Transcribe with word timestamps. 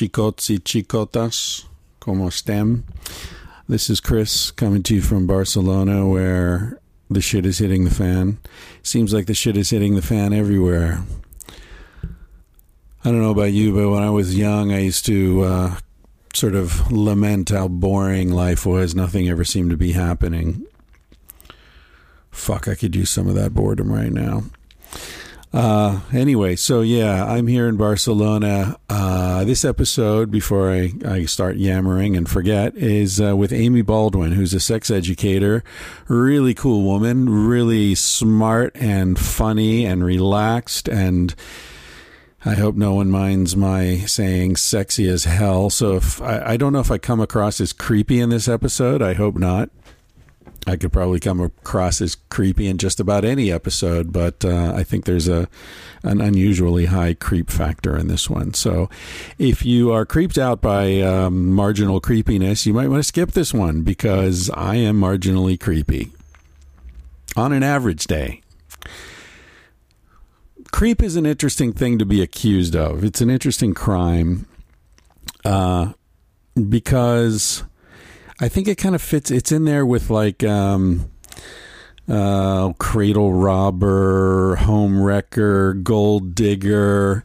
Chicots 0.00 0.48
y 0.48 0.56
chicotas, 0.60 1.66
como 1.98 2.26
están? 2.28 2.84
This 3.68 3.90
is 3.90 4.00
Chris 4.00 4.50
coming 4.50 4.82
to 4.84 4.94
you 4.94 5.02
from 5.02 5.26
Barcelona, 5.26 6.08
where 6.08 6.80
the 7.10 7.20
shit 7.20 7.44
is 7.44 7.58
hitting 7.58 7.84
the 7.84 7.90
fan. 7.90 8.38
Seems 8.82 9.12
like 9.12 9.26
the 9.26 9.34
shit 9.34 9.58
is 9.58 9.68
hitting 9.68 9.96
the 9.96 10.02
fan 10.02 10.32
everywhere. 10.32 11.02
I 12.02 13.10
don't 13.10 13.20
know 13.20 13.30
about 13.30 13.52
you, 13.52 13.74
but 13.74 13.90
when 13.90 14.02
I 14.02 14.08
was 14.08 14.34
young, 14.34 14.72
I 14.72 14.78
used 14.78 15.04
to 15.04 15.42
uh, 15.42 15.76
sort 16.32 16.54
of 16.54 16.90
lament 16.90 17.50
how 17.50 17.68
boring 17.68 18.32
life 18.32 18.64
was. 18.64 18.94
Nothing 18.94 19.28
ever 19.28 19.44
seemed 19.44 19.68
to 19.68 19.76
be 19.76 19.92
happening. 19.92 20.64
Fuck, 22.30 22.68
I 22.68 22.74
could 22.74 22.96
use 22.96 23.10
some 23.10 23.28
of 23.28 23.34
that 23.34 23.52
boredom 23.52 23.92
right 23.92 24.12
now. 24.12 24.44
Uh, 25.52 25.98
anyway, 26.12 26.54
so 26.54 26.80
yeah, 26.80 27.24
I'm 27.24 27.48
here 27.48 27.66
in 27.66 27.76
Barcelona. 27.76 28.78
Uh, 28.88 29.42
this 29.44 29.64
episode, 29.64 30.30
before 30.30 30.70
I, 30.70 30.92
I 31.04 31.24
start 31.24 31.56
yammering 31.56 32.16
and 32.16 32.28
forget, 32.28 32.76
is 32.76 33.20
uh, 33.20 33.36
with 33.36 33.52
Amy 33.52 33.82
Baldwin, 33.82 34.32
who's 34.32 34.54
a 34.54 34.60
sex 34.60 34.90
educator. 34.92 35.64
Really 36.06 36.54
cool 36.54 36.84
woman, 36.84 37.28
really 37.48 37.96
smart 37.96 38.76
and 38.76 39.18
funny 39.18 39.84
and 39.84 40.04
relaxed. 40.04 40.88
And 40.88 41.34
I 42.44 42.54
hope 42.54 42.76
no 42.76 42.94
one 42.94 43.10
minds 43.10 43.56
my 43.56 43.98
saying 44.06 44.54
sexy 44.54 45.08
as 45.08 45.24
hell. 45.24 45.68
So 45.68 45.96
if 45.96 46.22
I, 46.22 46.52
I 46.52 46.56
don't 46.58 46.72
know 46.72 46.80
if 46.80 46.92
I 46.92 46.98
come 46.98 47.20
across 47.20 47.60
as 47.60 47.72
creepy 47.72 48.20
in 48.20 48.28
this 48.28 48.46
episode, 48.46 49.02
I 49.02 49.14
hope 49.14 49.34
not. 49.34 49.70
I 50.70 50.76
could 50.76 50.92
probably 50.92 51.18
come 51.18 51.40
across 51.40 52.00
as 52.00 52.14
creepy 52.14 52.68
in 52.68 52.78
just 52.78 53.00
about 53.00 53.24
any 53.24 53.50
episode, 53.50 54.12
but 54.12 54.44
uh, 54.44 54.72
I 54.74 54.84
think 54.84 55.04
there's 55.04 55.28
a 55.28 55.48
an 56.02 56.20
unusually 56.20 56.86
high 56.86 57.12
creep 57.12 57.50
factor 57.50 57.96
in 57.96 58.06
this 58.06 58.30
one. 58.30 58.54
So, 58.54 58.88
if 59.38 59.66
you 59.66 59.92
are 59.92 60.06
creeped 60.06 60.38
out 60.38 60.62
by 60.62 61.00
um, 61.00 61.50
marginal 61.52 62.00
creepiness, 62.00 62.64
you 62.64 62.72
might 62.72 62.88
want 62.88 63.00
to 63.00 63.06
skip 63.06 63.32
this 63.32 63.52
one 63.52 63.82
because 63.82 64.48
I 64.50 64.76
am 64.76 65.00
marginally 65.00 65.58
creepy 65.58 66.10
on 67.36 67.52
an 67.52 67.62
average 67.62 68.06
day. 68.06 68.40
Creep 70.72 71.02
is 71.02 71.16
an 71.16 71.26
interesting 71.26 71.72
thing 71.72 71.98
to 71.98 72.06
be 72.06 72.22
accused 72.22 72.76
of. 72.76 73.02
It's 73.02 73.20
an 73.20 73.28
interesting 73.28 73.74
crime 73.74 74.46
uh, 75.44 75.92
because 76.68 77.64
I 78.40 78.48
think 78.48 78.68
it 78.68 78.76
kind 78.76 78.94
of 78.94 79.02
fits. 79.02 79.30
It's 79.30 79.52
in 79.52 79.66
there 79.66 79.84
with 79.84 80.08
like 80.08 80.42
um, 80.42 81.10
uh, 82.08 82.72
cradle 82.78 83.34
robber, 83.34 84.56
home 84.56 85.02
wrecker, 85.02 85.74
gold 85.74 86.34
digger, 86.34 87.24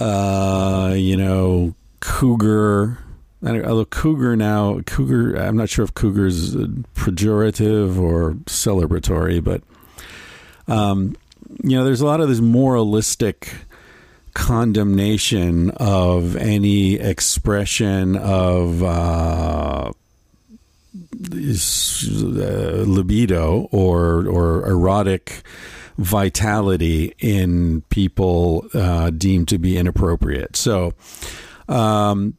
uh, 0.00 0.94
you 0.96 1.16
know, 1.16 1.74
cougar. 2.00 2.98
I 3.44 3.60
Although 3.60 3.84
cougar 3.84 4.34
now, 4.34 4.80
cougar, 4.80 5.36
I'm 5.36 5.56
not 5.56 5.68
sure 5.68 5.84
if 5.84 5.94
cougar 5.94 6.26
is 6.26 6.56
pejorative 6.56 7.96
or 7.96 8.32
celebratory, 8.46 9.42
but 9.42 9.62
um, 10.66 11.16
you 11.62 11.76
know, 11.76 11.84
there's 11.84 12.00
a 12.00 12.06
lot 12.06 12.20
of 12.20 12.28
this 12.28 12.40
moralistic 12.40 13.54
condemnation 14.34 15.70
of 15.70 16.34
any 16.34 16.94
expression 16.94 18.16
of 18.16 18.82
uh, 18.82 18.86
uh, 18.86 19.92
libido 22.86 23.68
or 23.70 24.26
or 24.26 24.66
erotic 24.66 25.42
vitality 25.98 27.14
in 27.18 27.82
people 27.90 28.66
uh, 28.72 29.10
deemed 29.10 29.48
to 29.48 29.58
be 29.58 29.76
inappropriate. 29.76 30.54
So, 30.56 30.94
um, 31.68 32.36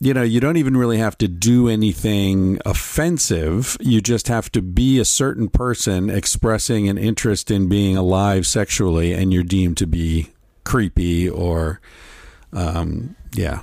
you 0.00 0.14
know, 0.14 0.22
you 0.22 0.40
don't 0.40 0.56
even 0.56 0.76
really 0.76 0.98
have 0.98 1.16
to 1.18 1.28
do 1.28 1.68
anything 1.68 2.58
offensive. 2.64 3.76
You 3.80 4.00
just 4.00 4.28
have 4.28 4.50
to 4.52 4.62
be 4.62 4.98
a 4.98 5.04
certain 5.04 5.48
person 5.48 6.10
expressing 6.10 6.88
an 6.88 6.98
interest 6.98 7.50
in 7.50 7.68
being 7.68 7.96
alive 7.96 8.46
sexually, 8.46 9.12
and 9.12 9.32
you're 9.32 9.42
deemed 9.42 9.76
to 9.78 9.86
be 9.86 10.30
creepy 10.64 11.28
or, 11.28 11.80
um, 12.52 13.14
yeah, 13.34 13.60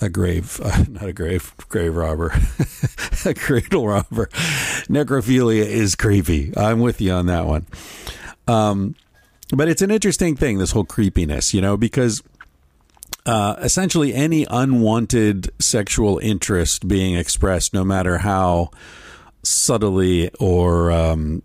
a 0.00 0.08
grave, 0.08 0.60
uh, 0.64 0.84
not 0.88 1.04
a 1.04 1.12
grave, 1.12 1.54
grave 1.68 1.94
robber, 1.94 2.32
a 3.24 3.34
cradle 3.34 3.86
robber. 3.86 4.26
Necrophilia 4.88 5.64
is 5.64 5.94
creepy. 5.94 6.52
I'm 6.56 6.80
with 6.80 7.00
you 7.00 7.12
on 7.12 7.26
that 7.26 7.46
one. 7.46 7.66
Um, 8.48 8.96
but 9.52 9.68
it's 9.68 9.82
an 9.82 9.90
interesting 9.90 10.36
thing, 10.36 10.58
this 10.58 10.70
whole 10.70 10.84
creepiness, 10.84 11.52
you 11.52 11.60
know, 11.60 11.76
because 11.76 12.22
uh, 13.26 13.56
essentially 13.58 14.14
any 14.14 14.46
unwanted 14.48 15.50
sexual 15.58 16.18
interest 16.18 16.86
being 16.86 17.14
expressed, 17.14 17.74
no 17.74 17.84
matter 17.84 18.18
how 18.18 18.70
subtly 19.42 20.30
or 20.38 20.90
um, 20.90 21.42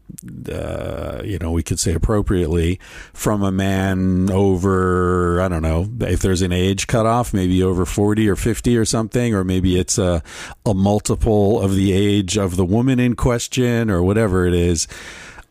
uh, 0.52 1.22
you 1.24 1.40
know 1.40 1.52
we 1.52 1.64
could 1.64 1.80
say 1.80 1.94
appropriately 1.94 2.80
from 3.14 3.42
a 3.42 3.52
man 3.52 4.30
over 4.30 5.40
I 5.42 5.48
don't 5.48 5.62
know 5.62 5.90
if 6.02 6.20
there's 6.20 6.42
an 6.42 6.52
age 6.52 6.88
cutoff 6.88 7.34
maybe 7.34 7.64
over 7.64 7.86
40 7.86 8.28
or 8.28 8.36
50 8.36 8.78
or 8.78 8.86
something 8.86 9.34
or 9.34 9.44
maybe 9.44 9.80
it's 9.80 9.98
a, 9.98 10.22
a 10.66 10.74
multiple 10.74 11.62
of 11.62 11.74
the 11.74 11.94
age 11.94 12.38
of 12.38 12.58
the 12.58 12.66
woman 12.66 13.00
in 13.00 13.16
question 13.16 13.90
or 13.90 14.04
whatever 14.04 14.46
it 14.46 14.54
is 14.54 14.88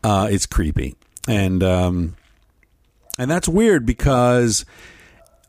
uh, 0.05 0.27
it's 0.29 0.45
creepy. 0.45 0.95
And 1.27 1.63
um, 1.63 2.15
and 3.17 3.29
that's 3.29 3.47
weird 3.47 3.85
because 3.85 4.65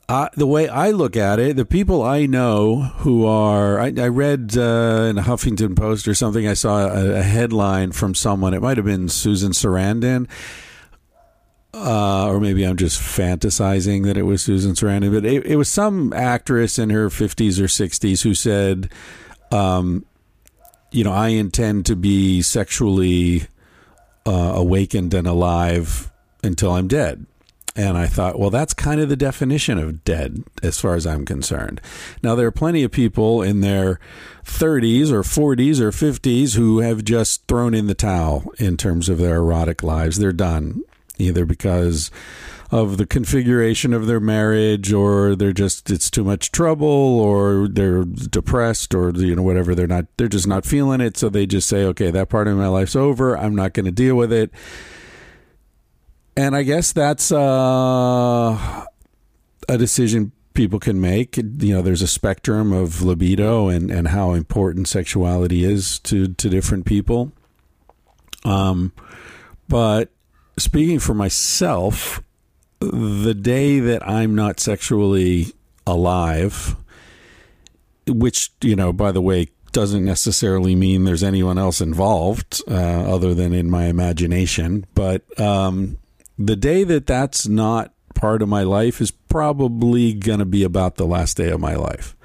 the 0.08 0.46
way 0.46 0.68
I 0.68 0.90
look 0.90 1.16
at 1.16 1.38
it, 1.38 1.56
the 1.56 1.64
people 1.64 2.02
I 2.02 2.26
know 2.26 2.76
who 2.98 3.26
are, 3.26 3.80
I, 3.80 3.92
I 3.98 4.08
read 4.08 4.56
uh, 4.56 5.08
in 5.10 5.18
a 5.18 5.22
Huffington 5.22 5.76
Post 5.76 6.06
or 6.06 6.14
something, 6.14 6.46
I 6.46 6.54
saw 6.54 6.86
a, 6.86 7.16
a 7.16 7.22
headline 7.22 7.92
from 7.92 8.14
someone, 8.14 8.54
it 8.54 8.62
might 8.62 8.76
have 8.76 8.86
been 8.86 9.08
Susan 9.08 9.52
Sarandon. 9.52 10.28
Uh, 11.74 12.28
or 12.28 12.40
maybe 12.40 12.64
I'm 12.64 12.76
just 12.76 12.98
fantasizing 12.98 14.04
that 14.04 14.16
it 14.16 14.22
was 14.22 14.42
Susan 14.42 14.72
Sarandon, 14.72 15.12
but 15.12 15.26
it, 15.26 15.44
it 15.44 15.56
was 15.56 15.68
some 15.68 16.12
actress 16.14 16.78
in 16.78 16.88
her 16.90 17.08
50s 17.08 17.60
or 17.60 17.64
60s 17.64 18.22
who 18.22 18.34
said, 18.34 18.90
um, 19.50 20.06
you 20.90 21.04
know, 21.04 21.12
I 21.12 21.28
intend 21.28 21.84
to 21.86 21.96
be 21.96 22.40
sexually 22.40 23.48
uh, 24.24 24.52
awakened 24.54 25.12
and 25.12 25.26
alive 25.26 26.10
until 26.42 26.72
I'm 26.72 26.88
dead. 26.88 27.26
And 27.76 27.98
I 27.98 28.06
thought, 28.06 28.38
well, 28.38 28.48
that's 28.48 28.72
kind 28.72 29.03
of 29.03 29.10
the 29.10 29.16
definition 29.16 29.78
of 29.78 30.03
dead 30.03 30.44
as 30.62 30.81
far 30.81 30.94
as 30.94 31.06
I'm 31.06 31.26
concerned. 31.26 31.82
Now, 32.22 32.34
there 32.34 32.47
are 32.47 32.53
plenty 32.53 32.82
of 32.82 32.91
people 32.91 33.42
in 33.42 33.60
their 33.60 34.00
30s 34.44 35.10
or 35.10 35.22
40s 35.22 35.81
or 35.81 35.91
50s 35.91 36.56
who 36.56 36.78
have 36.78 37.04
just 37.04 37.47
thrown 37.47 37.75
in 37.75 37.86
the 37.86 37.94
towel 37.94 38.50
in 38.59 38.78
terms 38.78 39.10
of 39.10 39.19
their 39.19 39.36
erotic 39.36 39.82
lives. 39.82 40.19
They're 40.19 40.32
done, 40.32 40.82
either 41.19 41.44
because 41.44 42.10
of 42.70 42.97
the 42.97 43.06
configuration 43.06 43.92
of 43.92 44.06
their 44.06 44.20
marriage 44.20 44.92
or 44.92 45.36
they're 45.36 45.53
just 45.53 45.91
it's 45.91 46.10
too 46.10 46.25
much 46.25 46.50
trouble 46.50 46.86
or 46.88 47.69
they're 47.69 48.04
depressed 48.04 48.92
or 48.92 49.10
you 49.10 49.36
know 49.36 49.42
whatever 49.42 49.72
they're 49.74 49.86
not 49.86 50.06
they're 50.16 50.27
just 50.27 50.48
not 50.48 50.66
feeling 50.66 51.00
it 51.00 51.16
so 51.16 51.28
they 51.28 51.47
just 51.47 51.68
say 51.68 51.84
okay 51.84 52.10
that 52.10 52.28
part 52.28 52.48
of 52.48 52.56
my 52.56 52.66
life's 52.66 52.97
over 52.97 53.39
i'm 53.39 53.54
not 53.54 53.72
going 53.72 53.86
to 53.86 53.92
deal 53.92 54.16
with 54.16 54.33
it 54.33 54.50
and 56.36 56.54
I 56.54 56.62
guess 56.62 56.92
that's 56.92 57.33
uh, 57.33 58.84
a 59.68 59.78
decision 59.78 60.33
people 60.54 60.78
can 60.78 61.00
make. 61.00 61.36
You 61.36 61.74
know, 61.74 61.83
there's 61.83 62.03
a 62.03 62.09
spectrum 62.09 62.72
of 62.72 63.03
libido 63.03 63.68
and, 63.68 63.91
and 63.91 64.09
how 64.09 64.33
important 64.33 64.88
sexuality 64.88 65.65
is 65.65 65.98
to, 66.00 66.28
to 66.28 66.48
different 66.48 66.84
people. 66.86 67.33
Um, 68.44 68.92
but 69.68 70.10
speaking 70.59 70.98
for 70.98 71.15
myself, 71.15 72.22
the 72.80 73.34
day 73.34 73.80
that 73.80 74.06
I'm 74.09 74.34
not 74.34 74.60
sexually 74.60 75.53
alive, 75.86 76.77
which, 78.06 78.50
you 78.60 78.77
know, 78.77 78.92
by 78.92 79.12
the 79.12 79.22
way, 79.22 79.48
doesn't 79.72 80.04
necessarily 80.04 80.74
mean 80.74 81.04
there's 81.04 81.22
anyone 81.22 81.59
else 81.59 81.80
involved 81.83 82.62
uh, 82.66 82.74
other 82.74 83.34
than 83.34 83.53
in 83.53 83.68
my 83.68 83.86
imagination. 83.86 84.86
But 84.94 85.38
um, 85.38 85.98
the 86.38 86.56
day 86.56 86.84
that 86.84 87.06
that's 87.06 87.47
not 87.48 87.92
part 88.15 88.42
of 88.42 88.48
my 88.48 88.62
life 88.62 89.00
is 89.00 89.10
probably 89.10 90.15
going 90.15 90.38
to 90.38 90.44
be 90.44 90.65
about 90.65 90.97
the 90.97 91.06
last 91.06 91.36
day 91.36 91.50
of 91.50 91.60
my 91.60 91.74
life. 91.74 92.16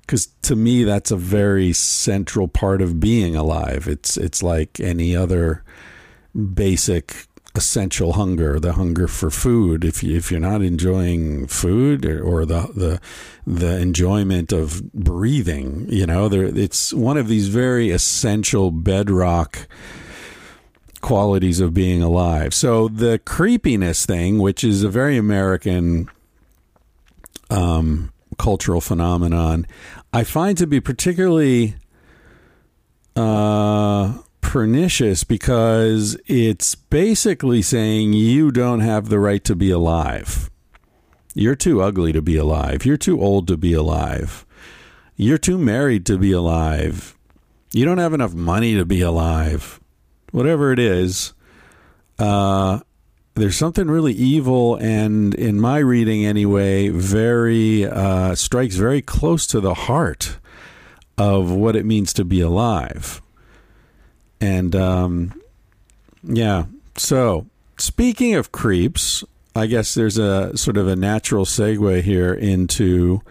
Because 0.00 0.26
to 0.42 0.56
me, 0.56 0.84
that's 0.84 1.10
a 1.10 1.16
very 1.16 1.72
central 1.72 2.48
part 2.48 2.80
of 2.80 2.98
being 2.98 3.36
alive. 3.36 3.86
It's 3.86 4.16
it's 4.16 4.42
like 4.42 4.80
any 4.80 5.14
other 5.14 5.62
basic 6.54 7.26
essential 7.54 8.14
hunger, 8.14 8.58
the 8.58 8.72
hunger 8.74 9.06
for 9.06 9.30
food. 9.30 9.84
If 9.84 10.02
you, 10.02 10.16
if 10.16 10.30
you're 10.30 10.40
not 10.40 10.62
enjoying 10.62 11.46
food 11.46 12.06
or, 12.06 12.22
or 12.22 12.46
the 12.46 12.70
the 12.74 13.00
the 13.46 13.78
enjoyment 13.78 14.50
of 14.50 14.92
breathing, 14.94 15.86
you 15.90 16.06
know, 16.06 16.28
there 16.28 16.44
it's 16.44 16.94
one 16.94 17.18
of 17.18 17.28
these 17.28 17.48
very 17.48 17.90
essential 17.90 18.70
bedrock 18.70 19.68
qualities 21.08 21.58
of 21.58 21.72
being 21.72 22.02
alive. 22.02 22.52
So 22.52 22.86
the 22.86 23.18
creepiness 23.18 24.04
thing, 24.04 24.38
which 24.38 24.62
is 24.62 24.84
a 24.84 24.90
very 24.90 25.16
American 25.16 26.10
um, 27.48 28.12
cultural 28.36 28.82
phenomenon, 28.82 29.66
I 30.12 30.22
find 30.24 30.58
to 30.58 30.66
be 30.66 30.80
particularly 30.80 31.76
uh, 33.16 34.18
pernicious 34.42 35.24
because 35.24 36.18
it's 36.26 36.74
basically 36.74 37.62
saying 37.62 38.12
you 38.12 38.50
don't 38.50 38.80
have 38.80 39.08
the 39.08 39.18
right 39.18 39.42
to 39.44 39.56
be 39.56 39.70
alive. 39.70 40.50
You're 41.32 41.54
too 41.54 41.80
ugly 41.80 42.12
to 42.12 42.20
be 42.20 42.36
alive. 42.36 42.84
You're 42.84 42.98
too 42.98 43.18
old 43.18 43.48
to 43.48 43.56
be 43.56 43.72
alive. 43.72 44.44
You're 45.16 45.38
too 45.38 45.56
married 45.56 46.04
to 46.04 46.18
be 46.18 46.32
alive. 46.32 47.16
You 47.72 47.86
don't 47.86 47.96
have 47.96 48.12
enough 48.12 48.34
money 48.34 48.74
to 48.74 48.84
be 48.84 49.00
alive 49.00 49.77
whatever 50.30 50.72
it 50.72 50.78
is, 50.78 51.32
uh, 52.18 52.80
there's 53.34 53.56
something 53.56 53.88
really 53.88 54.12
evil 54.12 54.76
and, 54.76 55.34
in 55.34 55.60
my 55.60 55.78
reading 55.78 56.24
anyway, 56.26 56.88
very 56.88 57.86
uh, 57.86 58.34
strikes 58.34 58.74
very 58.74 59.00
close 59.00 59.46
to 59.46 59.60
the 59.60 59.74
heart 59.74 60.38
of 61.16 61.50
what 61.50 61.76
it 61.76 61.86
means 61.86 62.12
to 62.14 62.24
be 62.24 62.40
alive. 62.40 63.22
And 64.40 64.74
um, 64.74 65.40
yeah, 66.22 66.64
so 66.96 67.46
speaking 67.78 68.34
of 68.34 68.52
creeps, 68.52 69.24
I 69.54 69.66
guess 69.66 69.94
there's 69.94 70.18
a 70.18 70.56
sort 70.56 70.76
of 70.76 70.86
a 70.86 70.96
natural 70.96 71.44
segue 71.44 72.02
here 72.02 72.32
into 72.32 73.22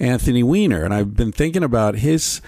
Anthony 0.00 0.42
Weiner, 0.42 0.84
and 0.84 0.92
I've 0.92 1.16
been 1.16 1.32
thinking 1.32 1.62
about 1.62 1.96
his 1.96 2.40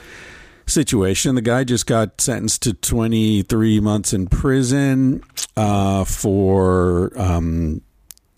situation. 0.66 1.34
The 1.34 1.42
guy 1.42 1.64
just 1.64 1.86
got 1.86 2.20
sentenced 2.20 2.62
to 2.62 2.74
23 2.74 3.80
months 3.80 4.12
in 4.12 4.26
prison 4.26 5.22
uh, 5.56 6.04
for 6.04 7.12
um, 7.16 7.82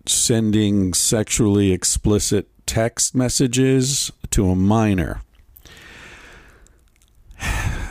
sending 0.07 0.95
sexually 0.95 1.73
explicit 1.73 2.49
text 2.67 3.15
messages 3.15 4.13
to 4.31 4.49
a 4.49 4.55
minor. 4.55 5.23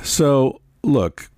So, 0.03 0.61
look, 0.83 1.29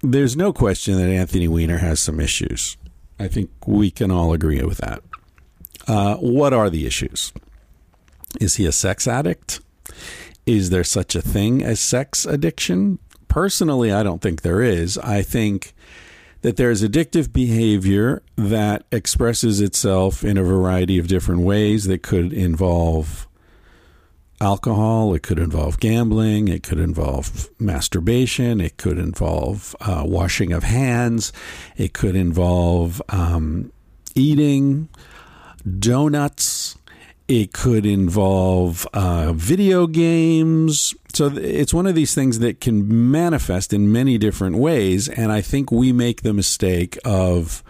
there's 0.00 0.36
no 0.36 0.52
question 0.52 0.96
that 0.96 1.10
Anthony 1.10 1.48
Weiner 1.48 1.78
has 1.78 2.00
some 2.00 2.20
issues. 2.20 2.76
I 3.18 3.28
think 3.28 3.50
we 3.66 3.90
can 3.90 4.10
all 4.10 4.32
agree 4.32 4.62
with 4.62 4.78
that. 4.78 5.02
Uh, 5.86 6.16
what 6.16 6.52
are 6.52 6.70
the 6.70 6.86
issues? 6.86 7.32
Is 8.40 8.56
he 8.56 8.66
a 8.66 8.72
sex 8.72 9.06
addict? 9.08 9.60
Is 10.48 10.70
there 10.70 10.82
such 10.82 11.14
a 11.14 11.20
thing 11.20 11.62
as 11.62 11.78
sex 11.78 12.24
addiction? 12.24 13.00
Personally, 13.28 13.92
I 13.92 14.02
don't 14.02 14.22
think 14.22 14.40
there 14.40 14.62
is. 14.62 14.96
I 14.96 15.20
think 15.20 15.74
that 16.40 16.56
there's 16.56 16.82
addictive 16.82 17.34
behavior 17.34 18.22
that 18.36 18.86
expresses 18.90 19.60
itself 19.60 20.24
in 20.24 20.38
a 20.38 20.42
variety 20.42 20.96
of 20.96 21.06
different 21.06 21.42
ways 21.42 21.84
that 21.84 22.02
could 22.02 22.32
involve 22.32 23.28
alcohol, 24.40 25.12
it 25.12 25.22
could 25.22 25.38
involve 25.38 25.80
gambling, 25.80 26.48
it 26.48 26.62
could 26.62 26.80
involve 26.80 27.50
masturbation, 27.58 28.58
it 28.58 28.78
could 28.78 28.96
involve 28.96 29.76
uh, 29.82 30.02
washing 30.06 30.54
of 30.54 30.62
hands, 30.62 31.30
it 31.76 31.92
could 31.92 32.16
involve 32.16 33.02
um, 33.10 33.70
eating 34.14 34.88
donuts, 35.78 36.77
it 37.28 37.52
could 37.52 37.84
involve 37.84 38.86
uh, 38.94 39.34
video 39.34 39.86
games. 39.86 40.94
So 41.12 41.26
it's 41.36 41.74
one 41.74 41.86
of 41.86 41.94
these 41.94 42.14
things 42.14 42.38
that 42.38 42.60
can 42.60 43.10
manifest 43.10 43.74
in 43.74 43.92
many 43.92 44.16
different 44.16 44.56
ways. 44.56 45.08
And 45.08 45.30
I 45.30 45.42
think 45.42 45.70
we 45.70 45.92
make 45.92 46.22
the 46.22 46.32
mistake 46.32 46.98
of 47.04 47.62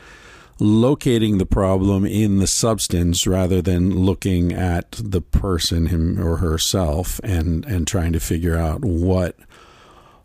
locating 0.60 1.38
the 1.38 1.46
problem 1.46 2.06
in 2.06 2.38
the 2.38 2.46
substance 2.46 3.26
rather 3.26 3.60
than 3.60 3.96
looking 3.96 4.52
at 4.52 4.92
the 4.92 5.20
person, 5.20 5.86
him 5.86 6.24
or 6.24 6.36
herself, 6.36 7.20
and, 7.24 7.64
and 7.66 7.86
trying 7.86 8.12
to 8.12 8.20
figure 8.20 8.56
out 8.56 8.84
what 8.84 9.36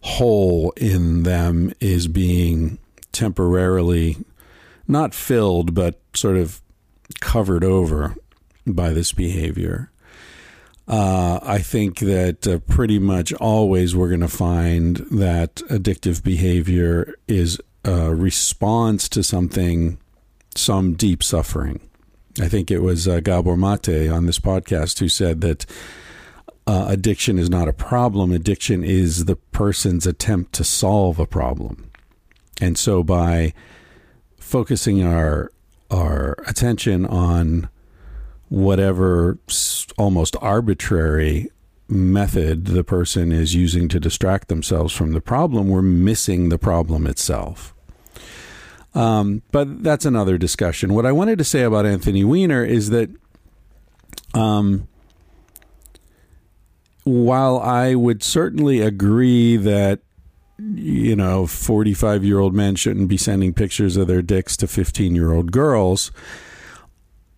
hole 0.02 0.74
in 0.78 1.24
them 1.24 1.72
is 1.80 2.08
being 2.08 2.78
temporarily 3.12 4.18
not 4.88 5.14
filled, 5.14 5.74
but 5.74 6.00
sort 6.14 6.36
of 6.36 6.62
covered 7.20 7.64
over 7.64 8.16
by 8.66 8.92
this 8.92 9.14
behavior. 9.14 9.92
Uh, 10.88 11.40
I 11.42 11.60
think 11.60 12.00
that 12.00 12.46
uh, 12.46 12.60
pretty 12.60 13.00
much 13.00 13.32
always 13.34 13.96
we're 13.96 14.10
going 14.10 14.20
to 14.20 14.28
find 14.28 14.98
that 15.12 15.56
addictive 15.70 16.24
behavior 16.24 17.16
is 17.28 17.60
a 17.86 18.14
response 18.14 19.08
to 19.10 19.24
something, 19.24 19.98
some 20.56 20.94
deep 20.94 21.24
suffering. 21.24 21.80
I 22.42 22.50
think 22.50 22.70
it 22.70 22.80
was 22.80 23.08
uh, 23.08 23.20
Gabor 23.22 23.56
Mate 23.56 24.10
on 24.10 24.26
this 24.26 24.40
podcast 24.40 25.00
who 25.00 25.08
said 25.08 25.42
that 25.42 25.66
uh, 26.66 26.86
addiction 26.90 27.38
is 27.38 27.50
not 27.50 27.68
a 27.68 27.74
problem. 27.74 28.32
Addiction 28.32 28.84
is 28.84 29.26
the 29.26 29.36
person's 29.36 30.08
attempt 30.08 30.54
to 30.54 30.64
solve 30.64 31.20
a 31.20 31.28
problem. 31.28 31.92
And 32.60 32.78
so 32.78 33.04
by 33.04 33.54
focusing 34.38 35.04
our 35.04 35.52
our 35.92 36.36
attention 36.48 37.06
on 37.06 37.70
whatever 38.54 39.40
almost 39.98 40.36
arbitrary 40.40 41.50
method 41.90 42.66
the 42.66 42.84
person 42.84 43.32
is 43.32 43.56
using 43.56 43.88
to 43.88 44.00
distract 44.00 44.48
themselves 44.48 44.94
from 44.94 45.12
the 45.14 45.20
problem, 45.20 45.70
we're 45.70 45.82
missing 45.82 46.50
the 46.50 46.60
problem 46.60 47.08
itself. 47.08 47.74
Um, 48.94 49.42
but 49.52 49.82
that's 49.82 50.06
another 50.06 50.38
discussion. 50.38 50.94
What 50.94 51.04
I 51.04 51.12
wanted 51.12 51.40
to 51.40 51.44
say 51.44 51.64
about 51.64 51.88
Anthony 51.88 52.24
Weiner 52.24 52.64
is 52.64 52.92
that 52.92 53.10
um, 54.36 54.88
while 57.06 57.58
I 57.58 57.96
would 57.96 58.22
certainly 58.22 58.82
agree 58.82 59.58
that 59.58 60.02
you 60.60 61.16
know 61.16 61.48
45 61.48 62.24
year 62.24 62.38
old 62.38 62.54
men 62.54 62.76
shouldn't 62.76 63.08
be 63.08 63.18
sending 63.18 63.52
pictures 63.52 63.98
of 63.98 64.06
their 64.06 64.22
dicks 64.22 64.56
to 64.58 64.68
15 64.68 65.16
year 65.16 65.34
old 65.34 65.52
girls 65.52 66.12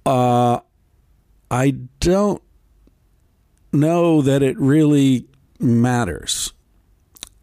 uh, 0.06 0.60
I 1.50 1.72
don't 2.00 2.42
know 3.72 4.22
that 4.22 4.42
it 4.42 4.58
really 4.58 5.28
matters. 5.60 6.54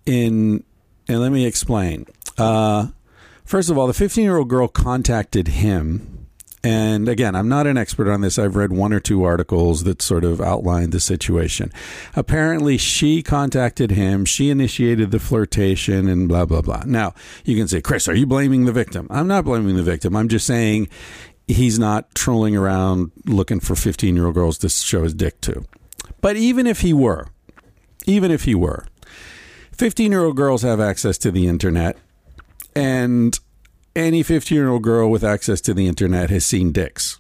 In 0.05 0.65
and 1.09 1.21
let 1.21 1.33
me 1.33 1.47
explain. 1.47 2.07
Uh, 2.39 2.89
first 3.45 3.71
of 3.71 3.79
all, 3.79 3.87
the 3.87 3.95
15 3.95 4.25
year 4.25 4.39
old 4.39 4.49
girl 4.49 4.69
contacted 4.69 5.49
him. 5.49 6.29
And 6.65 7.09
again, 7.09 7.35
I'm 7.35 7.49
not 7.49 7.67
an 7.67 7.77
expert 7.77 8.09
on 8.09 8.21
this. 8.21 8.39
I've 8.39 8.55
read 8.55 8.73
one 8.73 8.93
or 8.93 9.01
two 9.01 9.25
articles 9.25 9.83
that 9.83 10.01
sort 10.01 10.23
of 10.23 10.41
outlined 10.41 10.93
the 10.93 11.01
situation. 11.01 11.73
Apparently, 12.15 12.79
she 12.79 13.21
contacted 13.21 13.91
him. 13.91 14.25
She 14.25 14.49
initiated 14.49 15.11
the 15.11 15.19
flirtation 15.19 16.09
and 16.09 16.29
blah, 16.29 16.45
blah, 16.45 16.63
blah. 16.63 16.85
Now, 16.87 17.15
you 17.45 17.57
can 17.57 17.67
say, 17.67 17.81
Chris, 17.81 18.07
are 18.07 18.15
you 18.15 18.27
blaming 18.27 18.65
the 18.65 18.73
victim? 18.73 19.09
I'm 19.11 19.27
not 19.27 19.45
blaming 19.45 19.75
the 19.75 19.83
victim. 19.83 20.15
I'm 20.15 20.29
just 20.29 20.47
saying 20.47 20.89
he's 21.53 21.79
not 21.79 22.15
trolling 22.15 22.57
around 22.57 23.13
looking 23.27 23.61
for 23.61 23.75
15 23.75 24.15
year 24.15 24.27
old 24.27 24.35
girls 24.35 24.59
to 24.59 24.69
show 24.69 25.03
his 25.03 25.15
dick 25.15 25.41
to. 25.43 25.65
But 26.21 26.37
even 26.37 26.67
if 26.67 26.81
he 26.81 26.93
were, 26.93 27.29
even 28.07 28.31
if 28.31 28.45
he 28.45 28.55
were, 28.55 28.87
15 29.73 30.13
year 30.13 30.25
old 30.25 30.37
girls 30.37 30.63
have 30.63 30.81
access 30.81 31.19
to 31.19 31.31
the 31.31 31.47
internet, 31.49 31.97
and 32.75 33.39
any 33.95 34.23
15 34.23 34.57
year 34.57 34.69
old 34.69 34.83
girl 34.83 35.11
with 35.11 35.25
access 35.25 35.61
to 35.63 35.75
the 35.75 35.87
internet 35.87 36.31
has 36.31 36.45
seen 36.45 36.73
dicks. 36.73 37.19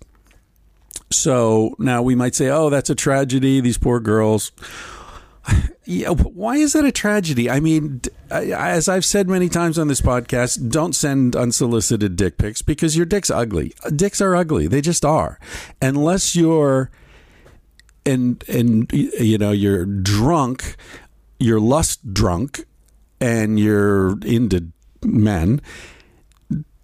So 1.11 1.75
now 1.79 2.03
we 2.03 2.15
might 2.15 2.35
say, 2.35 2.49
oh, 2.49 2.71
that's 2.71 2.91
a 2.91 2.95
tragedy. 2.95 3.61
These 3.61 3.79
poor 3.79 4.01
girls 4.01 4.51
yeah, 5.84 6.11
why 6.11 6.56
is 6.56 6.72
that 6.75 6.84
a 6.84 6.92
tragedy? 6.92 7.50
I 7.50 7.61
mean, 7.61 8.00
as 8.30 8.88
I've 8.88 9.04
said 9.04 9.28
many 9.28 9.49
times 9.49 9.78
on 9.78 9.88
this 9.88 10.00
podcast, 10.00 10.70
don't 10.70 10.94
send 10.94 11.34
unsolicited 11.34 12.16
dick 12.16 12.38
pics 12.38 12.62
because 12.62 12.96
your 12.96 13.06
dick's 13.06 13.30
ugly. 13.30 13.72
Uh, 13.84 13.90
dicks 13.90 14.20
are 14.20 14.37
ugly; 14.37 14.66
they 14.68 14.80
just 14.80 15.04
are. 15.04 15.38
Unless 15.80 16.37
you're 16.37 16.90
and 18.06 18.44
and 18.49 18.90
you 18.92 19.38
know 19.38 19.50
you're 19.52 19.84
drunk, 19.84 20.76
you're 21.38 21.61
lust 21.61 22.14
drunk, 22.14 22.64
and 23.20 23.58
you're 23.58 24.18
into 24.25 24.68
men. 25.04 25.61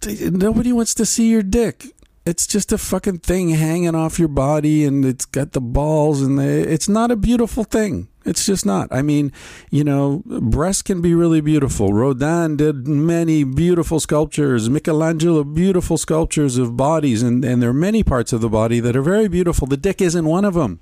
Nobody 0.05 0.71
wants 0.73 0.93
to 0.95 1.05
see 1.05 1.29
your 1.29 1.43
dick 1.43 1.87
It's 2.25 2.45
just 2.45 2.71
a 2.71 2.77
fucking 2.77 3.19
thing 3.19 3.49
hanging 3.49 3.95
off 3.95 4.19
your 4.19 4.27
body 4.27 4.85
and 4.85 5.03
it's 5.03 5.25
got 5.25 5.53
the 5.53 5.61
balls 5.61 6.21
and 6.21 6.37
the, 6.37 6.71
it's 6.71 6.87
not 6.87 7.11
a 7.11 7.15
beautiful 7.15 7.63
thing. 7.63 8.07
It's 8.25 8.45
just 8.45 8.65
not. 8.65 8.89
I 8.91 9.01
mean, 9.01 9.31
you 9.71 9.83
know, 9.83 10.21
breasts 10.25 10.81
can 10.81 11.01
be 11.01 11.13
really 11.13 11.41
beautiful. 11.41 11.93
Rodin 11.93 12.57
did 12.57 12.87
many 12.87 13.43
beautiful 13.43 13.99
sculptures. 13.99 14.69
Michelangelo, 14.69 15.43
beautiful 15.43 15.97
sculptures 15.97 16.57
of 16.57 16.75
bodies, 16.75 17.23
and, 17.23 17.45
and 17.45 17.61
there 17.61 17.69
are 17.69 17.73
many 17.73 18.03
parts 18.03 18.33
of 18.33 18.41
the 18.41 18.49
body 18.49 18.79
that 18.81 18.95
are 18.95 19.01
very 19.01 19.29
beautiful. 19.29 19.67
The 19.67 19.77
dick 19.77 20.01
isn't 20.01 20.25
one 20.25 20.43
of 20.43 20.53
them. 20.53 20.79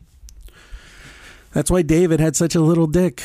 That's 1.54 1.72
why 1.72 1.84
David 1.84 2.20
had 2.20 2.36
such 2.36 2.56
a 2.56 2.60
little 2.60 2.88
dick 2.88 3.24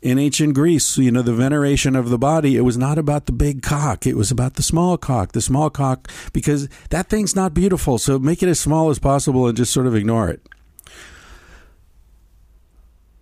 in 0.00 0.18
ancient 0.18 0.54
Greece, 0.54 0.96
you 0.96 1.10
know, 1.10 1.22
the 1.22 1.34
veneration 1.34 1.96
of 1.96 2.08
the 2.08 2.18
body, 2.18 2.56
it 2.56 2.60
was 2.60 2.78
not 2.78 2.98
about 2.98 3.26
the 3.26 3.32
big 3.32 3.62
cock. 3.62 4.06
It 4.06 4.16
was 4.16 4.30
about 4.30 4.54
the 4.54 4.62
small 4.62 4.96
cock, 4.96 5.32
the 5.32 5.40
small 5.40 5.70
cock, 5.70 6.08
because 6.32 6.68
that 6.90 7.08
thing's 7.08 7.34
not 7.34 7.52
beautiful. 7.52 7.98
So 7.98 8.18
make 8.18 8.42
it 8.42 8.48
as 8.48 8.60
small 8.60 8.90
as 8.90 8.98
possible 8.98 9.46
and 9.48 9.56
just 9.56 9.72
sort 9.72 9.86
of 9.86 9.96
ignore 9.96 10.28
it. 10.28 10.40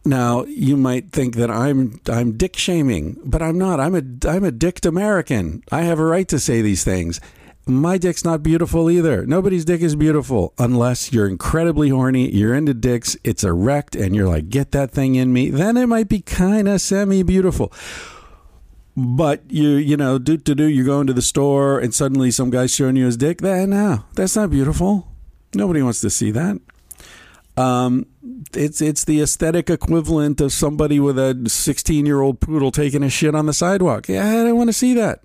Now 0.07 0.45
you 0.45 0.77
might 0.77 1.11
think 1.11 1.35
that 1.35 1.51
I'm 1.51 2.01
I'm 2.09 2.37
dick 2.37 2.57
shaming, 2.57 3.21
but 3.25 3.43
I'm 3.43 3.59
not. 3.59 3.81
I'm 3.81 3.95
a 3.95 4.03
I'm 4.29 4.45
a 4.45 4.53
dicked 4.53 4.87
American. 4.87 5.63
I 5.71 5.83
have 5.83 5.99
a 5.99 6.05
right 6.05 6.29
to 6.29 6.39
say 6.39 6.63
these 6.63 6.85
things 6.85 7.21
my 7.67 7.99
dick's 7.99 8.25
not 8.25 8.45
beautiful 8.45 8.89
either. 8.89 9.27
Nobody's 9.27 9.65
dick 9.65 9.81
is 9.81 9.97
beautiful 9.97 10.55
unless 10.57 11.13
you're 11.13 11.27
incredibly 11.27 11.89
horny, 11.89 12.31
you're 12.31 12.55
into 12.55 12.73
dicks, 12.73 13.17
it's 13.25 13.43
erect, 13.43 13.97
and 13.97 14.15
you're 14.15 14.29
like, 14.29 14.49
get 14.49 14.71
that 14.71 14.93
thing 14.93 15.17
in 15.17 15.33
me. 15.33 15.51
Then 15.51 15.77
it 15.77 15.87
might 15.87 16.09
be 16.09 16.21
kind 16.21 16.69
of 16.69 16.81
semi 16.81 17.25
beautiful. 17.25 17.73
But 18.97 19.43
you, 19.51 19.71
you 19.71 19.97
know, 19.97 20.19
do 20.19 20.37
to 20.39 20.55
do, 20.55 20.65
you're 20.65 20.85
going 20.87 21.09
to 21.09 21.13
the 21.13 21.21
store 21.21 21.81
and 21.81 21.93
suddenly 21.93 22.31
some 22.31 22.51
guy's 22.51 22.75
showing 22.75 22.97
you 22.97 23.07
his 23.07 23.17
dick. 23.17 23.39
That 23.39 23.69
no, 23.69 24.05
that's 24.15 24.37
not 24.37 24.51
beautiful. 24.51 25.09
Nobody 25.53 25.83
wants 25.83 26.01
to 26.03 26.11
see 26.11 26.31
that. 26.31 26.61
Um, 27.57 28.07
it's 28.53 28.81
it's 28.83 29.05
the 29.05 29.23
aesthetic 29.23 29.71
equivalent 29.71 30.41
of 30.41 30.53
somebody 30.53 31.01
with 31.01 31.19
a 31.19 31.45
16 31.47 32.05
year 32.05 32.21
old 32.21 32.41
poodle 32.41 32.71
taking 32.71 33.03
a 33.03 33.11
shit 33.11 33.35
on 33.35 33.47
the 33.47 33.55
sidewalk. 33.55 34.09
Yeah, 34.09 34.29
I 34.29 34.45
don't 34.45 34.57
want 34.57 34.69
to 34.69 34.75
see 34.75 34.95
that. 34.95 35.23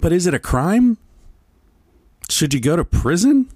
But 0.00 0.12
is 0.12 0.26
it 0.26 0.34
a 0.34 0.38
crime? 0.38 0.98
Should 2.28 2.54
you 2.54 2.60
go 2.60 2.76
to 2.76 2.84
prison? 2.84 3.48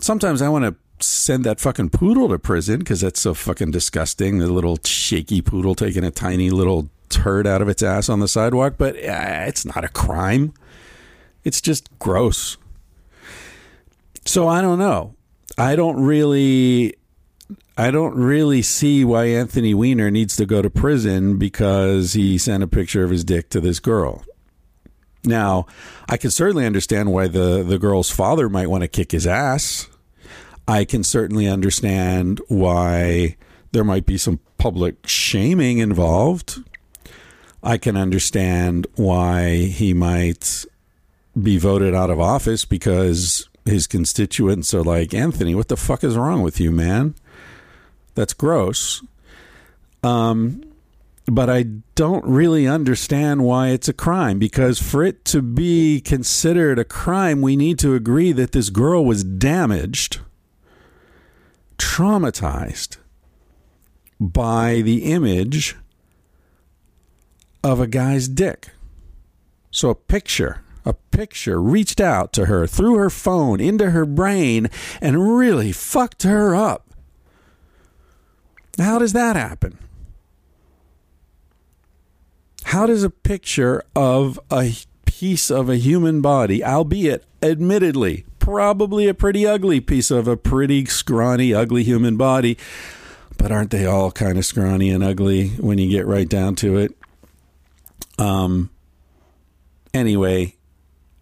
Sometimes 0.00 0.42
I 0.42 0.48
want 0.48 0.64
to 0.64 1.04
send 1.04 1.44
that 1.44 1.60
fucking 1.60 1.90
poodle 1.90 2.28
to 2.28 2.38
prison 2.38 2.78
because 2.78 3.00
that's 3.00 3.20
so 3.20 3.34
fucking 3.34 3.72
disgusting. 3.72 4.38
The 4.38 4.46
little 4.46 4.78
shaky 4.84 5.42
poodle 5.42 5.74
taking 5.74 6.04
a 6.04 6.10
tiny 6.10 6.50
little 6.50 6.88
turd 7.08 7.46
out 7.46 7.62
of 7.62 7.68
its 7.68 7.82
ass 7.82 8.08
on 8.08 8.20
the 8.20 8.28
sidewalk. 8.28 8.74
But 8.78 8.96
uh, 8.96 9.44
it's 9.46 9.64
not 9.64 9.84
a 9.84 9.88
crime. 9.88 10.54
It's 11.42 11.60
just 11.60 11.90
gross. 11.98 12.56
So 14.24 14.48
I 14.48 14.60
don't 14.60 14.78
know. 14.78 15.14
I 15.58 15.76
don't 15.76 16.02
really. 16.02 16.94
I 17.76 17.90
don't 17.90 18.14
really 18.14 18.62
see 18.62 19.04
why 19.04 19.24
Anthony 19.26 19.74
Weiner 19.74 20.08
needs 20.08 20.36
to 20.36 20.46
go 20.46 20.62
to 20.62 20.70
prison 20.70 21.38
because 21.38 22.12
he 22.12 22.38
sent 22.38 22.62
a 22.62 22.68
picture 22.68 23.02
of 23.02 23.10
his 23.10 23.24
dick 23.24 23.50
to 23.50 23.60
this 23.60 23.80
girl. 23.80 24.24
Now, 25.24 25.66
I 26.08 26.16
can 26.16 26.30
certainly 26.30 26.66
understand 26.66 27.12
why 27.12 27.26
the, 27.26 27.64
the 27.64 27.78
girl's 27.78 28.10
father 28.10 28.48
might 28.48 28.70
want 28.70 28.82
to 28.82 28.88
kick 28.88 29.10
his 29.10 29.26
ass. 29.26 29.88
I 30.68 30.84
can 30.84 31.02
certainly 31.02 31.48
understand 31.48 32.40
why 32.46 33.36
there 33.72 33.84
might 33.84 34.06
be 34.06 34.18
some 34.18 34.38
public 34.56 35.06
shaming 35.06 35.78
involved. 35.78 36.62
I 37.62 37.76
can 37.76 37.96
understand 37.96 38.86
why 38.94 39.56
he 39.56 39.94
might 39.94 40.64
be 41.40 41.58
voted 41.58 41.94
out 41.94 42.10
of 42.10 42.20
office 42.20 42.64
because 42.64 43.48
his 43.64 43.86
constituents 43.86 44.74
are 44.74 44.82
like, 44.82 45.14
Anthony, 45.14 45.54
what 45.54 45.68
the 45.68 45.76
fuck 45.76 46.04
is 46.04 46.16
wrong 46.16 46.42
with 46.42 46.60
you, 46.60 46.70
man? 46.70 47.14
That's 48.14 48.34
gross. 48.34 49.02
Um, 50.02 50.62
but 51.26 51.48
I 51.48 51.62
don't 51.94 52.24
really 52.26 52.66
understand 52.66 53.44
why 53.44 53.68
it's 53.68 53.88
a 53.88 53.94
crime 53.94 54.38
because 54.38 54.80
for 54.80 55.02
it 55.02 55.24
to 55.26 55.40
be 55.40 56.00
considered 56.00 56.78
a 56.78 56.84
crime, 56.84 57.40
we 57.40 57.56
need 57.56 57.78
to 57.78 57.94
agree 57.94 58.32
that 58.32 58.52
this 58.52 58.68
girl 58.68 59.04
was 59.04 59.24
damaged, 59.24 60.20
traumatized 61.78 62.98
by 64.20 64.82
the 64.82 65.04
image 65.04 65.76
of 67.62 67.80
a 67.80 67.86
guy's 67.86 68.28
dick. 68.28 68.68
So 69.70 69.88
a 69.88 69.94
picture, 69.94 70.62
a 70.84 70.92
picture 70.92 71.60
reached 71.60 72.00
out 72.00 72.32
to 72.34 72.46
her 72.46 72.66
through 72.66 72.96
her 72.96 73.10
phone 73.10 73.60
into 73.60 73.90
her 73.90 74.04
brain 74.04 74.68
and 75.00 75.36
really 75.36 75.72
fucked 75.72 76.24
her 76.24 76.54
up. 76.54 76.88
How 78.78 78.98
does 78.98 79.12
that 79.12 79.36
happen? 79.36 79.78
How 82.64 82.86
does 82.86 83.04
a 83.04 83.10
picture 83.10 83.84
of 83.94 84.40
a 84.50 84.72
piece 85.04 85.50
of 85.50 85.68
a 85.68 85.76
human 85.76 86.20
body, 86.20 86.64
albeit 86.64 87.24
admittedly 87.42 88.24
probably 88.44 89.08
a 89.08 89.14
pretty 89.14 89.46
ugly 89.46 89.80
piece 89.80 90.10
of 90.10 90.28
a 90.28 90.36
pretty 90.36 90.84
scrawny, 90.84 91.54
ugly 91.54 91.82
human 91.82 92.16
body, 92.16 92.58
but 93.38 93.50
aren't 93.50 93.70
they 93.70 93.86
all 93.86 94.10
kind 94.10 94.36
of 94.36 94.44
scrawny 94.44 94.90
and 94.90 95.02
ugly 95.02 95.48
when 95.50 95.78
you 95.78 95.88
get 95.88 96.06
right 96.06 96.28
down 96.28 96.54
to 96.56 96.76
it? 96.76 96.94
Um. 98.18 98.70
Anyway, 99.92 100.56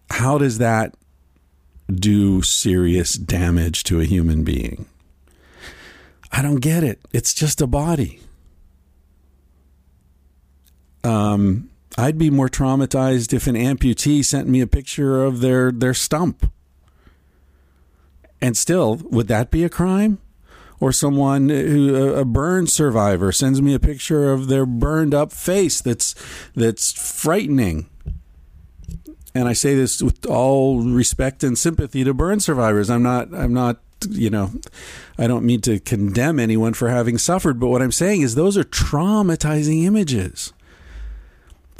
how 0.09 0.37
does 0.37 0.57
that 0.57 0.95
do 1.91 2.41
serious 2.41 3.13
damage 3.13 3.83
to 3.85 3.99
a 3.99 4.05
human 4.05 4.43
being? 4.43 4.85
I 6.31 6.41
don't 6.41 6.61
get 6.61 6.83
it. 6.83 6.99
It's 7.11 7.33
just 7.33 7.61
a 7.61 7.67
body 7.67 8.19
um, 11.03 11.69
I'd 11.97 12.17
be 12.17 12.29
more 12.29 12.49
traumatized 12.49 13.33
if 13.33 13.47
an 13.47 13.55
amputee 13.55 14.23
sent 14.23 14.47
me 14.47 14.61
a 14.61 14.67
picture 14.67 15.23
of 15.23 15.41
their 15.41 15.71
their 15.71 15.93
stump. 15.93 16.51
And 18.41 18.57
still, 18.57 18.95
would 18.95 19.27
that 19.27 19.51
be 19.51 19.63
a 19.63 19.69
crime? 19.69 20.19
Or 20.79 20.91
someone 20.91 21.47
who 21.47 22.13
a 22.13 22.25
burn 22.25 22.67
survivor 22.67 23.31
sends 23.31 23.61
me 23.61 23.73
a 23.73 23.79
picture 23.79 24.33
of 24.33 24.47
their 24.47 24.65
burned 24.65 25.13
up 25.13 25.31
face 25.31 25.79
that's 25.79 26.13
that's 26.55 26.91
frightening. 26.91 27.89
And 29.35 29.47
I 29.47 29.53
say 29.53 29.75
this 29.75 30.01
with 30.01 30.25
all 30.25 30.81
respect 30.81 31.43
and 31.43 31.57
sympathy 31.57 32.03
to 32.03 32.13
burn 32.13 32.39
survivors. 32.39 32.89
I'm 32.89 33.03
not 33.03 33.33
I'm 33.33 33.53
not 33.53 33.79
you 34.09 34.29
know, 34.29 34.51
I 35.17 35.27
don't 35.27 35.45
mean 35.45 35.61
to 35.61 35.79
condemn 35.79 36.37
anyone 36.37 36.73
for 36.73 36.89
having 36.89 37.17
suffered, 37.17 37.57
but 37.59 37.69
what 37.69 37.81
I'm 37.81 37.91
saying 37.91 38.21
is 38.21 38.35
those 38.35 38.57
are 38.57 38.65
traumatizing 38.65 39.83
images 39.85 40.51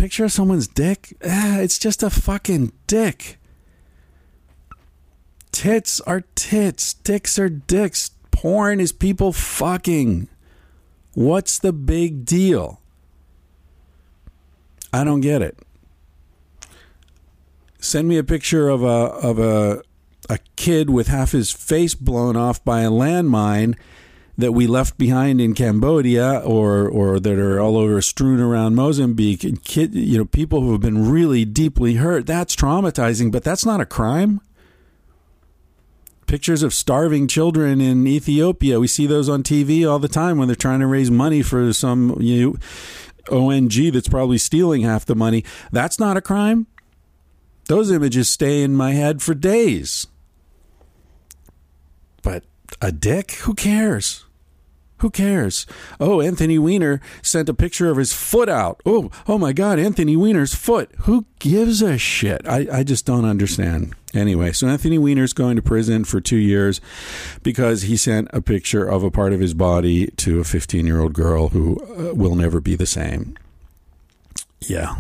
picture 0.04 0.26
of 0.26 0.34
someone's 0.34 0.68
dick? 0.68 1.16
Ah, 1.26 1.60
it's 1.60 1.80
just 1.80 2.04
a 2.04 2.10
fucking 2.10 2.74
dick. 2.88 3.38
Tits 5.54 6.02
are 6.02 6.26
tits. 6.36 6.94
Dicks 6.94 7.40
are 7.40 7.48
dicks. 7.48 8.12
Porn 8.30 8.82
is 8.82 8.92
people 8.92 9.32
fucking. 9.32 10.28
What's 11.14 11.58
the 11.58 11.72
big 11.72 12.26
deal? 12.26 12.82
I 14.92 15.06
don't 15.06 15.22
get 15.22 15.42
it. 15.42 15.58
Send 17.84 18.08
me 18.08 18.18
a 18.18 18.24
picture 18.24 18.70
of 18.70 18.82
a 18.82 18.88
of 18.88 19.40
a 19.40 19.82
a 20.30 20.40
kid 20.56 20.90
with 20.90 21.08
half 21.08 21.34
his 21.34 21.52
face 21.52 21.96
blown 21.96 22.38
off 22.38 22.63
by 22.63 22.80
a 22.80 22.90
landmine 22.90 23.75
that 24.38 24.54
we 24.54 24.68
left 24.68 24.98
behind 24.98 25.42
in 25.42 25.54
Cambodia 25.54 26.40
or 26.46 26.88
or 26.88 27.20
that 27.20 27.38
are 27.38 27.60
all 27.60 27.75
over 27.75 28.02
strewn 28.02 28.40
around 28.40 28.75
Mozambique, 28.75 29.46
kid, 29.66 29.94
you 29.94 30.18
know, 30.18 30.24
people 30.24 30.62
who 30.62 30.72
have 30.72 30.80
been 30.80 31.12
really 31.12 31.44
deeply 31.44 31.96
hurt. 31.96 32.25
That's 32.25 32.56
traumatizing, 32.56 33.34
but 33.34 33.44
that's 33.44 33.66
not 33.66 33.82
a 33.82 33.86
crime. 33.86 34.40
Pictures 36.25 36.63
of 36.63 36.74
starving 36.74 37.28
children 37.28 37.82
in 37.82 38.08
Ethiopia, 38.08 38.80
we 38.80 38.88
see 38.88 39.08
those 39.08 39.28
on 39.28 39.44
TV 39.44 39.86
all 39.86 40.00
the 40.00 40.08
time 40.08 40.38
when 40.38 40.48
they're 40.48 40.56
trying 40.56 40.80
to 40.80 40.88
raise 40.88 41.12
money 41.12 41.42
for 41.42 41.74
some 41.74 42.16
you 42.22 42.58
know, 43.30 43.38
ONG 43.38 43.92
that's 43.92 44.08
probably 44.08 44.38
stealing 44.38 44.84
half 44.84 45.06
the 45.06 45.16
money. 45.16 45.44
That's 45.74 46.00
not 46.00 46.16
a 46.16 46.22
crime. 46.22 46.68
Those 47.67 47.91
images 47.91 48.29
stay 48.29 48.62
in 48.62 48.75
my 48.75 48.91
head 48.91 49.22
for 49.22 49.34
days. 49.34 50.08
But 52.22 52.43
a 52.82 52.91
dick? 52.91 53.32
Who 53.32 53.53
cares? 53.53 54.25
Who 55.03 55.10
cares? 55.10 55.65
Oh, 56.00 56.22
Anthony 56.22 56.58
Weiner 56.58 57.01
sent 57.22 57.50
a 57.50 57.53
picture 57.53 57.89
of 57.89 57.98
his 57.98 58.13
foot 58.13 58.48
out. 58.48 58.82
Oh, 58.86 59.12
oh 59.27 59.38
my 59.38 59.51
God, 59.51 59.77
Anthony 59.77 60.15
Weiner's 60.15 60.55
foot. 60.55 60.91
Who 61.00 61.25
gives 61.39 61.82
a 61.82 61.98
shit? 61.98 62.48
I, 62.48 62.67
I 62.72 62.84
just 62.84 63.05
don't 63.05 63.25
understand. 63.25 63.96
Anyway, 64.13 64.53
so 64.53 64.67
Anthony 64.67 64.98
Weiner's 64.98 65.34
going 65.34 65.58
to 65.58 65.62
prison 65.62 66.05
for 66.05 66.22
two 66.22 66.38
years 66.38 66.79
because 67.41 67.82
he 67.82 67.98
sent 67.98 68.29
a 68.32 68.41
picture 68.41 68.86
of 68.86 69.03
a 69.03 69.12
part 69.12 69.34
of 69.34 69.41
his 69.41 69.53
body 69.53 70.08
to 70.08 70.39
a 70.39 70.46
15 70.46 70.88
year 70.88 71.01
old 71.01 71.12
girl 71.12 71.50
who 71.50 71.82
uh, 71.82 72.13
will 72.13 72.36
never 72.36 72.62
be 72.62 72.75
the 72.75 72.86
same. 72.86 73.38
Yeah. 74.62 74.96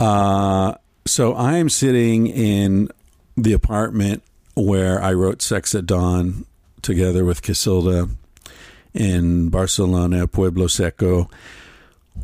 Uh, 0.00 0.74
so 1.04 1.34
I 1.34 1.56
am 1.56 1.68
sitting 1.68 2.26
in 2.26 2.88
the 3.36 3.52
apartment 3.52 4.22
where 4.54 5.02
I 5.02 5.12
wrote 5.12 5.42
Sex 5.42 5.74
at 5.74 5.86
Dawn 5.86 6.46
together 6.82 7.24
with 7.24 7.42
Casilda 7.42 8.10
in 8.92 9.48
Barcelona, 9.48 10.26
Pueblo 10.26 10.66
Seco. 10.66 11.30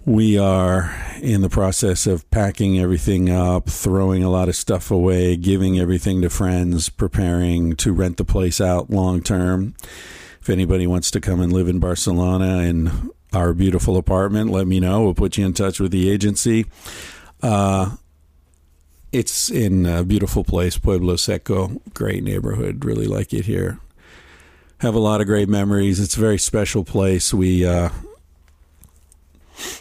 We 0.04 0.38
are 0.38 0.94
in 1.22 1.40
the 1.40 1.48
process 1.48 2.06
of 2.06 2.30
packing 2.30 2.78
everything 2.78 3.30
up, 3.30 3.70
throwing 3.70 4.22
a 4.22 4.30
lot 4.30 4.48
of 4.48 4.56
stuff 4.56 4.90
away, 4.90 5.36
giving 5.36 5.78
everything 5.78 6.20
to 6.22 6.30
friends, 6.30 6.88
preparing 6.88 7.74
to 7.76 7.92
rent 7.92 8.18
the 8.18 8.24
place 8.24 8.60
out 8.60 8.90
long 8.90 9.22
term. 9.22 9.74
If 10.40 10.50
anybody 10.50 10.86
wants 10.86 11.10
to 11.12 11.20
come 11.20 11.40
and 11.40 11.52
live 11.52 11.68
in 11.68 11.78
Barcelona 11.78 12.58
in 12.58 13.10
our 13.32 13.52
beautiful 13.52 13.96
apartment, 13.96 14.50
let 14.50 14.66
me 14.66 14.80
know. 14.80 15.02
We'll 15.02 15.14
put 15.14 15.36
you 15.36 15.46
in 15.46 15.52
touch 15.54 15.80
with 15.80 15.90
the 15.90 16.10
agency. 16.10 16.66
Uh, 17.42 17.96
it's 19.12 19.50
in 19.50 19.86
a 19.86 20.04
beautiful 20.04 20.44
place, 20.44 20.78
Pueblo 20.78 21.16
Seco. 21.16 21.80
Great 21.94 22.22
neighborhood. 22.22 22.84
Really 22.84 23.06
like 23.06 23.32
it 23.32 23.46
here. 23.46 23.80
Have 24.78 24.94
a 24.94 25.00
lot 25.00 25.20
of 25.20 25.26
great 25.26 25.48
memories. 25.48 25.98
It's 25.98 26.16
a 26.16 26.20
very 26.20 26.38
special 26.38 26.84
place. 26.84 27.34
We, 27.34 27.66
uh, 27.66 27.88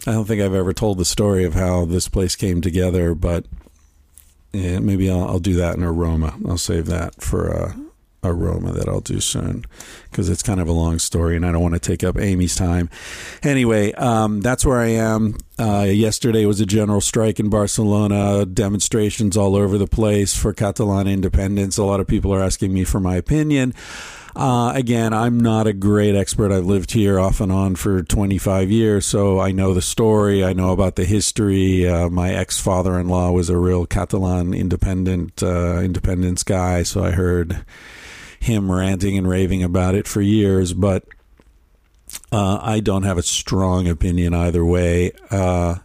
I 0.08 0.12
don't 0.12 0.26
think 0.26 0.42
I've 0.42 0.54
ever 0.54 0.74
told 0.74 0.98
the 0.98 1.06
story 1.06 1.44
of 1.44 1.54
how 1.54 1.86
this 1.86 2.08
place 2.08 2.36
came 2.36 2.62
together, 2.62 3.14
but 3.14 3.46
yeah, 4.54 4.80
maybe 4.80 5.10
I'll, 5.12 5.28
I'll 5.28 5.40
do 5.40 5.56
that 5.56 5.76
in 5.76 5.84
Aroma. 5.84 6.36
I'll 6.48 6.58
save 6.58 6.88
that 6.88 7.22
for 7.22 7.54
uh, 7.54 7.74
Aroma 8.24 8.72
that 8.74 8.90
I'll 8.90 9.02
do 9.02 9.20
soon 9.20 9.66
because 10.10 10.30
it's 10.30 10.44
kind 10.44 10.60
of 10.60 10.68
a 10.68 10.72
long 10.72 11.00
story 11.00 11.36
and 11.36 11.46
I 11.46 11.52
don't 11.52 11.62
want 11.62 11.76
to 11.76 11.80
take 11.80 12.04
up 12.04 12.18
Amy's 12.18 12.56
time. 12.56 12.90
Anyway, 13.44 13.94
um, 13.94 14.42
that's 14.42 14.66
where 14.66 14.80
I 14.80 14.88
am. 14.88 15.38
Uh, 15.60 15.88
yesterday 15.90 16.46
was 16.46 16.60
a 16.60 16.66
general 16.66 17.02
strike 17.02 17.40
in 17.40 17.50
Barcelona, 17.50 18.46
demonstrations 18.46 19.38
all 19.38 19.56
over 19.56 19.78
the 19.78 19.88
place 19.88 20.36
for 20.36 20.54
Catalan 20.54 21.08
independence. 21.08 21.78
A 21.78 21.84
lot 21.84 22.00
of 22.00 22.08
people 22.08 22.34
are 22.34 22.42
asking 22.42 22.74
me 22.74 22.84
for 22.84 23.00
my 23.00 23.16
opinion. 23.16 23.74
Uh, 24.38 24.72
again, 24.76 25.14
I'm 25.14 25.40
not 25.40 25.66
a 25.66 25.74
great 25.74 26.16
expert. 26.16 26.52
I've 26.52 26.66
lived 26.66 26.92
here 26.92 27.20
off 27.20 27.42
and 27.42 27.52
on 27.52 27.76
for 27.76 28.04
25 28.04 28.70
years, 28.70 29.04
so 29.04 29.40
I 29.40 29.52
know 29.52 29.74
the 29.74 29.82
story. 29.82 30.46
I 30.46 30.54
know 30.54 30.72
about 30.74 30.96
the 30.96 31.06
history. 31.06 31.88
Uh, 31.88 32.08
my 32.10 32.32
ex 32.34 32.60
father 32.60 33.00
in 33.00 33.10
law 33.10 33.32
was 33.32 33.50
a 33.50 33.58
real 33.58 33.88
Catalan 33.88 34.54
independent 34.54 35.42
uh, 35.42 35.80
independence 35.80 36.44
guy, 36.44 36.84
so 36.84 37.04
I 37.04 37.12
heard 37.12 37.66
him 38.40 38.72
ranting 38.72 39.18
and 39.18 39.28
raving 39.28 39.64
about 39.64 39.96
it 39.96 40.08
for 40.08 40.22
years, 40.22 40.74
but 40.74 41.04
uh, 42.32 42.60
I 42.62 42.80
don't 42.80 43.04
have 43.04 43.18
a 43.18 43.24
strong 43.24 43.88
opinion 43.88 44.34
either 44.34 44.64
way. 44.64 45.12
Uh, 45.30 45.76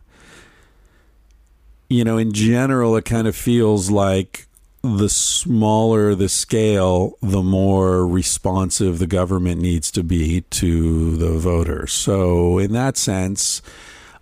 you 1.88 2.04
know, 2.04 2.16
in 2.16 2.32
general, 2.32 2.96
it 2.96 3.04
kind 3.04 3.26
of 3.26 3.36
feels 3.36 3.90
like 3.90 4.46
the 4.82 5.08
smaller 5.08 6.14
the 6.14 6.28
scale, 6.28 7.16
the 7.20 7.42
more 7.42 8.06
responsive 8.06 8.98
the 8.98 9.06
government 9.06 9.60
needs 9.60 9.90
to 9.92 10.02
be 10.02 10.40
to 10.50 11.16
the 11.16 11.38
voters. 11.38 11.92
So, 11.92 12.58
in 12.58 12.72
that 12.72 12.96
sense, 12.96 13.62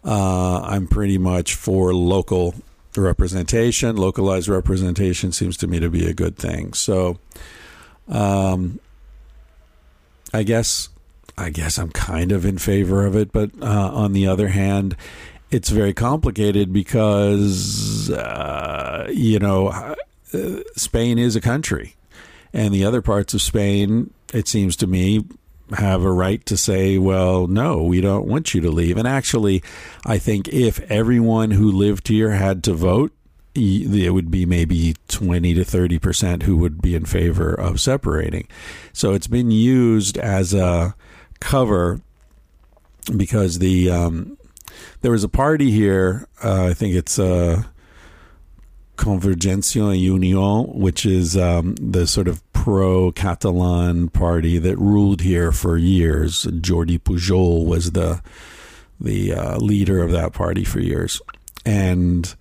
uh, 0.04 0.60
I'm 0.60 0.87
pretty 0.87 1.16
much 1.16 1.54
for 1.54 1.94
local 1.94 2.54
representation. 2.96 3.96
Localized 3.96 4.49
representation 4.49 5.32
seems 5.32 5.56
to 5.58 5.66
me 5.66 5.80
to 5.80 5.88
be 5.88 6.06
a 6.06 6.12
good 6.12 6.37
thing. 6.37 6.75
So, 6.75 7.18
um, 8.11 8.79
I 10.33 10.43
guess 10.43 10.88
I 11.38 11.50
guess 11.50 11.79
I'm 11.79 11.90
kind 11.90 12.33
of 12.33 12.45
in 12.45 12.59
favor 12.59 13.07
of 13.07 13.17
it, 13.17 13.33
but 13.33 13.50
uh, 13.62 13.90
on 13.95 14.12
the 14.12 14.26
other 14.26 14.49
hand, 14.49 14.97
it's 15.50 15.71
very 15.71 15.95
complicated 15.95 16.73
because 16.73 18.11
uh, 18.11 19.09
you 19.11 19.38
know 19.38 19.69
uh, 19.69 19.95
Spain 20.76 21.19
is 21.19 21.37
a 21.37 21.40
country, 21.40 21.97
and 22.52 22.75
the 22.75 22.85
other 22.85 23.00
parts 23.00 23.33
of 23.33 23.43
Spain, 23.43 24.12
it 24.35 24.49
seems 24.49 24.76
to 24.76 24.87
me, 24.87 25.25
have 25.73 26.02
a 26.02 26.12
right 26.12 26.45
to 26.47 26.57
say, 26.57 26.99
well, 26.99 27.47
no, 27.47 27.83
we 27.83 28.00
don't 28.00 28.26
want 28.26 28.55
you 28.55 28.61
to 28.61 28.71
leave. 28.71 28.97
And 28.97 29.06
actually, 29.06 29.63
I 30.04 30.19
think 30.19 30.49
if 30.49 30.80
everyone 30.91 31.52
who 31.52 31.71
lived 31.71 32.08
here 32.08 32.30
had 32.30 32.65
to 32.65 32.75
vote, 32.75 33.13
it 33.54 34.13
would 34.13 34.30
be 34.30 34.47
maybe 34.47 34.95
20 35.08 35.54
to 35.54 35.65
30 35.65 35.99
percent 35.99 36.43
who 36.45 36.56
would 36.56 36.80
be 36.80 36.95
in 36.95 37.04
favor 37.04 37.52
of 37.52 37.80
separating. 37.80 38.47
So 38.93 39.13
it's 39.15 39.26
been 39.26 39.50
used 39.50 40.19
as 40.19 40.54
a 40.54 40.95
cover 41.41 42.00
because 43.17 43.58
the 43.58 43.91
um, 43.91 44.39
there 45.00 45.10
was 45.10 45.25
a 45.25 45.28
party 45.28 45.71
here. 45.71 46.28
Uh, 46.43 46.67
I 46.67 46.75
think 46.75 46.95
it's 46.95 47.19
uh, 47.19 47.65
Convergencia 48.97 49.99
Union, 49.99 50.67
which 50.78 51.06
is 51.06 51.36
um, 51.36 51.75
the 51.76 52.06
sort 52.06 52.28
of 52.28 52.43
pro 52.52 53.10
Catalan 53.13 54.10
party 54.10 54.58
that 54.58 54.76
ruled 54.76 55.23
here 55.23 55.52
for 55.52 55.76
years. 55.76 56.45
Jordi 56.45 56.99
Pujol 56.99 57.65
was 57.67 57.93
the 57.93 58.23
the 59.00 59.32
uh, 59.32 59.56
leader 59.56 60.02
of 60.02 60.10
that 60.13 60.34
party 60.34 60.65
for 60.65 60.80
years, 60.80 61.23
and 61.65 62.34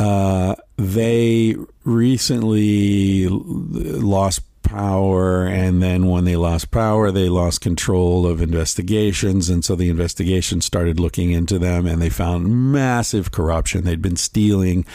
uh, 0.00 0.54
they 0.78 1.54
recently 1.84 3.28
lost 3.28 4.40
power 4.62 5.44
and 5.44 5.82
then 5.82 6.06
when 6.06 6.24
they 6.24 6.36
lost 6.36 6.70
power 6.70 7.10
they 7.10 7.28
lost 7.28 7.60
control 7.60 8.26
of 8.26 8.40
investigations 8.40 9.50
and 9.50 9.62
so 9.64 9.74
the 9.74 9.90
investigation 9.90 10.60
started 10.62 10.98
looking 10.98 11.32
into 11.32 11.58
them 11.58 11.86
and 11.86 12.00
they 12.00 12.08
found 12.08 12.72
massive 12.72 13.30
corruption. 13.30 13.84
They'd 13.84 14.00
been 14.00 14.16
stealing 14.16 14.86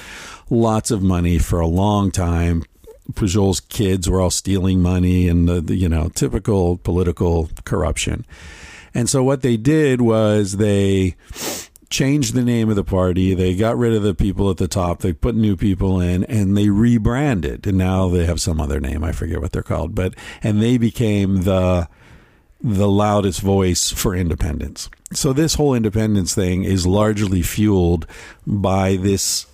lots 0.49 0.89
of 0.89 1.03
money 1.03 1.37
for 1.37 1.59
a 1.59 1.67
long 1.67 2.09
time. 2.09 2.63
Pujol's 3.13 3.59
kids 3.59 4.09
were 4.09 4.19
all 4.19 4.31
stealing 4.31 4.81
money 4.81 5.29
and 5.29 5.47
the, 5.47 5.61
the 5.61 5.75
you 5.75 5.87
know 5.87 6.09
typical 6.09 6.77
political 6.77 7.49
corruption. 7.63 8.25
And 8.95 9.07
so 9.07 9.23
what 9.23 9.43
they 9.43 9.57
did 9.57 10.01
was 10.01 10.57
they 10.57 11.15
changed 11.89 12.33
the 12.33 12.43
name 12.43 12.69
of 12.69 12.75
the 12.75 12.83
party. 12.83 13.33
They 13.33 13.55
got 13.55 13.77
rid 13.77 13.93
of 13.93 14.03
the 14.03 14.15
people 14.15 14.49
at 14.49 14.57
the 14.57 14.67
top. 14.67 14.99
They 14.99 15.13
put 15.13 15.35
new 15.35 15.55
people 15.55 15.99
in 15.99 16.23
and 16.25 16.57
they 16.57 16.69
rebranded. 16.69 17.67
And 17.67 17.77
now 17.77 18.09
they 18.09 18.25
have 18.25 18.41
some 18.41 18.59
other 18.59 18.79
name. 18.79 19.03
I 19.03 19.11
forget 19.11 19.41
what 19.41 19.51
they're 19.51 19.63
called. 19.63 19.95
But, 19.95 20.15
and 20.43 20.61
they 20.61 20.77
became 20.77 21.43
the, 21.43 21.87
the 22.61 22.89
loudest 22.89 23.41
voice 23.41 23.91
for 23.91 24.15
independence. 24.15 24.89
So 25.13 25.33
this 25.33 25.55
whole 25.55 25.73
independence 25.73 26.33
thing 26.33 26.63
is 26.63 26.87
largely 26.87 27.41
fueled 27.41 28.07
by 28.45 28.95
this 28.95 29.45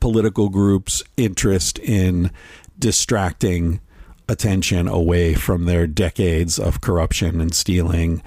political 0.00 0.48
group's 0.48 1.02
interest 1.16 1.78
in 1.78 2.30
distracting 2.78 3.80
attention 4.28 4.88
away 4.88 5.34
from 5.34 5.64
their 5.64 5.86
decades 5.86 6.58
of 6.58 6.80
corruption 6.80 7.40
and 7.40 7.54
stealing 7.54 8.22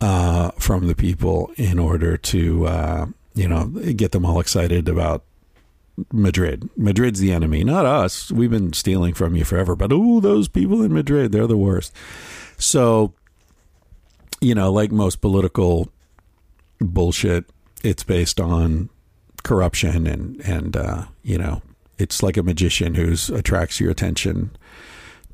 uh, 0.00 0.50
from 0.52 0.86
the 0.86 0.94
people 0.94 1.50
in 1.56 1.78
order 1.78 2.16
to 2.16 2.66
uh, 2.66 3.06
you 3.34 3.48
know 3.48 3.66
get 3.66 4.12
them 4.12 4.24
all 4.24 4.40
excited 4.40 4.88
about 4.88 5.24
Madrid. 6.12 6.68
Madrid's 6.76 7.20
the 7.20 7.32
enemy, 7.32 7.64
not 7.64 7.84
us. 7.84 8.30
We've 8.30 8.50
been 8.50 8.72
stealing 8.72 9.14
from 9.14 9.34
you 9.34 9.44
forever, 9.44 9.74
but 9.74 9.92
oh, 9.92 10.20
those 10.20 10.48
people 10.48 10.82
in 10.82 10.92
Madrid, 10.92 11.32
they're 11.32 11.46
the 11.46 11.56
worst. 11.56 11.92
So, 12.56 13.14
you 14.40 14.54
know, 14.54 14.70
like 14.72 14.92
most 14.92 15.20
political 15.20 15.90
bullshit, 16.80 17.46
it's 17.82 18.04
based 18.04 18.40
on 18.40 18.90
corruption 19.44 20.06
and 20.06 20.40
and 20.40 20.76
uh, 20.76 21.04
you 21.22 21.38
know, 21.38 21.62
it's 21.98 22.22
like 22.22 22.36
a 22.36 22.42
magician 22.42 22.94
who's 22.94 23.30
attracts 23.30 23.80
your 23.80 23.90
attention 23.90 24.50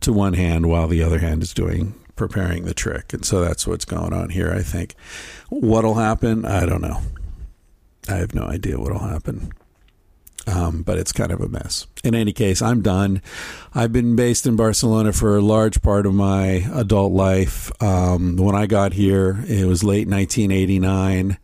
to 0.00 0.12
one 0.12 0.34
hand 0.34 0.66
while 0.66 0.88
the 0.88 1.02
other 1.02 1.18
hand 1.18 1.42
is 1.42 1.54
doing 1.54 1.94
preparing 2.16 2.64
the 2.64 2.74
trick. 2.74 3.12
And 3.12 3.24
so 3.24 3.40
that's 3.40 3.66
what's 3.66 3.84
going 3.84 4.12
on 4.12 4.30
here, 4.30 4.52
I 4.52 4.62
think. 4.62 4.94
What'll 5.48 5.94
happen? 5.94 6.44
I 6.44 6.66
don't 6.66 6.82
know. 6.82 7.00
I 8.08 8.16
have 8.16 8.34
no 8.34 8.44
idea 8.44 8.78
what'll 8.78 8.98
happen. 8.98 9.52
Um, 10.46 10.82
but 10.82 10.98
it's 10.98 11.12
kind 11.12 11.32
of 11.32 11.40
a 11.40 11.48
mess. 11.48 11.86
In 12.02 12.14
any 12.14 12.32
case, 12.32 12.60
I'm 12.60 12.82
done. 12.82 13.22
I've 13.74 13.92
been 13.92 14.14
based 14.14 14.46
in 14.46 14.56
Barcelona 14.56 15.12
for 15.14 15.36
a 15.36 15.40
large 15.40 15.80
part 15.80 16.04
of 16.04 16.12
my 16.12 16.68
adult 16.74 17.12
life. 17.12 17.72
Um, 17.82 18.36
when 18.36 18.54
I 18.54 18.66
got 18.66 18.92
here, 18.92 19.42
it 19.48 19.66
was 19.66 19.82
late 19.82 20.06
1989. 20.06 21.38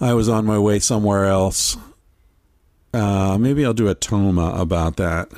I 0.00 0.14
was 0.14 0.28
on 0.28 0.44
my 0.44 0.58
way 0.58 0.80
somewhere 0.80 1.24
else. 1.24 1.78
Uh, 2.92 3.38
maybe 3.38 3.64
I'll 3.64 3.74
do 3.74 3.88
a 3.88 3.94
Toma 3.94 4.52
about 4.54 4.96
that. 4.96 5.30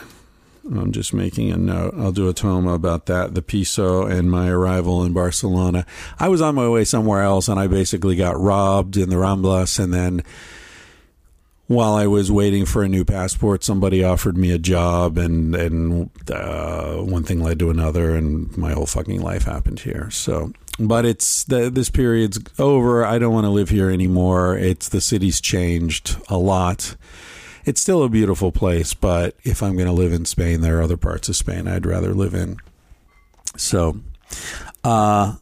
I'm 0.71 0.93
just 0.93 1.13
making 1.13 1.51
a 1.51 1.57
note. 1.57 1.95
I'll 1.97 2.13
do 2.13 2.29
a 2.29 2.35
toma 2.35 2.75
about 2.75 3.07
that, 3.07 3.35
the 3.35 3.43
piso 3.43 4.07
and 4.07 4.31
my 4.31 4.49
arrival 4.49 5.03
in 5.05 5.13
Barcelona. 5.13 5.85
I 6.19 6.29
was 6.29 6.41
on 6.41 6.55
my 6.55 6.69
way 6.69 6.85
somewhere 6.85 7.23
else 7.23 7.49
and 7.49 7.59
I 7.59 7.67
basically 7.67 8.17
got 8.17 8.39
robbed 8.39 8.97
in 8.97 9.11
the 9.11 9.17
Ramblas. 9.17 9.83
And 9.83 9.93
then 9.93 10.23
while 11.67 11.95
I 11.95 12.07
was 12.07 12.31
waiting 12.31 12.67
for 12.67 12.83
a 12.83 12.89
new 12.89 13.05
passport, 13.05 13.65
somebody 13.65 14.05
offered 14.05 14.37
me 14.37 14.53
a 14.53 14.59
job 14.59 15.19
and, 15.19 15.55
and 15.55 16.11
uh, 16.31 16.97
one 16.97 17.25
thing 17.25 17.43
led 17.43 17.59
to 17.59 17.71
another 17.71 18.15
and 18.15 18.57
my 18.57 18.73
whole 18.73 18.87
fucking 18.87 19.21
life 19.21 19.45
happened 19.45 19.81
here. 19.81 20.11
So 20.11 20.53
but 20.81 21.05
it's 21.05 21.45
the, 21.45 21.69
this 21.69 21.91
period's 21.91 22.39
over. 22.59 23.05
I 23.05 23.19
don't 23.19 23.35
want 23.35 23.45
to 23.45 23.51
live 23.51 23.69
here 23.69 23.91
anymore. 23.91 24.57
It's 24.57 24.89
the 24.89 25.01
city's 25.01 25.41
changed 25.41 26.17
a 26.29 26.39
lot. 26.39 26.97
It's 27.65 27.81
still 27.81 28.03
a 28.03 28.09
beautiful 28.09 28.53
place, 28.53 28.95
but 28.95 29.37
if 29.45 29.63
I'm 29.63 29.75
going 29.75 29.87
to 29.87 29.93
live 29.93 30.13
in 30.13 30.25
Spain, 30.25 30.61
there 30.61 30.79
are 30.79 30.83
other 30.83 30.97
parts 30.97 31.29
of 31.29 31.37
Spain 31.37 31.69
I'd 31.69 31.87
rather 31.87 32.15
live 32.15 32.35
in. 32.35 32.57
So, 33.57 34.01
uh, 34.85 35.35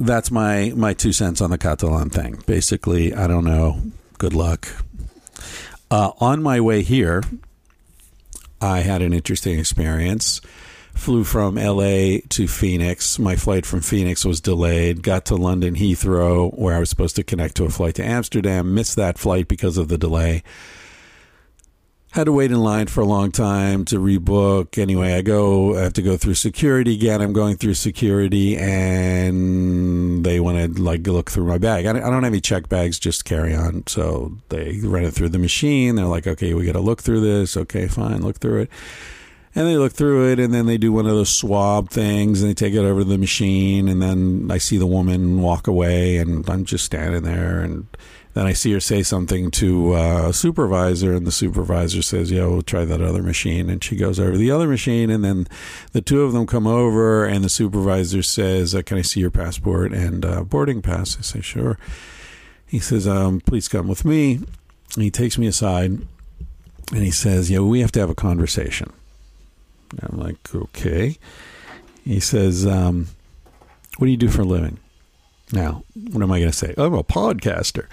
that's 0.00 0.30
my 0.30 0.72
my 0.74 0.92
two 0.92 1.12
cents 1.12 1.40
on 1.40 1.50
the 1.50 1.58
Catalan 1.58 2.10
thing. 2.10 2.42
Basically, 2.46 3.14
I 3.14 3.26
don't 3.26 3.44
know. 3.44 3.80
Good 4.18 4.34
luck. 4.34 4.68
Uh, 5.90 6.12
on 6.18 6.42
my 6.42 6.60
way 6.60 6.82
here, 6.82 7.22
I 8.60 8.80
had 8.80 9.02
an 9.02 9.12
interesting 9.12 9.58
experience. 9.58 10.40
Flew 10.94 11.24
from 11.24 11.56
LA 11.56 12.18
to 12.30 12.46
Phoenix. 12.46 13.18
My 13.18 13.34
flight 13.34 13.66
from 13.66 13.80
Phoenix 13.80 14.24
was 14.24 14.40
delayed. 14.40 15.02
Got 15.02 15.26
to 15.26 15.36
London 15.36 15.74
Heathrow, 15.74 16.56
where 16.56 16.76
I 16.76 16.78
was 16.78 16.88
supposed 16.88 17.16
to 17.16 17.24
connect 17.24 17.56
to 17.56 17.64
a 17.64 17.70
flight 17.70 17.96
to 17.96 18.04
Amsterdam. 18.04 18.74
Missed 18.74 18.96
that 18.96 19.18
flight 19.18 19.48
because 19.48 19.76
of 19.76 19.88
the 19.88 19.98
delay 19.98 20.44
had 22.14 22.26
to 22.26 22.32
wait 22.32 22.52
in 22.52 22.60
line 22.60 22.86
for 22.86 23.00
a 23.00 23.04
long 23.04 23.32
time 23.32 23.84
to 23.86 23.96
rebook. 23.96 24.78
Anyway, 24.78 25.14
I 25.14 25.22
go, 25.22 25.76
I 25.76 25.80
have 25.80 25.94
to 25.94 26.02
go 26.02 26.16
through 26.16 26.34
security 26.34 26.94
again. 26.94 27.20
I'm 27.20 27.32
going 27.32 27.56
through 27.56 27.74
security 27.74 28.56
and 28.56 30.24
they 30.24 30.38
want 30.38 30.76
to 30.76 30.80
like 30.80 31.04
look 31.08 31.32
through 31.32 31.46
my 31.46 31.58
bag. 31.58 31.86
I 31.86 31.92
don't, 31.92 32.04
have 32.04 32.22
any 32.22 32.40
check 32.40 32.68
bags, 32.68 33.00
just 33.00 33.24
carry 33.24 33.52
on. 33.52 33.88
So 33.88 34.38
they 34.50 34.78
run 34.84 35.02
it 35.02 35.10
through 35.10 35.30
the 35.30 35.40
machine. 35.40 35.96
They're 35.96 36.04
like, 36.04 36.28
okay, 36.28 36.54
we 36.54 36.64
got 36.64 36.74
to 36.74 36.80
look 36.80 37.02
through 37.02 37.20
this. 37.20 37.56
Okay, 37.56 37.88
fine, 37.88 38.22
look 38.22 38.38
through 38.38 38.62
it. 38.62 38.70
And 39.56 39.66
they 39.66 39.76
look 39.76 39.92
through 39.92 40.32
it, 40.32 40.40
and 40.40 40.52
then 40.52 40.66
they 40.66 40.78
do 40.78 40.92
one 40.92 41.06
of 41.06 41.12
those 41.12 41.30
swab 41.30 41.88
things, 41.88 42.42
and 42.42 42.50
they 42.50 42.54
take 42.54 42.74
it 42.74 42.78
over 42.78 43.02
to 43.02 43.04
the 43.04 43.18
machine. 43.18 43.88
And 43.88 44.02
then 44.02 44.48
I 44.50 44.58
see 44.58 44.78
the 44.78 44.86
woman 44.86 45.40
walk 45.42 45.68
away, 45.68 46.16
and 46.16 46.48
I'm 46.50 46.64
just 46.64 46.84
standing 46.84 47.22
there, 47.22 47.60
and 47.60 47.86
then 48.34 48.46
I 48.46 48.52
see 48.52 48.72
her 48.72 48.80
say 48.80 49.02
something 49.04 49.50
to 49.52 49.94
uh, 49.94 50.28
a 50.28 50.32
supervisor, 50.32 51.14
and 51.14 51.26
the 51.26 51.32
supervisor 51.32 52.02
says, 52.02 52.32
"Yeah, 52.32 52.46
we'll 52.46 52.62
try 52.62 52.84
that 52.84 53.00
other 53.00 53.22
machine." 53.22 53.70
And 53.70 53.82
she 53.82 53.96
goes 53.96 54.18
over 54.18 54.32
to 54.32 54.38
the 54.38 54.50
other 54.50 54.66
machine, 54.66 55.08
and 55.08 55.24
then 55.24 55.46
the 55.92 56.02
two 56.02 56.22
of 56.22 56.32
them 56.32 56.46
come 56.46 56.66
over, 56.66 57.24
and 57.24 57.44
the 57.44 57.48
supervisor 57.48 58.22
says, 58.22 58.74
uh, 58.74 58.82
"Can 58.82 58.98
I 58.98 59.02
see 59.02 59.20
your 59.20 59.30
passport 59.30 59.92
and 59.92 60.24
uh, 60.24 60.42
boarding 60.42 60.82
pass?" 60.82 61.16
I 61.16 61.22
say, 61.22 61.40
"Sure." 61.40 61.78
He 62.66 62.80
says, 62.80 63.06
um, 63.06 63.40
"Please 63.40 63.68
come 63.68 63.86
with 63.86 64.04
me." 64.04 64.40
And 64.94 65.02
he 65.02 65.10
takes 65.10 65.38
me 65.38 65.46
aside, 65.46 65.92
and 66.92 67.02
he 67.02 67.12
says, 67.12 67.50
"Yeah, 67.50 67.60
we 67.60 67.80
have 67.80 67.92
to 67.92 68.00
have 68.00 68.10
a 68.10 68.16
conversation." 68.16 68.92
I'm 70.02 70.18
like, 70.18 70.52
"Okay." 70.52 71.18
He 72.04 72.18
says, 72.18 72.66
um, 72.66 73.06
"What 73.98 74.06
do 74.06 74.10
you 74.10 74.16
do 74.16 74.28
for 74.28 74.42
a 74.42 74.44
living?" 74.44 74.78
Now, 75.52 75.84
what 76.10 76.22
am 76.22 76.32
I 76.32 76.40
going 76.40 76.50
to 76.50 76.56
say? 76.56 76.74
I'm 76.76 76.94
a 76.94 77.04
podcaster. 77.04 77.86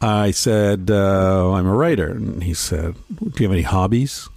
I 0.00 0.30
said, 0.32 0.90
uh, 0.90 1.52
I'm 1.52 1.66
a 1.66 1.74
writer. 1.74 2.10
And 2.10 2.42
he 2.42 2.54
said, 2.54 2.94
Do 3.18 3.32
you 3.36 3.46
have 3.48 3.52
any 3.52 3.62
hobbies? 3.62 4.28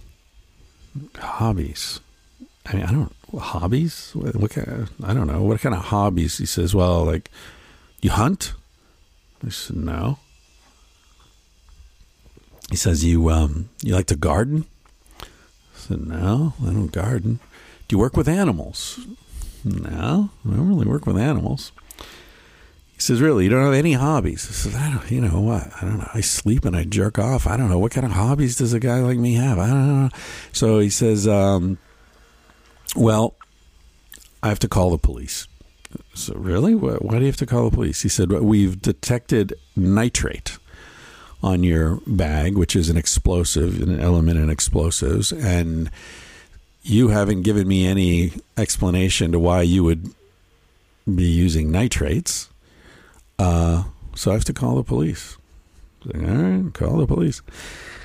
Hobbies. 1.16 2.00
I 2.66 2.74
mean, 2.74 2.84
I 2.84 2.92
don't, 2.92 3.12
hobbies? 3.38 4.12
What, 4.14 4.50
kind 4.50 4.68
of, 4.68 4.90
I 5.04 5.14
don't 5.14 5.26
know. 5.26 5.42
What 5.42 5.60
kind 5.60 5.74
of 5.74 5.86
hobbies? 5.86 6.38
He 6.38 6.46
says, 6.46 6.74
Well, 6.74 7.04
like, 7.04 7.30
you 8.00 8.10
hunt? 8.10 8.54
I 9.44 9.50
said, 9.50 9.76
No. 9.76 10.18
He 12.70 12.76
says, 12.76 13.04
You, 13.04 13.28
um, 13.30 13.68
you 13.82 13.94
like 13.94 14.06
to 14.06 14.16
garden? 14.16 14.64
I 15.20 15.26
said, 15.74 16.06
No, 16.06 16.54
I 16.62 16.66
don't 16.66 16.92
garden. 16.92 17.40
Do 17.86 17.96
you 17.96 17.98
work 17.98 18.16
with 18.16 18.28
animals? 18.28 19.00
No, 19.64 20.30
I 20.46 20.50
don't 20.56 20.68
really 20.68 20.86
work 20.86 21.06
with 21.06 21.18
animals. 21.18 21.72
He 22.98 23.02
says, 23.02 23.20
"Really, 23.20 23.44
you 23.44 23.50
don't 23.50 23.64
have 23.64 23.74
any 23.74 23.92
hobbies?" 23.92 24.44
I 24.50 24.52
says, 24.52 24.74
"I 24.74 24.90
don't. 24.90 25.08
You 25.08 25.20
know 25.20 25.40
what? 25.40 25.70
I 25.80 25.82
don't 25.82 25.98
know. 25.98 26.10
I 26.12 26.20
sleep 26.20 26.64
and 26.64 26.76
I 26.76 26.82
jerk 26.82 27.16
off. 27.16 27.46
I 27.46 27.56
don't 27.56 27.68
know 27.68 27.78
what 27.78 27.92
kind 27.92 28.04
of 28.04 28.10
hobbies 28.10 28.56
does 28.56 28.72
a 28.72 28.80
guy 28.80 28.98
like 28.98 29.18
me 29.18 29.34
have. 29.34 29.56
I 29.56 29.68
don't 29.68 29.86
know." 29.86 30.10
So 30.52 30.80
he 30.80 30.90
says, 30.90 31.28
um, 31.28 31.78
"Well, 32.96 33.36
I 34.42 34.48
have 34.48 34.58
to 34.58 34.68
call 34.68 34.90
the 34.90 34.98
police." 34.98 35.46
So 36.12 36.34
really, 36.34 36.74
why 36.74 36.98
do 36.98 37.20
you 37.20 37.26
have 37.26 37.36
to 37.36 37.46
call 37.46 37.70
the 37.70 37.76
police? 37.76 38.02
He 38.02 38.08
said, 38.08 38.32
"We've 38.32 38.82
detected 38.82 39.54
nitrate." 39.76 40.58
On 41.40 41.62
your 41.62 42.00
bag, 42.04 42.56
which 42.56 42.74
is 42.74 42.90
an 42.90 42.96
explosive, 42.96 43.80
an 43.80 44.00
element 44.00 44.40
in 44.40 44.50
explosives, 44.50 45.30
and 45.30 45.88
you 46.82 47.10
haven't 47.10 47.42
given 47.42 47.68
me 47.68 47.86
any 47.86 48.32
explanation 48.56 49.30
to 49.30 49.38
why 49.38 49.62
you 49.62 49.84
would 49.84 50.10
be 51.06 51.28
using 51.28 51.70
nitrates. 51.70 52.48
Uh, 53.38 53.84
so 54.14 54.30
I 54.30 54.34
have 54.34 54.44
to 54.46 54.52
call 54.52 54.76
the 54.76 54.82
police. 54.82 55.38
Like, 56.04 56.22
All 56.28 56.34
right, 56.34 56.74
call 56.74 56.98
the 56.98 57.06
police. 57.06 57.42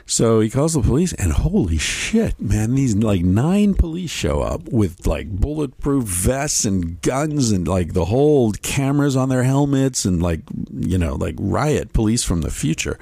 So 0.05 0.41
he 0.41 0.49
calls 0.49 0.73
the 0.73 0.81
police, 0.81 1.13
and 1.13 1.31
holy 1.31 1.77
shit, 1.77 2.39
man! 2.39 2.75
These 2.75 2.95
like 2.97 3.23
nine 3.23 3.73
police 3.73 4.11
show 4.11 4.41
up 4.41 4.67
with 4.69 5.07
like 5.07 5.29
bulletproof 5.29 6.03
vests 6.03 6.65
and 6.65 7.01
guns, 7.01 7.51
and 7.51 7.65
like 7.67 7.93
the 7.93 8.05
whole 8.05 8.51
cameras 8.51 9.15
on 9.15 9.29
their 9.29 9.43
helmets, 9.43 10.03
and 10.03 10.21
like 10.21 10.41
you 10.73 10.97
know, 10.97 11.15
like 11.15 11.35
riot 11.39 11.93
police 11.93 12.23
from 12.23 12.41
the 12.41 12.51
future. 12.51 12.99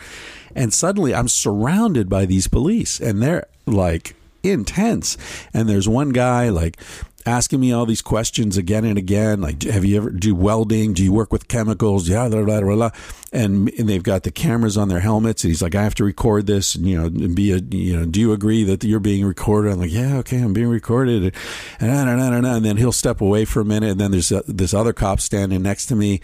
And 0.56 0.72
suddenly, 0.74 1.16
I'm 1.16 1.28
surrounded 1.28 2.08
by 2.08 2.26
these 2.26 2.48
police, 2.48 3.00
and 3.00 3.22
they're 3.22 3.48
like 3.66 4.16
intense. 4.44 5.18
And 5.54 5.68
there's 5.68 5.90
one 5.90 6.10
guy 6.10 6.50
like 6.50 6.80
asking 7.26 7.60
me 7.60 7.72
all 7.72 7.86
these 7.86 8.02
questions 8.02 8.58
again 8.58 8.86
and 8.86 8.98
again. 8.98 9.42
Like, 9.42 9.64
have 9.64 9.86
you 9.86 9.98
ever 9.98 10.10
do 10.10 10.36
welding? 10.36 10.94
Do 10.94 11.04
you 11.04 11.14
work 11.14 11.32
with 11.32 11.48
chemicals? 11.48 12.08
Yeah, 12.08 12.28
blah, 12.30 12.44
blah, 12.44 12.62
blah, 12.62 12.76
blah. 12.76 12.92
And, 13.34 13.70
and 13.78 13.88
they've 13.88 14.04
got 14.04 14.24
the 14.24 14.32
cameras 14.32 14.78
on 14.78 14.88
their 14.88 15.00
helmets. 15.00 15.44
And 15.44 15.52
he's 15.52 15.62
like, 15.62 15.76
I 15.76 15.84
have 15.84 15.96
to 15.96 16.04
record 16.04 16.48
this. 16.48 16.76
And, 16.76 16.86
you 16.86 17.00
know, 17.00 17.06
and 17.06 17.36
be 17.36 17.52
a, 17.52 17.58
you 17.58 17.98
know, 17.98 18.06
do 18.06 18.20
you 18.20 18.34
agree 18.34 18.64
that 18.66 18.84
you're 18.84 19.00
being 19.00 19.26
recorded? 19.26 19.72
I'm 19.72 19.80
like, 19.80 19.92
yeah, 19.92 20.18
okay, 20.18 20.40
I'm 20.40 20.54
being 20.54 20.68
recorded. 20.68 21.36
And, 21.80 22.10
and, 22.10 22.22
and, 22.22 22.46
and 22.46 22.66
then 22.66 22.78
he'll 22.78 22.92
step 22.92 23.22
away 23.22 23.46
for 23.46 23.62
a 23.62 23.66
minute. 23.66 23.92
And 23.92 24.00
then 24.00 24.12
there's 24.12 24.32
a, 24.32 24.44
this 24.48 24.74
other 24.74 24.94
cop 24.94 25.20
standing 25.20 25.62
next 25.62 25.88
to 25.88 25.96
me. 25.96 26.22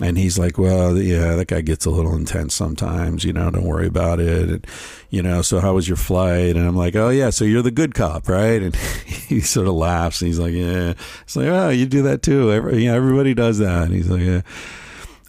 And 0.00 0.16
he's 0.16 0.38
like, 0.38 0.58
well, 0.58 0.96
yeah, 0.96 1.34
that 1.34 1.48
guy 1.48 1.60
gets 1.60 1.84
a 1.84 1.90
little 1.90 2.14
intense 2.14 2.54
sometimes, 2.54 3.24
you 3.24 3.32
know, 3.32 3.50
don't 3.50 3.64
worry 3.64 3.88
about 3.88 4.20
it. 4.20 4.48
And, 4.48 4.66
you 5.10 5.22
know, 5.22 5.42
so 5.42 5.58
how 5.58 5.74
was 5.74 5.88
your 5.88 5.96
flight? 5.96 6.54
And 6.56 6.66
I'm 6.66 6.76
like, 6.76 6.94
oh, 6.94 7.08
yeah, 7.08 7.30
so 7.30 7.44
you're 7.44 7.62
the 7.62 7.72
good 7.72 7.94
cop, 7.96 8.28
right? 8.28 8.62
And 8.62 8.76
he 9.06 9.40
sort 9.40 9.66
of 9.66 9.74
laughs 9.74 10.20
and 10.20 10.28
he's 10.28 10.38
like, 10.38 10.52
yeah. 10.52 10.94
It's 11.22 11.34
like, 11.34 11.48
oh, 11.48 11.70
you 11.70 11.86
do 11.86 12.02
that 12.02 12.22
too. 12.22 12.52
Every, 12.52 12.84
you 12.84 12.90
know, 12.90 12.96
everybody 12.96 13.34
does 13.34 13.58
that. 13.58 13.84
And 13.84 13.94
he's 13.94 14.08
like, 14.08 14.22
yeah. 14.22 14.42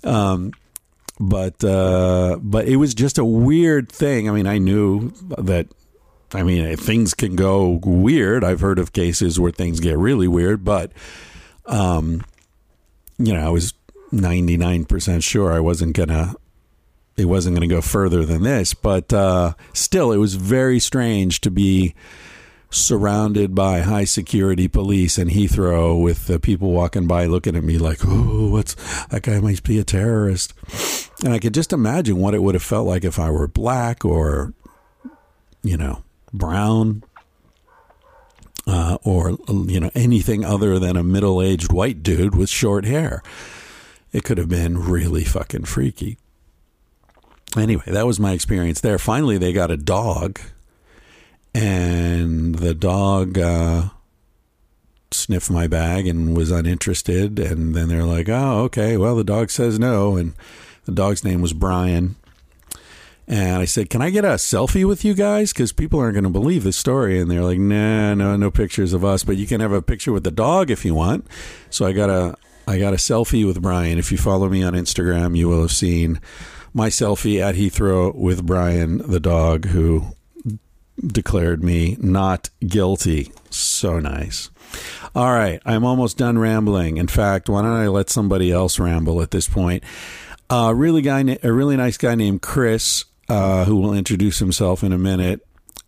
Um, 0.03 0.53
but, 1.19 1.63
uh, 1.63 2.38
but 2.39 2.67
it 2.67 2.75
was 2.75 2.93
just 2.93 3.17
a 3.17 3.25
weird 3.25 3.91
thing. 3.91 4.29
I 4.29 4.34
mean, 4.34 4.45
I 4.45 4.60
knew 4.60 5.12
that 5.39 5.67
I 6.34 6.43
mean, 6.43 6.77
things 6.77 7.13
can 7.13 7.36
go 7.36 7.79
weird. 7.84 8.43
I've 8.43 8.60
heard 8.60 8.77
of 8.77 8.93
cases 8.93 9.39
where 9.39 9.51
things 9.51 9.79
get 9.79 9.97
really 9.97 10.27
weird, 10.27 10.63
but, 10.63 10.91
um, 11.65 12.23
you 13.17 13.34
know, 13.34 13.45
I 13.45 13.49
was 13.49 13.73
99% 14.11 15.23
sure 15.23 15.51
I 15.51 15.59
wasn't 15.59 15.95
going 15.95 16.09
to 16.09 16.35
it 17.19 17.25
wasn't 17.25 17.55
going 17.55 17.67
to 17.67 17.75
go 17.75 17.81
further 17.81 18.25
than 18.25 18.43
this, 18.43 18.73
but 18.73 19.11
uh, 19.11 19.53
still, 19.73 20.11
it 20.11 20.17
was 20.17 20.35
very 20.35 20.79
strange 20.79 21.41
to 21.41 21.51
be 21.51 21.93
surrounded 22.71 23.55
by 23.55 23.81
high 23.81 24.05
security 24.05 24.67
police 24.67 25.17
in 25.17 25.27
Heathrow 25.27 26.01
with 26.01 26.27
the 26.27 26.39
people 26.39 26.71
walking 26.71 27.07
by 27.07 27.25
looking 27.25 27.55
at 27.55 27.63
me 27.63 27.77
like, 27.77 27.99
"Oh, 28.05 28.49
what's 28.51 28.75
that 29.07 29.23
guy 29.23 29.39
might 29.39 29.63
be 29.63 29.79
a 29.79 29.83
terrorist," 29.83 30.53
and 31.23 31.33
I 31.33 31.39
could 31.39 31.53
just 31.53 31.73
imagine 31.73 32.17
what 32.17 32.33
it 32.33 32.41
would 32.41 32.55
have 32.55 32.63
felt 32.63 32.87
like 32.87 33.03
if 33.03 33.19
I 33.19 33.29
were 33.29 33.47
black 33.47 34.05
or, 34.05 34.53
you 35.61 35.77
know, 35.77 36.03
brown. 36.33 37.03
Uh, 38.67 38.99
or 39.03 39.31
you 39.47 39.79
know 39.79 39.89
anything 39.95 40.45
other 40.45 40.77
than 40.77 40.95
a 40.95 41.01
middle-aged 41.01 41.73
white 41.73 42.03
dude 42.03 42.35
with 42.35 42.49
short 42.49 42.85
hair 42.85 43.23
it 44.11 44.23
could 44.23 44.37
have 44.37 44.49
been 44.49 44.77
really 44.77 45.23
fucking 45.23 45.65
freaky. 45.65 46.17
Anyway, 47.57 47.83
that 47.87 48.05
was 48.05 48.19
my 48.19 48.33
experience 48.33 48.81
there. 48.81 48.99
Finally, 48.99 49.37
they 49.37 49.53
got 49.53 49.71
a 49.71 49.77
dog, 49.77 50.39
and 51.53 52.55
the 52.55 52.75
dog 52.75 53.39
uh, 53.39 53.89
sniffed 55.11 55.49
my 55.49 55.67
bag 55.67 56.07
and 56.07 56.37
was 56.37 56.51
uninterested. 56.51 57.39
And 57.39 57.73
then 57.73 57.87
they're 57.87 58.03
like, 58.03 58.29
"Oh, 58.29 58.63
okay. 58.65 58.97
Well, 58.97 59.15
the 59.15 59.23
dog 59.23 59.49
says 59.49 59.79
no." 59.79 60.15
And 60.15 60.33
the 60.85 60.91
dog's 60.91 61.23
name 61.23 61.41
was 61.41 61.53
Brian. 61.53 62.15
And 63.27 63.61
I 63.61 63.65
said, 63.65 63.89
"Can 63.89 64.01
I 64.01 64.11
get 64.11 64.25
a 64.25 64.35
selfie 64.35 64.87
with 64.87 65.03
you 65.03 65.15
guys? 65.15 65.51
Because 65.51 65.71
people 65.71 65.99
aren't 65.99 66.15
going 66.15 66.23
to 66.23 66.29
believe 66.29 66.63
this 66.63 66.77
story." 66.77 67.19
And 67.19 67.31
they're 67.31 67.43
like, 67.43 67.59
"Nah, 67.59 68.13
no, 68.13 68.35
no 68.35 68.51
pictures 68.51 68.93
of 68.93 69.03
us, 69.03 69.23
but 69.23 69.37
you 69.37 69.47
can 69.47 69.61
have 69.61 69.71
a 69.71 69.81
picture 69.81 70.11
with 70.11 70.23
the 70.23 70.31
dog 70.31 70.69
if 70.69 70.85
you 70.85 70.93
want." 70.93 71.25
So 71.71 71.85
I 71.85 71.93
got 71.93 72.11
a 72.11 72.35
I 72.69 72.77
got 72.77 72.93
a 72.93 72.97
selfie 72.97 73.47
with 73.47 73.63
Brian. 73.63 73.97
If 73.97 74.12
you 74.12 74.19
follow 74.19 74.47
me 74.47 74.62
on 74.62 74.73
Instagram, 74.73 75.36
you 75.36 75.49
will 75.49 75.62
have 75.62 75.71
seen 75.71 76.21
my 76.71 76.89
selfie 76.89 77.41
at 77.41 77.55
Heathrow 77.55 78.13
with 78.13 78.45
Brian, 78.45 78.99
the 78.99 79.19
dog, 79.19 79.65
who 79.65 80.15
declared 81.03 81.63
me 81.63 81.97
not 81.99 82.51
guilty. 82.60 83.32
So 83.49 83.99
nice. 83.99 84.51
All 85.15 85.34
right, 85.34 85.60
I'm 85.65 85.84
almost 85.84 86.19
done 86.19 86.38
rambling. 86.38 86.97
In 86.97 87.08
fact, 87.08 87.49
why 87.49 87.63
don't 87.63 87.71
I 87.71 87.88
let 87.88 88.12
somebody 88.12 88.51
else 88.51 88.77
ramble 88.77 89.23
at 89.23 89.32
this 89.32 89.49
point? 89.49 89.84
A 90.51 90.75
really 90.75 91.01
guy, 91.01 91.39
a 91.41 91.51
really 91.51 91.75
nice 91.75 91.97
guy 91.97 92.13
named 92.13 92.43
Chris, 92.43 93.03
uh, 93.29 93.65
who 93.65 93.77
will 93.77 93.95
introduce 93.95 94.38
himself 94.38 94.84
in 94.84 94.93
a 94.93 94.97
minute, 94.99 95.43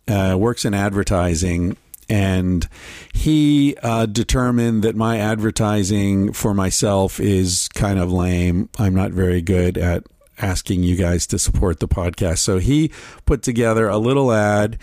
uh, 0.08 0.34
works 0.36 0.64
in 0.64 0.74
advertising, 0.74 1.76
and 2.12 2.68
he 3.14 3.74
uh, 3.82 4.04
determined 4.04 4.84
that 4.84 4.94
my 4.94 5.18
advertising 5.18 6.34
for 6.34 6.52
myself 6.52 7.18
is 7.18 7.68
kind 7.68 7.98
of 7.98 8.12
lame. 8.12 8.68
I'm 8.78 8.94
not 8.94 9.12
very 9.12 9.40
good 9.40 9.78
at 9.78 10.04
asking 10.38 10.82
you 10.82 10.94
guys 10.94 11.26
to 11.28 11.38
support 11.38 11.80
the 11.80 11.88
podcast, 11.88 12.38
so 12.38 12.58
he 12.58 12.92
put 13.24 13.42
together 13.42 13.88
a 13.88 13.96
little 13.96 14.30
ad 14.30 14.78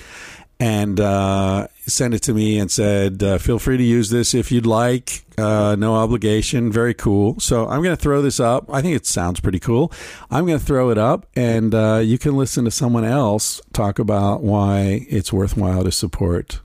and 0.59 0.99
uh, 0.99 1.67
sent 1.85 2.15
it 2.15 2.23
to 2.23 2.33
me 2.33 2.57
and 2.57 2.71
said, 2.71 3.21
uh, 3.21 3.37
"Feel 3.37 3.59
free 3.59 3.77
to 3.77 3.83
use 3.83 4.09
this 4.09 4.33
if 4.33 4.51
you'd 4.51 4.65
like. 4.65 5.23
Uh, 5.37 5.75
no 5.77 5.93
obligation. 5.93 6.71
Very 6.71 6.95
cool." 6.95 7.39
So 7.39 7.67
I'm 7.67 7.83
going 7.83 7.95
to 7.95 8.01
throw 8.01 8.23
this 8.23 8.39
up. 8.39 8.73
I 8.73 8.81
think 8.81 8.95
it 8.95 9.05
sounds 9.05 9.39
pretty 9.39 9.59
cool. 9.59 9.91
I'm 10.31 10.47
going 10.47 10.57
to 10.57 10.65
throw 10.65 10.89
it 10.89 10.97
up, 10.97 11.27
and 11.35 11.75
uh, 11.75 12.01
you 12.03 12.17
can 12.17 12.35
listen 12.35 12.65
to 12.65 12.71
someone 12.71 13.05
else 13.05 13.61
talk 13.71 13.99
about 13.99 14.41
why 14.41 15.05
it's 15.11 15.31
worthwhile 15.31 15.83
to 15.83 15.91
support 15.91 16.61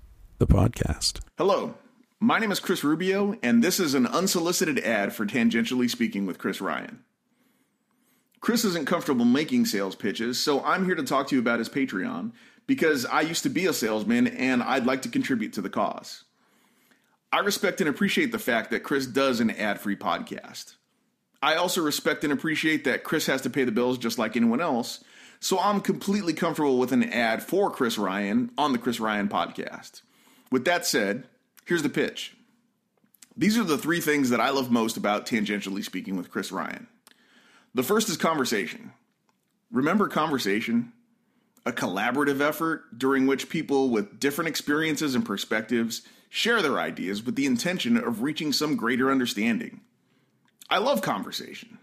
the 0.46 0.54
podcast. 0.54 1.20
Hello. 1.38 1.74
My 2.20 2.38
name 2.38 2.52
is 2.52 2.60
Chris 2.60 2.84
Rubio, 2.84 3.38
and 3.42 3.64
this 3.64 3.80
is 3.80 3.94
an 3.94 4.06
unsolicited 4.06 4.78
ad 4.78 5.14
for 5.14 5.24
Tangentially 5.24 5.88
Speaking 5.88 6.26
with 6.26 6.38
Chris 6.38 6.60
Ryan. 6.60 7.02
Chris 8.40 8.62
isn't 8.64 8.86
comfortable 8.86 9.24
making 9.24 9.64
sales 9.64 9.94
pitches, 9.94 10.38
so 10.38 10.62
I'm 10.62 10.84
here 10.84 10.96
to 10.96 11.02
talk 11.02 11.28
to 11.28 11.34
you 11.34 11.40
about 11.40 11.60
his 11.60 11.70
Patreon 11.70 12.32
because 12.66 13.06
I 13.06 13.22
used 13.22 13.42
to 13.44 13.48
be 13.48 13.64
a 13.64 13.72
salesman 13.72 14.26
and 14.26 14.62
I'd 14.62 14.84
like 14.84 15.00
to 15.02 15.08
contribute 15.08 15.54
to 15.54 15.62
the 15.62 15.70
cause. 15.70 16.24
I 17.32 17.38
respect 17.38 17.80
and 17.80 17.88
appreciate 17.88 18.30
the 18.30 18.38
fact 18.38 18.70
that 18.70 18.80
Chris 18.80 19.06
does 19.06 19.40
an 19.40 19.50
ad 19.50 19.80
free 19.80 19.96
podcast. 19.96 20.74
I 21.42 21.54
also 21.54 21.80
respect 21.80 22.22
and 22.22 22.32
appreciate 22.32 22.84
that 22.84 23.02
Chris 23.02 23.26
has 23.26 23.40
to 23.42 23.50
pay 23.50 23.64
the 23.64 23.72
bills 23.72 23.96
just 23.96 24.18
like 24.18 24.36
anyone 24.36 24.60
else, 24.60 25.02
so 25.40 25.58
I'm 25.58 25.80
completely 25.80 26.34
comfortable 26.34 26.78
with 26.78 26.92
an 26.92 27.04
ad 27.04 27.42
for 27.42 27.70
Chris 27.70 27.96
Ryan 27.96 28.50
on 28.58 28.72
the 28.72 28.78
Chris 28.78 29.00
Ryan 29.00 29.28
podcast. 29.28 30.02
With 30.54 30.66
that 30.66 30.86
said, 30.86 31.24
here's 31.64 31.82
the 31.82 31.88
pitch. 31.88 32.36
These 33.36 33.58
are 33.58 33.64
the 33.64 33.76
three 33.76 34.00
things 34.00 34.30
that 34.30 34.40
I 34.40 34.50
love 34.50 34.70
most 34.70 34.96
about 34.96 35.26
tangentially 35.26 35.82
speaking 35.82 36.16
with 36.16 36.30
Chris 36.30 36.52
Ryan. 36.52 36.86
The 37.74 37.82
first 37.82 38.08
is 38.08 38.16
conversation. 38.16 38.92
Remember 39.72 40.06
conversation? 40.06 40.92
a 41.66 41.72
collaborative 41.72 42.40
effort 42.40 42.96
during 42.96 43.26
which 43.26 43.48
people 43.48 43.90
with 43.90 44.20
different 44.20 44.46
experiences 44.46 45.16
and 45.16 45.26
perspectives 45.26 46.02
share 46.28 46.62
their 46.62 46.78
ideas 46.78 47.24
with 47.24 47.34
the 47.34 47.46
intention 47.46 47.96
of 47.96 48.22
reaching 48.22 48.52
some 48.52 48.76
greater 48.76 49.10
understanding. 49.10 49.80
I 50.70 50.78
love 50.78 51.02
conversation. 51.02 51.78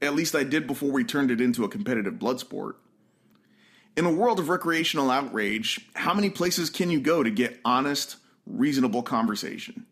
At 0.00 0.14
least 0.14 0.34
I 0.34 0.44
did 0.44 0.66
before 0.66 0.92
we 0.92 1.04
turned 1.04 1.30
it 1.30 1.42
into 1.42 1.64
a 1.64 1.68
competitive 1.68 2.18
blood 2.18 2.40
sport. 2.40 2.78
In 3.96 4.06
a 4.06 4.12
world 4.12 4.38
of 4.38 4.48
recreational 4.48 5.10
outrage, 5.10 5.86
how 5.94 6.14
many 6.14 6.30
places 6.30 6.70
can 6.70 6.90
you 6.90 6.98
go 6.98 7.22
to 7.22 7.30
get 7.30 7.60
honest, 7.64 8.16
reasonable 8.46 9.02
conversation? 9.02 9.86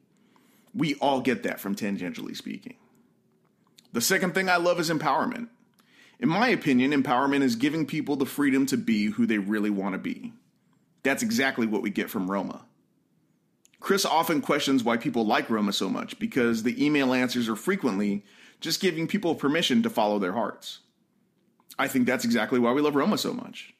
We 0.75 0.95
all 0.97 1.21
get 1.21 1.43
that 1.43 1.61
from 1.61 1.75
tangentially 1.75 2.35
speaking. 2.35 2.77
The 3.93 4.01
second 4.01 4.35
thing 4.35 4.49
I 4.49 4.57
love 4.57 4.81
is 4.81 4.89
empowerment. 4.89 5.49
In 6.19 6.29
my 6.29 6.49
opinion, 6.49 6.93
empowerment 6.93 7.43
is 7.43 7.57
giving 7.57 7.87
people 7.87 8.17
the 8.17 8.27
freedom 8.27 8.65
to 8.67 8.77
be 8.77 9.07
who 9.07 9.27
they 9.27 9.39
really 9.39 9.71
want 9.71 9.95
to 9.95 9.99
be. 9.99 10.33
That's 11.03 11.23
exactly 11.23 11.67
what 11.67 11.83
we 11.83 11.91
get 11.91 12.11
from 12.11 12.31
Roma. 12.31 12.65
Chris 13.81 14.05
often 14.05 14.43
questions 14.43 14.85
why 14.85 14.99
people 14.99 15.27
like 15.27 15.49
Roma 15.51 15.73
so 15.73 15.89
much 15.89 16.19
because 16.19 16.63
the 16.63 16.85
email 16.85 17.15
answers 17.15 17.49
are 17.49 17.57
frequently 17.57 18.25
just 18.61 18.81
giving 18.81 19.09
people 19.09 19.35
permission 19.35 19.83
to 19.83 19.91
follow 19.91 20.19
their 20.19 20.35
hearts. 20.35 20.81
I 21.79 21.89
think 21.89 22.07
that's 22.07 22.27
exactly 22.27 22.59
why 22.59 22.73
we 22.73 22.83
love 22.83 22.95
Roma 22.95 23.17
so 23.17 23.33
much. 23.33 23.75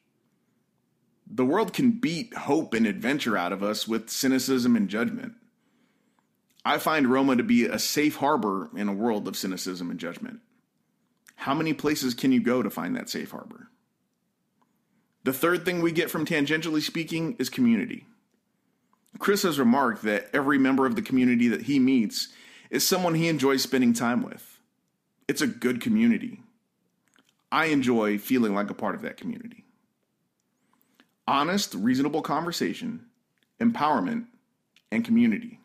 The 1.33 1.45
world 1.45 1.71
can 1.71 1.91
beat 1.91 2.33
hope 2.33 2.73
and 2.73 2.85
adventure 2.85 3.37
out 3.37 3.53
of 3.53 3.63
us 3.63 3.87
with 3.87 4.09
cynicism 4.09 4.75
and 4.75 4.89
judgment. 4.89 5.33
I 6.65 6.77
find 6.77 7.07
Roma 7.07 7.37
to 7.37 7.43
be 7.43 7.65
a 7.65 7.79
safe 7.79 8.17
harbor 8.17 8.69
in 8.75 8.89
a 8.89 8.93
world 8.93 9.27
of 9.29 9.37
cynicism 9.37 9.89
and 9.89 9.99
judgment. 9.99 10.41
How 11.35 11.53
many 11.53 11.73
places 11.73 12.13
can 12.13 12.33
you 12.33 12.41
go 12.41 12.61
to 12.61 12.69
find 12.69 12.95
that 12.97 13.09
safe 13.09 13.31
harbor? 13.31 13.69
The 15.23 15.31
third 15.31 15.63
thing 15.63 15.81
we 15.81 15.93
get 15.93 16.11
from 16.11 16.25
tangentially 16.25 16.81
speaking 16.81 17.37
is 17.39 17.49
community. 17.49 18.05
Chris 19.17 19.43
has 19.43 19.57
remarked 19.57 20.03
that 20.03 20.27
every 20.33 20.57
member 20.57 20.85
of 20.85 20.95
the 20.95 21.01
community 21.01 21.47
that 21.47 21.63
he 21.63 21.79
meets 21.79 22.27
is 22.69 22.85
someone 22.85 23.15
he 23.15 23.29
enjoys 23.29 23.63
spending 23.63 23.93
time 23.93 24.21
with. 24.21 24.59
It's 25.29 25.41
a 25.41 25.47
good 25.47 25.79
community. 25.79 26.41
I 27.51 27.67
enjoy 27.67 28.17
feeling 28.17 28.53
like 28.53 28.69
a 28.69 28.75
part 28.75 28.95
of 28.95 29.01
that 29.03 29.17
community. 29.17 29.60
Honest, 31.27 31.73
reasonable 31.75 32.21
conversation, 32.21 33.05
empowerment, 33.59 34.25
and 34.91 35.05
community. 35.05 35.59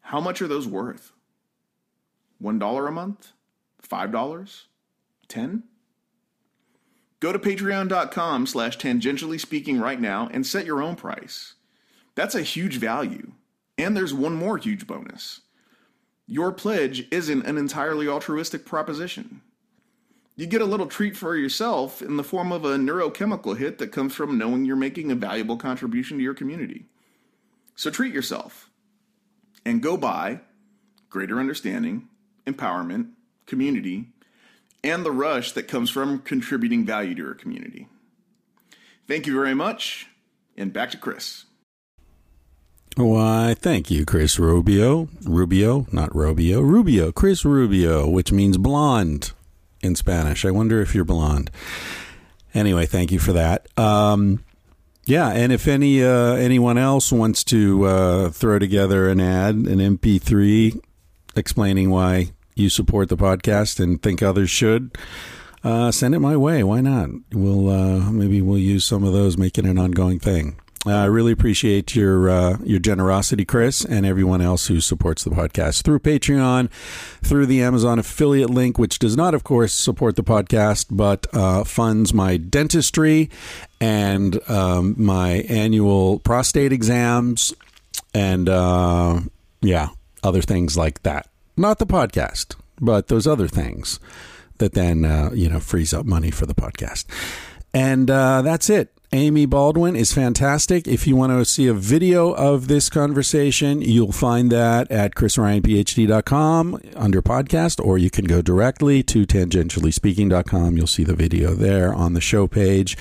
How 0.00 0.20
much 0.20 0.40
are 0.42 0.48
those 0.48 0.66
worth? 0.66 1.12
$1 2.42 2.88
a 2.88 2.90
month? 2.90 3.32
$5? 3.88 4.62
10 5.28 5.62
Go 7.20 7.32
to 7.32 7.38
patreon.com 7.38 8.46
slash 8.48 8.78
tangentially 8.78 9.38
speaking 9.38 9.78
right 9.78 10.00
now 10.00 10.28
and 10.32 10.44
set 10.44 10.66
your 10.66 10.82
own 10.82 10.96
price. 10.96 11.54
That's 12.16 12.34
a 12.34 12.42
huge 12.42 12.78
value. 12.78 13.32
And 13.78 13.96
there's 13.96 14.12
one 14.12 14.34
more 14.34 14.58
huge 14.58 14.88
bonus. 14.88 15.42
Your 16.26 16.50
pledge 16.50 17.06
isn't 17.12 17.46
an 17.46 17.58
entirely 17.58 18.08
altruistic 18.08 18.66
proposition. 18.66 19.40
You 20.34 20.46
get 20.46 20.62
a 20.62 20.66
little 20.66 20.86
treat 20.86 21.16
for 21.16 21.36
yourself 21.36 22.00
in 22.00 22.16
the 22.16 22.24
form 22.24 22.52
of 22.52 22.64
a 22.64 22.76
neurochemical 22.76 23.58
hit 23.58 23.78
that 23.78 23.92
comes 23.92 24.14
from 24.14 24.38
knowing 24.38 24.64
you're 24.64 24.76
making 24.76 25.10
a 25.10 25.14
valuable 25.14 25.58
contribution 25.58 26.16
to 26.16 26.22
your 26.22 26.34
community. 26.34 26.86
So 27.76 27.90
treat 27.90 28.14
yourself 28.14 28.70
and 29.66 29.82
go 29.82 29.96
buy 29.98 30.40
greater 31.10 31.38
understanding, 31.38 32.08
empowerment, 32.46 33.10
community, 33.46 34.08
and 34.82 35.04
the 35.04 35.12
rush 35.12 35.52
that 35.52 35.68
comes 35.68 35.90
from 35.90 36.20
contributing 36.20 36.86
value 36.86 37.14
to 37.16 37.26
our 37.26 37.34
community. 37.34 37.88
Thank 39.06 39.26
you 39.26 39.34
very 39.34 39.54
much, 39.54 40.06
and 40.56 40.72
back 40.72 40.90
to 40.92 40.96
Chris. 40.96 41.44
Why, 42.96 43.54
thank 43.58 43.90
you, 43.90 44.04
Chris 44.06 44.38
Rubio. 44.38 45.08
Rubio, 45.24 45.86
not 45.92 46.14
Rubio. 46.14 46.60
Rubio, 46.60 47.12
Chris 47.12 47.44
Rubio, 47.44 48.08
which 48.08 48.32
means 48.32 48.58
blonde 48.58 49.32
in 49.82 49.94
Spanish. 49.96 50.44
I 50.44 50.50
wonder 50.50 50.80
if 50.80 50.94
you're 50.94 51.04
blonde. 51.04 51.50
Anyway, 52.54 52.86
thank 52.86 53.10
you 53.10 53.18
for 53.18 53.32
that. 53.32 53.66
Um, 53.78 54.44
yeah, 55.04 55.30
and 55.30 55.52
if 55.52 55.66
any 55.66 56.02
uh, 56.02 56.34
anyone 56.34 56.78
else 56.78 57.10
wants 57.10 57.42
to 57.44 57.84
uh, 57.84 58.30
throw 58.30 58.58
together 58.58 59.08
an 59.08 59.20
ad, 59.20 59.54
an 59.54 59.78
MP3 59.98 60.80
explaining 61.34 61.90
why 61.90 62.32
you 62.54 62.68
support 62.68 63.08
the 63.08 63.16
podcast 63.16 63.80
and 63.80 64.00
think 64.02 64.22
others 64.22 64.50
should, 64.50 64.96
uh, 65.64 65.90
send 65.90 66.14
it 66.14 66.20
my 66.20 66.36
way. 66.36 66.62
Why 66.62 66.80
not? 66.80 67.10
We'll 67.32 67.68
uh, 67.68 68.10
maybe 68.10 68.42
we'll 68.42 68.58
use 68.58 68.84
some 68.84 69.02
of 69.02 69.12
those, 69.12 69.36
make 69.36 69.58
it 69.58 69.64
an 69.64 69.78
ongoing 69.78 70.20
thing. 70.20 70.56
Uh, 70.84 70.96
I 70.96 71.04
really 71.04 71.30
appreciate 71.30 71.94
your 71.94 72.28
uh, 72.28 72.58
your 72.64 72.80
generosity, 72.80 73.44
Chris, 73.44 73.84
and 73.84 74.04
everyone 74.04 74.40
else 74.40 74.66
who 74.66 74.80
supports 74.80 75.22
the 75.22 75.30
podcast 75.30 75.82
through 75.82 76.00
Patreon, 76.00 76.70
through 77.22 77.46
the 77.46 77.62
Amazon 77.62 78.00
affiliate 78.00 78.50
link, 78.50 78.78
which 78.78 78.98
does 78.98 79.16
not, 79.16 79.32
of 79.32 79.44
course, 79.44 79.72
support 79.72 80.16
the 80.16 80.24
podcast, 80.24 80.86
but 80.90 81.26
uh, 81.32 81.62
funds 81.62 82.12
my 82.12 82.36
dentistry 82.36 83.30
and 83.80 84.40
um, 84.50 84.96
my 84.98 85.44
annual 85.48 86.18
prostate 86.18 86.72
exams, 86.72 87.54
and 88.12 88.48
uh, 88.48 89.20
yeah, 89.60 89.90
other 90.24 90.42
things 90.42 90.76
like 90.76 91.02
that 91.04 91.28
not 91.56 91.78
the 91.78 91.86
podcast, 91.86 92.56
but 92.80 93.08
those 93.08 93.26
other 93.26 93.48
things 93.48 94.00
that 94.58 94.72
then 94.72 95.04
uh, 95.04 95.30
you 95.32 95.48
know 95.48 95.60
frees 95.60 95.92
up 95.92 96.06
money 96.06 96.30
for 96.30 96.46
the 96.46 96.54
podcast. 96.54 97.04
And 97.74 98.10
uh, 98.10 98.42
that's 98.42 98.68
it. 98.68 98.92
Amy 99.14 99.44
Baldwin 99.44 99.94
is 99.94 100.14
fantastic. 100.14 100.88
If 100.88 101.06
you 101.06 101.16
want 101.16 101.32
to 101.32 101.44
see 101.44 101.66
a 101.66 101.74
video 101.74 102.32
of 102.32 102.66
this 102.66 102.88
conversation, 102.88 103.82
you'll 103.82 104.10
find 104.10 104.50
that 104.52 104.90
at 104.90 105.14
chrisryanphd.com 105.14 106.80
under 106.96 107.20
podcast, 107.20 107.84
or 107.84 107.98
you 107.98 108.08
can 108.08 108.24
go 108.24 108.40
directly 108.40 109.02
to 109.02 109.26
tangentiallyspeaking.com. 109.26 110.78
You'll 110.78 110.86
see 110.86 111.04
the 111.04 111.14
video 111.14 111.52
there 111.52 111.92
on 111.92 112.14
the 112.14 112.22
show 112.22 112.46
page. 112.46 112.96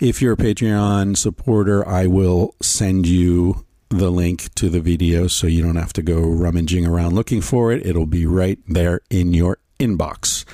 If 0.00 0.20
you're 0.20 0.32
a 0.32 0.36
Patreon 0.36 1.16
supporter, 1.16 1.86
I 1.86 2.08
will 2.08 2.56
send 2.60 3.06
you 3.06 3.64
the 3.90 4.10
link 4.10 4.52
to 4.56 4.68
the 4.68 4.80
video 4.80 5.28
so 5.28 5.46
you 5.46 5.62
don't 5.62 5.76
have 5.76 5.92
to 5.92 6.02
go 6.02 6.20
rummaging 6.20 6.84
around 6.84 7.14
looking 7.14 7.40
for 7.40 7.70
it. 7.70 7.86
It'll 7.86 8.06
be 8.06 8.26
right 8.26 8.58
there 8.66 9.02
in 9.08 9.32
your 9.32 9.58
inbox. 9.78 10.44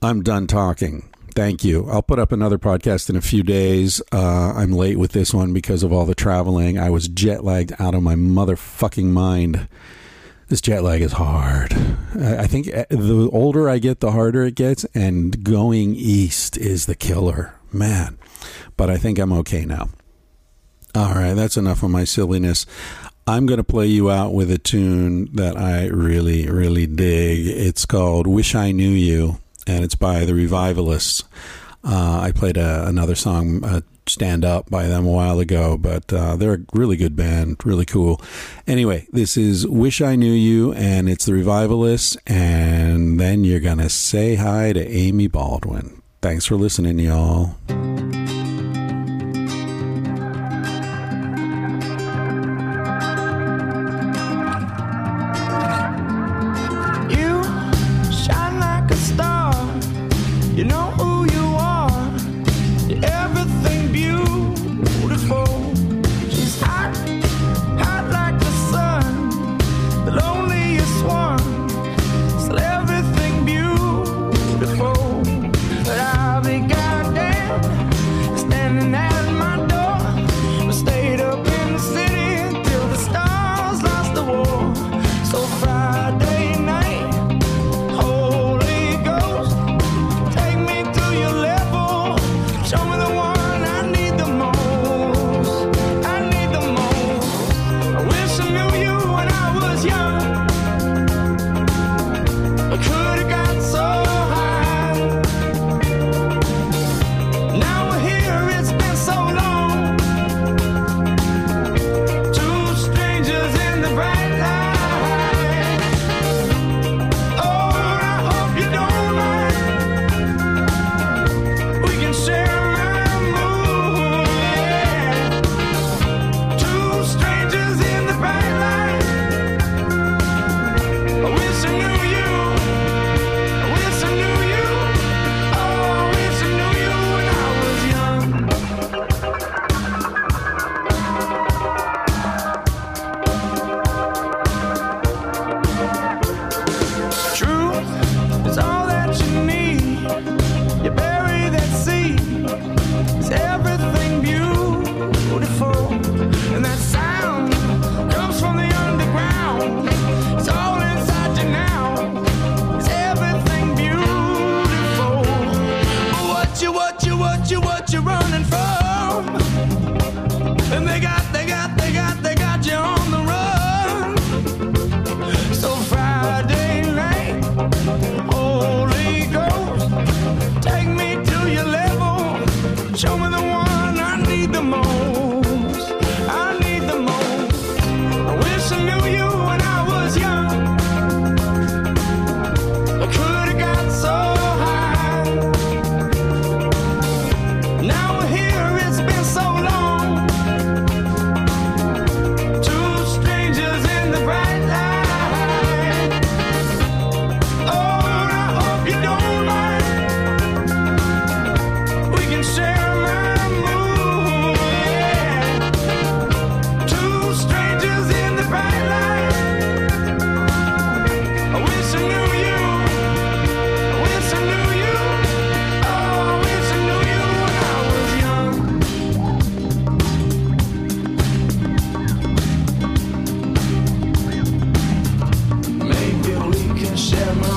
I'm 0.00 0.22
done 0.22 0.46
talking. 0.46 1.12
Thank 1.38 1.62
you. 1.62 1.88
I'll 1.88 2.02
put 2.02 2.18
up 2.18 2.32
another 2.32 2.58
podcast 2.58 3.08
in 3.08 3.14
a 3.14 3.20
few 3.20 3.44
days. 3.44 4.02
Uh, 4.10 4.54
I'm 4.56 4.72
late 4.72 4.98
with 4.98 5.12
this 5.12 5.32
one 5.32 5.52
because 5.52 5.84
of 5.84 5.92
all 5.92 6.04
the 6.04 6.16
traveling. 6.16 6.80
I 6.80 6.90
was 6.90 7.06
jet 7.06 7.44
lagged 7.44 7.72
out 7.78 7.94
of 7.94 8.02
my 8.02 8.16
motherfucking 8.16 9.04
mind. 9.04 9.68
This 10.48 10.60
jet 10.60 10.82
lag 10.82 11.00
is 11.00 11.12
hard. 11.12 11.74
I 12.20 12.48
think 12.48 12.66
uh, 12.74 12.86
the 12.90 13.30
older 13.32 13.70
I 13.70 13.78
get, 13.78 14.00
the 14.00 14.10
harder 14.10 14.46
it 14.46 14.56
gets, 14.56 14.82
and 14.96 15.44
going 15.44 15.94
east 15.94 16.56
is 16.56 16.86
the 16.86 16.96
killer, 16.96 17.54
man. 17.72 18.18
But 18.76 18.90
I 18.90 18.96
think 18.96 19.20
I'm 19.20 19.32
okay 19.34 19.64
now. 19.64 19.90
All 20.92 21.14
right, 21.14 21.34
that's 21.34 21.56
enough 21.56 21.84
of 21.84 21.90
my 21.90 22.02
silliness. 22.02 22.66
I'm 23.28 23.46
going 23.46 23.58
to 23.58 23.64
play 23.64 23.86
you 23.86 24.10
out 24.10 24.34
with 24.34 24.50
a 24.50 24.58
tune 24.58 25.32
that 25.36 25.56
I 25.56 25.86
really, 25.86 26.50
really 26.50 26.88
dig. 26.88 27.46
It's 27.46 27.86
called 27.86 28.26
Wish 28.26 28.56
I 28.56 28.72
Knew 28.72 28.90
You 28.90 29.38
and 29.68 29.84
it's 29.84 29.94
by 29.94 30.24
the 30.24 30.34
Revivalists. 30.34 31.24
Uh, 31.84 32.20
I 32.20 32.32
played 32.32 32.56
a, 32.56 32.86
another 32.86 33.14
song, 33.14 33.64
uh, 33.64 33.80
Stand 34.06 34.44
Up, 34.44 34.68
by 34.68 34.86
them 34.88 35.06
a 35.06 35.10
while 35.10 35.38
ago, 35.38 35.76
but 35.76 36.12
uh, 36.12 36.34
they're 36.36 36.54
a 36.54 36.60
really 36.72 36.96
good 36.96 37.14
band, 37.14 37.58
really 37.64 37.84
cool. 37.84 38.20
Anyway, 38.66 39.06
this 39.12 39.36
is 39.36 39.66
Wish 39.66 40.00
I 40.00 40.16
Knew 40.16 40.32
You, 40.32 40.72
and 40.72 41.08
it's 41.08 41.26
the 41.26 41.34
Revivalists, 41.34 42.16
and 42.26 43.20
then 43.20 43.44
you're 43.44 43.60
going 43.60 43.78
to 43.78 43.90
say 43.90 44.34
hi 44.34 44.72
to 44.72 44.88
Amy 44.88 45.28
Baldwin. 45.28 46.02
Thanks 46.20 46.46
for 46.46 46.56
listening, 46.56 46.98
y'all. 46.98 47.54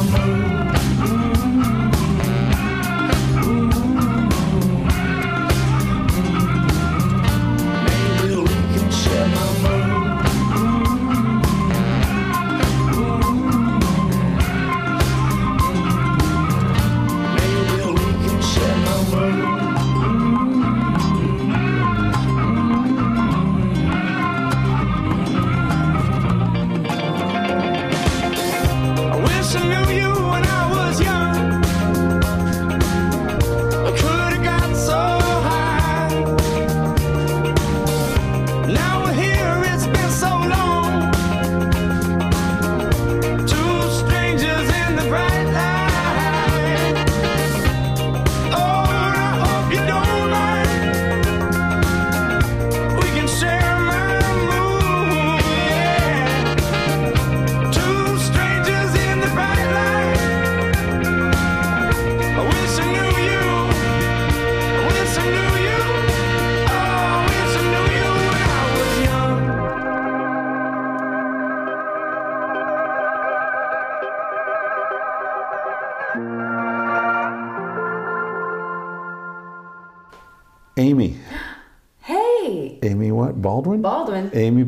move. 0.04 0.71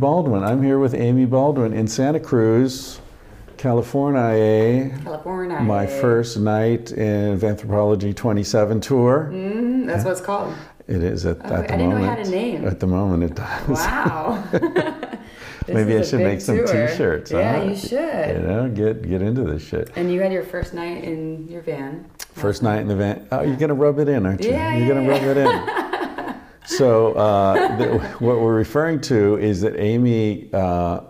Baldwin. 0.04 0.44
I'm 0.44 0.62
here 0.62 0.80
with 0.80 0.94
Amy 0.94 1.24
Baldwin 1.24 1.72
in 1.72 1.88
Santa 1.88 2.20
Cruz, 2.20 3.00
California. 3.56 5.00
California. 5.02 5.62
My 5.62 5.88
first 5.88 6.38
night 6.38 6.92
in 6.92 7.42
Anthropology 7.42 8.14
27 8.14 8.82
tour. 8.82 9.30
Mm, 9.32 9.88
that's 9.88 10.04
what 10.04 10.12
it's 10.12 10.20
called. 10.20 10.54
It 10.90 11.02
is 11.04 11.26
at, 11.26 11.38
Oh, 11.38 11.56
at 11.56 11.68
the 11.70 11.74
I 11.74 11.78
didn't 11.78 11.78
know 11.92 11.96
it 11.96 12.00
moment. 12.02 12.18
had 12.18 12.28
a 12.28 12.32
name. 12.32 12.68
At 12.68 12.82
the 12.82 12.88
moment, 12.88 13.24
it 13.24 13.36
does. 13.36 13.70
Wow. 13.70 14.44
Maybe 15.70 15.96
I 15.96 16.02
should 16.02 16.20
make 16.20 16.42
some 16.42 16.58
tour. 16.58 16.88
T-shirts. 16.90 17.32
Yeah, 17.32 17.60
huh? 17.60 17.64
you 17.64 17.76
should. 17.78 18.36
You 18.36 18.42
know, 18.46 18.70
get 18.76 19.08
get 19.08 19.22
into 19.22 19.46
this 19.46 19.66
shit. 19.66 19.90
And 19.96 20.12
you 20.12 20.20
had 20.20 20.34
your 20.34 20.44
first 20.44 20.74
night 20.74 21.06
in 21.06 21.48
your 21.48 21.62
van. 21.62 22.10
First 22.34 22.62
night 22.62 22.82
in 22.82 22.90
the 22.90 22.98
van. 22.98 23.26
Oh, 23.32 23.42
you're 23.44 23.56
gonna 23.56 23.74
rub 23.74 24.00
it 24.00 24.10
in, 24.10 24.26
aren't 24.26 24.44
you? 24.44 24.52
Yeah, 24.52 24.76
you're 24.76 24.86
yeah, 24.86 24.94
gonna 24.94 25.10
rub 25.10 25.24
it 25.24 25.38
in. 25.38 25.80
so 26.78 27.14
uh, 27.14 27.78
the, 27.78 28.00
what 28.20 28.40
we're 28.40 28.56
referring 28.56 29.02
to 29.02 29.38
is 29.38 29.62
that 29.62 29.76
Amy 29.80 30.50
uh, 30.54 31.02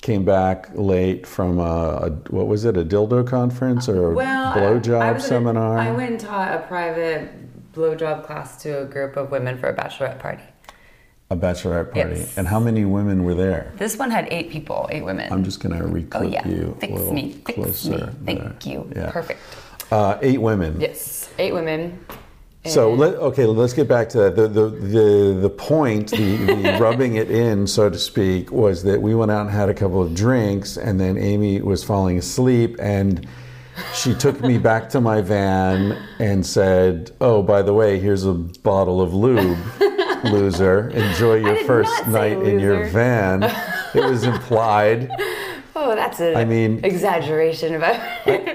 came 0.00 0.24
back 0.24 0.68
late 0.74 1.26
from 1.26 1.58
a, 1.58 1.62
a 1.62 2.10
what 2.30 2.46
was 2.46 2.64
it? 2.64 2.76
A 2.76 2.84
dildo 2.84 3.26
conference 3.26 3.88
or 3.88 4.12
a 4.12 4.14
Well, 4.14 4.54
blowjob 4.54 5.00
at 5.02 5.16
a- 5.16 5.20
seminar? 5.20 5.78
I 5.78 5.90
went 5.90 6.10
and 6.12 6.20
taught 6.20 6.52
a 6.54 6.66
private 6.66 7.30
blowjob 7.72 8.24
class 8.24 8.62
to 8.62 8.82
a 8.82 8.84
group 8.84 9.16
of 9.16 9.30
women 9.30 9.58
for 9.58 9.68
a 9.68 9.74
bachelorette 9.74 10.18
party. 10.18 10.42
a 11.30 11.36
bachelorette 11.36 11.92
party. 11.92 12.20
Yes. 12.20 12.38
And 12.38 12.46
how 12.48 12.60
many 12.60 12.84
women 12.84 13.24
were 13.24 13.34
there? 13.34 13.72
This 13.76 13.96
one 13.96 14.10
had 14.10 14.28
eight 14.30 14.50
people, 14.50 14.88
eight 14.92 15.04
women. 15.04 15.32
I'm 15.32 15.44
just 15.44 15.60
gonna 15.60 15.82
oh 16.12 16.22
yeah, 16.22 16.46
you 16.46 16.76
a 16.80 16.86
little 16.86 17.12
me, 17.12 17.32
fix 17.44 17.54
closer. 17.54 17.90
me. 17.90 17.96
there. 17.96 18.12
Thank 18.24 18.66
you. 18.66 18.90
Yeah. 18.94 19.10
Perfect. 19.10 19.40
Uh, 19.90 20.18
eight 20.22 20.40
women. 20.40 20.80
Yes, 20.80 21.28
eight 21.38 21.52
women. 21.52 21.98
So 22.68 22.92
let, 22.92 23.14
okay, 23.14 23.44
let's 23.46 23.72
get 23.72 23.88
back 23.88 24.08
to 24.10 24.18
that. 24.18 24.36
The 24.36 24.48
the 24.48 24.68
the, 24.70 25.38
the 25.42 25.50
point, 25.50 26.10
the, 26.10 26.36
the 26.36 26.78
rubbing 26.80 27.16
it 27.16 27.30
in, 27.30 27.66
so 27.66 27.88
to 27.90 27.98
speak, 27.98 28.50
was 28.50 28.82
that 28.84 29.00
we 29.00 29.14
went 29.14 29.30
out 29.30 29.42
and 29.42 29.50
had 29.50 29.68
a 29.68 29.74
couple 29.74 30.02
of 30.02 30.14
drinks, 30.14 30.76
and 30.76 31.00
then 31.00 31.16
Amy 31.18 31.60
was 31.62 31.82
falling 31.84 32.18
asleep, 32.18 32.76
and 32.80 33.26
she 33.94 34.14
took 34.14 34.40
me 34.40 34.58
back 34.58 34.88
to 34.90 35.00
my 35.00 35.20
van 35.20 35.92
and 36.18 36.44
said, 36.46 37.10
"Oh, 37.20 37.42
by 37.42 37.62
the 37.62 37.72
way, 37.74 37.98
here's 37.98 38.24
a 38.24 38.32
bottle 38.34 39.00
of 39.00 39.14
lube, 39.14 39.58
loser. 40.24 40.88
Enjoy 40.90 41.34
your 41.34 41.64
first 41.64 42.06
night 42.08 42.40
in 42.42 42.58
your 42.58 42.86
van." 42.88 43.42
It 43.94 44.04
was 44.04 44.24
implied. 44.24 45.10
Oh, 45.78 45.94
that's 45.94 46.20
an 46.20 46.34
I 46.36 46.44
mean- 46.46 46.80
exaggeration 46.84 47.74
about 47.74 48.00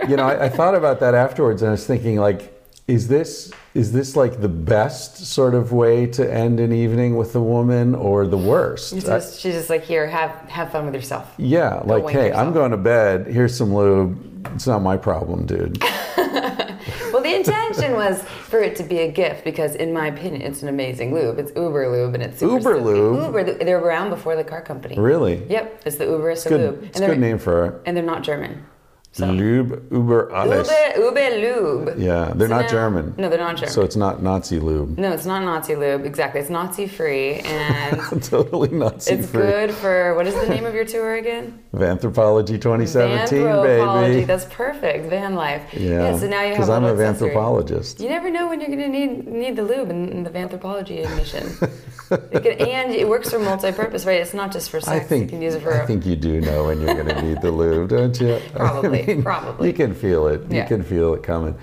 you 0.10 0.18
know, 0.18 0.24
I, 0.24 0.46
I 0.46 0.50
thought 0.50 0.74
about 0.74 1.00
that 1.02 1.14
afterwards, 1.14 1.62
and 1.62 1.70
I 1.70 1.72
was 1.74 1.86
thinking, 1.86 2.18
like, 2.18 2.52
is 2.88 3.08
this 3.10 3.52
is 3.74 3.92
this 3.92 4.16
like 4.16 4.42
the 4.42 4.50
best 4.50 5.18
sort 5.26 5.56
of 5.56 5.72
way 5.72 6.06
to 6.08 6.34
end 6.34 6.60
an 6.60 6.72
evening 6.74 7.16
with 7.16 7.36
a 7.36 7.42
woman, 7.42 7.96
or 7.96 8.28
the 8.28 8.38
worst? 8.38 8.94
Just, 9.00 9.40
she's 9.40 9.54
just 9.54 9.70
like, 9.70 9.84
here, 9.84 10.08
have 10.08 10.32
have 10.50 10.72
fun 10.72 10.86
with 10.86 10.96
yourself. 10.96 11.34
yeah, 11.38 11.82
like, 11.86 12.08
hey, 12.10 12.28
yourself. 12.28 12.48
I'm 12.48 12.54
going 12.54 12.72
to 12.72 12.78
bed. 12.78 13.28
Here's 13.28 13.56
some 13.56 13.74
lube. 13.74 14.48
It's 14.56 14.68
not 14.68 14.82
my 14.82 14.98
problem, 14.98 15.46
dude. 15.46 15.82
Well, 17.14 17.22
the 17.22 17.36
intention 17.36 17.94
was 17.94 18.24
for 18.24 18.60
it 18.60 18.76
to 18.78 18.84
be 18.84 19.00
a 19.00 19.12
gift 19.12 19.44
because, 19.44 19.76
in 19.76 19.94
my 19.94 20.08
opinion, 20.08 20.42
it's 20.42 20.64
an 20.64 20.70
amazing 20.70 21.14
lube. 21.14 21.38
It's 21.40 21.52
Uber 21.56 21.90
lube 21.90 22.14
and 22.16 22.24
it's 22.24 22.40
super 22.40 22.54
Uber 22.58 22.74
silky. 22.76 22.84
lube? 22.86 23.24
Uber, 23.26 23.54
they're 23.66 23.80
around 23.80 24.10
before 24.10 24.36
the 24.36 24.44
car 24.44 24.62
company. 24.62 24.98
Really? 24.98 25.44
Yep, 25.48 25.84
it's 25.86 25.98
the 25.98 26.06
Uberista 26.06 26.50
Good. 26.50 26.62
lube. 26.62 26.84
It's 26.86 27.00
a 27.00 27.06
good 27.06 27.20
name 27.20 27.38
for 27.38 27.66
it. 27.66 27.82
And 27.86 27.96
they're 27.96 28.04
not 28.04 28.24
German. 28.24 28.66
So. 29.14 29.26
Lube, 29.30 29.84
Uber, 29.92 30.32
alles. 30.34 30.70
Uber, 30.96 31.06
Uber 31.06 31.30
lube. 31.42 31.96
Yeah, 32.00 32.32
they're 32.34 32.48
So 32.48 32.56
not 32.56 32.62
now- 32.62 32.68
German. 32.70 33.14
No, 33.18 33.28
they're 33.28 33.38
not 33.40 33.58
German. 33.58 33.74
So 33.74 33.82
it's 33.82 33.98
not 33.98 34.24
Nazi 34.24 34.58
lube. 34.58 34.98
no, 34.98 35.12
it's 35.12 35.26
not 35.26 35.44
Nazi 35.44 35.76
lube. 35.76 36.06
Exactly, 36.06 36.40
it's 36.40 36.50
Nazi 36.50 36.88
free, 36.88 37.34
and 37.40 38.00
totally 38.24 38.70
Nazi 38.70 39.16
it's 39.16 39.30
free. 39.30 39.42
good 39.42 39.72
for 39.72 40.16
what 40.16 40.28
is 40.28 40.36
the 40.36 40.48
name 40.48 40.66
of 40.66 40.74
your 40.74 40.86
tour 40.86 41.16
again? 41.16 41.60
Anthropology 41.78 42.58
2017, 42.58 43.44
Vanthropology. 43.44 44.14
baby. 44.14 44.24
That's 44.24 44.46
perfect. 44.46 45.10
Van 45.10 45.36
life. 45.36 45.62
yeah, 45.74 46.16
So 46.18 46.28
now 46.28 46.42
you 46.44 46.48
have 46.50 46.56
because 46.56 46.70
I'm 46.70 46.86
a 46.86 46.96
anthropologist. 46.96 48.00
You 48.00 48.08
never 48.08 48.30
know 48.30 48.48
when 48.48 48.62
you're 48.62 48.70
going 48.70 48.80
to 48.80 48.88
need 48.88 49.28
need 49.28 49.56
the 49.58 49.64
lube 49.64 49.90
in 49.90 50.24
the 50.24 50.34
anthropology 50.38 51.02
admission. 51.04 51.46
Can- 52.18 52.46
and 52.68 52.94
it 52.94 53.08
works 53.08 53.30
for 53.30 53.40
multi-purpose, 53.40 54.06
right? 54.06 54.22
It's 54.22 54.34
not 54.34 54.52
just 54.52 54.70
for 54.70 54.80
sex. 54.82 54.90
I 54.90 55.00
think 55.00 55.24
you 55.24 55.30
can 55.30 55.42
use 55.42 55.56
it 55.56 55.64
for. 55.64 55.74
I 55.82 55.86
think 55.86 56.06
you 56.06 56.16
do 56.16 56.42
know 56.42 56.66
when 56.66 56.82
you're 56.82 56.94
going 56.94 57.08
to 57.08 57.22
need 57.22 57.42
the 57.42 57.52
lube, 57.62 57.90
don't 57.90 58.20
you? 58.20 58.40
Probably, 58.54 59.22
probably. 59.22 59.68
You 59.68 59.74
can 59.74 59.94
feel 59.96 60.28
it. 60.28 60.52
You 60.52 60.64
can 60.66 60.84
feel 60.84 61.14
it 61.14 61.24
coming. 61.24 61.58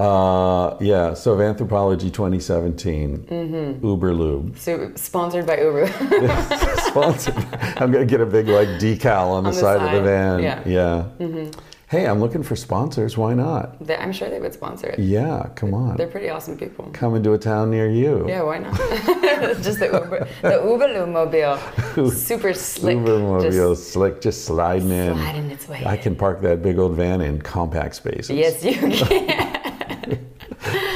Uh, 0.00 0.76
yeah. 0.80 1.14
So 1.14 1.40
Anthropology 1.40 2.10
2017, 2.10 3.18
Mm-hmm. 3.30 3.86
Uber 3.86 4.12
Lube, 4.14 4.58
so, 4.58 4.90
sponsored 4.96 5.46
by 5.46 5.58
Uber. 5.60 5.86
sponsored. 6.78 7.36
I'm 7.76 7.92
going 7.92 8.06
to 8.06 8.10
get 8.10 8.20
a 8.20 8.26
big 8.26 8.48
like 8.48 8.66
decal 8.80 9.28
on 9.28 9.44
the, 9.44 9.50
On 9.50 9.54
the 9.54 9.60
side, 9.60 9.80
of 9.82 9.92
the 9.92 10.02
van. 10.02 10.42
yeah. 10.66 11.08
Mm-hmm. 11.20 11.50
Hey, 11.92 12.06
I'm 12.06 12.20
looking 12.20 12.42
for 12.42 12.56
sponsors. 12.56 13.18
Why 13.18 13.34
not? 13.34 13.78
They- 13.86 13.98
I'm 13.98 14.12
sure 14.12 14.30
they 14.30 14.40
would 14.40 14.54
sponsor 14.54 14.86
it. 14.88 14.98
Yeah. 14.98 15.50
Come 15.56 15.74
on. 15.74 15.98
They're 15.98 16.06
pretty 16.06 16.30
awesome 16.30 16.56
people. 16.56 16.88
Come 16.94 17.14
into 17.16 17.34
a 17.34 17.38
town 17.38 17.70
near 17.70 17.86
you. 17.90 18.24
Yeah, 18.26 18.44
why 18.44 18.60
not? 18.60 18.74
just 19.62 19.78
the 19.78 19.90
Uber, 19.92 20.26
the 20.40 20.62
Uber 20.70 20.88
Lube 20.88 21.08
mobile, 21.10 22.10
super 22.10 22.54
slick. 22.54 22.96
Uber 22.96 23.18
mobile, 23.18 23.42
just 23.50 23.92
slick, 23.92 24.22
just 24.22 24.46
sliding 24.46 24.90
in. 24.90 25.14
sliding 25.18 25.50
its 25.50 25.68
way. 25.68 25.82
I 25.84 25.98
can 25.98 26.16
park 26.16 26.40
that 26.40 26.62
big 26.62 26.78
old 26.78 26.96
van 26.96 27.20
in 27.20 27.42
compact 27.42 27.96
spaces. 27.96 28.30
Yes, 28.30 28.64
you 28.64 28.72
can. 29.08 29.41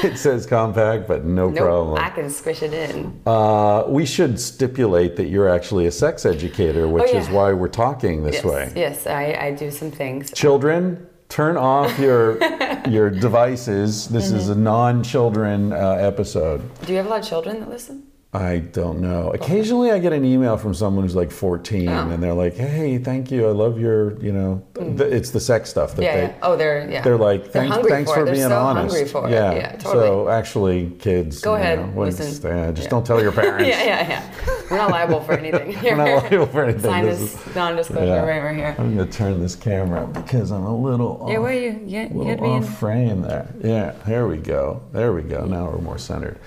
It 0.07 0.19
says 0.19 0.47
compact, 0.47 1.09
but 1.09 1.25
no 1.25 1.49
nope, 1.51 1.57
problem. 1.65 1.99
I 2.03 2.11
can 2.11 2.31
squish 2.31 2.63
it 2.63 2.73
in. 2.73 3.21
Uh, 3.27 3.85
we 3.89 4.07
should 4.07 4.39
stipulate 4.41 5.17
that 5.17 5.27
you're 5.29 5.49
actually 5.49 5.87
a 5.87 5.93
sex 5.93 6.25
educator, 6.25 6.87
which 6.89 7.11
Oh, 7.13 7.19
is 7.19 7.29
why 7.29 7.53
we're 7.53 7.69
talking 7.69 8.23
this 8.23 8.37
yes, 8.37 8.45
way. 8.45 8.73
yes, 8.77 9.07
I, 9.07 9.25
I 9.47 9.51
do 9.53 9.71
some 9.71 9.91
things. 9.91 10.31
Children, 10.33 11.07
turn 11.29 11.57
off 11.57 11.99
your 11.99 12.39
your 12.89 13.11
devices. 13.11 14.09
This 14.09 14.31
is 14.31 14.49
a 14.49 14.53
Mm-hmm. 14.53 14.63
non-children 14.65 15.73
uh, 15.73 15.93
episode. 16.11 16.63
Do 16.87 16.93
you 16.93 16.99
have 16.99 17.07
a 17.07 17.11
lot 17.11 17.21
of 17.23 17.29
children 17.29 17.61
that 17.61 17.69
listen? 17.69 18.05
I 18.37 18.59
don't 18.59 19.01
know. 19.01 19.31
Occasionally, 19.33 19.91
I 19.91 19.99
get 19.99 20.13
an 20.13 20.25
email 20.25 20.57
from 20.59 20.75
someone 20.75 21.05
who's 21.05 21.17
like 21.17 21.31
14, 21.31 21.89
Oh. 21.89 22.11
and 22.11 22.23
they're 22.23 22.35
like, 22.35 22.55
"Hey, 22.55 22.99
thank 22.99 23.31
you. 23.31 23.49
I 23.49 23.53
love 23.53 23.79
your, 23.81 24.19
you 24.21 24.33
know, 24.33 24.63
th- 24.75 25.01
it's 25.01 25.31
the 25.31 25.41
sex 25.41 25.71
stuff 25.71 25.95
that 25.97 26.03
Mm. 26.03 26.05
Yeah, 26.05 26.15
they." 26.17 26.23
yeah. 26.23 26.33
Oh, 26.43 26.57
they're 26.57 26.91
yeah. 26.91 27.03
They're 27.03 27.17
like, 27.17 27.51
They're 27.53 27.69
thanks, 27.69 27.89
thanks 27.89 28.13
for, 28.13 28.23
it. 28.27 28.33
Being 28.33 28.49
so 28.49 28.59
honest. 28.59 28.95
hungry 28.95 29.09
for 29.09 29.27
it. 29.27 29.33
yeah. 29.33 29.53
Yeah, 29.55 29.73
totally. 29.77 30.07
So 30.07 30.29
actually, 30.29 30.91
kids, 30.99 31.41
Go 31.41 31.55
ahead, 31.55 31.79
know, 31.95 32.03
listen. 32.03 32.27
yeah, 32.51 32.71
just 32.73 32.85
Yeah. 32.85 32.91
don't 32.91 33.07
tell 33.07 33.23
your 33.23 33.33
parents. 33.43 33.67
yeah, 33.69 33.83
yeah, 33.85 34.09
yeah. 34.09 34.23
We're 34.71 34.77
not 34.79 34.91
liable 34.91 35.21
for 35.21 35.33
anything. 35.35 35.77
We're 35.83 35.97
not 35.97 36.25
liable 36.31 36.47
for 36.47 36.65
anything. 36.65 36.83
Sign 36.83 37.05
This 37.05 37.19
this 37.21 37.47
is- 37.47 37.55
non-disclosure 37.57 38.05
Yeah. 38.07 38.25
waiver 38.25 38.53
here. 38.53 38.75
I'm 38.79 38.97
gonna 38.97 39.11
turn 39.11 39.41
this 39.41 39.55
camera 39.55 40.03
up 40.03 40.13
because 40.13 40.51
I'm 40.51 40.65
a 40.65 40.77
little 40.77 41.21
off, 41.23 41.31
Yeah, 41.31 41.39
where 41.39 41.55
you? 41.55 41.81
You, 41.87 42.01
a 42.01 42.03
you 42.03 42.25
had 42.25 42.41
little 42.41 42.43
me 42.49 42.57
in. 42.57 42.63
off 42.65 42.79
frame 42.79 43.23
there. 43.23 43.47
Yeah, 43.63 43.93
there 44.07 44.27
we 44.27 44.37
go. 44.39 44.83
There 44.93 45.13
we 45.13 45.23
go. 45.23 45.45
Now 45.47 45.71
we're 45.71 45.79
more 45.81 45.99
centered. 45.99 46.39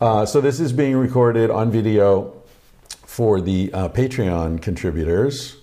Uh, 0.00 0.24
so 0.24 0.40
this 0.40 0.60
is 0.60 0.72
being 0.72 0.96
recorded 0.96 1.50
on 1.50 1.70
video 1.70 2.34
for 3.04 3.40
the 3.40 3.72
uh, 3.72 3.88
Patreon 3.88 4.62
contributors. 4.62 5.56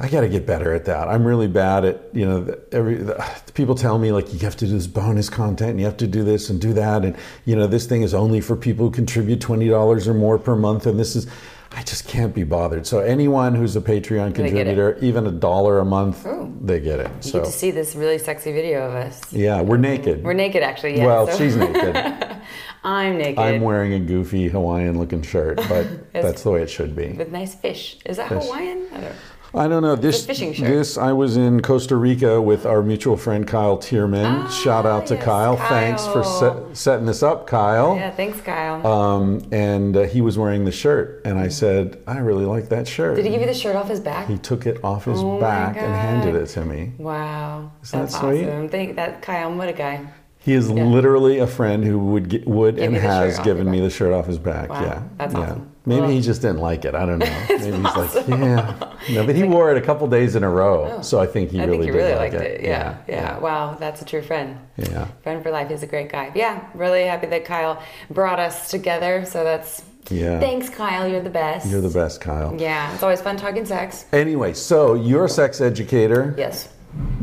I 0.00 0.08
got 0.08 0.22
to 0.22 0.28
get 0.28 0.46
better 0.46 0.72
at 0.72 0.86
that. 0.86 1.06
I'm 1.06 1.24
really 1.24 1.46
bad 1.46 1.84
at 1.84 2.00
you 2.14 2.24
know 2.24 2.44
the, 2.44 2.62
every 2.72 2.94
the, 2.94 3.22
people 3.52 3.74
tell 3.74 3.98
me 3.98 4.10
like 4.10 4.32
you 4.32 4.38
have 4.40 4.56
to 4.56 4.66
do 4.66 4.72
this 4.72 4.86
bonus 4.86 5.28
content 5.28 5.72
and 5.72 5.80
you 5.80 5.84
have 5.84 5.98
to 5.98 6.06
do 6.06 6.24
this 6.24 6.48
and 6.48 6.58
do 6.58 6.72
that 6.72 7.04
and 7.04 7.14
you 7.44 7.54
know 7.54 7.66
this 7.66 7.84
thing 7.84 8.00
is 8.00 8.14
only 8.14 8.40
for 8.40 8.56
people 8.56 8.86
who 8.86 8.90
contribute 8.90 9.38
twenty 9.38 9.68
dollars 9.68 10.08
or 10.08 10.14
more 10.14 10.38
per 10.38 10.56
month 10.56 10.86
and 10.86 10.98
this 10.98 11.14
is 11.14 11.26
I 11.74 11.82
just 11.82 12.06
can't 12.06 12.34
be 12.34 12.44
bothered. 12.44 12.86
So 12.86 13.00
anyone 13.00 13.54
who's 13.54 13.76
a 13.76 13.80
Patreon 13.80 14.34
They 14.34 14.50
get 14.50 14.66
it. 14.66 14.76
contributor, 14.76 14.98
even 15.00 15.26
a 15.26 15.30
dollar 15.30 15.78
a 15.78 15.84
month, 15.84 16.26
Ooh. 16.26 16.54
they 16.60 16.80
get 16.80 17.00
it. 17.00 17.10
You 17.24 17.30
So 17.30 17.38
get 17.40 17.46
to 17.46 17.52
see 17.52 17.70
this 17.70 17.94
really 17.94 18.18
sexy 18.18 18.52
video 18.52 18.86
of 18.86 18.94
us. 18.94 19.20
yeah, 19.32 19.60
we're 19.62 19.78
naked. 19.78 20.22
We're 20.22 20.34
naked, 20.34 20.62
actually. 20.62 20.98
Yeah. 20.98 21.06
well, 21.06 21.26
so- 21.28 21.38
she's 21.38 21.56
naked. 21.56 21.96
I'm 22.84 23.18
naked. 23.18 23.38
I'm 23.38 23.60
wearing 23.62 23.92
a 23.94 24.00
goofy 24.00 24.48
Hawaiian 24.48 24.98
looking 24.98 25.22
shirt, 25.22 25.56
but 25.68 26.12
that's 26.12 26.42
the 26.42 26.50
way 26.50 26.62
it 26.62 26.70
should 26.70 26.96
be. 26.96 27.08
with 27.12 27.30
nice 27.30 27.54
fish. 27.54 27.98
Is 28.04 28.16
that 28.16 28.28
Fish. 28.28 28.44
Hawaiian? 28.44 28.86
I 28.92 29.00
don't. 29.00 29.14
I 29.54 29.68
don't 29.68 29.82
know. 29.82 29.96
This 29.96 30.24
fishing 30.24 30.54
shirt. 30.54 30.66
this 30.66 30.96
I 30.96 31.12
was 31.12 31.36
in 31.36 31.60
Costa 31.60 31.94
Rica 31.96 32.40
with 32.40 32.64
our 32.64 32.82
mutual 32.82 33.18
friend 33.18 33.46
Kyle 33.46 33.76
Tierman. 33.76 34.44
Ah, 34.44 34.48
Shout 34.48 34.86
out 34.86 35.06
to 35.08 35.14
yes, 35.14 35.24
Kyle. 35.24 35.56
Thanks 35.58 36.06
for 36.06 36.24
set, 36.24 36.74
setting 36.74 37.04
this 37.04 37.22
up, 37.22 37.46
Kyle. 37.46 37.94
Yeah, 37.94 38.10
thanks, 38.12 38.40
Kyle. 38.40 38.86
Um, 38.86 39.46
and 39.52 39.94
uh, 39.94 40.02
he 40.04 40.22
was 40.22 40.38
wearing 40.38 40.64
the 40.64 40.72
shirt, 40.72 41.20
and 41.26 41.38
I 41.38 41.48
said, 41.48 42.02
I 42.06 42.16
really 42.20 42.46
like 42.46 42.70
that 42.70 42.88
shirt. 42.88 43.16
Did 43.16 43.26
he 43.26 43.30
give 43.30 43.42
you 43.42 43.46
the 43.46 43.52
shirt 43.52 43.76
off 43.76 43.88
his 43.90 44.00
back? 44.00 44.26
He 44.26 44.38
took 44.38 44.64
it 44.64 44.82
off 44.82 45.04
his 45.04 45.20
Oh 45.20 45.38
back 45.38 45.76
and 45.76 45.92
handed 45.94 46.34
it 46.34 46.46
to 46.46 46.64
me. 46.64 46.94
Wow, 46.96 47.72
Isn't 47.82 47.98
that 47.98 48.04
that's 48.06 48.18
sweet? 48.20 48.44
awesome. 48.48 48.70
Thank 48.70 48.96
that 48.96 49.20
Kyle. 49.20 49.54
What 49.54 49.68
a 49.68 49.74
guy. 49.74 50.08
He 50.44 50.54
is 50.54 50.68
literally 50.70 51.38
a 51.38 51.46
friend 51.46 51.84
who 51.84 51.98
would 51.98 52.28
get, 52.28 52.46
would 52.48 52.76
Give 52.76 52.84
and 52.86 52.96
has 52.96 53.38
given 53.40 53.70
me 53.70 53.80
the 53.80 53.90
shirt 53.90 54.12
off 54.12 54.26
his 54.26 54.38
back. 54.38 54.70
Wow, 54.70 54.82
yeah, 54.82 55.02
that's 55.18 55.34
yeah. 55.34 55.40
awesome. 55.40 55.68
Maybe 55.86 56.00
Well- 56.02 56.10
he 56.10 56.20
just 56.20 56.42
didn't 56.42 56.58
like 56.58 56.84
it. 56.84 56.94
I 56.94 57.06
don't 57.06 57.18
know. 57.20 57.44
Maybe 57.48 57.64
he's 57.72 57.74
like, 57.84 58.28
yeah. 58.28 58.94
No, 59.10 59.26
but 59.26 59.34
he 59.34 59.42
wore 59.44 59.70
it 59.72 59.76
a 59.78 59.80
couple 59.80 60.06
days 60.08 60.34
in 60.36 60.42
a 60.44 60.48
row, 60.50 60.96
oh. 60.98 61.02
so 61.02 61.20
I 61.20 61.26
think 61.26 61.50
he 61.50 61.58
Oh. 61.60 61.62
I 61.62 61.66
really 61.66 61.78
think 61.78 61.86
you 61.86 61.92
did 61.92 61.98
really 61.98 62.14
like 62.14 62.32
liked 62.32 62.44
it. 62.44 62.60
Yeah, 62.62 62.96
yeah, 63.08 63.38
Wow, 63.38 63.76
that's 63.78 64.02
a 64.02 64.04
true 64.04 64.22
friend. 64.22 64.58
yeah. 64.76 65.06
Friend 65.22 65.42
for 65.42 65.50
life. 65.50 65.68
He's 65.68 65.82
a 65.82 65.86
great 65.86 66.10
guy. 66.10 66.32
Yeah, 66.34 66.64
really 66.74 67.04
happy 67.04 67.26
that 67.28 67.44
Kyle 67.44 67.82
brought 68.10 68.38
us 68.40 68.70
together. 68.70 69.24
So 69.24 69.44
that's 69.44 69.82
Yeah. 70.10 70.40
Thanks, 70.40 70.68
Kyle. 70.68 71.06
You're 71.06 71.22
the 71.22 71.30
best. 71.30 71.68
You're 71.70 71.80
the 71.80 71.88
best, 71.88 72.20
Kyle. 72.20 72.54
Yeah, 72.58 72.92
it's 72.94 73.02
always 73.04 73.20
fun 73.20 73.36
talking 73.36 73.64
sex. 73.64 74.06
Anyway, 74.12 74.52
so 74.54 74.94
you're 74.94 75.24
a 75.26 75.28
sex 75.28 75.60
educator. 75.60 76.34
Yes. 76.36 76.68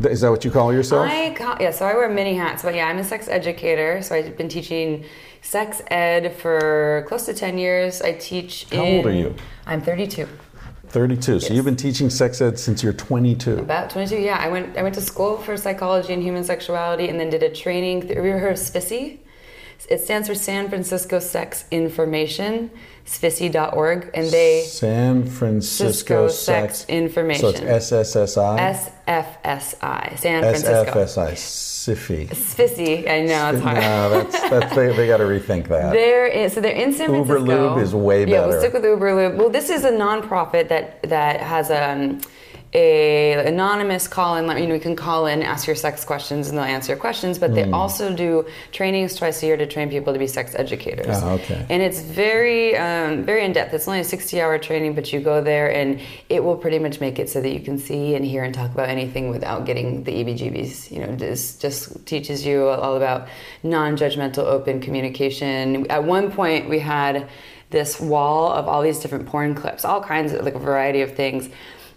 Is 0.02 0.22
that 0.22 0.30
what 0.30 0.44
you 0.44 0.50
call 0.50 0.72
yourself? 0.72 1.08
I 1.08 1.30
ca- 1.34 1.58
yeah, 1.60 1.70
so 1.70 1.86
I 1.86 1.94
wear 1.94 2.08
many 2.08 2.34
hats, 2.34 2.62
but 2.62 2.74
yeah, 2.74 2.88
I'm 2.88 2.98
a 2.98 3.04
sex 3.04 3.28
educator. 3.28 4.02
So 4.02 4.14
I've 4.14 4.36
been 4.36 4.48
teaching 4.48 5.04
sex 5.42 5.80
ed 5.88 6.34
for 6.36 7.04
close 7.08 7.26
to 7.26 7.34
ten 7.34 7.58
years. 7.58 8.02
I 8.02 8.12
teach. 8.12 8.66
How 8.72 8.82
old 8.82 9.06
are 9.06 9.12
you? 9.12 9.34
I'm 9.66 9.80
32. 9.80 10.28
32. 10.88 11.38
So 11.38 11.54
you've 11.54 11.64
been 11.64 11.76
teaching 11.76 12.10
sex 12.10 12.40
ed 12.40 12.58
since 12.58 12.82
you're 12.82 12.92
22. 12.92 13.58
About 13.58 13.90
22. 13.90 14.16
Yeah, 14.16 14.38
I 14.38 14.48
went. 14.48 14.76
I 14.76 14.82
went 14.82 14.96
to 14.96 15.00
school 15.00 15.38
for 15.38 15.56
psychology 15.56 16.12
and 16.12 16.22
human 16.22 16.42
sexuality, 16.42 17.08
and 17.08 17.20
then 17.20 17.30
did 17.30 17.44
a 17.44 17.50
training. 17.50 18.08
Have 18.08 18.24
you 18.24 18.32
ever 18.32 18.38
heard 18.40 18.52
of 18.52 18.58
SFISI? 18.58 19.18
It 19.88 20.00
stands 20.00 20.28
for 20.28 20.34
San 20.34 20.68
Francisco 20.68 21.18
Sex 21.20 21.64
Information, 21.70 22.70
SFISI.org, 23.10 24.10
and 24.14 24.30
they 24.30 24.62
San 24.62 25.26
Francisco 25.26 26.28
Cisco 26.28 26.28
Sex 26.28 26.86
Information. 26.88 27.40
So 27.40 27.48
it's 27.48 27.90
SSSI? 27.90 28.92
SFSI, 29.08 30.18
San 30.18 30.42
Francisco. 30.42 31.04
SFSI. 31.04 31.32
SIFI. 31.80 32.28
SFISI. 32.28 33.10
I 33.10 33.22
know 33.22 33.50
it's 33.50 33.62
hard. 33.62 33.76
No, 33.78 34.10
that's, 34.10 34.40
that's, 34.48 34.76
they, 34.76 34.94
they 34.94 35.08
got 35.08 35.16
to 35.16 35.24
rethink 35.24 35.66
that. 35.68 35.92
There 35.92 36.26
is 36.26 36.52
so 36.52 36.60
they're 36.60 36.70
in 36.70 36.92
San 36.92 37.08
Francisco. 37.08 37.40
Uber. 37.40 37.52
Lube 37.52 37.78
is 37.78 37.94
way 37.94 38.26
better. 38.26 38.36
Yeah, 38.36 38.46
we'll 38.46 38.60
stick 38.60 38.74
with 38.74 38.84
Uber 38.84 39.14
Lube. 39.14 39.38
Well, 39.38 39.50
this 39.50 39.70
is 39.70 39.84
a 39.84 39.90
nonprofit 39.90 40.68
that 40.68 41.02
that 41.02 41.40
has 41.40 41.70
um, 41.72 42.20
a 42.72 43.32
anonymous 43.46 44.06
call 44.06 44.36
in. 44.36 44.44
You 44.60 44.68
know, 44.68 44.74
you 44.74 44.80
can 44.80 44.94
call 44.94 45.26
in, 45.26 45.42
ask 45.42 45.66
your 45.66 45.74
sex 45.74 46.04
questions, 46.04 46.48
and 46.48 46.56
they'll 46.56 46.64
answer 46.64 46.92
your 46.92 47.00
questions. 47.00 47.38
But 47.38 47.50
Hmm. 47.50 47.56
they 47.56 47.70
also 47.72 48.14
do 48.14 48.46
trainings 48.70 49.16
twice 49.16 49.42
a 49.42 49.46
year 49.46 49.56
to 49.56 49.66
train 49.66 49.90
people 49.90 50.12
to 50.12 50.18
be 50.18 50.28
sex 50.28 50.54
educators. 50.54 51.16
Ah, 51.22 51.32
okay. 51.32 51.66
And 51.68 51.82
it's 51.82 52.00
very 52.00 52.76
um, 52.76 53.24
very 53.24 53.44
in 53.44 53.52
depth. 53.52 53.74
It's 53.74 53.88
only 53.88 54.00
a 54.00 54.04
sixty-hour 54.04 54.58
training, 54.58 54.94
but 54.94 55.12
you 55.12 55.18
go 55.20 55.40
there 55.42 55.72
and 55.74 56.00
it 56.28 56.44
will 56.44 56.56
pretty 56.56 56.78
much 56.78 57.00
make 57.00 57.18
it 57.18 57.28
so 57.28 57.40
that 57.40 57.50
you 57.52 57.60
can 57.60 57.76
see 57.78 58.14
and 58.14 58.24
hear 58.24 58.44
and 58.44 58.54
talk 58.54 58.70
about 58.72 58.88
anything 58.88 59.30
without 59.30 59.64
getting 59.66 60.04
the 60.04 60.12
EBGBs. 60.12 60.90
You 60.92 61.00
know, 61.06 61.16
just 61.16 61.60
just 61.60 62.06
teaches 62.06 62.46
you 62.46 62.68
all 62.68 62.96
about 62.96 63.26
non-judgmental, 63.64 64.44
open 64.44 64.80
communication. 64.80 65.90
At 65.90 66.04
one 66.04 66.30
point, 66.30 66.68
we 66.68 66.78
had 66.78 67.28
this 67.70 68.00
wall 68.00 68.48
of 68.50 68.66
all 68.68 68.82
these 68.82 68.98
different 68.98 69.26
porn 69.26 69.54
clips, 69.54 69.84
all 69.84 70.00
kinds 70.02 70.32
of 70.32 70.44
like 70.44 70.54
a 70.54 70.58
variety 70.58 71.02
of 71.02 71.14
things. 71.14 71.48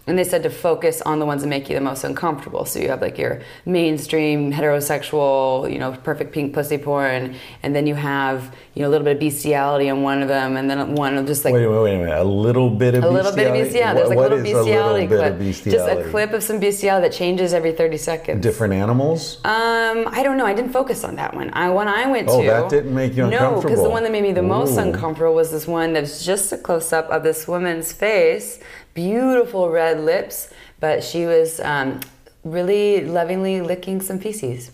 And 0.06 0.18
they 0.18 0.24
said 0.24 0.42
to 0.42 0.50
focus 0.50 1.00
on 1.02 1.18
the 1.18 1.24
ones 1.24 1.40
that 1.42 1.48
make 1.48 1.68
you 1.70 1.74
the 1.74 1.80
most 1.80 2.04
uncomfortable. 2.04 2.66
So 2.66 2.78
you 2.78 2.88
have 2.88 3.00
like 3.00 3.16
your 3.16 3.40
mainstream 3.64 4.52
heterosexual, 4.52 5.72
you 5.72 5.78
know, 5.78 5.92
perfect 6.04 6.32
pink 6.32 6.52
pussy 6.52 6.76
porn, 6.78 7.34
and 7.62 7.74
then 7.74 7.86
you 7.86 7.94
have 7.94 8.54
you 8.74 8.82
know 8.82 8.88
a 8.88 8.90
little 8.90 9.04
bit 9.04 9.14
of 9.16 9.20
bestiality 9.20 9.88
in 9.88 10.02
one 10.02 10.20
of 10.22 10.28
them, 10.28 10.56
and 10.56 10.68
then 10.68 10.94
one 10.94 11.16
of 11.16 11.26
just 11.26 11.44
like 11.44 11.54
Wait 11.54 11.64
a 11.64 11.68
minute, 11.68 11.82
wait 11.82 11.94
a 11.94 11.98
minute. 11.98 12.18
A 12.18 12.24
little 12.24 12.68
bit 12.70 12.94
of 12.94 13.02
bestiality. 13.02 13.08
a 13.08 13.22
little 13.22 13.32
bit 13.36 13.46
of 13.46 13.54
bestiality? 13.54 13.62
bestiality. 13.64 13.96
There's 13.98 14.08
like 14.10 14.16
What 14.18 14.32
a 14.32 14.34
little 14.36 14.46
is 14.46 14.52
a 14.52 14.56
little 14.56 14.64
bestiality 14.64 15.06
bit 15.06 15.18
clip. 15.18 15.32
of 15.34 15.72
Just 15.72 15.88
a 16.06 16.10
clip 16.10 16.32
of 16.32 16.42
some 16.42 16.60
bestiality 16.60 17.08
that 17.08 17.14
changes 17.14 17.54
every 17.54 17.72
30 17.72 17.96
seconds. 17.96 18.42
Different 18.42 18.74
animals? 18.74 19.36
Um, 19.44 20.08
I 20.08 20.20
don't 20.22 20.36
know. 20.36 20.46
I 20.46 20.54
didn't 20.54 20.72
focus 20.72 21.04
on 21.04 21.16
that 21.16 21.34
one. 21.34 21.50
I 21.54 21.70
when 21.70 21.88
I 21.88 22.10
went 22.10 22.28
Oh, 22.28 22.42
to 22.42 22.48
oh 22.48 22.60
that 22.62 22.70
didn't 22.70 22.94
make 22.94 23.14
you 23.14 23.24
uncomfortable. 23.24 23.56
No, 23.56 23.62
because 23.62 23.82
the 23.82 23.90
one 23.90 24.02
that 24.02 24.12
made 24.12 24.22
me 24.22 24.32
the 24.32 24.42
most 24.42 24.76
Ooh. 24.76 24.80
uncomfortable 24.80 25.34
was 25.34 25.50
this 25.50 25.66
one 25.66 25.92
that's 25.94 26.24
just 26.24 26.52
a 26.52 26.58
close 26.58 26.92
up 26.92 27.08
of 27.10 27.22
this 27.22 27.48
woman's 27.48 27.92
face, 27.92 28.58
beautiful 28.94 29.70
red 29.70 30.00
lips, 30.00 30.52
but 30.80 31.04
she 31.04 31.26
was 31.26 31.60
um, 31.60 32.00
really 32.44 33.04
lovingly 33.04 33.60
licking 33.60 34.00
some 34.00 34.18
feces. 34.18 34.70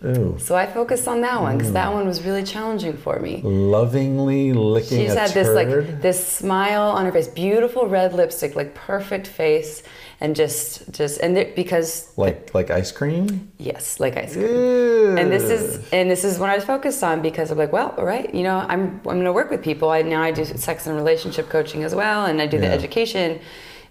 So 0.00 0.54
I 0.54 0.66
focused 0.66 1.08
on 1.08 1.20
that 1.22 1.40
one 1.42 1.56
because 1.58 1.70
Mm. 1.72 1.74
that 1.80 1.92
one 1.92 2.06
was 2.06 2.22
really 2.24 2.44
challenging 2.44 2.96
for 2.96 3.18
me. 3.18 3.40
Lovingly 3.42 4.52
licking 4.52 4.98
She 4.98 5.04
just 5.06 5.18
had 5.18 5.30
this 5.30 5.48
like 5.48 6.00
this 6.00 6.24
smile 6.24 6.82
on 6.96 7.04
her 7.04 7.12
face, 7.12 7.26
beautiful 7.26 7.88
red 7.88 8.14
lipstick, 8.14 8.54
like 8.54 8.74
perfect 8.74 9.26
face, 9.26 9.82
and 10.20 10.36
just 10.36 10.90
just 10.92 11.18
and 11.20 11.36
there, 11.36 11.50
because 11.56 12.12
like 12.16 12.54
like 12.54 12.70
ice 12.70 12.92
cream? 12.92 13.50
yes, 13.58 13.98
like 13.98 14.16
ice 14.16 14.34
cream. 14.34 14.46
Ew. 14.46 15.16
And 15.18 15.32
this 15.32 15.44
is 15.50 15.80
and 15.92 16.08
this 16.08 16.22
is 16.22 16.38
what 16.38 16.48
I 16.50 16.54
was 16.54 16.64
focused 16.64 17.02
on 17.02 17.20
because 17.20 17.50
I'm 17.50 17.58
like, 17.58 17.72
well, 17.72 17.92
all 17.98 18.04
right, 18.04 18.32
you 18.32 18.44
know, 18.44 18.58
I'm 18.68 18.82
I'm 19.10 19.18
going 19.18 19.24
to 19.24 19.32
work 19.32 19.50
with 19.50 19.62
people. 19.62 19.90
I 19.90 20.02
now 20.02 20.22
I 20.22 20.30
do 20.30 20.44
sex 20.44 20.86
and 20.86 20.94
relationship 20.96 21.48
coaching 21.48 21.82
as 21.82 21.92
well, 21.94 22.24
and 22.26 22.40
I 22.40 22.46
do 22.46 22.58
the 22.58 22.68
education. 22.78 23.40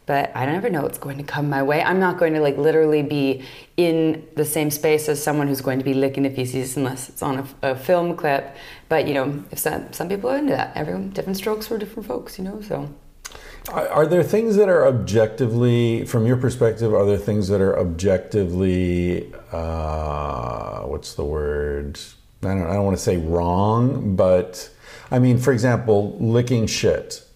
But 0.08 0.32
I 0.34 0.46
never 0.46 0.70
know 0.70 0.82
what's 0.82 0.98
going 0.98 1.18
to 1.18 1.24
come 1.24 1.50
my 1.50 1.62
way. 1.62 1.84
I'm 1.84 2.00
not 2.00 2.18
going 2.18 2.34
to 2.34 2.40
like 2.40 2.58
literally 2.58 3.04
be 3.04 3.44
in 3.76 4.26
the 4.36 4.46
same 4.46 4.72
space 4.72 5.08
as 5.10 5.22
someone 5.22 5.48
who's 5.48 5.62
going 5.62 5.80
to 5.80 5.86
be 5.86 5.94
licking 5.94 6.24
the 6.24 6.30
feces 6.30 6.78
unless 6.78 7.10
it's 7.10 7.22
on 7.22 7.40
a, 7.40 7.72
a 7.72 7.76
film 7.76 8.16
clip. 8.16 8.56
But 8.88 9.06
you 9.08 9.14
know, 9.14 9.44
if 9.52 9.60
some 9.60 9.92
some 9.92 10.08
people 10.10 10.30
are 10.30 10.38
into 10.38 10.54
that, 10.54 10.76
everyone 10.76 11.10
different 11.10 11.38
strokes 11.38 11.68
for 11.68 11.78
different 11.78 12.08
folks. 12.08 12.40
You 12.40 12.46
know, 12.46 12.62
so. 12.62 12.90
Are, 13.70 14.08
there 14.08 14.24
things 14.24 14.56
that 14.56 14.70
are 14.70 14.88
objectively, 14.88 16.06
from 16.06 16.26
your 16.26 16.38
perspective, 16.38 16.94
are 16.94 17.06
there 17.06 17.18
things 17.18 17.50
that 17.50 17.60
are 17.60 17.78
objectively, 17.78 19.34
uh, 19.52 20.84
what's 20.84 21.16
the 21.16 21.26
word? 21.26 22.00
I 22.44 22.48
don't, 22.48 22.62
I 22.62 22.76
don't 22.76 22.86
want 22.86 22.96
to 22.96 23.04
say 23.04 23.18
wrong, 23.18 24.16
but 24.16 24.70
I 25.12 25.20
mean, 25.20 25.38
for 25.38 25.52
example, 25.52 26.18
licking 26.18 26.66
shit. 26.66 27.27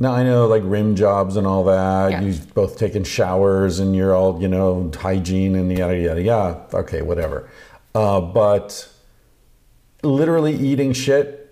Now 0.00 0.12
I 0.12 0.22
know 0.22 0.46
like 0.46 0.62
rim 0.64 0.96
jobs 0.96 1.36
and 1.36 1.46
all 1.46 1.64
that. 1.64 2.10
Yeah. 2.10 2.20
You've 2.22 2.52
both 2.54 2.78
taken 2.78 3.04
showers 3.04 3.78
and 3.78 3.94
you're 3.94 4.14
all 4.14 4.40
you 4.40 4.48
know 4.48 4.90
hygiene 4.94 5.54
and 5.54 5.70
yada 5.76 5.96
yada 5.96 6.22
yada. 6.22 6.66
Okay, 6.74 7.02
whatever. 7.02 7.48
Uh, 7.94 8.20
but 8.20 8.88
literally 10.02 10.54
eating 10.54 10.92
shit 10.92 11.44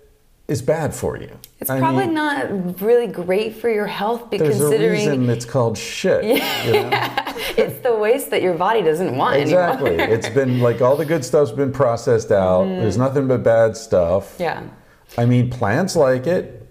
is 0.47 0.61
bad 0.61 0.93
for 0.93 1.17
you. 1.17 1.39
It's 1.59 1.69
I 1.69 1.79
probably 1.79 2.05
mean, 2.05 2.15
not 2.15 2.81
really 2.81 3.07
great 3.07 3.55
for 3.55 3.69
your 3.69 3.87
health, 3.87 4.29
but 4.29 4.39
There's 4.39 4.59
a 4.59 4.77
reason 4.77 5.29
it's 5.29 5.45
called 5.45 5.77
shit. 5.77 6.23
you 6.65 6.73
know? 6.73 6.89
it's 7.57 7.79
the 7.81 7.95
waste 7.95 8.29
that 8.31 8.41
your 8.41 8.55
body 8.55 8.81
doesn't 8.81 9.15
want 9.15 9.37
Exactly. 9.37 9.91
anymore. 9.91 10.13
it's 10.15 10.27
been 10.29 10.59
like 10.59 10.81
all 10.81 10.97
the 10.97 11.05
good 11.05 11.23
stuff's 11.23 11.51
been 11.51 11.71
processed 11.71 12.31
out. 12.31 12.65
There's 12.65 12.97
nothing 12.97 13.27
but 13.27 13.41
bad 13.43 13.77
stuff. 13.77 14.33
Mm-hmm. 14.33 14.43
yeah. 14.43 14.63
I 15.17 15.25
mean, 15.25 15.49
plants 15.49 15.95
like 15.95 16.27
it, 16.27 16.62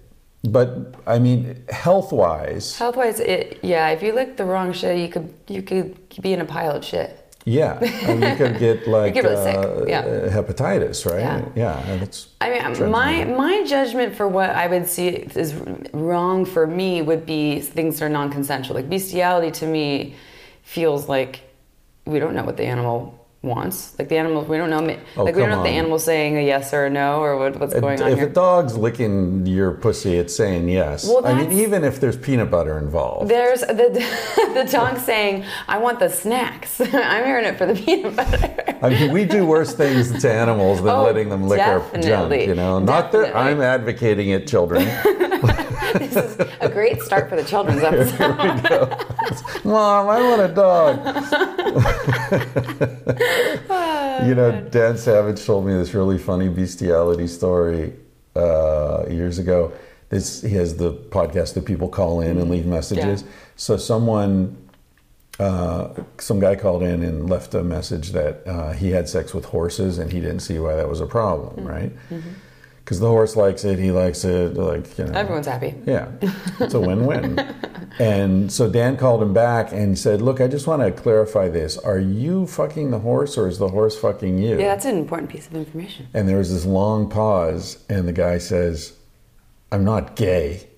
but 0.43 0.95
I 1.07 1.19
mean, 1.19 1.63
health 1.69 2.11
wise, 2.11 2.77
Health 2.77 2.97
wise, 2.97 3.21
yeah. 3.63 3.89
If 3.89 4.03
you 4.03 4.13
lick 4.13 4.35
the 4.35 4.45
wrong 4.45 4.73
shit, 4.73 4.97
you 4.99 5.07
could 5.07 5.33
you 5.47 5.61
could 5.61 5.97
be 6.21 6.33
in 6.33 6.41
a 6.41 6.45
pile 6.45 6.71
of 6.71 6.83
shit. 6.83 7.19
yeah, 7.45 7.79
and 7.81 8.21
you 8.21 8.35
could 8.35 8.59
get 8.67 8.87
like 8.87 9.15
really 9.15 9.35
uh, 9.35 9.85
yeah. 9.85 10.03
hepatitis, 10.29 11.05
right? 11.09 11.19
Yeah. 11.19 11.49
yeah 11.55 11.89
and 11.89 12.03
it's 12.03 12.27
I 12.41 12.49
mean, 12.49 12.91
my 12.91 13.23
my 13.23 13.63
judgment 13.65 14.15
for 14.15 14.27
what 14.27 14.49
I 14.49 14.67
would 14.67 14.87
see 14.87 15.07
is 15.07 15.53
wrong 15.93 16.45
for 16.45 16.67
me 16.67 17.01
would 17.01 17.25
be 17.25 17.61
things 17.61 17.99
that 17.99 18.05
are 18.05 18.09
non-consensual. 18.09 18.75
Like 18.75 18.89
bestiality 18.89 19.51
to 19.51 19.65
me 19.65 20.15
feels 20.63 21.07
like 21.07 21.41
we 22.05 22.19
don't 22.19 22.35
know 22.35 22.43
what 22.43 22.57
the 22.57 22.65
animal 22.65 23.22
wants. 23.43 23.93
Like 23.99 24.07
the 24.09 24.17
animal, 24.17 24.43
we 24.43 24.57
don't 24.57 24.69
know. 24.69 24.79
Oh, 25.17 25.23
like 25.25 25.35
we 25.35 25.41
don't 25.41 25.49
know 25.51 25.57
if 25.59 25.63
the 25.63 25.69
animal's 25.69 26.05
saying 26.05 26.37
a 26.37 26.41
yes 26.41 26.73
or 26.73 26.85
a 26.85 26.89
no 26.89 27.19
or 27.19 27.37
what, 27.37 27.59
what's 27.59 27.73
going 27.73 28.01
on 28.01 28.11
if 28.11 28.17
here. 28.17 28.27
a 28.27 28.31
dog's 28.31 28.77
licking 28.77 29.45
your 29.45 29.71
pussy, 29.71 30.15
it's 30.15 30.35
saying 30.35 30.69
yes. 30.69 31.05
Well, 31.05 31.25
I 31.25 31.33
mean, 31.33 31.51
even 31.51 31.83
if 31.83 31.99
there's 31.99 32.17
peanut 32.17 32.49
butter 32.49 32.77
involved. 32.77 33.29
There's 33.29 33.59
the 33.79 34.07
the 34.53 34.67
dog 34.71 34.97
saying, 34.97 35.43
"I 35.67 35.77
want 35.77 35.99
the 35.99 36.09
snacks." 36.09 36.79
I'm 36.81 37.25
hearing 37.25 37.45
it 37.45 37.57
for 37.57 37.65
the 37.65 37.75
peanut 37.75 38.15
butter. 38.15 38.77
I 38.81 38.89
mean, 38.89 39.11
we 39.11 39.25
do 39.25 39.45
worse 39.45 39.73
things 39.73 40.21
to 40.21 40.31
animals 40.31 40.81
than 40.81 40.93
Oh, 40.93 41.03
letting 41.03 41.29
them 41.29 41.47
lick 41.47 41.59
our 41.59 41.79
junk, 41.99 42.33
you 42.47 42.55
know? 42.55 42.79
Not 42.79 43.11
that 43.13 43.35
I'm 43.35 43.61
advocating 43.61 44.29
it, 44.29 44.47
children. 44.47 44.83
this 45.99 46.15
is 46.15 46.39
a 46.59 46.69
great 46.69 47.01
start 47.01 47.29
for 47.29 47.35
the 47.35 47.43
children's 47.43 47.83
episode. 47.83 48.25
Mom, 49.63 50.09
I 50.09 50.21
want 50.21 50.41
a 50.41 50.47
dog. 50.53 50.97
you 54.27 54.33
know, 54.35 54.67
Dan 54.71 54.97
Savage 54.97 55.45
told 55.45 55.67
me 55.67 55.73
this 55.73 55.93
really 55.93 56.17
funny 56.17 56.49
bestiality 56.49 57.27
story 57.27 57.93
uh, 58.35 59.05
years 59.07 59.37
ago. 59.37 59.71
This 60.09 60.41
he 60.41 60.55
has 60.55 60.77
the 60.77 60.93
podcast 60.93 61.53
that 61.53 61.65
people 61.65 61.89
call 61.89 62.21
in 62.21 62.39
and 62.39 62.49
leave 62.49 62.65
messages. 62.65 63.21
Yeah. 63.21 63.27
So 63.55 63.77
someone, 63.77 64.57
uh, 65.39 65.89
some 66.17 66.39
guy 66.39 66.55
called 66.55 66.81
in 66.81 67.03
and 67.03 67.29
left 67.29 67.53
a 67.53 67.63
message 67.63 68.13
that 68.13 68.47
uh, 68.47 68.71
he 68.73 68.89
had 68.91 69.07
sex 69.07 69.33
with 69.33 69.45
horses 69.45 69.99
and 69.99 70.11
he 70.11 70.19
didn't 70.19 70.39
see 70.39 70.57
why 70.57 70.75
that 70.75 70.89
was 70.89 71.01
a 71.01 71.07
problem, 71.07 71.67
right? 71.67 71.91
Because 72.83 72.99
the 72.99 73.07
horse 73.07 73.37
likes 73.37 73.63
it, 73.63 73.79
he 73.79 73.91
likes 73.91 74.25
it, 74.25 74.55
like 74.55 74.97
you 74.97 75.05
know. 75.05 75.13
Everyone's 75.13 75.47
happy. 75.47 75.73
Yeah, 75.85 76.11
it's 76.59 76.73
a 76.73 76.79
win-win. 76.81 77.39
and 77.97 78.51
so 78.51 78.69
Dan 78.69 78.97
called 78.97 79.21
him 79.23 79.33
back 79.33 79.71
and 79.71 79.97
said, 79.97 80.21
"Look, 80.21 80.41
I 80.41 80.47
just 80.47 80.67
want 80.67 80.81
to 80.81 80.91
clarify 80.91 81.47
this: 81.47 81.77
Are 81.77 81.97
you 81.99 82.45
fucking 82.45 82.91
the 82.91 82.99
horse, 82.99 83.37
or 83.37 83.47
is 83.47 83.57
the 83.57 83.69
horse 83.69 83.97
fucking 83.97 84.37
you?" 84.37 84.59
Yeah, 84.59 84.67
that's 84.67 84.83
an 84.85 84.97
important 84.97 85.31
piece 85.31 85.47
of 85.47 85.55
information. 85.55 86.07
And 86.13 86.27
there 86.27 86.37
was 86.37 86.51
this 86.53 86.65
long 86.65 87.09
pause, 87.09 87.77
and 87.87 88.05
the 88.05 88.11
guy 88.13 88.37
says, 88.37 88.93
"I'm 89.71 89.85
not 89.85 90.15
gay." 90.17 90.67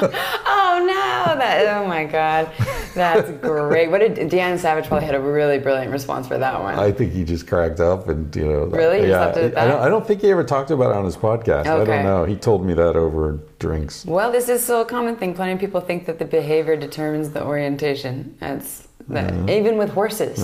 Oh 0.00 0.84
no, 0.86 1.38
That 1.38 1.66
oh 1.76 1.88
my 1.88 2.04
god, 2.04 2.52
that's 2.94 3.30
great. 3.40 3.90
What 3.90 4.00
did 4.00 4.28
Dan 4.28 4.58
Savage 4.58 4.86
probably 4.86 5.06
had 5.06 5.14
a 5.14 5.20
really 5.20 5.58
brilliant 5.58 5.92
response 5.92 6.26
for 6.26 6.38
that 6.38 6.60
one. 6.60 6.78
I 6.78 6.92
think 6.92 7.12
he 7.12 7.24
just 7.24 7.46
cracked 7.46 7.80
up 7.80 8.08
and 8.08 8.34
you 8.34 8.46
know. 8.46 8.64
Really? 8.64 9.08
Yeah. 9.08 9.28
I, 9.28 9.32
don't, 9.32 9.56
I 9.56 9.88
don't 9.88 10.06
think 10.06 10.20
he 10.20 10.30
ever 10.30 10.44
talked 10.44 10.70
about 10.70 10.90
it 10.90 10.96
on 10.96 11.04
his 11.04 11.16
podcast. 11.16 11.66
I 11.66 11.84
don't 11.84 12.04
know. 12.04 12.24
He 12.24 12.36
told 12.36 12.64
me 12.64 12.74
that 12.74 12.96
over 12.96 13.38
drinks. 13.58 14.04
Well, 14.04 14.30
this 14.32 14.48
is 14.48 14.62
still 14.62 14.82
a 14.82 14.86
common 14.86 15.16
thing. 15.16 15.34
Plenty 15.34 15.52
of 15.52 15.58
people 15.60 15.80
think 15.80 16.06
that 16.06 16.18
the 16.18 16.24
behavior 16.24 16.76
determines 16.76 17.30
the 17.30 17.44
orientation. 17.44 18.36
That's 18.40 18.88
that, 19.08 19.48
even 19.48 19.78
with 19.78 19.90
horses. 19.90 20.38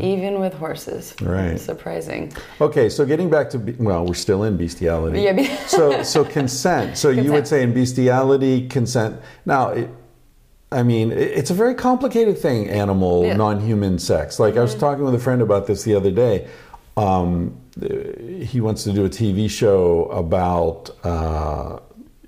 Even 0.00 0.38
with 0.38 0.54
horses. 0.54 1.14
Uh-huh. 1.20 1.30
Right. 1.30 1.58
Surprising. 1.58 2.32
Okay, 2.60 2.88
so 2.88 3.04
getting 3.04 3.28
back 3.28 3.50
to 3.50 3.58
well, 3.78 4.06
we're 4.06 4.14
still 4.14 4.44
in 4.44 4.56
bestiality. 4.56 5.22
Yeah, 5.22 5.66
so 5.66 6.02
so 6.02 6.24
consent. 6.24 6.96
So 6.96 7.10
you 7.10 7.32
would 7.32 7.48
say 7.48 7.62
in 7.62 7.74
bestiality, 7.74 8.68
consent. 8.68 9.20
Now, 9.44 9.70
it, 9.70 9.90
I 10.76 10.82
mean, 10.82 11.10
it's 11.10 11.50
a 11.50 11.54
very 11.54 11.74
complicated 11.74 12.36
thing. 12.38 12.68
Animal, 12.68 13.22
Yeah. 13.24 13.30
Mm-hmm. 13.30 13.38
non-human 13.38 13.98
sex. 13.98 14.38
Like 14.38 14.56
I 14.56 14.60
was 14.60 14.74
talking 14.74 15.04
with 15.04 15.14
a 15.14 15.18
friend 15.18 15.40
about 15.40 15.66
this 15.66 15.82
the 15.84 15.94
other 15.94 16.10
day. 16.10 16.46
Um, 16.96 17.56
he 18.42 18.60
wants 18.60 18.84
to 18.84 18.92
do 18.92 19.04
a 19.04 19.08
TV 19.08 19.50
show 19.50 20.04
about 20.06 20.90
uh, 21.04 21.78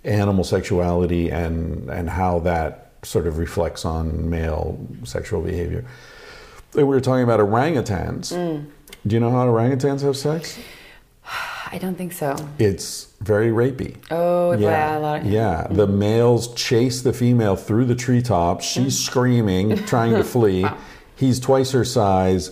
animal 0.04 0.44
sexuality 0.44 1.30
and 1.30 1.88
and 1.90 2.08
how 2.10 2.40
that 2.40 2.92
sort 3.02 3.26
of 3.26 3.38
reflects 3.38 3.84
on 3.84 4.28
male 4.28 4.78
sexual 5.04 5.40
behavior. 5.42 5.84
We 6.74 6.84
were 6.84 7.00
talking 7.00 7.24
about 7.24 7.40
orangutans. 7.40 8.32
Mm. 8.32 8.66
Do 9.06 9.14
you 9.14 9.20
know 9.20 9.30
how 9.30 9.46
orangutans 9.46 10.02
have 10.02 10.16
sex? 10.16 10.58
I 11.70 11.78
don't 11.78 11.96
think 11.96 12.12
so. 12.12 12.36
It's 12.58 13.08
very 13.20 13.50
rapey. 13.50 13.96
Oh, 14.10 14.52
yeah. 14.52 14.96
a 14.96 15.00
lot 15.00 15.20
of, 15.20 15.26
Yeah, 15.26 15.66
the 15.70 15.86
males 15.86 16.54
chase 16.54 17.02
the 17.02 17.12
female 17.12 17.56
through 17.56 17.84
the 17.86 17.94
treetops. 17.94 18.64
She's 18.64 18.98
Mm. 18.98 19.06
screaming, 19.06 19.76
trying 19.86 20.12
to 20.14 20.24
flee. 20.24 20.66
He's 21.16 21.38
twice 21.40 21.72
her 21.72 21.84
size. 21.84 22.50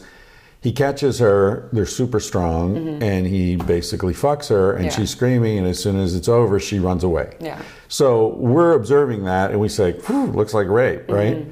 He 0.61 0.73
catches 0.73 1.21
her. 1.21 1.69
They're 1.73 1.87
super 1.87 2.19
strong, 2.19 3.01
and 3.03 3.27
he 3.27 3.55
basically 3.57 4.13
fucks 4.15 4.49
her, 4.49 4.73
and 4.73 4.81
Mm-hmm. 4.81 4.85
Yeah. 4.87 4.97
she's 4.97 5.11
screaming. 5.11 5.59
And 5.59 5.67
as 5.69 5.79
soon 5.79 5.97
as 5.99 6.15
it's 6.17 6.29
over, 6.29 6.59
she 6.59 6.79
runs 6.81 7.05
away. 7.05 7.37
Yeah. 7.41 7.61
So 7.89 8.35
we're 8.37 8.73
observing 8.73 9.25
that, 9.25 9.53
and 9.53 9.61
we 9.61 9.69
say, 9.69 9.95
"Looks 10.09 10.55
like 10.55 10.67
rape, 10.69 11.09
right?" 11.11 11.47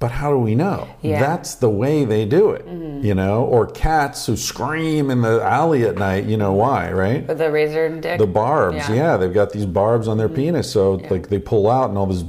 But 0.00 0.10
how 0.12 0.30
do 0.30 0.38
we 0.38 0.54
know? 0.54 0.88
Mm-hmm. 0.88 1.06
Yeah. 1.06 1.12
Mm-hmm. 1.20 1.24
That's 1.30 1.54
the 1.56 1.68
way 1.68 2.06
they 2.06 2.24
do 2.24 2.50
it, 2.52 2.64
you 2.66 3.14
know. 3.14 3.44
Or 3.44 3.66
cats 3.66 4.24
who 4.26 4.34
scream 4.34 5.10
in 5.10 5.20
the 5.20 5.42
alley 5.42 5.84
at 5.84 5.96
night. 5.96 6.24
You 6.24 6.38
know 6.38 6.54
why, 6.54 6.90
right? 6.90 7.28
With 7.28 7.36
the 7.36 7.50
razor 7.52 8.00
dick. 8.00 8.18
The 8.18 8.26
barbs, 8.26 8.76
Yeah. 8.76 8.82
Mm-hmm. 8.84 8.94
yeah. 8.94 9.16
they've 9.18 9.32
got 9.34 9.52
these 9.52 9.66
barbs 9.66 10.08
on 10.08 10.16
their 10.16 10.30
penis, 10.30 10.72
so 10.72 10.94
like 11.10 11.28
they 11.28 11.38
pull 11.38 11.70
out 11.70 11.90
and 11.90 11.98
all 11.98 12.06
this 12.06 12.24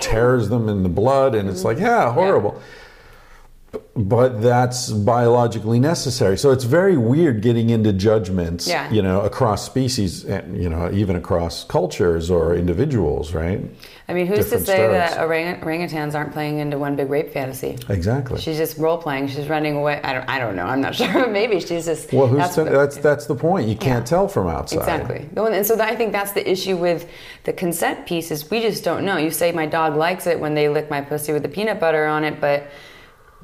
tears 0.00 0.48
them 0.48 0.68
in 0.68 0.82
the 0.82 0.88
blood, 0.88 1.36
and 1.36 1.48
it's 1.48 1.64
like, 1.64 1.78
yeah, 1.78 2.12
horrible. 2.12 2.50
B- 2.50 2.58
But 3.96 4.42
that's 4.42 4.90
biologically 4.90 5.78
necessary. 5.78 6.36
So 6.36 6.50
it's 6.50 6.64
very 6.64 6.96
weird 6.96 7.40
getting 7.42 7.70
into 7.70 7.92
judgments, 7.92 8.66
Yeah. 8.66 8.90
you 8.90 9.02
know, 9.02 9.20
across 9.20 9.64
species, 9.64 10.24
and 10.24 10.60
you 10.60 10.68
know, 10.68 10.90
even 10.92 11.16
across 11.16 11.64
cultures 11.64 12.30
or 12.30 12.54
individuals, 12.54 13.32
right? 13.34 13.60
I 14.08 14.12
mean, 14.12 14.26
who's 14.26 14.40
different 14.40 14.66
to 14.66 14.72
say 14.72 14.76
starts. 14.88 15.14
that 15.14 15.24
orang- 15.24 15.60
orangutans 15.60 16.14
aren't 16.14 16.32
playing 16.32 16.58
into 16.58 16.76
one 16.78 16.94
big 16.96 17.08
rape 17.08 17.32
fantasy? 17.32 17.78
Exactly. 17.88 18.38
She's 18.40 18.58
just 18.58 18.76
role 18.76 18.98
playing. 18.98 19.28
She's 19.28 19.48
running 19.48 19.76
away. 19.76 20.00
I 20.04 20.12
don't. 20.12 20.28
I 20.28 20.38
don't 20.38 20.56
know. 20.56 20.66
I'm 20.66 20.80
not 20.80 20.94
sure. 21.00 21.26
Maybe 21.28 21.60
she's 21.60 21.86
just. 21.86 22.12
well, 22.12 22.26
who's 22.26 22.38
that's 22.38 22.54
to, 22.56 22.64
the- 22.64 22.70
that's 22.70 22.96
that's 22.98 23.26
the 23.26 23.34
point. 23.36 23.68
You 23.68 23.76
can't 23.76 24.00
Yeah. 24.04 24.10
tell 24.16 24.28
from 24.28 24.48
outside. 24.48 24.80
Exactly. 24.80 25.28
And 25.36 25.64
so 25.64 25.76
that, 25.76 25.88
I 25.88 25.96
think 25.96 26.12
that's 26.12 26.32
the 26.32 26.48
issue 26.50 26.76
with 26.76 27.08
the 27.44 27.52
consent 27.52 28.06
piece 28.06 28.30
is 28.30 28.50
we 28.50 28.60
just 28.60 28.84
don't 28.84 29.04
know. 29.04 29.16
You 29.16 29.30
say 29.30 29.52
my 29.52 29.66
dog 29.66 29.94
likes 29.96 30.26
it 30.26 30.38
when 30.38 30.54
they 30.54 30.68
lick 30.68 30.90
my 30.90 31.00
pussy 31.00 31.32
with 31.32 31.42
the 31.42 31.48
peanut 31.48 31.80
butter 31.80 32.04
on 32.06 32.24
it, 32.24 32.40
but 32.40 32.64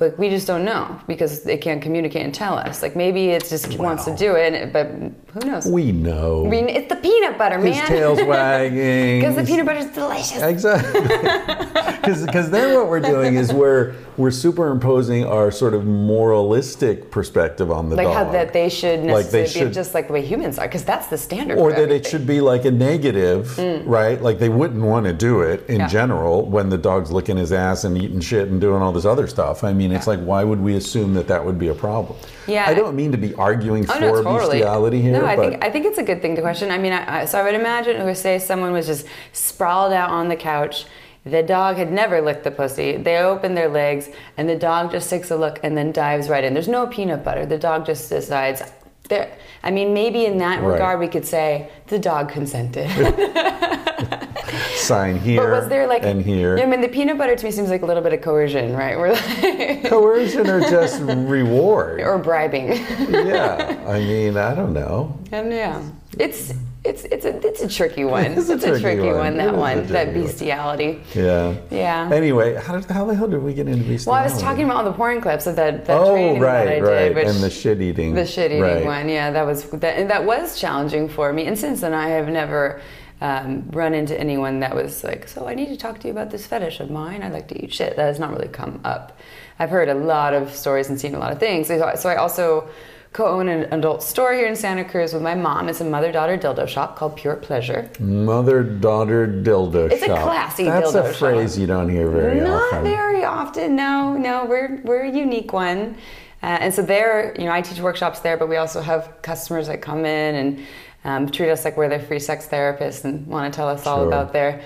but 0.01 0.19
we 0.19 0.29
just 0.31 0.47
don't 0.49 0.65
know 0.65 0.99
because 1.07 1.43
they 1.45 1.57
can't 1.59 1.81
communicate 1.81 2.23
and 2.25 2.35
tell 2.35 2.55
us. 2.59 2.83
Like 2.83 2.97
maybe 2.97 3.27
it 3.29 3.47
just 3.49 3.79
wants 3.79 4.07
to 4.07 4.17
do 4.17 4.35
it, 4.35 4.73
but 4.73 4.87
who 4.89 5.41
knows? 5.49 5.67
We 5.67 5.93
know. 5.93 6.45
I 6.47 6.49
mean, 6.49 6.69
it's 6.69 6.89
the 6.89 6.97
peanut 6.97 7.39
butter, 7.39 7.59
His 7.59 7.77
man. 7.77 7.87
tail's 7.87 8.23
wagging. 8.25 9.21
Because 9.21 9.37
the 9.37 9.45
peanut 9.45 9.67
butter 9.67 9.79
is 9.81 9.91
delicious. 9.91 10.43
Exactly. 10.43 11.01
Because 12.01 12.51
then 12.51 12.75
what 12.75 12.89
we're 12.89 12.99
doing 13.01 13.35
is 13.37 13.53
we're 13.53 13.95
we're 14.17 14.31
superimposing 14.31 15.25
our 15.27 15.51
sort 15.51 15.75
of 15.75 15.85
moralistic 15.85 17.11
perspective 17.11 17.71
on 17.71 17.89
the 17.91 17.97
dog. 17.97 18.05
like 18.07 18.15
dog. 18.15 18.27
how 18.27 18.33
that 18.33 18.53
they 18.53 18.69
should 18.69 19.01
Like 19.01 19.27
they 19.31 19.43
necessarily 19.43 19.49
should- 19.49 19.69
be 19.69 19.75
just 19.75 19.95
like 19.95 20.07
the 20.07 20.15
way 20.15 20.23
humans 20.23 20.59
are, 20.59 20.67
because 20.67 20.83
that's 20.85 21.07
the 21.09 21.19
standard. 21.19 21.59
or 21.59 21.73
that 21.73 21.91
it 21.91 22.07
should 22.07 22.27
be 22.27 22.41
like 22.41 22.65
a 22.65 22.71
negative, 22.71 23.57
right? 23.87 24.21
Like 24.21 24.39
they 24.39 24.49
wouldn't 24.49 24.83
want 24.83 25.07
to 25.07 25.13
do 25.13 25.43
it 25.43 25.67
in 25.69 25.77
Mm. 25.77 25.79
Yeah. 25.81 25.89
general 25.89 26.45
when 26.47 26.69
the 26.71 26.79
dog's 26.79 27.11
licking 27.13 27.37
his 27.37 27.53
ass 27.53 27.85
and 27.85 27.97
eating 27.97 28.21
shit 28.21 28.49
and 28.49 28.61
doing 28.61 28.83
all 28.83 28.93
this 28.93 29.05
other 29.05 29.27
stuff. 29.27 29.63
I 29.63 29.73
mean, 29.73 29.90
it's 29.93 30.07
like 30.07 30.21
why 30.21 30.45
would 30.45 30.61
we 30.61 30.75
assume 30.77 31.15
that 31.15 31.29
that 31.29 31.45
would 31.45 31.59
be 31.59 31.69
a 31.69 31.75
problem? 31.75 32.19
Yeah. 32.47 32.65
I 32.67 32.75
don't 32.75 32.97
mean 32.97 33.13
to 33.13 33.19
be 33.19 33.35
arguing 33.35 33.85
Oh 33.89 33.93
for 33.95 34.01
no, 34.01 34.23
totally. 34.23 34.59
bestiality 34.59 35.01
here, 35.03 35.13
no, 35.13 35.25
I 35.27 35.37
think 35.37 35.65
I 35.65 35.71
think 35.71 35.87
it's 35.87 35.99
a 35.99 36.03
good 36.03 36.21
thing 36.23 36.35
to 36.37 36.43
question. 36.43 36.71
I 36.71 36.79
mean, 36.79 36.93
I, 36.93 37.25
so 37.25 37.39
I 37.39 37.43
would 37.45 37.55
imagine, 37.55 38.01
or 38.01 38.15
say, 38.15 38.39
someone 38.39 38.73
was 38.73 38.87
just 38.87 39.07
sprawled 39.33 39.93
out 39.93 40.11
on 40.11 40.29
the 40.29 40.37
couch. 40.37 40.87
The 41.25 41.43
dog 41.43 41.77
had 41.77 41.93
never 41.93 42.21
licked 42.23 42.45
the 42.45 42.51
pussy. 42.51 42.97
They 42.97 43.19
open 43.19 43.55
their 43.55 43.69
legs, 43.69 44.09
and 44.39 44.49
the 44.49 44.57
dog 44.57 44.91
just 44.91 45.11
takes 45.11 45.31
a 45.31 45.37
look 45.37 45.61
and 45.63 45.77
then 45.77 45.93
dives 45.93 46.29
right 46.31 46.43
in. 46.43 46.55
There's 46.55 46.67
no 46.69 46.87
peanut 46.87 47.23
butter. 47.23 47.45
The 47.45 47.59
dog 47.59 47.85
just 47.85 48.09
decides. 48.09 48.63
There, 49.11 49.31
I 49.63 49.71
mean, 49.71 49.93
maybe 49.93 50.25
in 50.25 50.39
that 50.39 50.63
Right. 50.63 50.73
regard, 50.73 50.99
we 51.01 51.09
could 51.09 51.27
say 51.27 51.69
the 51.89 51.99
dog 51.99 52.31
consented. 52.31 52.87
sign 54.77 55.19
here 55.19 55.41
but 55.43 55.51
was 55.51 55.69
there 55.69 55.87
like 55.87 56.03
and 56.05 56.23
here. 56.23 56.59
I 56.59 56.67
mean, 56.67 56.81
the 56.81 56.89
peanut 56.89 57.19
butter 57.19 57.37
to 57.37 57.45
me 57.45 57.51
seems 57.51 57.71
like 57.71 57.83
a 57.83 57.87
little 57.87 58.03
bit 58.03 58.13
of 58.13 58.21
coercion, 58.23 58.75
right? 58.75 58.97
We're 58.99 59.13
like, 59.13 59.85
Coercion 59.91 60.49
or 60.49 60.61
just 60.61 61.01
reward? 61.03 62.01
or 62.01 62.19
bribing. 62.19 62.69
yeah, 63.09 63.83
I 63.87 63.99
mean, 64.01 64.37
I 64.37 64.55
don't 64.55 64.73
know. 64.73 65.19
And 65.33 65.53
yeah, 65.53 65.83
it's 66.19 66.53
it's 66.83 67.05
it's 67.05 67.25
a 67.27 67.47
it's 67.47 67.61
a 67.63 67.69
tricky 67.69 68.05
one. 68.05 68.25
It's 68.25 68.49
a 68.49 68.59
tricky 68.81 69.01
one. 69.07 69.17
one. 69.17 69.35
It 69.35 69.37
That 69.37 69.55
a 69.55 69.59
one, 69.59 69.87
that 69.89 70.05
tricky 70.05 70.19
one. 70.21 70.27
bestiality. 70.27 71.01
Yeah. 71.15 71.57
Yeah. 71.71 72.09
Anyway, 72.13 72.55
how, 72.55 72.79
did, 72.79 72.91
how 72.91 73.05
the 73.05 73.15
hell 73.15 73.29
did 73.29 73.43
we 73.43 73.53
get 73.53 73.69
into 73.69 73.85
bestiality? 73.85 74.07
Well, 74.11 74.19
I 74.19 74.25
was 74.25 74.41
talking 74.43 74.65
about 74.65 74.79
all 74.79 74.85
the 74.85 74.93
porn 74.97 75.21
clips 75.21 75.47
of 75.47 75.57
that, 75.57 75.85
that 75.85 76.01
Oh, 76.01 76.13
training 76.13 76.41
right, 76.41 76.65
that 76.65 76.77
I 76.79 76.81
right, 76.81 77.09
did, 77.09 77.17
which 77.17 77.27
and 77.27 77.43
the 77.43 77.51
shit 77.51 77.81
eating. 77.83 78.15
the 78.15 78.25
shit 78.27 78.51
eating 78.51 78.63
right. 78.63 78.85
one. 78.85 79.09
Yeah, 79.11 79.31
that 79.31 79.45
was 79.45 79.65
that 79.71 79.99
and 79.99 80.09
that 80.11 80.25
was 80.25 80.59
challenging 80.59 81.09
for 81.09 81.33
me. 81.33 81.47
And 81.47 81.59
since 81.59 81.81
then, 81.83 81.93
I 81.95 82.09
have 82.09 82.29
never. 82.29 82.81
Um, 83.23 83.69
run 83.73 83.93
into 83.93 84.19
anyone 84.19 84.61
that 84.61 84.75
was 84.75 85.05
like, 85.05 85.29
so 85.29 85.47
I 85.47 85.55
need 85.55 85.69
to 85.69 85.77
talk 85.77 85.99
to 86.01 86.09
you 86.09 86.13
about 86.13 86.31
this 86.31 86.47
fetish 86.47 86.81
of 86.81 86.91
mine. 86.91 87.23
I 87.23 87.29
like 87.29 87.49
to 87.49 87.63
eat 87.63 87.71
shit. 87.73 87.97
That 87.97 88.07
has 88.07 88.19
not 88.19 88.31
really 88.33 88.49
come 88.49 88.81
up. 88.83 89.19
I've 89.59 89.69
heard 89.69 89.91
a 89.91 89.95
lot 89.95 90.33
of 90.33 90.55
stories 90.55 90.89
and 90.89 90.99
seen 90.99 91.15
a 91.15 91.19
lot 91.19 91.31
of 91.31 91.39
things. 91.39 91.67
So, 91.69 91.93
so 91.97 92.09
I 92.09 92.17
also 92.17 92.71
co-own 93.13 93.49
an 93.49 93.71
adult 93.75 94.03
store 94.03 94.33
here 94.33 94.47
in 94.47 94.57
Santa 94.57 94.85
Cruz 94.85 95.13
with 95.13 95.23
my 95.23 95.35
mom. 95.35 95.69
It's 95.69 95.83
a 95.83 95.85
mother-daughter 95.85 96.39
dildo 96.39 96.67
shop 96.67 96.97
called 96.97 97.17
Pure 97.17 97.37
Pleasure. 97.37 97.91
Mother 97.99 98.63
daughter 98.63 99.27
dildo 99.27 99.91
Shop. 99.91 99.93
It's 99.93 100.03
a 100.05 100.07
classy 100.07 100.65
That's 100.65 100.93
dildo 100.93 101.11
a 101.11 101.13
phrase 101.13 101.53
shop. 101.55 101.61
you 101.61 101.67
don't 101.67 101.89
hear 101.91 102.09
very 102.09 102.41
Not 102.41 102.73
often. 102.73 102.85
very 102.85 103.25
often. 103.25 103.77
No, 103.77 104.17
no. 104.17 104.47
We're 104.47 104.81
we're 104.83 105.03
a 105.03 105.11
unique 105.11 105.53
one, 105.53 105.97
uh, 106.43 106.47
and 106.47 106.73
so 106.73 106.81
there, 106.81 107.35
you 107.39 107.45
know, 107.45 107.53
I 107.53 107.61
teach 107.61 107.81
workshops 107.81 108.21
there, 108.21 108.39
but 108.39 108.49
we 108.49 108.57
also 108.57 108.81
have 108.81 109.21
customers 109.21 109.67
that 109.67 109.83
come 109.83 110.07
in 110.07 110.35
and 110.37 110.67
um, 111.05 111.29
treat 111.31 111.51
us 111.51 111.65
like 111.65 111.77
we're 111.77 111.89
their 111.89 112.01
free 112.01 112.19
sex 112.19 112.47
therapists 112.47 113.05
and 113.05 113.27
want 113.27 113.53
to 113.53 113.57
tell 113.57 113.69
us 113.69 113.87
all 113.87 113.99
Sure. 114.01 114.09
about 114.09 114.33
their 114.33 114.61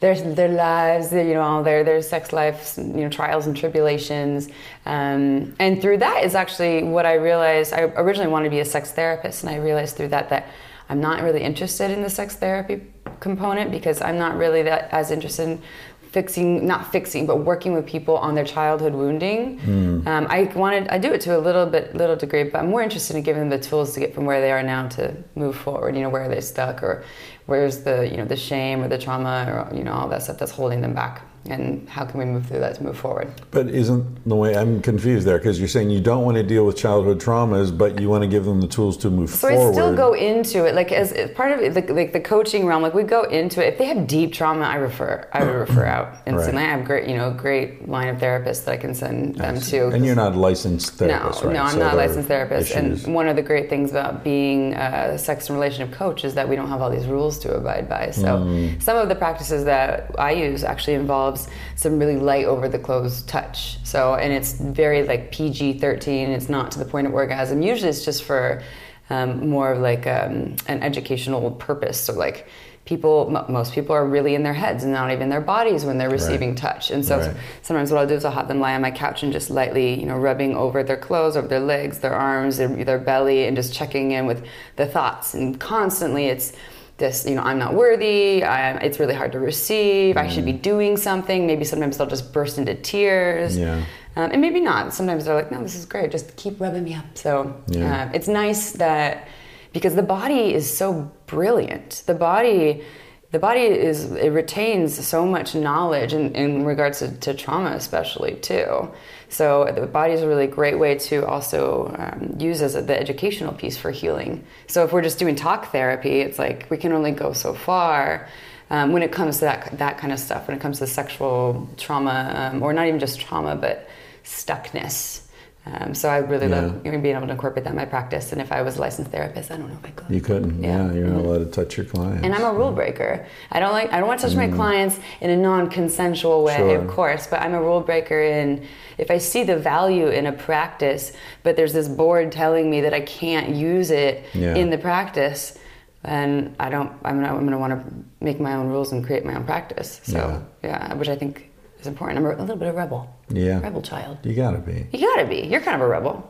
their 0.00 0.14
their 0.14 0.48
lives, 0.48 1.12
you 1.12 1.34
know, 1.34 1.42
all 1.42 1.62
their 1.64 1.82
their 1.82 2.02
sex 2.02 2.32
lives, 2.32 2.78
you 2.78 2.84
know, 3.02 3.08
trials 3.08 3.46
and 3.46 3.56
tribulations, 3.56 4.48
um, 4.86 5.54
and 5.58 5.80
through 5.82 5.98
that 5.98 6.22
is 6.24 6.34
actually 6.36 6.84
what 6.84 7.04
I 7.04 7.14
realized. 7.14 7.72
I 7.72 7.80
originally 7.96 8.30
wanted 8.30 8.44
to 8.44 8.50
be 8.50 8.60
a 8.60 8.64
sex 8.64 8.92
therapist, 8.92 9.42
and 9.42 9.50
I 9.52 9.56
realized 9.56 9.96
through 9.96 10.08
that 10.08 10.28
that 10.30 10.46
I'm 10.88 11.00
not 11.00 11.22
really 11.22 11.42
interested 11.42 11.90
in 11.90 12.02
the 12.02 12.10
sex 12.10 12.36
therapy 12.36 12.82
component 13.20 13.70
because 13.72 14.00
I'm 14.00 14.18
not 14.18 14.36
really 14.36 14.62
that 14.62 14.88
as 14.92 15.10
interested 15.10 15.48
in 15.48 15.62
fixing, 16.10 16.66
not 16.66 16.90
fixing, 16.90 17.26
but 17.26 17.36
working 17.40 17.72
with 17.74 17.86
people 17.86 18.16
on 18.16 18.34
their 18.34 18.44
childhood 18.44 18.94
wounding. 18.94 19.60
Um, 20.06 20.26
I 20.30 20.44
wanted, 20.54 20.88
I 20.88 20.98
do 20.98 21.12
it 21.12 21.20
to 21.22 21.36
a 21.36 21.38
little 21.38 21.66
bit, 21.66 21.94
little 21.94 22.16
degree, 22.16 22.44
but 22.44 22.58
I'm 22.60 22.70
more 22.70 22.82
interested 22.82 23.16
in 23.16 23.22
giving 23.22 23.42
them 23.42 23.50
the 23.50 23.58
tools 23.58 23.92
to 23.94 24.00
get 24.00 24.14
from 24.14 24.24
where 24.24 24.40
they 24.40 24.52
are 24.52 24.62
now 24.62 24.88
to 24.88 25.16
move 25.34 25.56
forward. 25.56 25.94
You 25.96 26.02
know, 26.02 26.08
where 26.08 26.24
are 26.24 26.28
they 26.28 26.40
stuck, 26.40 26.82
or 26.82 27.04
where's 27.46 27.78
the, 27.84 28.08
you 28.08 28.16
know, 28.16 28.24
the 28.24 28.36
shame 28.36 28.82
or 28.82 28.88
the 28.88 28.98
trauma, 28.98 29.68
or 29.70 29.76
you 29.76 29.84
know, 29.84 29.92
all 29.92 30.08
that 30.08 30.22
stuff 30.22 30.38
that's 30.38 30.52
holding 30.52 30.80
them 30.80 30.94
back, 30.94 31.22
and 31.50 31.88
how 31.88 32.04
can 32.04 32.18
we 32.18 32.24
move 32.26 32.46
through 32.46 32.60
that 32.60 32.74
to 32.76 32.82
move 32.82 32.96
forward? 32.96 33.32
But 33.50 33.68
isn't 33.68 34.28
the 34.28 34.36
way 34.36 34.56
I'm 34.56 34.80
confused 34.82 35.26
there 35.26 35.38
because 35.38 35.58
you're 35.58 35.68
saying 35.68 35.90
you 35.90 36.00
don't 36.00 36.24
want 36.24 36.36
to 36.36 36.42
deal 36.42 36.64
with 36.66 36.76
childhood 36.76 37.20
traumas, 37.20 37.76
but 37.76 38.00
you 38.00 38.08
want 38.08 38.22
to 38.22 38.28
give 38.28 38.44
them 38.44 38.60
the 38.60 38.66
tools 38.68 38.96
to 38.98 39.10
move 39.10 39.30
So 39.30 39.48
forward. 39.48 39.56
So 39.62 39.68
I 39.68 39.72
still 39.72 39.96
go 39.96 40.12
into 40.14 40.66
it 40.66 40.74
like 40.74 40.92
as, 40.92 41.12
as 41.12 41.30
part 41.32 41.52
of 41.52 41.60
it, 41.60 41.74
like, 41.94 42.12
the 42.12 42.20
coaching 42.20 42.66
realm. 42.66 42.82
Like 42.82 42.94
we 42.94 43.02
go 43.02 43.22
into 43.24 43.64
it. 43.64 43.72
If 43.74 43.78
they 43.78 43.86
have 43.86 44.06
deep 44.06 44.32
trauma, 44.32 44.64
I 44.64 44.76
refer. 44.76 45.26
I 45.32 45.44
would 45.44 45.54
refer 45.54 45.84
out 45.84 46.14
instantly. 46.26 46.62
Right. 46.62 46.68
I 46.68 46.76
have 46.76 46.84
great, 46.84 47.08
you 47.08 47.16
know, 47.16 47.30
great 47.32 47.88
line 47.88 48.08
of 48.08 48.18
therapists 48.18 48.64
that 48.64 48.72
I 48.72 48.76
can 48.76 48.94
send 48.94 49.36
them 49.36 49.60
to. 49.60 49.88
and 49.88 50.04
you're 50.04 50.14
not 50.16 50.34
a 50.34 50.38
licensed 50.38 50.94
therapist, 50.94 51.42
no, 51.42 51.48
right? 51.48 51.54
no, 51.54 51.62
I'm 51.62 51.72
So 51.72 51.78
not 51.78 51.94
a 51.94 51.96
licensed 51.96 52.28
therapist. 52.28 52.70
issues. 52.70 53.04
And 53.04 53.14
one 53.14 53.28
of 53.28 53.36
the 53.36 53.42
great 53.42 53.68
things 53.70 53.90
about 53.90 54.22
being 54.24 54.74
a 54.74 55.18
sex 55.18 55.48
and 55.48 55.58
relationship 55.58 55.94
coach 55.96 56.24
is 56.24 56.34
that 56.34 56.48
we 56.48 56.56
don't 56.56 56.68
have 56.68 56.80
all 56.82 56.90
these 56.90 57.06
rules 57.06 57.38
to 57.40 57.54
abide 57.54 57.88
by. 57.88 58.10
So 58.10 58.38
Mm. 58.38 58.82
some 58.82 58.96
of 58.96 59.08
the 59.08 59.14
practices 59.14 59.64
that 59.64 60.10
I 60.18 60.32
use 60.32 60.64
actually 60.64 60.94
involves 60.94 61.37
involves 61.46 61.80
some 61.80 61.98
really 61.98 62.16
light 62.16 62.46
over 62.46 62.68
the 62.68 62.78
clothes 62.78 63.22
touch. 63.22 63.78
So, 63.84 64.14
and 64.14 64.32
it's 64.32 64.52
very 64.52 65.02
like 65.04 65.30
PG 65.32 65.78
13. 65.78 66.30
It's 66.30 66.48
not 66.48 66.70
to 66.72 66.78
the 66.78 66.84
point 66.84 67.06
of 67.06 67.14
orgasm. 67.14 67.62
Usually 67.62 67.88
it's 67.90 68.04
just 68.04 68.24
for 68.24 68.62
um, 69.10 69.48
more 69.48 69.72
of 69.72 69.78
like 69.80 70.06
um, 70.06 70.56
an 70.66 70.82
educational 70.82 71.50
purpose. 71.52 72.00
So, 72.00 72.12
like, 72.14 72.48
people 72.84 73.34
m- 73.36 73.52
most 73.52 73.74
people 73.74 73.94
are 73.94 74.06
really 74.06 74.34
in 74.34 74.42
their 74.42 74.54
heads 74.54 74.82
and 74.82 74.92
not 74.92 75.10
even 75.12 75.28
their 75.28 75.42
bodies 75.42 75.84
when 75.84 75.98
they're 75.98 76.08
receiving 76.08 76.54
touch 76.54 76.90
and 76.90 77.04
so 77.04 77.18
Right. 77.18 77.36
sometimes 77.60 77.90
what 77.92 77.98
i'll 78.00 78.06
do 78.06 78.14
is 78.14 78.24
i'll 78.24 78.32
have 78.32 78.48
them 78.48 78.60
lie 78.60 78.74
on 78.74 78.80
my 78.80 78.90
couch 78.90 79.22
and 79.22 79.30
just 79.30 79.50
lightly 79.50 80.00
you 80.00 80.06
know 80.06 80.16
rubbing 80.16 80.56
over 80.56 80.82
their 80.82 80.96
clothes 80.96 81.36
over 81.36 81.46
their 81.46 81.60
legs 81.60 81.98
their 81.98 82.14
arms 82.14 82.56
their, 82.56 82.68
their 82.68 82.98
belly 82.98 83.44
and 83.44 83.54
just 83.58 83.74
checking 83.74 84.12
in 84.12 84.24
with 84.24 84.42
the 84.76 84.86
thoughts 84.86 85.34
and 85.34 85.60
constantly 85.60 86.28
it's 86.28 86.54
this 86.98 87.24
you 87.26 87.34
know 87.36 87.42
i'm 87.42 87.58
not 87.58 87.74
worthy 87.74 88.42
I, 88.44 88.72
it's 88.78 88.98
really 88.98 89.14
hard 89.14 89.32
to 89.32 89.38
receive 89.38 90.16
i 90.16 90.26
should 90.28 90.44
be 90.44 90.52
doing 90.52 90.96
something 90.96 91.46
maybe 91.46 91.64
sometimes 91.64 91.96
they'll 91.96 92.06
just 92.16 92.32
burst 92.32 92.58
into 92.58 92.74
tears 92.74 93.56
Yeah. 93.56 93.76
um, 94.16 94.30
and 94.32 94.40
maybe 94.40 94.60
not. 94.60 94.92
Sometimes 94.92 95.24
they're 95.24 95.34
like, 95.42 95.50
no, 95.52 95.62
this 95.62 95.76
is 95.76 95.84
great. 95.86 96.10
Just 96.10 96.34
keep 96.36 96.60
rubbing 96.60 96.82
me 96.84 96.94
up. 96.94 97.04
So 97.14 97.54
Yeah. 97.68 98.06
uh, 98.06 98.10
it's 98.16 98.26
nice 98.28 98.72
that 98.72 99.28
because 99.72 99.94
the 99.94 100.02
body 100.02 100.52
is 100.58 100.64
so 100.82 101.08
brilliant. 101.26 102.02
The 102.06 102.14
body, 102.14 102.82
the 103.30 103.38
body 103.38 103.60
is 103.60 104.10
it 104.12 104.30
retains 104.30 105.06
so 105.06 105.26
much 105.26 105.54
knowledge 105.54 106.14
in, 106.14 106.34
in 106.34 106.64
regards 106.64 107.00
to, 107.00 107.10
to 107.18 107.34
trauma, 107.34 107.72
especially 107.72 108.36
too. 108.36 108.90
So 109.28 109.70
the 109.70 109.86
body 109.86 110.14
is 110.14 110.22
a 110.22 110.28
really 110.28 110.46
great 110.46 110.78
way 110.78 110.96
to 110.98 111.26
also 111.26 111.94
um, 111.98 112.36
use 112.40 112.62
as 112.62 112.72
the 112.72 112.98
educational 112.98 113.52
piece 113.52 113.76
for 113.76 113.90
healing. 113.90 114.44
So 114.66 114.84
if 114.84 114.92
we're 114.92 115.02
just 115.02 115.18
doing 115.18 115.36
talk 115.36 115.70
therapy, 115.72 116.20
it's 116.20 116.38
like 116.38 116.70
we 116.70 116.78
can 116.78 116.92
only 116.92 117.10
go 117.10 117.34
so 117.34 117.52
far. 117.52 118.28
Um, 118.70 118.92
when 118.92 119.02
it 119.02 119.12
comes 119.12 119.36
to 119.38 119.46
that 119.46 119.78
that 119.78 119.98
kind 119.98 120.12
of 120.12 120.18
stuff, 120.18 120.48
when 120.48 120.56
it 120.56 120.60
comes 120.60 120.78
to 120.78 120.86
sexual 120.86 121.68
trauma, 121.76 122.50
um, 122.52 122.62
or 122.62 122.72
not 122.72 122.86
even 122.86 123.00
just 123.00 123.20
trauma, 123.20 123.56
but 123.56 123.88
stuckness. 124.24 125.22
Um, 125.70 125.94
so 125.94 126.08
I 126.08 126.18
really 126.18 126.48
Yeah. 126.48 126.60
love 126.62 126.82
being 126.82 127.04
able 127.16 127.26
to 127.26 127.32
incorporate 127.32 127.64
that 127.64 127.70
in 127.70 127.76
my 127.76 127.84
practice. 127.84 128.32
And 128.32 128.40
if 128.40 128.50
I 128.52 128.62
was 128.62 128.78
a 128.78 128.80
licensed 128.80 129.10
therapist, 129.10 129.50
I 129.50 129.56
don't 129.56 129.68
know 129.68 129.76
if 129.82 129.86
I 129.86 129.90
could. 129.90 130.14
You 130.14 130.20
couldn't. 130.22 130.62
Yeah. 130.62 130.86
Yeah, 130.86 130.92
you're 130.94 131.06
not 131.08 131.24
allowed 131.24 131.38
to 131.38 131.50
touch 131.64 131.76
your 131.76 131.84
clients. 131.84 132.24
And 132.24 132.34
I'm 132.34 132.42
a 132.44 132.52
rule 132.52 132.72
breaker. 132.72 133.26
I 133.52 133.60
don't 133.60 133.72
like. 133.72 133.92
I 133.92 133.98
don't 133.98 134.08
want 134.08 134.20
to 134.20 134.26
touch 134.26 134.36
my 134.36 134.48
clients 134.48 134.98
in 135.20 135.30
a 135.30 135.36
non-consensual 135.36 136.42
way, 136.44 136.54
Mm. 136.54 136.70
Sure. 136.70 136.78
of 136.78 136.88
course. 136.88 137.26
But 137.26 137.42
I'm 137.42 137.54
a 137.54 137.60
rule 137.60 137.80
breaker 137.80 138.20
in 138.20 138.62
if 138.96 139.10
I 139.10 139.18
see 139.18 139.44
the 139.44 139.56
value 139.56 140.08
in 140.08 140.26
a 140.26 140.32
practice, 140.32 141.12
but 141.42 141.56
there's 141.56 141.72
this 141.74 141.88
board 141.88 142.32
telling 142.32 142.70
me 142.70 142.80
that 142.80 142.94
I 142.94 143.00
can't 143.00 143.50
use 143.50 143.90
it 143.90 144.24
Yeah. 144.34 144.54
in 144.54 144.70
the 144.70 144.78
practice, 144.78 145.58
then 146.02 146.54
I 146.58 146.70
don't. 146.70 146.90
I'm 147.04 147.20
gonna. 147.22 147.36
I'm 147.36 147.44
gonna 147.44 147.58
want 147.58 147.72
to 147.74 148.24
make 148.24 148.40
my 148.40 148.54
own 148.54 148.68
rules 148.68 148.92
and 148.92 149.04
create 149.04 149.24
my 149.24 149.34
own 149.34 149.44
practice. 149.44 150.00
So 150.04 150.42
yeah, 150.64 150.94
which 150.94 151.08
I 151.08 151.16
think 151.16 151.47
is 151.80 151.86
important. 151.86 152.18
I'm 152.18 152.24
a, 152.26 152.30
a 152.30 152.40
little 152.40 152.56
bit 152.56 152.68
of 152.68 152.74
a 152.74 152.78
rebel. 152.78 153.14
Yeah. 153.28 153.60
Rebel 153.60 153.82
child. 153.82 154.18
You 154.24 154.34
gotta 154.34 154.58
be. 154.58 154.86
You 154.92 155.06
gotta 155.14 155.26
be. 155.26 155.40
You're 155.46 155.60
kind 155.60 155.76
of 155.80 155.82
a 155.82 155.90
rebel. 155.90 156.28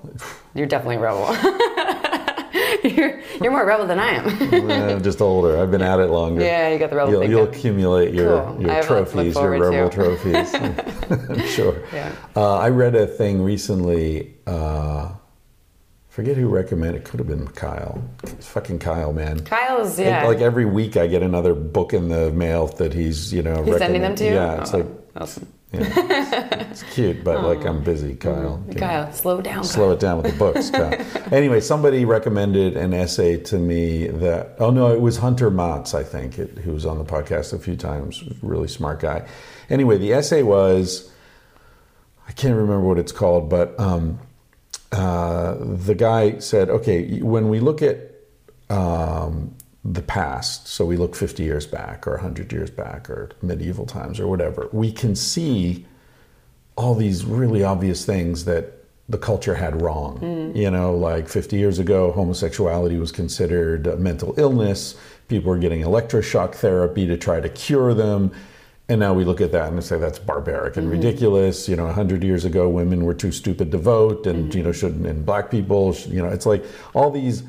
You're 0.55 0.66
definitely 0.66 0.96
a 0.96 1.01
rebel. 1.01 1.34
you're, 2.84 3.20
you're 3.42 3.51
more 3.53 3.66
rebel 3.66 3.86
than 3.86 3.99
I 3.99 4.11
am. 4.11 4.70
I'm 4.70 5.03
just 5.03 5.20
older. 5.20 5.59
I've 5.61 5.70
been 5.70 5.82
at 5.82 6.01
it 6.01 6.07
longer. 6.09 6.42
Yeah, 6.42 6.68
you 6.70 6.78
got 6.78 6.90
the 6.90 6.96
rebel 6.96 7.12
You'll, 7.12 7.20
thing 7.22 7.30
you'll 7.30 7.44
accumulate 7.49 8.14
your, 8.14 8.42
Cool. 8.42 8.62
Your 8.62 8.70
have 8.72 8.90
a 8.90 8.94
lot 8.94 9.09
to 9.09 9.16
look 9.16 9.32
trophies, 9.32 9.34
your 9.36 9.51
rebel 9.51 9.90
to. 9.90 9.94
trophies. 9.94 10.55
I'm 10.55 11.46
sure. 11.46 11.82
Yeah. 11.92 12.12
Uh, 12.36 12.57
I 12.59 12.68
read 12.70 12.94
a 12.94 13.07
thing 13.07 13.42
recently. 13.42 14.34
Uh, 14.46 15.12
forget 16.09 16.36
who 16.36 16.49
recommended. 16.49 17.03
It 17.03 17.05
could 17.05 17.20
have 17.20 17.28
been 17.28 17.46
Kyle. 17.49 18.03
It's 18.24 18.46
fucking 18.49 18.78
Kyle, 18.80 19.12
man. 19.12 19.40
Kyle's, 19.44 19.99
Like- 19.99 20.07
yeah. 20.07 20.26
Like 20.26 20.38
every 20.40 20.64
week, 20.64 20.96
I 20.96 21.07
get 21.07 21.22
another 21.22 21.55
book 21.55 21.92
in 21.94 22.09
the 22.09 22.30
mail 22.32 22.66
that 22.66 22.92
he's, 22.92 23.32
you 23.32 23.42
know, 23.42 23.62
He's 23.62 23.76
sending 23.78 24.03
them 24.03 24.14
to 24.16 24.24
you? 24.24 24.34
Yeah, 24.34 24.61
it's 24.62 24.74
Oh, 24.74 24.78
like 24.78 24.86
awesome. 25.20 25.52
yeah, 25.72 26.68
it's 26.70 26.82
cute, 26.94 27.24
but 27.24 27.42
like 27.42 27.64
I'm 27.66 27.82
busy, 27.82 28.14
Kyle. 28.14 28.58
Know. 28.58 28.74
Kyle, 28.74 29.12
slow 29.12 29.40
down. 29.40 29.64
Slow 29.64 29.92
it 29.92 30.00
down 30.00 30.22
with 30.22 30.32
the 30.32 30.38
books. 30.38 30.70
Kyle. 30.70 30.94
anyway, 31.32 31.60
somebody 31.60 32.04
recommended 32.04 32.76
an 32.76 32.94
essay 32.94 33.36
to 33.44 33.58
me 33.58 34.06
that, 34.06 34.54
oh 34.58 34.70
no, 34.70 34.92
it 34.92 35.00
was 35.00 35.18
Hunter 35.18 35.50
Maats, 35.50 35.94
I 35.94 36.04
think, 36.04 36.38
it, 36.38 36.58
who 36.58 36.72
was 36.72 36.86
on 36.86 36.98
the 36.98 37.04
podcast 37.04 37.52
a 37.52 37.58
few 37.58 37.76
times, 37.76 38.24
really 38.42 38.68
smart 38.68 39.00
guy. 39.00 39.26
Anyway, 39.68 39.98
the 39.98 40.12
essay 40.12 40.42
was, 40.42 41.10
I 42.26 42.32
can't 42.32 42.56
remember 42.56 42.86
what 42.86 42.98
it's 42.98 43.12
called, 43.12 43.50
but 43.50 43.78
um, 43.78 44.20
uh, 44.92 45.56
the 45.60 45.94
guy 45.94 46.38
said, 46.38 46.70
okay, 46.70 47.20
when 47.20 47.48
we 47.48 47.60
look 47.60 47.82
at 47.82 47.98
um, 48.70 49.54
the 49.84 50.02
past, 50.02 50.66
so 50.66 50.84
we 50.84 50.96
look 50.96 51.14
50 51.14 51.42
years 51.42 51.66
back 51.66 52.06
or 52.06 52.12
100 52.12 52.52
years 52.52 52.70
back 52.70 53.08
or 53.08 53.30
medieval 53.42 53.86
times 53.86 54.18
or 54.18 54.26
whatever, 54.26 54.68
we 54.72 54.90
can 54.90 55.14
see 55.14 55.86
all 56.76 56.94
these 56.94 57.24
really 57.24 57.62
obvious 57.62 58.04
things 58.04 58.44
that 58.44 58.84
the 59.08 59.18
culture 59.18 59.54
had 59.54 59.80
wrong. 59.80 60.18
Mm. 60.20 60.56
You 60.56 60.70
know, 60.70 60.94
like 60.94 61.28
50 61.28 61.56
years 61.56 61.78
ago, 61.78 62.12
homosexuality 62.12 62.98
was 62.98 63.10
considered 63.10 63.86
a 63.86 63.96
mental 63.96 64.34
illness. 64.36 64.96
People 65.28 65.50
were 65.50 65.58
getting 65.58 65.82
electroshock 65.82 66.54
therapy 66.54 67.06
to 67.06 67.16
try 67.16 67.40
to 67.40 67.48
cure 67.48 67.94
them. 67.94 68.32
And 68.90 69.00
now 69.00 69.12
we 69.12 69.24
look 69.24 69.40
at 69.40 69.52
that 69.52 69.72
and 69.72 69.82
say 69.84 69.98
that's 69.98 70.18
barbaric 70.18 70.76
and 70.76 70.86
mm-hmm. 70.86 70.96
ridiculous. 70.96 71.68
You 71.68 71.76
know, 71.76 71.86
100 71.86 72.22
years 72.22 72.44
ago, 72.44 72.68
women 72.68 73.04
were 73.04 73.14
too 73.14 73.32
stupid 73.32 73.70
to 73.72 73.78
vote, 73.78 74.26
and, 74.26 74.48
mm-hmm. 74.48 74.58
you 74.58 74.64
know, 74.64 74.72
shouldn't, 74.72 75.06
and 75.06 75.24
black 75.24 75.50
people, 75.50 75.94
you 76.06 76.22
know, 76.22 76.28
it's 76.28 76.46
like 76.46 76.64
all 76.94 77.10
these 77.10 77.42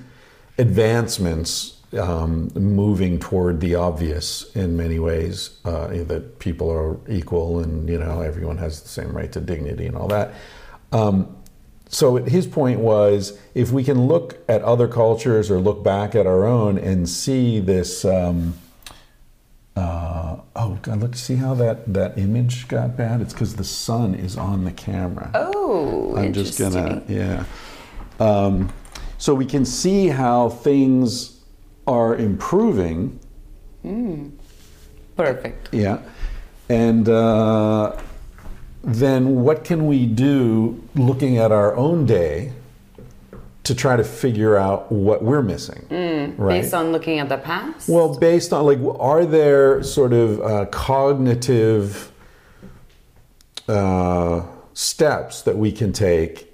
advancements 0.57 1.78
um, 1.98 2.50
moving 2.54 3.20
toward 3.20 3.62
the 3.62 3.76
obvious 3.76 4.56
in 4.56 4.78
many 4.78 5.00
ways 5.00 5.60
uh, 5.66 5.88
that 5.88 6.40
people 6.40 6.70
are 6.72 7.00
equal 7.10 7.60
and 7.60 7.90
you 7.90 7.98
know 7.98 8.22
everyone 8.22 8.58
has 8.58 8.82
the 8.82 8.90
same 8.90 9.12
right 9.16 9.32
to 9.32 9.40
dignity 9.40 9.88
and 9.88 9.96
all 9.96 10.08
that. 10.08 10.34
Um, 10.92 11.36
so 11.88 12.18
his 12.18 12.46
point 12.46 12.80
was 12.80 13.40
if 13.56 13.72
we 13.72 13.84
can 13.84 14.08
look 14.08 14.38
at 14.48 14.62
other 14.62 14.88
cultures 14.88 15.50
or 15.50 15.60
look 15.60 15.84
back 15.84 16.14
at 16.14 16.28
our 16.28 16.46
own 16.46 16.78
and 16.78 17.10
see 17.10 17.60
this. 17.60 18.06
Um, 18.06 18.56
uh, 19.76 20.38
oh 20.56 20.78
God! 20.82 21.00
Look, 21.00 21.16
see 21.16 21.36
how 21.36 21.54
that 21.56 21.92
that 21.94 22.18
image 22.18 22.68
got 22.68 22.98
bad? 22.98 23.22
It's 23.22 23.34
because 23.34 23.56
the 23.56 23.64
sun 23.64 24.14
is 24.14 24.36
on 24.36 24.66
the 24.66 24.72
camera. 24.72 25.32
Oh, 25.34 26.16
I'm 26.18 26.34
just 26.34 26.60
gonna, 26.60 27.02
yeah. 27.08 27.46
Um, 28.20 28.74
so 29.18 29.34
we 29.34 29.46
can 29.46 29.64
see 29.64 30.08
how 30.08 30.50
things 30.50 31.39
are 31.90 32.16
improving. 32.16 33.20
Perfect. 35.18 35.74
Yeah. 35.74 36.00
And 36.70 37.10
uh, 37.10 38.00
then 38.84 39.42
what 39.42 39.64
can 39.64 39.88
we 39.88 40.06
do 40.06 40.82
looking 40.94 41.38
at 41.38 41.52
our 41.52 41.76
own 41.76 42.06
day 42.06 42.54
to 43.64 43.76
try 43.76 43.96
to 43.96 44.04
figure 44.04 44.56
out 44.56 44.92
what 44.92 45.24
we're 45.24 45.42
missing? 45.42 45.86
right. 46.38 46.62
Based 46.62 46.74
on 46.74 46.92
looking 46.92 47.20
at 47.20 47.28
the 47.28 47.38
past? 47.38 47.90
Well, 47.90 48.18
based 48.18 48.54
on 48.54 48.66
like, 48.66 48.80
are 49.00 49.26
there 49.26 49.82
sort 49.84 50.14
of 50.14 50.42
uh, 50.42 50.66
cognitive 50.68 52.12
uh, 53.68 54.46
steps 54.74 55.42
that 55.42 55.58
we 55.58 55.72
can 55.72 55.92
take 55.92 56.49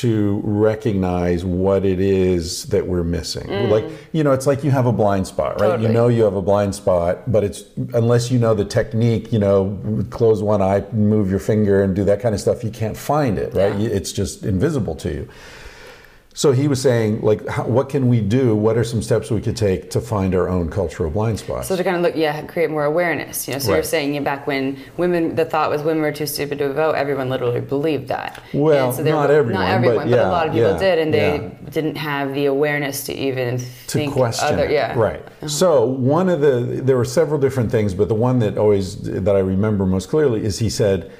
to 0.00 0.40
recognize 0.44 1.44
what 1.44 1.84
it 1.84 2.00
is 2.00 2.64
that 2.66 2.86
we're 2.86 3.04
missing? 3.04 3.46
Mm. 3.46 3.70
Like, 3.70 3.84
you 4.12 4.24
know, 4.24 4.32
it's 4.32 4.46
like 4.46 4.64
you 4.64 4.70
have 4.70 4.86
a 4.86 4.92
blind 4.92 5.26
spot, 5.26 5.60
right? 5.60 5.78
You 5.78 5.88
know 5.88 6.08
you 6.08 6.22
have 6.22 6.34
a 6.34 6.42
blind 6.42 6.74
spot, 6.74 7.30
but 7.30 7.44
it's 7.44 7.64
unless 7.92 8.30
you 8.30 8.38
know 8.38 8.54
the 8.54 8.64
technique, 8.64 9.32
you 9.32 9.38
know, 9.38 9.78
close 10.10 10.42
one 10.42 10.62
eye, 10.62 10.82
move 10.92 11.30
your 11.30 11.40
finger, 11.40 11.82
and 11.82 11.94
do 11.94 12.04
that 12.04 12.20
kind 12.20 12.34
of 12.34 12.40
stuff, 12.40 12.64
you 12.64 12.70
can't 12.70 12.96
find 12.96 13.38
it, 13.38 13.52
right? 13.54 13.78
Yeah. 13.78 13.88
It's 13.88 14.12
just 14.12 14.44
invisible 14.44 14.94
to 14.96 15.12
you. 15.12 15.28
So 16.34 16.52
he 16.52 16.66
was 16.66 16.80
saying, 16.80 17.20
like, 17.20 17.46
how, 17.46 17.64
what 17.66 17.88
can 17.90 18.08
we 18.08 18.20
do? 18.20 18.56
What 18.56 18.78
are 18.78 18.84
some 18.84 19.02
steps 19.02 19.30
we 19.30 19.40
could 19.40 19.56
take 19.56 19.90
to 19.90 20.00
find 20.00 20.34
our 20.34 20.48
own 20.48 20.70
cultural 20.70 21.10
blind 21.10 21.38
spots? 21.38 21.68
So 21.68 21.76
to 21.76 21.84
kind 21.84 21.96
of 21.96 22.02
look, 22.02 22.16
yeah, 22.16 22.40
create 22.46 22.70
more 22.70 22.84
awareness. 22.84 23.46
You 23.46 23.54
know, 23.54 23.58
so 23.58 23.68
you're 23.68 23.76
Right. 23.78 23.86
saying 23.86 24.14
yeah, 24.14 24.20
back 24.20 24.46
when 24.46 24.78
women, 24.96 25.34
the 25.34 25.44
thought 25.44 25.68
was 25.70 25.82
women 25.82 26.02
were 26.02 26.12
too 26.12 26.26
stupid 26.26 26.58
to 26.58 26.72
vote. 26.72 26.94
Everyone 26.94 27.28
literally 27.28 27.60
believed 27.60 28.08
that. 28.08 28.42
Well, 28.54 28.92
so 28.92 29.02
not 29.02 29.28
were- 29.28 29.34
everyone, 29.34 29.62
not 29.62 29.68
but 29.68 29.74
everyone, 29.74 30.10
but, 30.10 30.16
yeah, 30.16 30.28
a 30.28 30.30
lot 30.30 30.46
of 30.46 30.54
people 30.54 30.70
yeah, 30.72 30.78
did, 30.78 30.98
and 30.98 31.12
they 31.14 31.36
yeah. 31.36 31.70
didn't 31.70 31.96
have 31.96 32.32
the 32.34 32.46
awareness 32.46 33.04
to 33.04 33.14
even 33.14 33.58
to 33.58 33.64
think 33.98 34.12
question 34.14 34.54
other. 34.54 34.70
Yeah, 34.70 34.98
right 34.98 35.20
uh-huh. 35.20 35.48
so 35.48 35.84
one 35.84 36.28
of 36.28 36.40
the 36.40 36.80
there 36.82 36.96
were 36.96 37.04
several 37.04 37.38
different 37.40 37.70
things 37.70 37.94
but 37.94 38.08
the 38.08 38.14
one 38.14 38.38
that 38.40 38.58
always 38.58 38.96
that 39.02 39.34
i 39.34 39.38
remember 39.38 39.86
most 39.86 40.08
clearly 40.08 40.44
is 40.44 40.58
he 40.58 40.68
said 40.68 41.10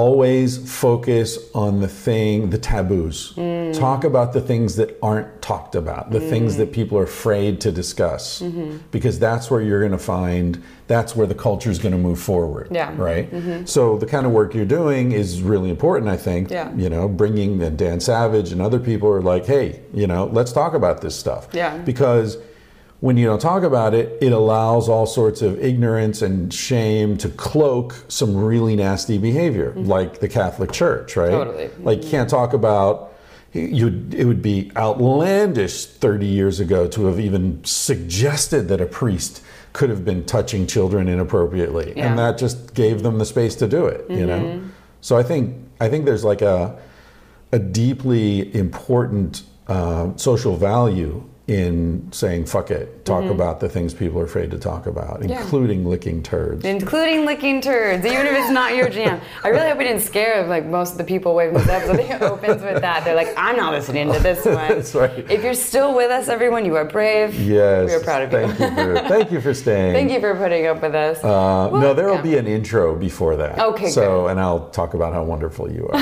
always 0.00 0.58
focus 0.80 1.38
on 1.54 1.80
the 1.80 1.88
thing 1.88 2.50
the 2.50 2.58
taboos 2.58 3.32
Mm. 3.36 3.72
talk 3.86 4.04
about 4.04 4.28
the 4.34 4.42
things 4.50 4.76
that 4.76 4.90
aren't 5.02 5.28
talked 5.40 5.74
about 5.82 6.10
the 6.10 6.20
things 6.32 6.56
that 6.58 6.70
people 6.78 6.98
are 6.98 7.08
afraid 7.16 7.52
to 7.64 7.70
discuss 7.82 8.24
Mm-hmm. 8.42 8.76
because 8.96 9.16
that's 9.18 9.50
where 9.50 9.62
you're 9.66 9.80
going 9.86 9.98
to 10.02 10.06
find 10.18 10.62
that's 10.86 11.12
where 11.16 11.26
the 11.26 11.34
culture 11.48 11.70
is 11.74 11.78
going 11.84 11.96
to 12.00 12.02
move 12.08 12.20
forward 12.32 12.66
Yeah. 12.70 12.90
Mm-hmm. 12.90 13.08
right 13.10 13.68
so 13.74 13.96
the 14.02 14.06
kind 14.14 14.26
of 14.26 14.32
work 14.32 14.54
you're 14.56 14.74
doing 14.80 15.12
is 15.22 15.28
really 15.52 15.70
important 15.76 16.06
i 16.18 16.18
think 16.28 16.50
Yeah. 16.50 16.68
you 16.82 16.88
know 16.94 17.04
bringing 17.22 17.50
dan 17.82 17.98
savage 18.00 18.48
and 18.52 18.60
other 18.68 18.78
people 18.90 19.08
are 19.16 19.22
like 19.32 19.44
hey 19.54 19.66
you 20.00 20.06
know 20.12 20.22
let's 20.38 20.52
talk 20.60 20.72
about 20.74 20.96
this 21.00 21.14
stuff 21.24 21.42
Yeah. 21.62 21.72
because 21.92 22.28
when 23.00 23.16
you 23.16 23.26
don't 23.26 23.40
talk 23.40 23.62
about 23.62 23.92
it, 23.94 24.16
it 24.22 24.32
allows 24.32 24.88
all 24.88 25.06
sorts 25.06 25.42
of 25.42 25.58
ignorance 25.62 26.22
and 26.22 26.52
shame 26.52 27.16
to 27.18 27.28
cloak 27.28 27.94
some 28.08 28.36
really 28.36 28.74
nasty 28.76 29.18
behavior, 29.18 29.72
like 29.76 30.20
the 30.20 30.28
Catholic 30.28 30.72
Church, 30.72 31.16
right? 31.16 31.30
Totally. 31.30 31.70
Like 31.80 32.04
you 32.04 32.10
can't 32.10 32.28
talk 32.30 32.52
about 32.54 33.12
you 33.52 33.86
it 34.12 34.24
would 34.26 34.42
be 34.42 34.70
outlandish 34.76 35.86
30 35.86 36.26
years 36.26 36.60
ago 36.60 36.86
to 36.88 37.06
have 37.06 37.18
even 37.18 37.64
suggested 37.64 38.68
that 38.68 38.80
a 38.82 38.86
priest 38.86 39.42
could 39.72 39.88
have 39.88 40.04
been 40.04 40.24
touching 40.26 40.66
children 40.66 41.08
inappropriately 41.08 41.94
Yeah. 41.96 42.08
and 42.08 42.18
that 42.18 42.36
just 42.36 42.74
gave 42.74 43.02
them 43.02 43.16
the 43.18 43.24
space 43.24 43.54
to 43.56 43.66
do 43.66 43.86
it 43.86 44.04
you 44.10 44.26
know 44.26 44.60
so 45.00 45.16
i 45.16 45.22
think 45.22 45.56
i 45.80 45.88
think 45.88 46.04
there's 46.04 46.24
like 46.24 46.42
a 46.42 46.76
a 47.52 47.58
deeply 47.58 48.54
important 48.54 49.42
uh, 49.68 50.10
social 50.16 50.56
value 50.56 51.24
in 51.48 52.08
saying 52.10 52.44
fuck 52.44 52.72
it 52.72 53.04
talk 53.04 53.22
about 53.24 53.60
the 53.60 53.68
things 53.68 53.94
people 53.94 54.20
are 54.20 54.24
afraid 54.24 54.50
to 54.50 54.58
talk 54.58 54.86
about 54.86 55.22
Yeah. 55.24 55.40
including 55.40 55.86
licking 55.86 56.20
turds 56.20 56.64
Including 56.64 57.24
licking 57.24 57.60
turds, 57.60 58.04
even 58.04 58.26
if 58.26 58.32
it's 58.32 58.50
not 58.50 58.74
your 58.74 58.88
jam. 58.88 59.20
I 59.44 59.48
really 59.50 59.68
hope 59.68 59.78
we 59.78 59.84
didn't 59.84 60.02
scare 60.02 60.44
like 60.48 60.66
most 60.66 60.92
of 60.92 60.98
the 60.98 61.04
people 61.04 61.30
away 61.30 61.46
from 61.46 61.58
this 61.58 61.68
episode. 61.68 62.00
It 62.00 62.20
opens 62.22 62.62
with 62.62 62.80
that. 62.82 63.04
They're 63.04 63.14
like, 63.14 63.32
I'm 63.36 63.56
not 63.56 63.72
listening 63.72 64.12
to 64.12 64.18
this 64.18 64.44
one. 64.44 64.54
That's 64.56 64.92
right. 64.94 65.30
If 65.30 65.44
you're 65.44 65.54
still 65.54 65.94
with 65.94 66.10
us, 66.10 66.26
everyone, 66.28 66.64
you 66.64 66.74
are 66.74 66.84
brave. 66.84 67.34
yes 67.40 67.86
We 67.88 67.94
are 67.94 68.00
proud 68.00 68.22
of 68.22 68.32
you. 68.32 68.48
thank 68.52 68.58
you 68.58 68.74
for 68.74 69.08
thank 69.08 69.30
you 69.32 69.40
for 69.40 69.54
staying 69.62 69.92
Thank 69.94 70.10
you 70.10 70.18
for 70.20 70.34
putting 70.34 70.66
up 70.66 70.82
with 70.82 70.96
us. 70.96 71.18
Uh, 71.18 71.68
Well, 71.70 71.80
no, 71.80 71.94
there 71.94 72.08
will 72.08 72.16
yeah. 72.16 72.22
be 72.22 72.36
an 72.38 72.48
intro 72.48 72.96
before 72.96 73.36
that. 73.36 73.60
Okay, 73.60 73.88
So, 73.90 74.22
good. 74.22 74.32
and 74.32 74.40
I'll 74.40 74.68
talk 74.70 74.94
about 74.94 75.12
how 75.14 75.22
wonderful 75.22 75.70
you 75.70 75.88
are, 75.92 76.00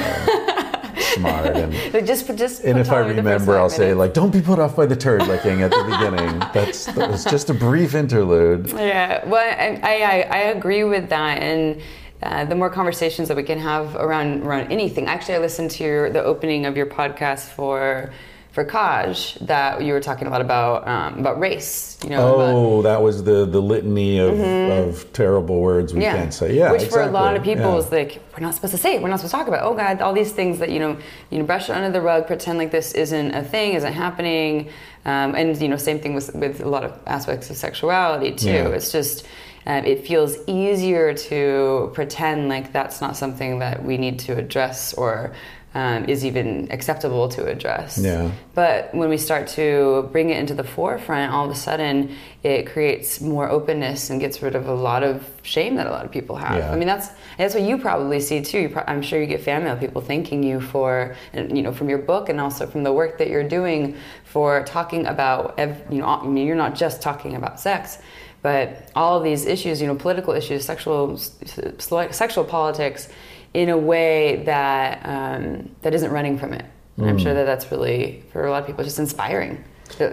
smart, 1.15 1.47
and 1.47 1.73
just, 2.07 2.27
just 2.37 2.65
and 2.65 2.79
if 2.79 2.91
I 2.91 3.03
tell 3.03 3.09
me 3.09 3.15
the 3.15 3.23
first 3.23 3.27
remember, 3.27 3.59
I'll 3.59 3.71
say 3.71 3.95
like, 3.95 4.15
"Don't 4.15 4.33
be 4.33 4.41
put 4.41 4.59
off 4.59 4.77
by 4.77 4.87
the 4.87 4.97
turd 4.97 5.27
licking" 5.27 5.63
at 5.63 5.71
the 5.71 5.85
beginning. 5.91 6.39
That's 6.53 6.87
that 6.87 7.11
was 7.11 7.25
just 7.25 7.51
a 7.51 7.55
brief 7.55 7.95
interlude. 7.95 8.69
Yeah, 8.69 9.27
well, 9.27 9.43
I, 9.43 9.81
I, 9.83 10.21
I 10.31 10.39
agree 10.51 10.85
with 10.85 11.09
that, 11.11 11.43
and 11.43 11.81
uh, 12.23 12.45
the 12.45 12.55
more 12.55 12.71
conversations 12.71 13.29
that 13.29 13.37
we 13.37 13.43
can 13.43 13.59
have 13.59 13.97
around 13.97 14.43
around 14.43 14.73
anything. 14.73 15.07
Actually, 15.07 15.35
I 15.35 15.39
listened 15.39 15.71
to 15.73 15.85
your, 15.85 16.11
the 16.11 16.23
opening 16.23 16.67
of 16.67 16.77
your 16.77 16.87
podcast 16.87 17.49
for 17.49 18.13
for 18.55 18.65
Kaj 18.65 19.37
that 19.47 19.83
you 19.83 19.93
were 19.93 20.01
talking 20.01 20.29
a 20.29 20.31
lot 20.31 20.41
about 20.41 20.87
um, 20.87 21.19
about 21.19 21.41
race. 21.41 21.99
You 22.05 22.11
know, 22.11 22.35
about- 22.37 22.55
Oh, 22.55 22.83
that 22.83 23.03
was 23.03 23.25
the 23.25 23.45
the 23.45 23.61
litany 23.61 24.19
of, 24.19 24.39
of 24.41 25.13
terrible 25.13 25.59
words 25.61 25.93
we 25.93 26.03
can't 26.03 26.33
say. 26.33 26.55
Yeah, 26.55 26.71
Which 26.73 26.85
for 26.85 27.03
a 27.03 27.11
lot 27.11 27.35
of 27.37 27.43
people 27.43 27.73
Yeah. 27.73 27.79
is 27.83 27.91
like, 27.91 28.21
we're 28.33 28.45
not 28.47 28.55
supposed 28.55 28.71
to 28.73 28.79
say 28.79 28.95
it. 28.95 29.03
We're 29.03 29.09
not 29.09 29.19
supposed 29.21 29.33
to 29.33 29.39
talk 29.39 29.49
about. 29.49 29.63
It. 29.65 29.69
Oh 29.69 29.75
God, 29.75 30.01
all 30.01 30.13
these 30.13 30.33
things 30.33 30.61
that 30.61 30.71
you 30.71 30.79
know, 30.79 30.97
you 31.31 31.39
know, 31.39 31.45
brush 31.45 31.69
it 31.69 31.73
under 31.79 31.91
the 31.91 32.01
rug, 32.11 32.27
pretend 32.29 32.59
like 32.59 32.71
this 32.71 32.93
isn't 32.93 33.35
a 33.35 33.43
thing, 33.43 33.73
isn't 33.75 33.93
happening, 33.93 34.69
um, 35.05 35.35
and 35.35 35.61
you 35.61 35.69
know, 35.69 35.77
same 35.77 35.99
thing 35.99 36.15
with 36.15 36.33
with 36.35 36.61
a 36.61 36.69
lot 36.69 36.85
of 36.85 36.93
aspects 37.07 37.51
of 37.51 37.57
sexuality 37.57 38.31
too. 38.33 38.51
Yeah. 38.51 38.69
It's 38.79 38.93
just. 38.93 39.27
Uh, 39.67 39.81
it 39.87 40.07
feels 40.07 40.37
easier 40.47 41.15
to 41.15 41.91
pretend 41.95 42.51
like 42.51 42.71
that's 42.75 43.01
not 43.01 43.17
something 43.17 43.61
that 43.61 43.83
we 43.83 43.97
need 43.97 44.19
to 44.19 44.37
address 44.37 44.93
or 44.93 45.33
um, 45.75 46.05
is 46.05 46.25
even 46.25 46.69
acceptable 46.71 47.29
to 47.31 47.47
address. 47.47 47.99
Yeah. 47.99 48.31
But 48.55 48.95
when 48.95 49.09
we 49.09 49.19
start 49.19 49.49
to 49.49 50.09
bring 50.13 50.31
it 50.31 50.39
into 50.39 50.55
the 50.55 50.63
forefront, 50.65 51.33
all 51.33 51.45
of 51.47 51.51
a 51.51 51.55
sudden 51.57 52.15
it 52.43 52.67
creates 52.67 53.21
more 53.21 53.49
openness 53.51 54.11
and 54.11 54.21
gets 54.21 54.41
rid 54.41 54.55
of 54.55 54.69
a 54.69 54.75
lot 54.75 55.03
of 55.03 55.29
shame 55.43 55.75
that 55.77 55.87
a 55.87 55.91
lot 55.91 56.05
of 56.05 56.13
people 56.13 56.37
have. 56.37 56.59
Yeah. 56.59 56.71
I 56.71 56.77
mean, 56.77 56.87
that's 56.87 57.09
that's 57.39 57.55
what 57.55 57.65
you 57.65 57.79
probably 57.79 58.21
see 58.21 58.41
too. 58.41 58.61
You 58.61 58.69
pro- 58.69 58.85
I'm 58.87 59.03
sure 59.03 59.21
you 59.21 59.27
get 59.27 59.41
fan 59.41 59.65
mail, 59.65 59.77
people 59.77 60.01
thanking 60.01 60.43
you 60.45 60.61
for, 60.61 61.17
you 61.35 61.63
know, 61.63 61.73
from 61.73 61.89
your 61.89 61.99
book 61.99 62.29
and 62.29 62.41
also 62.41 62.67
from 62.67 62.85
the 62.85 62.93
work 62.93 63.19
that 63.19 63.29
you're 63.29 63.49
doing 63.49 63.97
for 64.25 64.63
talking 64.65 65.07
about, 65.07 65.59
ev- 65.59 65.83
you 65.91 65.99
know, 65.99 66.07
I 66.07 66.25
mean, 66.27 66.47
you're 66.47 66.57
not 66.57 66.77
just 66.77 67.03
talking 67.03 67.35
about 67.35 67.59
sex. 67.59 67.99
But 68.43 68.91
all 68.95 69.17
of 69.17 69.25
these 69.25 69.47
issues, 69.47 69.81
you 69.81 69.87
know, 69.87 69.95
political 69.95 70.35
issues, 70.35 70.67
sexual, 70.67 71.17
sexual 71.17 72.45
politics, 72.45 73.09
in 73.55 73.69
a 73.71 73.79
way 73.79 74.43
that 74.45 75.01
um, 75.05 75.71
that 75.83 75.95
isn't 75.95 76.11
running 76.11 76.39
from 76.39 76.53
it. 76.53 76.65
And 76.97 77.09
I'm 77.09 77.19
sure 77.19 77.35
that 77.35 77.45
that's 77.45 77.71
really 77.73 78.23
for 78.33 78.47
a 78.47 78.51
lot 78.51 78.61
of 78.63 78.67
people 78.67 78.85
just 78.85 78.99
inspiring. 79.01 79.65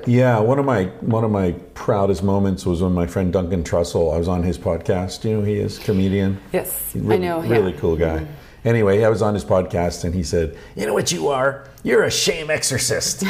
Yeah, 0.06 0.40
one 0.40 0.58
of 0.60 0.66
my 0.66 0.86
one 1.02 1.24
of 1.24 1.32
my 1.32 1.52
proudest 1.74 2.24
moments 2.24 2.66
was 2.66 2.82
when 2.82 2.92
my 2.94 3.08
friend 3.08 3.32
Duncan 3.34 3.64
Trussell. 3.64 4.14
I 4.14 4.18
was 4.18 4.28
on 4.28 4.44
his 4.44 4.58
podcast. 4.58 5.24
You 5.24 5.32
know, 5.36 5.40
who 5.42 5.46
he 5.46 5.56
is 5.60 5.78
comedian. 5.80 6.40
Yes, 6.54 6.92
Really, 6.96 7.16
I 7.16 7.18
know. 7.18 7.44
yeah. 7.44 7.50
Really 7.52 7.74
cool 7.74 7.96
guy. 7.96 8.26
Anyway, 8.64 9.04
I 9.04 9.10
was 9.10 9.22
on 9.22 9.34
his 9.34 9.44
podcast 9.44 10.04
and 10.04 10.14
he 10.14 10.24
said, 10.24 10.56
"You 10.76 10.86
know 10.86 10.94
what 10.94 11.12
you 11.12 11.30
are? 11.30 11.66
You're 11.84 12.04
a 12.04 12.12
shame 12.12 12.50
exorcist." 12.52 13.24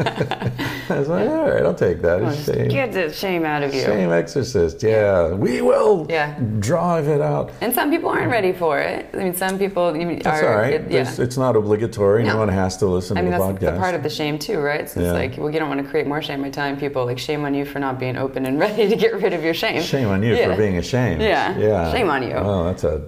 I 0.00 0.50
was 0.90 1.08
like, 1.08 1.28
"All 1.28 1.50
right, 1.50 1.62
I'll 1.64 1.74
take 1.74 2.00
that. 2.02 2.22
A 2.22 2.34
shame, 2.34 2.68
Get 2.68 2.92
the 2.92 3.12
shame 3.12 3.44
out 3.44 3.62
of 3.62 3.74
you. 3.74 3.82
shame 3.82 4.10
exorcist. 4.10 4.82
Yeah, 4.82 5.32
we 5.34 5.60
will 5.60 6.06
Yeah. 6.08 6.38
drive 6.60 7.08
it 7.08 7.20
out." 7.20 7.50
And 7.60 7.74
some 7.74 7.90
people 7.90 8.08
aren't 8.08 8.30
ready 8.30 8.52
for 8.52 8.78
it. 8.78 9.06
I 9.12 9.16
mean, 9.18 9.34
some 9.34 9.58
people 9.58 9.94
you 9.96 10.18
That's 10.22 10.42
are. 10.42 10.48
all 10.52 10.58
right. 10.58 10.74
it- 10.74 10.90
yeah. 10.90 11.12
It's 11.18 11.36
not 11.36 11.56
obligatory. 11.56 12.24
No. 12.24 12.32
No. 12.32 12.38
one 12.38 12.48
has 12.48 12.76
to 12.78 12.86
listen 12.86 13.18
I 13.18 13.22
mean, 13.22 13.32
to 13.32 13.38
the 13.38 13.44
that's 13.44 13.58
podcast. 13.58 13.74
the 13.74 13.80
part 13.80 13.94
of 13.94 14.02
the 14.02 14.10
shame 14.10 14.38
too, 14.38 14.60
right? 14.60 14.88
So 14.88 15.00
Yeah. 15.00 15.08
it's 15.08 15.14
like, 15.14 15.36
well, 15.38 15.50
you 15.52 15.58
don't 15.58 15.68
want 15.68 15.82
to 15.84 15.88
create 15.90 16.06
more 16.06 16.22
shame 16.22 16.40
by 16.42 16.50
telling 16.50 16.76
people, 16.76 17.04
like, 17.04 17.18
shame 17.18 17.44
on 17.44 17.52
you 17.54 17.64
for 17.64 17.80
not 17.80 17.98
being 17.98 18.16
open 18.16 18.46
and 18.46 18.58
ready 18.66 18.88
to 18.88 18.96
get 18.96 19.12
rid 19.20 19.32
of 19.32 19.42
your 19.44 19.54
shame. 19.54 19.82
Shame 19.82 20.08
on 20.08 20.22
you 20.22 20.34
Yeah. 20.34 20.52
for 20.52 20.56
being 20.56 20.76
ashamed. 20.78 21.20
Yeah. 21.20 21.56
Yeah. 21.58 21.92
Shame 21.92 22.08
on 22.08 22.22
you. 22.22 22.34
Oh, 22.34 22.64
that's 22.64 22.84
a 22.84 23.02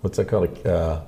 what's 0.00 0.16
that 0.16 0.28
called? 0.28 0.66
Uh, 0.66 1.00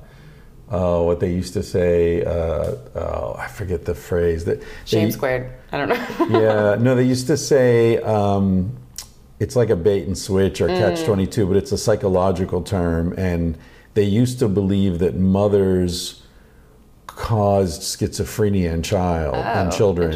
oh, 0.71 1.05
what 1.05 1.21
they 1.21 1.33
used 1.33 1.53
to 1.55 1.63
say. 1.63 2.25
Uh, 2.25 2.75
oh, 2.95 3.37
I 3.39 3.47
forget 3.49 3.85
the 3.85 3.95
phrase 3.95 4.45
that. 4.47 4.63
Shame 4.85 5.07
they, 5.07 5.11
squared. 5.13 5.53
I 5.73 5.79
don't 5.79 5.89
know. 5.89 6.41
yeah. 6.41 6.77
No, 6.83 6.95
they 6.95 7.05
used 7.05 7.27
to 7.29 7.37
say. 7.37 7.99
Um, 7.99 8.77
it's 9.41 9.55
like 9.55 9.71
a 9.71 9.77
bait 9.77 10.05
and 10.07 10.19
switch 10.19 10.61
or 10.61 10.67
Mm. 10.69 10.79
catch 10.79 11.05
22 11.05 11.47
but 11.47 11.57
it's 11.57 11.71
a 11.71 11.79
psychological 11.79 12.61
term 12.61 13.15
and 13.17 13.57
they 13.95 14.03
used 14.03 14.41
to 14.41 14.49
believe 14.49 14.99
that 14.99 15.15
mothers 15.15 16.23
caused 17.19 17.83
schizophrenia 17.83 18.73
in 18.73 18.81
child 18.81 19.35
and 19.35 19.73
Oh, 19.73 19.77
children 19.77 20.13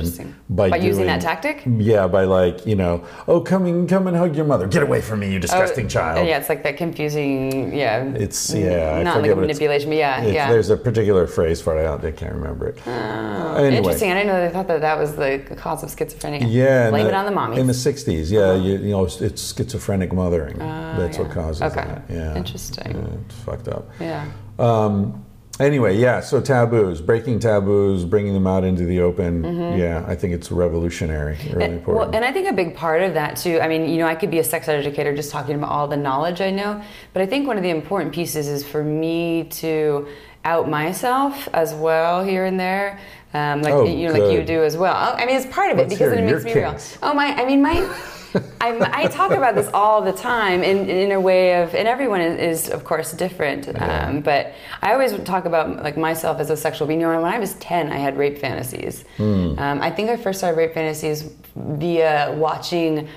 by, 0.49 0.71
By 0.71 0.77
using 0.77 1.05
doing- 1.05 1.07
that 1.09 1.21
tactic? 1.21 1.63
yeah 1.67 2.07
by 2.07 2.23
like 2.23 2.65
you 2.65 2.77
know 2.77 3.03
oh 3.27 3.41
come 3.41 3.67
and 3.67 3.89
come 3.89 4.07
and 4.07 4.17
hug 4.17 4.37
your 4.37 4.45
mother 4.45 4.69
get 4.69 4.85
away 4.85 5.01
from 5.01 5.19
me 5.19 5.33
you 5.33 5.41
disgusting 5.41 5.87
Oh, 5.87 5.89
child 5.89 6.29
Yeah, 6.29 6.39
it's 6.39 6.49
like 6.49 6.63
that 6.63 6.77
confusing. 6.77 7.75
Yeah. 7.75 8.05
it's 8.25 8.55
yeah, 8.55 9.03
Not 9.03 9.21
like 9.21 9.31
what 9.31 9.39
manipulation, 9.41 9.91
but 9.91 9.97
yeah, 9.97 10.25
yeah. 10.25 10.49
There's 10.53 10.71
a 10.71 10.77
particular 10.77 11.27
phrase 11.27 11.61
for 11.61 11.77
it. 11.77 11.87
I, 12.05 12.13
can't 12.13 12.35
remember 12.37 12.69
it. 12.69 12.77
anyway, 12.87 13.77
Interesting. 13.79 14.11
I 14.13 14.15
didn't 14.15 14.29
know 14.29 14.41
they 14.47 14.53
thought 14.53 14.69
that 14.69 14.81
that 14.83 14.97
was 14.97 15.17
the 15.17 15.41
cause 15.57 15.83
of 15.83 15.89
schizophrenia. 15.91 16.47
Yeah, 16.49 16.91
Blame 16.91 17.03
the- 17.05 17.09
it 17.11 17.15
on 17.15 17.27
the 17.27 17.33
mommies. 17.33 17.59
In 17.59 17.67
the 17.67 17.73
'60s, 17.73 18.31
yeah, 18.31 18.55
you, 18.55 18.73
you 18.79 18.91
know, 18.95 19.05
it's, 19.05 19.21
it's 19.21 19.43
schizophrenic 19.57 20.13
mothering. 20.13 20.57
That's 20.59 21.19
what 21.19 21.27
Oh, 21.27 21.29
yeah. 21.31 21.35
causes 21.35 21.63
Okay. 21.63 21.85
that. 21.85 22.03
Yeah, 22.09 22.37
Interesting. 22.37 22.93
Yeah, 22.95 23.19
it's 23.27 23.35
fucked 23.45 23.69
up. 23.69 23.91
yeah. 23.99 24.25
Um, 24.61 25.25
anyway, 25.61 25.97
yeah. 25.97 26.21
So 26.21 26.41
taboos, 26.41 27.01
breaking 27.01 27.41
taboos, 27.41 28.05
bringing 28.05 28.33
them 28.35 28.47
out 28.47 28.65
into 28.65 28.85
the 28.85 29.01
open. 29.01 29.45
Yeah, 29.77 30.05
I 30.07 30.15
think 30.15 30.35
it's 30.35 30.51
revolutionary. 30.51 31.37
Really 31.37 31.49
Mm-hmm. 31.53 31.61
And, 31.61 31.73
important. 31.75 32.07
well, 32.07 32.17
and 32.17 32.25
I 32.25 32.33
think 32.33 32.49
a 32.49 32.53
big 32.53 32.75
part 32.75 33.03
of 33.03 33.15
that 33.15 33.37
too. 33.37 33.61
I 33.61 33.69
mean, 33.69 33.89
you 33.89 33.99
know, 33.99 34.07
I 34.07 34.15
could 34.15 34.31
be 34.31 34.39
a 34.39 34.45
sex 34.45 34.69
educator 34.69 35.15
just 35.15 35.31
talking 35.31 35.55
about 35.55 35.71
all 35.71 35.87
the 35.89 35.97
knowledge 35.97 36.41
I 36.41 36.51
know, 36.51 36.83
but 37.13 37.23
I 37.23 37.27
think 37.27 37.47
one 37.47 37.57
of 37.57 37.63
the 37.63 37.71
important 37.71 38.13
pieces 38.15 38.49
is 38.49 38.67
for 38.67 38.83
me 38.83 39.45
to 39.63 40.09
out 40.45 40.69
myself 40.69 41.49
as 41.53 41.73
well 41.75 42.25
here 42.25 42.45
and 42.47 42.59
there. 42.59 42.99
Um, 43.35 43.63
like 43.63 43.73
Oh, 43.73 43.85
you 43.87 44.09
know, 44.09 44.13
like 44.13 44.33
you 44.33 44.45
do 44.45 44.63
as 44.63 44.77
well. 44.77 45.15
I 45.17 45.25
mean, 45.25 45.37
it's 45.37 45.47
part 45.47 45.71
of 45.71 45.79
it 45.79 45.83
Let's 45.83 45.95
because 45.95 46.13
it 46.13 46.23
makes 46.23 46.45
me 46.45 46.53
real. 46.55 46.77
Oh 47.03 47.15
my! 47.15 47.29
I 47.29 47.47
mean, 47.47 47.63
my. 47.63 47.77
I'm, 48.61 48.83
I 48.83 49.07
talk 49.07 49.33
about 49.33 49.55
this 49.55 49.69
all 49.75 50.03
the 50.03 50.13
time 50.13 50.63
in, 50.63 50.89
in 50.89 51.13
a 51.13 51.21
way 51.21 51.63
of, 51.63 51.75
and 51.75 51.87
everyone 51.89 52.21
is, 52.21 52.67
is 52.67 52.71
of 52.71 52.85
course 52.85 53.13
different. 53.13 53.69
Um, 53.81 54.21
but 54.21 54.55
I 54.81 54.93
always 54.93 55.13
talk 55.25 55.45
about 55.45 55.83
like 55.83 55.97
myself 55.97 56.41
as 56.41 56.51
a 56.51 56.57
sexual 56.57 56.87
being. 56.87 57.01
You 57.01 57.09
know, 57.09 57.23
when 57.23 57.33
I 57.33 57.39
was 57.39 57.55
10, 57.55 57.93
I 57.93 57.97
had 57.97 58.17
rape 58.17 58.39
fantasies. 58.39 59.05
Hmm. 59.17 59.59
Um, 59.59 59.81
I 59.81 59.91
think 59.91 60.11
I 60.11 60.17
first 60.17 60.39
started 60.39 60.57
rape 60.57 60.75
fantasies 60.75 61.31
via 61.57 62.35
watching 62.37 63.09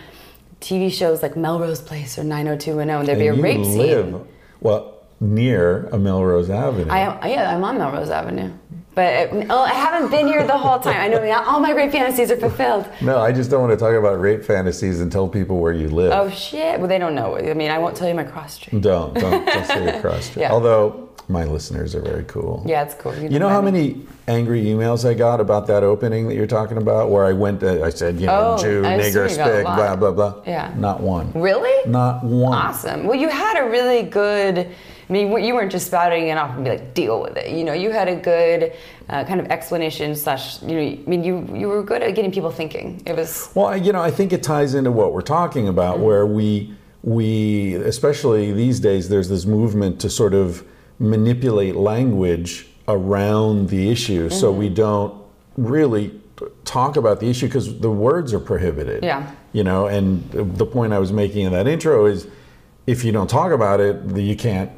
TV 0.62 0.92
shows 0.92 1.22
like 1.22 1.38
Melrose 1.38 1.82
Place 1.82 2.18
or 2.18 2.24
90210, 2.24 2.90
and 2.90 3.08
there'd 3.08 3.20
be 3.20 3.28
a 3.28 3.34
rape 3.34 3.60
live, 3.60 4.06
scene. 4.06 4.28
well, 4.60 4.96
near 5.20 5.88
a 5.88 6.00
Melrose 6.00 6.50
Avenue. 6.50 6.92
I 6.92 7.00
am, 7.00 7.30
yeah, 7.30 7.56
I'm 7.56 7.64
on 7.64 7.78
Melrose 7.78 8.10
Avenue. 8.10 8.52
But 8.96 9.34
uh, 9.34 9.46
oh, 9.50 9.62
I 9.64 9.74
haven't 9.74 10.10
been 10.10 10.26
here 10.28 10.46
the 10.48 10.58
whole 10.58 10.80
time. 10.80 10.96
I 11.00 11.08
know 11.10 11.24
not 11.24 11.46
all 11.48 11.60
my 11.60 11.72
rape 11.72 11.92
fantasies 11.92 12.32
are 12.32 12.38
fulfilled. 12.38 12.88
no, 13.02 13.20
I 13.20 13.32
just 13.34 13.52
don't 13.52 13.62
want 13.62 13.72
to 13.72 13.78
talk 13.78 13.94
about 13.94 14.20
rape 14.20 14.44
fantasies 14.44 15.02
and 15.02 15.12
tell 15.12 15.28
people 15.28 15.60
where 15.60 15.74
you 15.74 15.90
live. 15.90 16.14
Oh 16.14 16.30
shit! 16.30 16.80
Well, 16.80 16.88
they 16.88 16.98
don't 16.98 17.14
know. 17.14 17.38
I 17.38 17.54
mean, 17.54 17.72
I 17.72 17.78
won't 17.78 17.96
tell 17.98 18.08
you 18.08 18.16
my 18.16 18.24
cross 18.24 18.54
street. 18.56 18.82
Don't 18.82 19.14
don't 19.14 19.46
don't 19.46 19.66
say 19.66 19.84
your 19.92 20.02
cross 20.02 20.26
street. 20.30 20.44
Yeah. 20.44 20.52
Although 20.54 21.10
my 21.28 21.44
listeners 21.44 21.94
are 21.96 22.02
very 22.02 22.24
cool. 22.26 22.64
Yeah, 22.68 22.84
it's 22.84 22.94
cool. 22.94 23.16
You 23.16 23.40
know 23.40 23.50
how 23.50 23.62
many 23.62 24.06
angry 24.28 24.64
emails 24.66 25.10
I 25.10 25.14
got 25.16 25.42
about 25.42 25.66
that 25.68 25.84
opening 25.84 26.28
that 26.28 26.36
you're 26.36 26.46
talking 26.48 26.78
about, 26.78 27.10
where 27.10 27.26
I 27.26 27.34
went, 27.34 27.62
to, 27.62 27.84
I 27.84 27.90
said, 27.90 28.20
you 28.20 28.28
know, 28.28 28.56
Oh, 28.58 28.62
Jew, 28.62 28.84
nigger, 28.84 29.28
you 29.28 29.34
spick, 29.34 29.64
blah 29.66 29.96
blah 29.96 30.12
blah. 30.12 30.42
Yeah. 30.46 30.72
Not 30.78 31.02
one. 31.02 31.32
Really? 31.34 31.90
Not 31.90 32.24
one. 32.24 32.56
Awesome. 32.58 33.06
Well, 33.08 33.18
you 33.20 33.28
had 33.30 33.60
a 33.60 33.70
really 33.70 34.04
good 34.04 34.70
I 35.08 35.14
mean, 35.14 35.32
you 35.44 35.54
weren't 35.54 35.72
just 35.72 35.88
spouting 35.88 36.28
it 36.28 36.38
off 36.38 36.56
and 36.56 36.64
be 36.64 36.72
like, 36.72 36.94
deal 36.94 37.22
with 37.22 37.38
it. 37.38 37.52
You 37.52 37.64
know, 37.64 37.74
you 37.74 37.92
had 37.92 38.08
a 38.08 38.16
good 38.16 38.74
uh, 39.10 39.24
kind 39.26 39.40
of 39.40 39.48
explanation 39.48 40.16
slash. 40.16 40.62
You 40.64 40.68
know, 40.68 40.82
I 40.82 41.04
mean, 41.06 41.24
you 41.24 41.48
you 41.54 41.68
were 41.68 41.84
good 41.84 42.02
at 42.02 42.16
getting 42.16 42.32
people 42.32 42.52
thinking. 42.52 43.02
It 43.06 43.16
was 43.16 43.50
Well, 43.54 43.78
you 43.78 43.94
know, 43.94 44.02
I 44.02 44.12
think 44.12 44.34
it 44.34 44.42
ties 44.42 44.74
into 44.74 44.92
what 44.92 45.14
we're 45.14 45.22
talking 45.22 45.68
about, 45.68 46.00
where 46.00 46.26
we 46.26 46.74
we 47.04 47.76
especially 47.76 48.52
these 48.52 48.80
days 48.80 49.10
there's 49.10 49.30
this 49.30 49.46
movement 49.46 50.02
to 50.02 50.10
sort 50.10 50.34
of 50.34 50.66
manipulate 50.98 51.76
language 51.76 52.68
around 52.88 53.70
the 53.70 53.90
issue, 53.90 54.30
so 54.30 54.52
we 54.52 54.70
don't 54.70 55.14
really 55.58 56.20
talk 56.66 56.98
about 56.98 57.20
the 57.20 57.30
issue 57.30 57.48
because 57.48 57.80
the 57.80 57.92
words 57.92 58.34
are 58.34 58.40
prohibited. 58.40 59.04
Yeah. 59.04 59.32
You 59.54 59.64
know, 59.64 59.88
and 59.88 60.30
the 60.32 60.66
point 60.66 60.94
I 60.94 61.00
was 61.00 61.12
making 61.12 61.46
in 61.46 61.54
that 61.54 61.68
intro 61.68 62.06
is, 62.06 62.28
if 62.88 63.04
you 63.06 63.12
don't 63.12 63.30
talk 63.30 63.52
about 63.52 63.80
it, 63.80 64.18
you 64.18 64.36
can't. 64.36 64.72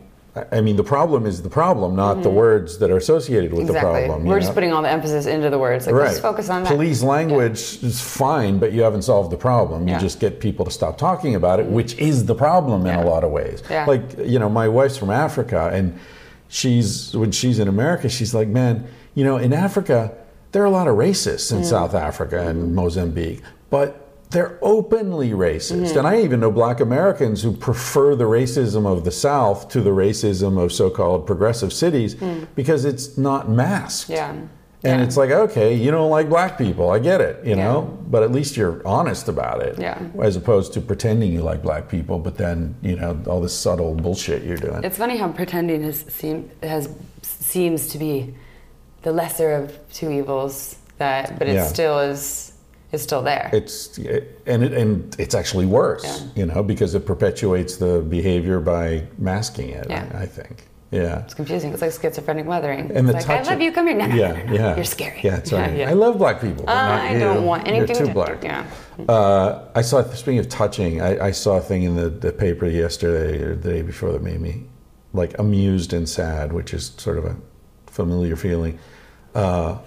I 0.52 0.62
mean, 0.62 0.76
the 0.76 0.84
problem 0.84 1.26
is 1.26 1.42
the 1.42 1.50
problem, 1.50 1.96
not 1.96 2.16
the 2.16 2.30
mm-hmm. 2.30 2.38
words 2.38 2.78
that 2.80 2.92
are 2.92 2.98
associated 2.98 3.54
with 3.54 3.68
exactly. 3.68 4.02
the 4.02 4.08
problem. 4.08 4.28
we're 4.28 4.40
just 4.40 4.54
putting 4.54 4.74
all 4.74 4.82
the 4.82 4.90
emphasis 4.90 5.26
into 5.26 5.50
the 5.50 5.60
words. 5.60 5.86
Like, 5.86 5.96
let's 5.96 6.20
focus 6.20 6.50
on 6.50 6.64
that. 6.64 6.70
Police 6.70 7.04
language 7.04 7.84
is 7.84 8.02
fine, 8.02 8.60
but 8.60 8.74
you 8.74 8.82
haven't 8.82 9.04
solved 9.04 9.32
the 9.32 9.38
problem. 9.38 9.88
You 9.88 9.94
Yeah. 9.94 10.00
just 10.00 10.20
get 10.20 10.40
people 10.40 10.66
to 10.66 10.72
stop 10.72 10.98
talking 10.98 11.36
about 11.36 11.60
it, 11.60 11.66
mm-hmm. 11.66 11.76
which 11.76 11.98
is 11.98 12.26
the 12.26 12.36
problem 12.36 12.82
in 12.82 12.88
Yeah. 12.88 13.04
a 13.04 13.06
lot 13.06 13.24
of 13.24 13.32
ways. 13.32 13.64
Yeah. 13.70 13.86
Like, 13.86 14.04
you 14.24 14.40
know, 14.40 14.50
my 14.50 14.68
wife's 14.68 14.98
from 14.98 15.10
Africa, 15.10 15.70
and 15.74 15.98
she's, 16.48 17.16
when 17.16 17.32
she's 17.32 17.60
in 17.60 17.68
America, 17.68 18.10
she's 18.10 18.34
like, 18.34 18.48
man, 18.48 18.86
you 19.14 19.24
know, 19.24 19.38
in 19.38 19.54
Africa, 19.54 20.14
there 20.52 20.64
are 20.64 20.66
a 20.66 20.72
lot 20.72 20.88
of 20.88 20.96
racists 20.96 21.52
in 21.52 21.60
mm. 21.60 21.66
South 21.66 21.94
Africa 21.94 22.48
and 22.48 22.64
mm-hmm. 22.64 22.76
Mozambique, 22.76 23.42
but 23.70 24.07
they're 24.32 24.58
openly 24.62 25.30
racist. 25.32 25.84
Mm-hmm. 25.88 25.98
And 26.00 26.08
I 26.08 26.22
even 26.22 26.40
know 26.42 26.52
black 26.52 26.80
Americans 26.80 27.44
who 27.44 27.54
prefer 27.54 28.16
the 28.16 28.26
racism 28.26 28.86
of 28.86 29.04
the 29.06 29.12
South 29.12 29.70
to 29.70 29.82
the 29.82 29.92
racism 29.92 30.62
of 30.62 30.74
so 30.74 30.90
called 30.90 31.26
progressive 31.26 31.72
cities 31.72 32.16
because 32.56 32.84
it's 32.86 33.18
not 33.18 33.50
masked. 33.50 34.10
Mm. 34.12 34.14
Yeah. 34.16 34.30
And 34.84 35.00
Yeah. 35.02 35.04
it's 35.06 35.18
like, 35.18 35.32
okay, 35.32 35.74
you 35.74 35.90
don't 35.92 36.12
like 36.12 36.30
black 36.30 36.58
people. 36.58 36.92
I 36.92 37.00
get 37.00 37.20
it, 37.20 37.44
you 37.44 37.56
Yeah. 37.56 37.64
know, 37.64 37.98
but 38.10 38.22
at 38.22 38.32
least 38.32 38.56
you're 38.58 38.82
honest 38.86 39.28
about 39.28 39.62
it. 39.62 39.80
Yeah. 39.80 39.98
As 40.22 40.36
opposed 40.36 40.72
to 40.74 40.82
pretending 40.82 41.32
you 41.32 41.42
like 41.42 41.64
black 41.64 41.88
people, 41.90 42.20
but 42.20 42.38
then, 42.38 42.76
you 42.82 42.96
know, 42.96 43.18
all 43.28 43.42
this 43.42 43.54
subtle 43.54 43.96
bullshit 43.96 44.44
you're 44.44 44.58
doing. 44.58 44.84
It's 44.84 44.98
funny 44.98 45.18
how 45.18 45.30
pretending 45.30 45.82
has 45.84 46.06
seem 46.10 46.50
has 46.62 46.90
seems 47.24 47.88
to 47.90 47.98
be 47.98 48.36
the 49.04 49.12
lesser 49.12 49.52
of 49.54 49.78
two 49.92 50.12
evils. 50.12 50.76
That, 51.00 51.38
but 51.40 51.48
it 51.48 51.56
Yeah. 51.56 51.66
still 51.68 52.00
is 52.00 52.54
is 52.92 53.02
still 53.02 53.22
there. 53.22 53.50
It's 53.54 53.98
and 53.98 54.64
it, 54.64 54.74
and 54.74 55.16
it's 55.20 55.36
actually 55.36 55.66
worse, 55.66 56.04
Yeah. 56.04 56.28
you 56.36 56.46
know, 56.46 56.64
because 56.64 56.96
it 56.96 57.06
perpetuates 57.06 57.78
the 57.78 58.00
behavior 58.02 58.60
by 58.60 59.04
masking 59.18 59.70
it. 59.70 59.88
Yeah. 59.90 60.10
I, 60.14 60.24
I 60.24 60.26
think, 60.26 60.68
yeah. 60.92 61.20
It's 61.20 61.34
confusing. 61.34 61.74
It's 61.74 61.82
like 61.82 61.92
schizophrenic 61.92 62.46
mothering. 62.46 62.92
And 62.96 63.10
the 63.10 63.16
it's 63.18 63.28
like, 63.28 63.42
I 63.42 63.44
love 63.44 63.54
of- 63.56 63.62
you. 63.62 63.72
Come 63.74 63.88
here 63.88 63.98
now. 63.98 64.08
Yeah, 64.16 64.52
yeah. 64.52 64.76
You're 64.78 64.86
scary. 64.86 65.20
Yeah, 65.22 65.38
it's 65.38 65.52
right. 65.52 65.76
Yeah, 65.76 65.90
I 65.90 65.94
love 65.94 66.18
black 66.18 66.40
people. 66.40 66.64
but 66.66 66.74
not 66.76 67.02
I 67.02 67.20
don't 67.20 67.44
want 67.46 67.68
anything 67.68 67.88
You're 67.90 68.06
too 68.06 68.08
to 68.08 68.14
black. 68.14 68.44
Yeah. 68.44 68.66
Uh, 69.10 69.68
I 69.76 69.82
saw. 69.82 70.02
Speaking 70.04 70.40
of 70.40 70.48
touching, 70.48 71.02
I, 71.02 71.28
I 71.28 71.32
saw 71.32 71.58
a 71.58 71.62
thing 71.62 71.84
in 71.84 71.96
the, 71.98 72.10
the 72.10 72.32
paper 72.32 72.66
yesterday 72.68 73.44
or 73.44 73.56
the 73.56 73.70
day 73.70 73.82
before 73.82 74.12
that 74.14 74.24
made 74.24 74.40
me 74.40 74.64
like 75.14 75.38
amused 75.40 75.92
and 75.92 76.08
sad, 76.08 76.54
which 76.54 76.74
is 76.74 76.94
sort 76.98 77.18
of 77.18 77.26
a 77.26 77.36
familiar 77.88 78.36
feeling. 78.38 78.80
Uh, 79.36 79.78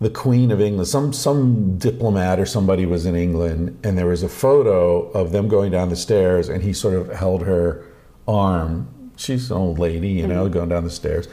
the 0.00 0.10
Queen 0.10 0.50
of 0.50 0.60
England, 0.60 0.88
some 0.88 1.12
some 1.12 1.78
diplomat 1.78 2.38
or 2.38 2.46
somebody 2.46 2.84
was 2.84 3.06
in 3.06 3.16
England, 3.16 3.78
and 3.82 3.96
there 3.96 4.06
was 4.06 4.22
a 4.22 4.28
photo 4.28 5.08
of 5.12 5.32
them 5.32 5.48
going 5.48 5.70
down 5.70 5.88
the 5.88 5.96
stairs, 5.96 6.48
and 6.48 6.62
he 6.62 6.72
sort 6.72 6.94
of 6.94 7.10
held 7.12 7.42
her 7.42 7.84
arm. 8.28 8.88
She's 9.16 9.50
an 9.50 9.56
old 9.56 9.78
lady, 9.78 10.08
you 10.08 10.26
know, 10.26 10.44
mm-hmm. 10.44 10.52
going 10.52 10.68
down 10.68 10.84
the 10.84 10.90
stairs, 10.90 11.28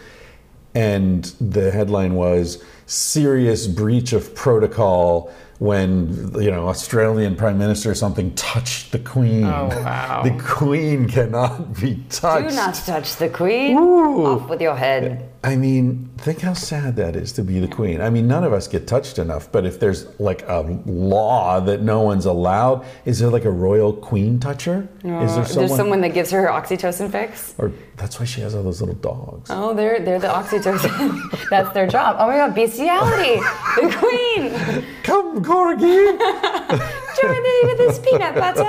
and 0.74 1.26
the 1.42 1.72
headline 1.72 2.16
was 2.16 2.64
"Serious 2.86 3.68
breach 3.68 4.14
of 4.14 4.34
protocol." 4.34 5.32
When 5.60 6.34
you 6.42 6.52
know 6.52 6.68
Australian 6.68 7.36
Prime 7.36 7.58
Minister 7.58 7.92
or 7.92 7.96
something 7.96 8.34
touched 8.36 8.92
the 8.92 9.00
Queen, 9.00 9.46
Oh, 9.46 9.68
wow. 9.68 10.22
the 10.24 10.38
Queen 10.44 11.08
cannot 11.08 11.80
be 11.80 12.04
touched. 12.10 12.50
Do 12.50 12.56
not 12.56 12.74
touch 12.76 13.16
the 13.18 13.30
queen. 13.30 13.78
Ooh. 13.78 14.26
Off 14.26 14.50
with 14.50 14.62
your 14.62 14.76
head. 14.76 15.33
I 15.46 15.58
mean, 15.58 16.10
think 16.20 16.40
how 16.40 16.54
sad 16.54 16.96
that 16.96 17.18
is 17.18 17.34
to 17.34 17.44
be 17.44 17.60
the 17.60 17.68
queen. 17.68 18.00
I 18.00 18.10
mean, 18.10 18.30
none 18.30 18.46
of 18.46 18.54
us 18.54 18.66
get 18.66 18.88
touched 18.88 19.20
enough, 19.20 19.52
but 19.52 19.66
if 19.66 19.78
there's 19.78 20.08
like 20.18 20.48
a 20.48 20.62
law 20.86 21.60
that 21.60 21.82
no 21.82 22.00
one's 22.00 22.26
allowed, 22.26 22.86
is 23.04 23.20
there 23.20 23.30
like 23.30 23.44
a 23.44 23.52
royal 23.52 23.92
queen 23.92 24.40
toucher? 24.40 24.88
is 25.04 25.36
there 25.36 25.44
There's 25.44 25.76
someone 25.76 26.00
that 26.00 26.14
gives 26.14 26.32
her 26.32 26.42
her 26.44 26.48
oxytocin 26.48 27.12
fix. 27.12 27.56
Or 27.58 27.74
that's 27.98 28.20
why 28.22 28.26
she 28.26 28.40
has 28.40 28.56
all 28.56 28.64
those 28.64 28.80
little 28.80 28.96
dogs. 28.96 29.50
Oh, 29.52 29.74
they're 29.74 30.00
they're 30.00 30.20
the 30.20 30.28
oxytocin. 30.28 31.48
That's 31.50 31.72
their 31.74 31.88
job. 31.88 32.16
Oh 32.20 32.28
my 32.28 32.38
god, 32.38 32.56
bestiality. 32.56 33.40
The 33.76 33.96
queen. 34.00 34.86
Come, 35.04 35.44
Corgi! 35.44 36.18
Join 37.22 37.44
me 37.44 37.60
with 37.64 37.78
this 37.78 38.00
peanut 38.00 38.34
butter. 38.34 38.64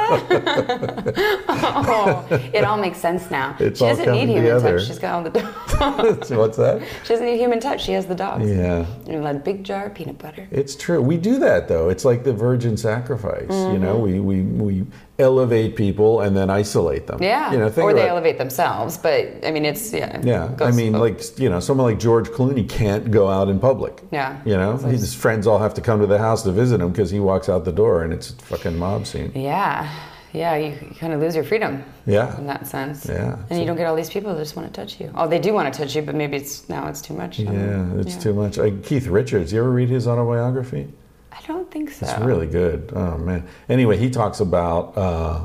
oh, 1.48 2.26
it 2.52 2.64
all 2.64 2.76
makes 2.76 2.98
sense 2.98 3.30
now. 3.30 3.56
It's 3.58 3.78
she 3.78 3.86
doesn't 3.86 4.10
need 4.12 4.28
human 4.28 4.42
together. 4.42 4.78
touch. 4.78 4.86
She's 4.86 4.98
got 4.98 5.14
all 5.14 5.22
the 5.22 5.30
dogs. 5.30 6.30
What's 6.30 6.58
that? 6.58 6.63
She 7.02 7.08
doesn't 7.08 7.26
need 7.26 7.38
human 7.38 7.60
touch. 7.60 7.84
She 7.84 7.92
has 7.92 8.06
the 8.06 8.14
dogs. 8.14 8.48
Yeah. 8.48 8.86
And 9.06 9.26
a 9.26 9.34
big 9.34 9.64
jar 9.64 9.86
of 9.86 9.94
peanut 9.94 10.18
butter. 10.18 10.46
It's 10.50 10.74
true. 10.76 11.00
We 11.00 11.16
do 11.16 11.38
that 11.40 11.68
though. 11.68 11.88
It's 11.88 12.04
like 12.04 12.24
the 12.24 12.32
virgin 12.32 12.76
sacrifice. 12.76 13.50
You 13.50 13.78
know, 13.78 13.96
mm-hmm. 13.96 14.24
we, 14.24 14.42
we, 14.42 14.80
we 14.82 14.86
elevate 15.18 15.76
people 15.76 16.20
and 16.20 16.36
then 16.36 16.50
isolate 16.50 17.06
them. 17.06 17.22
Yeah. 17.22 17.52
You 17.52 17.58
know, 17.58 17.68
think 17.68 17.84
or 17.84 17.94
they 17.94 18.08
elevate 18.08 18.38
themselves. 18.38 18.96
But 18.98 19.44
I 19.44 19.50
mean, 19.50 19.64
it's 19.64 19.92
yeah. 19.92 20.20
Yeah, 20.22 20.56
I 20.60 20.70
mean, 20.70 20.94
like 20.94 21.38
you 21.38 21.48
know, 21.48 21.60
someone 21.60 21.86
like 21.86 22.00
George 22.00 22.28
Clooney 22.28 22.68
can't 22.68 23.10
go 23.10 23.28
out 23.28 23.48
in 23.48 23.60
public. 23.60 24.02
Yeah. 24.10 24.40
you 24.44 24.56
know, 24.56 24.72
like- 24.74 24.92
his 24.92 25.14
friends 25.14 25.46
all 25.46 25.58
have 25.58 25.74
to 25.74 25.80
come 25.80 26.00
to 26.00 26.06
the 26.06 26.18
house 26.18 26.42
to 26.42 26.52
visit 26.52 26.80
him 26.80 26.90
because 26.90 27.10
he 27.10 27.20
walks 27.20 27.48
out 27.48 27.64
the 27.64 27.72
door 27.72 28.02
and 28.02 28.12
it's 28.12 28.30
a 28.30 28.34
fucking 28.34 28.76
mob 28.78 29.06
scene. 29.06 29.32
Yeah. 29.34 29.90
Yeah, 30.34 30.56
you, 30.56 30.70
you 30.70 30.96
kind 30.98 31.12
of 31.12 31.20
lose 31.20 31.36
your 31.36 31.44
freedom 31.44 31.84
Yeah, 32.06 32.36
in 32.36 32.46
that 32.48 32.66
sense. 32.66 33.06
Yeah. 33.06 33.38
And 33.50 33.60
you 33.60 33.64
don't 33.64 33.76
get 33.76 33.86
all 33.86 33.94
these 33.94 34.10
people 34.10 34.34
that 34.34 34.40
just 34.40 34.56
want 34.56 34.72
to 34.72 34.80
touch 34.80 35.00
you. 35.00 35.12
Oh, 35.14 35.28
they 35.28 35.38
do 35.38 35.54
want 35.54 35.72
to 35.72 35.78
touch 35.78 35.94
you, 35.94 36.02
but 36.02 36.16
maybe 36.16 36.36
it's 36.36 36.68
now 36.68 36.88
it's 36.88 37.00
too 37.00 37.14
much. 37.14 37.38
Yeah, 37.38 37.52
know. 37.52 37.98
it's 38.00 38.16
Yeah. 38.16 38.20
too 38.20 38.34
much. 38.34 38.58
Uh, 38.58 38.72
Keith 38.82 39.06
Richards, 39.06 39.52
you 39.52 39.60
ever 39.60 39.70
read 39.70 39.88
his 39.88 40.08
autobiography? 40.08 40.88
I 41.32 41.38
don't 41.46 41.70
think 41.70 41.90
so. 41.92 42.04
It's 42.04 42.18
really 42.18 42.48
good. 42.48 42.90
Oh 42.96 43.16
man. 43.16 43.46
Anyway, 43.68 43.96
he 43.96 44.10
talks 44.10 44.40
about 44.40 44.96
uh, 44.98 45.44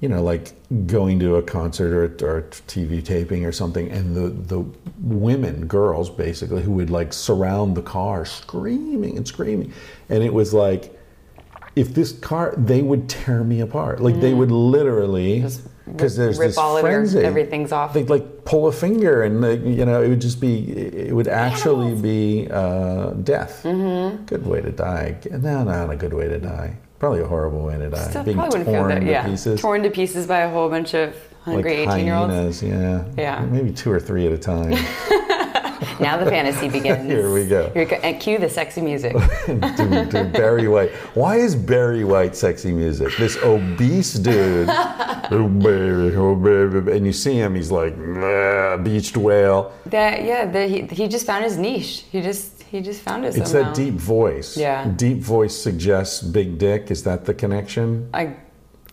you 0.00 0.08
know 0.08 0.22
like 0.24 0.54
going 0.86 1.20
to 1.20 1.36
a 1.36 1.42
concert 1.42 1.92
or, 1.92 2.26
or 2.26 2.38
a 2.38 2.42
TV 2.42 3.04
taping 3.04 3.44
or 3.44 3.52
something, 3.52 3.92
and 3.92 4.16
the 4.16 4.28
the 4.56 4.64
women, 5.00 5.66
girls 5.66 6.10
basically, 6.10 6.62
who 6.62 6.72
would 6.72 6.90
like 6.90 7.12
surround 7.12 7.76
the 7.76 7.82
car, 7.82 8.24
screaming 8.24 9.16
and 9.16 9.26
screaming, 9.26 9.72
and 10.08 10.24
it 10.24 10.34
was 10.34 10.52
like. 10.52 10.96
If 11.76 11.94
this 11.94 12.12
car, 12.12 12.52
they 12.56 12.82
would 12.82 13.08
tear 13.08 13.44
me 13.44 13.60
apart. 13.60 14.00
Like 14.00 14.20
they 14.20 14.34
would 14.34 14.50
literally, 14.50 15.40
Mm. 15.42 15.66
Because 15.96 16.16
rip- 16.18 16.24
there's 16.26 16.38
rip 16.38 16.48
this 16.50 16.58
all 16.58 16.76
of 16.76 16.82
your- 16.84 16.92
frenzy. 16.92 17.18
everything's 17.20 17.72
off. 17.72 17.92
They'd 17.94 18.10
like 18.10 18.44
pull 18.44 18.68
a 18.68 18.72
finger, 18.72 19.22
and 19.22 19.42
you 19.66 19.84
know 19.84 20.02
it 20.02 20.08
would 20.08 20.20
just 20.20 20.40
be, 20.40 20.70
it 20.70 21.12
would 21.14 21.26
actually 21.26 21.94
be 22.00 22.46
uh, 22.50 23.10
death. 23.10 23.62
Mm-hmm. 23.64 24.24
Good 24.26 24.46
way 24.46 24.60
to 24.60 24.70
die. 24.70 25.16
No, 25.30 25.64
not 25.64 25.90
a 25.90 25.96
good 25.96 26.12
way 26.12 26.28
to 26.28 26.38
die. 26.38 26.76
Probably 27.00 27.20
a 27.22 27.26
horrible 27.26 27.64
way 27.64 27.76
to 27.78 27.88
die. 27.90 28.08
Still 28.10 28.22
Being 28.24 28.36
probably 28.36 28.62
torn 28.64 29.04
that. 29.04 29.22
to 29.24 29.30
pieces. 29.30 29.60
Torn 29.60 29.82
to 29.82 29.90
pieces 29.90 30.26
by 30.26 30.40
a 30.40 30.50
whole 30.50 30.68
bunch 30.68 30.94
of 30.94 31.14
hungry 31.42 31.84
like 31.86 31.94
18 31.96 32.04
year 32.06 32.14
olds. 32.14 32.62
yeah. 32.62 33.04
Yeah. 33.16 33.40
Maybe 33.46 33.72
two 33.72 33.90
or 33.90 33.98
three 33.98 34.26
at 34.26 34.32
a 34.32 34.38
time. 34.38 34.72
Now 36.00 36.16
the 36.16 36.26
fantasy 36.30 36.68
begins. 36.78 37.06
Here 37.06 37.30
we 37.32 37.46
go. 37.46 37.70
Here 37.70 37.84
we 37.84 37.90
go. 37.90 37.96
And 37.96 38.20
cue 38.20 38.38
the 38.38 38.48
sexy 38.48 38.80
music. 38.80 39.14
dude, 39.46 40.10
dude, 40.10 40.32
Barry 40.32 40.66
White. 40.68 40.90
Why 41.14 41.36
is 41.36 41.54
Barry 41.54 42.04
White 42.04 42.34
sexy 42.34 42.72
music? 42.72 43.16
This 43.18 43.36
obese 43.42 44.14
dude, 44.14 44.68
oh 45.30 45.48
baby, 45.48 46.16
oh 46.16 46.34
baby, 46.34 46.92
and 46.96 47.06
you 47.06 47.12
see 47.12 47.34
him, 47.34 47.54
he's 47.54 47.70
like 47.70 47.96
"Nah, 47.96 48.76
beached 48.78 49.16
whale. 49.16 49.72
that 49.86 50.24
yeah, 50.24 50.46
the, 50.46 50.66
he, 50.66 50.80
he 50.86 51.08
just 51.08 51.26
found 51.26 51.44
his 51.44 51.56
niche. 51.56 52.04
He 52.10 52.20
just 52.20 52.62
he 52.64 52.80
just 52.80 53.02
found 53.02 53.24
it 53.24 53.36
It's 53.36 53.50
somehow. 53.50 53.72
that 53.72 53.76
deep 53.76 53.94
voice. 53.94 54.56
Yeah. 54.56 54.86
Deep 54.96 55.18
voice 55.18 55.56
suggests 55.56 56.22
big 56.22 56.56
dick. 56.58 56.90
Is 56.90 57.02
that 57.04 57.24
the 57.24 57.34
connection? 57.34 58.08
I 58.14 58.36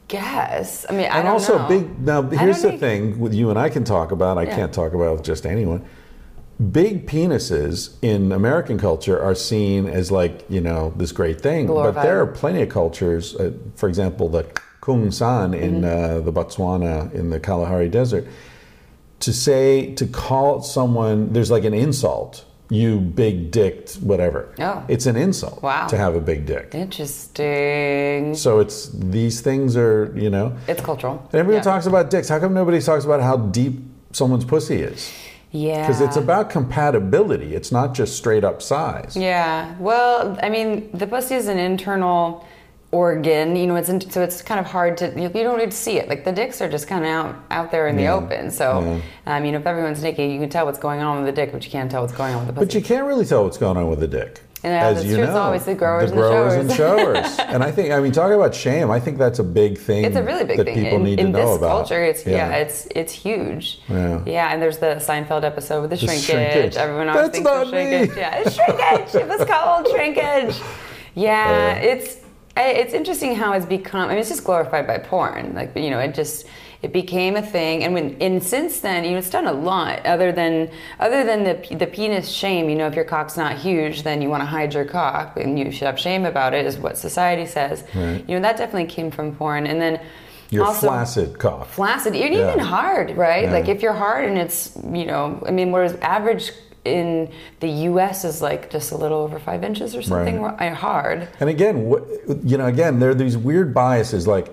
guess. 0.07 0.85
I 0.89 0.93
mean, 0.93 1.05
I 1.05 1.19
and 1.19 1.27
also 1.27 1.57
know. 1.59 1.67
big. 1.67 1.99
Now 2.01 2.21
here's 2.23 2.61
the 2.61 2.69
think- 2.69 2.79
thing 2.79 3.19
with 3.19 3.33
you 3.33 3.49
and 3.49 3.59
I 3.59 3.69
can 3.69 3.83
talk 3.83 4.11
about. 4.11 4.37
I 4.37 4.43
Yeah. 4.43 4.55
can't 4.55 4.73
talk 4.73 4.93
about 4.93 5.13
with 5.17 5.23
just 5.23 5.45
anyone. 5.45 5.85
Big 6.71 7.05
penises 7.05 7.95
in 8.01 8.31
American 8.31 8.79
culture 8.79 9.21
are 9.21 9.35
seen 9.35 9.85
as 9.85 10.11
like 10.11 10.43
you 10.49 10.59
know 10.59 10.91
this 10.97 11.11
great 11.11 11.39
thing, 11.39 11.67
but 11.67 11.91
there 12.01 12.19
are 12.19 12.25
plenty 12.25 12.63
of 12.63 12.69
cultures. 12.69 13.35
Uh, 13.35 13.51
for 13.75 13.87
example, 13.87 14.27
the 14.27 14.43
Kung 14.81 15.11
San 15.11 15.53
in 15.53 15.81
Mm-hmm. 15.81 16.17
uh, 16.17 16.21
the 16.21 16.33
Botswana 16.33 17.13
in 17.13 17.29
the 17.29 17.39
Kalahari 17.39 17.89
Desert. 17.89 18.25
To 19.21 19.33
say 19.33 19.93
to 19.95 20.07
call 20.07 20.61
someone 20.63 21.31
there's 21.33 21.51
like 21.51 21.63
an 21.63 21.73
insult. 21.75 22.43
You 22.69 22.99
big 22.99 23.51
dicked 23.51 23.93
whatever. 24.01 24.53
Oh. 24.59 24.83
It's 24.89 25.05
an 25.05 25.15
insult 25.15 25.61
Wow. 25.63 25.87
to 25.87 25.95
have 25.97 26.15
a 26.15 26.19
big 26.19 26.45
dick. 26.47 26.73
Interesting. 26.73 28.35
So 28.35 28.59
it's 28.59 28.89
these 28.93 29.41
things 29.41 29.77
are 29.77 30.11
you 30.15 30.29
know 30.31 30.57
It's 30.67 30.81
cultural. 30.81 31.19
and 31.31 31.35
everyone 31.35 31.59
Yeah. 31.59 31.71
talks 31.71 31.85
about 31.85 32.09
dicks. 32.09 32.29
How 32.29 32.39
come 32.39 32.53
nobody 32.55 32.81
talks 32.81 33.05
about 33.05 33.21
how 33.21 33.37
deep 33.37 33.79
someone's 34.11 34.43
pussy 34.45 34.81
is. 34.81 35.11
Yeah. 35.57 35.81
Because 35.81 36.01
it's 36.01 36.17
about 36.17 36.49
compatibility. 36.49 37.55
It's 37.55 37.71
not 37.71 37.93
just 37.93 38.15
straight 38.15 38.43
up 38.43 38.61
size. 38.61 39.15
Yeah. 39.15 39.75
Well, 39.79 40.37
I 40.43 40.49
mean, 40.49 40.89
the 40.93 41.07
pussy 41.07 41.35
is 41.35 41.47
an 41.47 41.57
internal 41.57 42.45
organ. 42.91 43.55
You 43.55 43.67
know, 43.67 43.75
it's 43.75 43.89
in, 43.89 43.99
so 43.99 44.21
it's 44.21 44.41
kind 44.41 44.59
of 44.59 44.65
hard 44.65 44.97
to 44.97 45.07
you, 45.15 45.23
you 45.23 45.43
don't 45.43 45.57
need 45.57 45.71
to 45.71 45.77
see 45.77 45.97
it. 45.97 46.07
Like 46.07 46.23
the 46.23 46.31
dicks 46.31 46.61
are 46.61 46.69
just 46.69 46.87
kind 46.87 47.03
of 47.03 47.09
out 47.09 47.35
out 47.49 47.71
there 47.71 47.87
in 47.87 47.97
the 47.97 48.07
open. 48.07 48.51
So, 48.51 49.01
um, 49.25 49.45
you 49.45 49.51
know, 49.51 49.59
if 49.59 49.65
everyone's 49.65 50.01
naked, 50.01 50.31
you 50.31 50.39
can 50.39 50.49
tell 50.49 50.65
what's 50.65 50.79
going 50.79 51.01
on 51.01 51.17
with 51.17 51.25
the 51.25 51.41
dick, 51.41 51.51
but 51.51 51.65
you 51.65 51.71
can't 51.71 51.89
tell 51.89 52.01
what's 52.01 52.13
going 52.13 52.33
on 52.33 52.45
with 52.45 52.47
the 52.47 52.53
pussy. 52.53 52.65
But 52.65 52.75
you 52.75 52.81
can't 52.81 53.07
really 53.07 53.25
tell 53.25 53.43
what's 53.43 53.57
going 53.57 53.77
on 53.77 53.89
with 53.89 53.99
the 53.99 54.07
dick. 54.07 54.41
Yeah, 54.71 54.93
that's 54.93 55.05
true. 55.05 55.23
It's 55.23 55.31
always 55.33 55.65
the 55.65 55.75
growers 55.75 56.11
the 56.11 56.15
and 56.17 56.23
the 56.23 56.29
growers 56.29 56.53
and 56.55 56.71
showers. 56.71 57.17
showers. 57.35 57.39
and 57.53 57.63
I 57.63 57.71
think, 57.71 57.91
I 57.91 57.99
mean, 57.99 58.11
talking 58.11 58.35
about 58.35 58.53
shame, 58.55 58.89
I 58.91 58.99
think 58.99 59.17
that's 59.17 59.39
a 59.39 59.43
big 59.43 59.77
thing. 59.77 60.03
It's 60.05 60.15
a 60.15 60.23
really 60.23 60.43
big 60.45 60.57
that 60.57 60.65
thing 60.65 60.75
people 60.83 60.97
in, 60.97 61.03
need 61.03 61.19
in 61.19 61.27
to 61.27 61.31
know 61.31 61.47
this 61.49 61.57
about. 61.57 61.69
culture. 61.69 62.03
It's 62.03 62.25
yeah. 62.25 62.55
it's 62.55 62.87
it's 62.95 63.13
huge. 63.13 63.79
Yeah. 63.89 64.51
and 64.53 64.61
there's 64.61 64.77
the 64.79 64.95
Seinfeld 64.97 65.43
episode 65.43 65.81
with 65.81 65.89
the, 65.91 65.95
The 65.97 66.05
shrinkage. 66.07 66.25
shrinkage. 66.25 66.75
Everyone 66.75 67.09
always 67.09 67.25
That's 67.31 67.37
thinks 67.37 67.49
of 67.51 67.69
shrinkage. 67.69 68.09
me. 68.15 68.21
Yeah, 68.21 68.35
it's 68.43 68.55
shrinkage. 68.55 69.15
it 69.15 69.27
was 69.27 69.47
called 69.47 69.87
shrinkage. 69.89 70.55
Yeah, 71.15 71.77
Uh. 71.77 71.79
it's 71.83 72.17
it's 72.55 72.93
interesting 72.93 73.35
how 73.35 73.53
it's 73.53 73.65
become. 73.65 74.05
I 74.05 74.09
mean, 74.09 74.17
it's 74.19 74.29
just 74.29 74.43
glorified 74.43 74.85
by 74.85 74.99
porn. 74.99 75.53
Like 75.55 75.75
you 75.75 75.89
know, 75.89 75.99
it 75.99 76.13
just 76.13 76.45
it 76.83 76.93
became 76.93 77.35
a 77.35 77.41
thing, 77.41 77.83
and 77.83 77.93
when 77.93 78.15
and 78.21 78.41
since 78.43 78.79
then, 78.81 79.03
you 79.03 79.11
know, 79.11 79.17
it's 79.17 79.29
done 79.29 79.47
a 79.47 79.53
lot. 79.53 80.05
Other 80.05 80.31
than 80.31 80.69
other 80.99 81.23
than 81.23 81.43
the 81.43 81.75
the 81.75 81.87
penis 81.87 82.29
shame, 82.29 82.69
you 82.69 82.75
know, 82.75 82.87
if 82.87 82.93
your 82.95 83.05
cock's 83.05 83.35
not 83.35 83.57
huge, 83.57 84.03
then 84.03 84.21
you 84.21 84.29
want 84.29 84.41
to 84.41 84.45
hide 84.45 84.73
your 84.73 84.85
cock, 84.85 85.37
and 85.37 85.57
you 85.57 85.71
should 85.71 85.87
have 85.87 85.99
shame 85.99 86.25
about 86.25 86.53
it, 86.53 86.65
is 86.65 86.77
what 86.77 86.97
society 86.97 87.45
says. 87.47 87.83
Right. 87.95 88.23
You 88.27 88.35
know, 88.35 88.41
that 88.41 88.57
definitely 88.57 88.85
came 88.85 89.09
from 89.11 89.35
porn, 89.35 89.65
and 89.67 89.81
then. 89.81 89.99
Your 90.49 90.63
also, 90.63 90.87
flaccid 90.87 91.37
cock. 91.39 91.67
flaccid 91.67 92.15
and 92.15 92.33
Yeah. 92.33 92.47
even 92.53 92.59
hard 92.59 93.17
right 93.17 93.43
Yeah. 93.43 93.51
like 93.51 93.67
if 93.67 93.81
you're 93.81 93.91
hard 93.91 94.23
and 94.23 94.37
it's 94.37 94.77
you 94.93 95.05
know 95.05 95.43
i 95.45 95.51
mean 95.51 95.73
whereas 95.73 95.95
average 96.01 96.53
in 96.85 97.29
the 97.59 97.67
us 97.67 98.23
is 98.23 98.41
like 98.41 98.69
just 98.69 98.93
a 98.93 98.97
little 98.97 99.17
over 99.19 99.39
five 99.39 99.61
inches 99.65 99.93
or 99.93 100.01
something 100.01 100.41
Right. 100.41 100.71
Uh, 100.71 100.73
hard 100.73 101.27
And 101.41 101.49
again, 101.49 101.83
what, 101.89 102.05
you 102.45 102.57
know, 102.57 102.65
again, 102.67 102.99
there 102.99 103.09
are 103.09 103.13
these 103.15 103.35
weird 103.35 103.73
biases. 103.73 104.25
Like, 104.25 104.47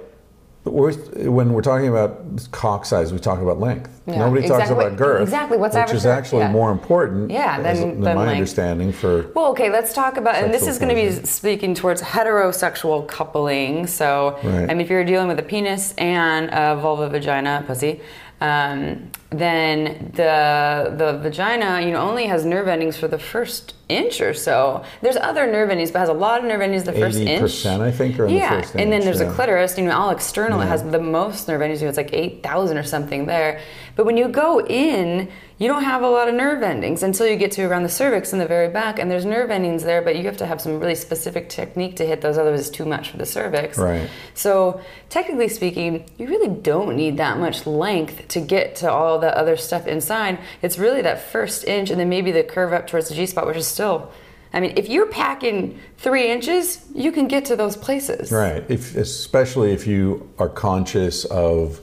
when 0.65 1.53
we're 1.53 1.61
talking 1.63 1.89
about 1.89 2.23
cock 2.51 2.87
size, 2.87 3.13
we 3.13 3.19
talk 3.19 3.41
about 3.41 3.61
length. 3.61 3.91
Yeah, 4.07 4.19
Nobody 4.19 4.49
talks 4.49 4.71
about 4.71 4.97
girth. 4.97 5.23
Exactly. 5.23 5.59
What's 5.59 5.77
which 5.77 5.93
is 5.93 6.07
actually 6.07 6.41
Yeah. 6.43 6.53
more 6.53 6.71
important. 6.73 7.31
Yeah, 7.31 7.59
as- 7.63 7.81
than- 7.81 8.01
than 8.01 8.15
my 8.17 8.23
length. 8.23 8.33
understanding 8.33 8.93
for. 8.93 9.27
well 9.35 9.47
okay 9.51 9.71
let's 9.71 9.93
talk 9.93 10.17
about 10.17 10.35
and 10.37 10.53
this 10.53 10.67
is 10.67 10.79
going 10.79 10.89
to 10.89 10.95
be 10.95 11.11
speaking 11.27 11.75
towards 11.75 12.01
heterosexual 12.03 13.07
coupling 13.07 13.87
so 13.87 14.37
Right. 14.43 14.65
i 14.71 14.75
mean 14.75 14.81
if 14.81 14.91
you're 14.91 15.05
dealing 15.05 15.29
with 15.29 15.39
a 15.39 15.43
penis 15.43 15.95
and 15.99 16.51
a 16.53 16.77
vulva 16.77 17.09
vagina 17.09 17.63
pussy 17.67 18.01
um, 18.41 19.11
then 19.39 20.11
the 20.15 20.95
the 20.97 21.19
vagina 21.23 21.81
you 21.81 21.93
know 21.93 22.01
only 22.01 22.27
has 22.27 22.45
nerve 22.45 22.69
endings 22.69 22.97
for 22.97 23.09
the 23.09 23.19
first 23.19 23.75
inch 23.89 24.21
or 24.21 24.35
so. 24.35 24.85
There's 25.03 25.17
other 25.17 25.47
nerve 25.47 25.71
endings 25.71 25.91
but 25.91 26.01
has 26.01 26.09
a 26.09 26.15
lot 26.15 26.41
of 26.41 26.47
nerve 26.47 26.61
endings 26.61 26.85
the 26.85 26.93
first 26.93 27.19
inch. 27.19 27.43
80%, 27.43 27.81
I 27.81 27.91
think, 27.91 28.19
are 28.19 28.27
the 28.27 28.35
yeah 28.35 28.61
first 28.61 28.75
and 28.75 28.93
then 28.93 29.03
there's 29.03 29.21
yeah. 29.21 29.31
a 29.31 29.35
clitoris 29.35 29.77
you 29.77 29.85
know 29.85 29.97
all 29.97 30.11
external 30.11 30.61
it 30.61 30.67
has 30.67 30.83
the 30.83 31.01
most 31.01 31.49
nerve 31.49 31.61
endings 31.63 31.81
you 31.81 31.87
know, 31.87 31.91
it's 31.91 31.99
like 31.99 32.13
8000 32.13 32.79
or 32.79 32.83
something 32.83 33.27
there. 33.27 33.61
But 33.97 34.07
when 34.07 34.17
you 34.17 34.29
go 34.29 34.61
in 34.61 35.31
you 35.59 35.69
don't 35.69 35.85
have 35.85 36.03
a 36.03 36.09
lot 36.09 36.29
of 36.29 36.35
nerve 36.35 36.63
endings 36.63 37.03
until 37.03 37.29
you 37.29 37.37
get 37.37 37.53
to 37.53 37.63
around 37.63 37.85
the 37.85 37.89
cervix 37.89 38.33
in 38.33 38.41
the 38.41 38.47
very 38.47 38.69
back 38.69 38.99
and 38.99 39.09
there's 39.11 39.25
nerve 39.25 39.51
endings 39.51 39.85
there 39.85 40.03
but 40.03 40.17
you 40.17 40.25
have 40.25 40.37
to 40.37 40.47
have 40.47 40.61
some 40.61 40.81
really 40.81 40.97
specific 40.97 41.49
technique 41.49 41.97
to 41.97 42.05
hit 42.05 42.21
those 42.21 42.37
otherwise 42.37 42.61
it's 42.61 42.71
too 42.71 42.85
much 42.85 43.11
for 43.11 43.19
the 43.19 43.27
cervix. 43.27 43.79
Right. 43.79 44.09
so 44.35 44.81
technically 45.11 45.49
speaking 45.49 46.11
you 46.19 46.27
really 46.27 46.49
don't 46.49 46.97
need 46.97 47.19
that 47.19 47.39
much 47.39 47.67
length 47.67 48.29
to 48.29 48.41
get 48.41 48.77
to 48.77 48.91
all 48.91 49.21
the 49.25 49.39
other 49.39 49.57
stuff 49.57 49.87
inside 49.87 50.39
it's 50.63 50.79
really 50.79 51.03
that 51.03 51.21
first 51.21 51.65
inch 51.65 51.91
and 51.91 51.99
then 51.99 52.09
maybe 52.09 52.31
the 52.31 52.43
curve 52.43 52.73
up 52.73 52.87
towards 52.87 53.09
the 53.09 53.15
g-spot 53.15 53.47
which 53.47 53.57
is 53.57 53.67
still 53.67 54.11
I 54.53 54.61
mean, 54.61 54.75
if 54.77 54.89
you're 54.89 55.09
packing 55.09 55.81
three 55.97 56.31
inches, 56.31 56.81
you 56.95 57.11
can 57.11 57.27
get 57.27 57.47
to 57.47 57.57
those 57.57 57.77
places. 57.77 58.31
Right. 58.31 58.65
If, 58.69 58.95
especially 58.95 59.73
if 59.73 59.85
you 59.85 60.31
are 60.39 60.49
conscious 60.49 61.25
of 61.25 61.81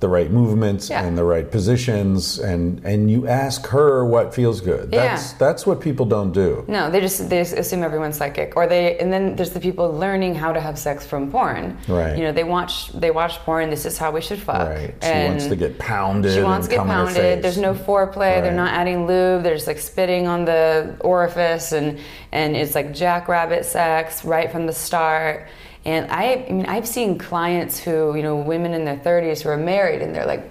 the 0.00 0.08
right 0.08 0.30
movements 0.30 0.88
Yeah. 0.90 1.02
and 1.04 1.18
the 1.18 1.24
right 1.24 1.50
positions, 1.50 2.38
and 2.38 2.80
and 2.84 3.10
you 3.10 3.26
ask 3.26 3.66
her 3.68 4.04
what 4.04 4.32
feels 4.32 4.60
good. 4.60 4.90
Yeah. 4.92 5.08
That's 5.08 5.32
that's 5.32 5.66
what 5.66 5.80
people 5.80 6.06
don't 6.06 6.32
do. 6.32 6.64
No, 6.68 6.88
they 6.90 7.00
just 7.00 7.28
they 7.28 7.40
assume 7.40 7.82
everyone's 7.82 8.16
psychic, 8.16 8.56
or 8.56 8.66
they 8.68 8.96
and 8.98 9.12
then 9.12 9.34
there's 9.34 9.50
the 9.50 9.58
people 9.60 9.92
learning 9.92 10.36
how 10.36 10.52
to 10.52 10.60
have 10.60 10.78
sex 10.78 11.04
from 11.04 11.30
porn. 11.32 11.76
Right. 11.88 12.16
You 12.16 12.22
know, 12.24 12.32
they 12.32 12.44
watch 12.44 12.92
they 12.92 13.10
watch 13.10 13.38
porn. 13.40 13.70
This 13.70 13.84
is 13.86 13.98
how 13.98 14.12
we 14.12 14.20
should 14.20 14.38
fuck. 14.38 14.68
Right. 14.68 14.94
She 15.02 15.08
And 15.08 15.28
wants 15.30 15.46
to 15.48 15.56
get 15.56 15.78
pounded. 15.78 16.32
She 16.32 16.42
wants 16.42 16.68
to 16.68 16.70
get 16.70 16.76
come 16.78 16.90
in 16.90 16.96
her 16.96 17.04
pounded. 17.06 17.42
There's 17.42 17.58
no 17.58 17.74
foreplay. 17.74 18.40
They're 18.42 18.52
not 18.52 18.72
adding 18.72 19.06
lube. 19.08 19.42
They're 19.42 19.54
just 19.56 19.66
like 19.66 19.80
spitting 19.80 20.28
on 20.28 20.44
the 20.44 20.96
orifice, 21.00 21.72
and 21.72 21.98
and 22.30 22.56
it's 22.56 22.74
like 22.76 22.94
jackrabbit 22.94 23.64
sex 23.64 24.24
right 24.24 24.50
from 24.52 24.66
the 24.66 24.72
start. 24.72 25.48
And 25.84 26.10
I, 26.10 26.46
I 26.48 26.52
mean, 26.52 26.66
I've 26.66 26.86
seen 26.88 27.18
clients 27.18 27.78
who, 27.78 28.14
you 28.16 28.22
know, 28.22 28.36
women 28.36 28.74
in 28.74 28.84
their 28.84 28.96
30s 28.98 29.40
who 29.42 29.48
are 29.50 29.56
married, 29.56 30.02
and 30.02 30.14
they're 30.14 30.26
like, 30.26 30.50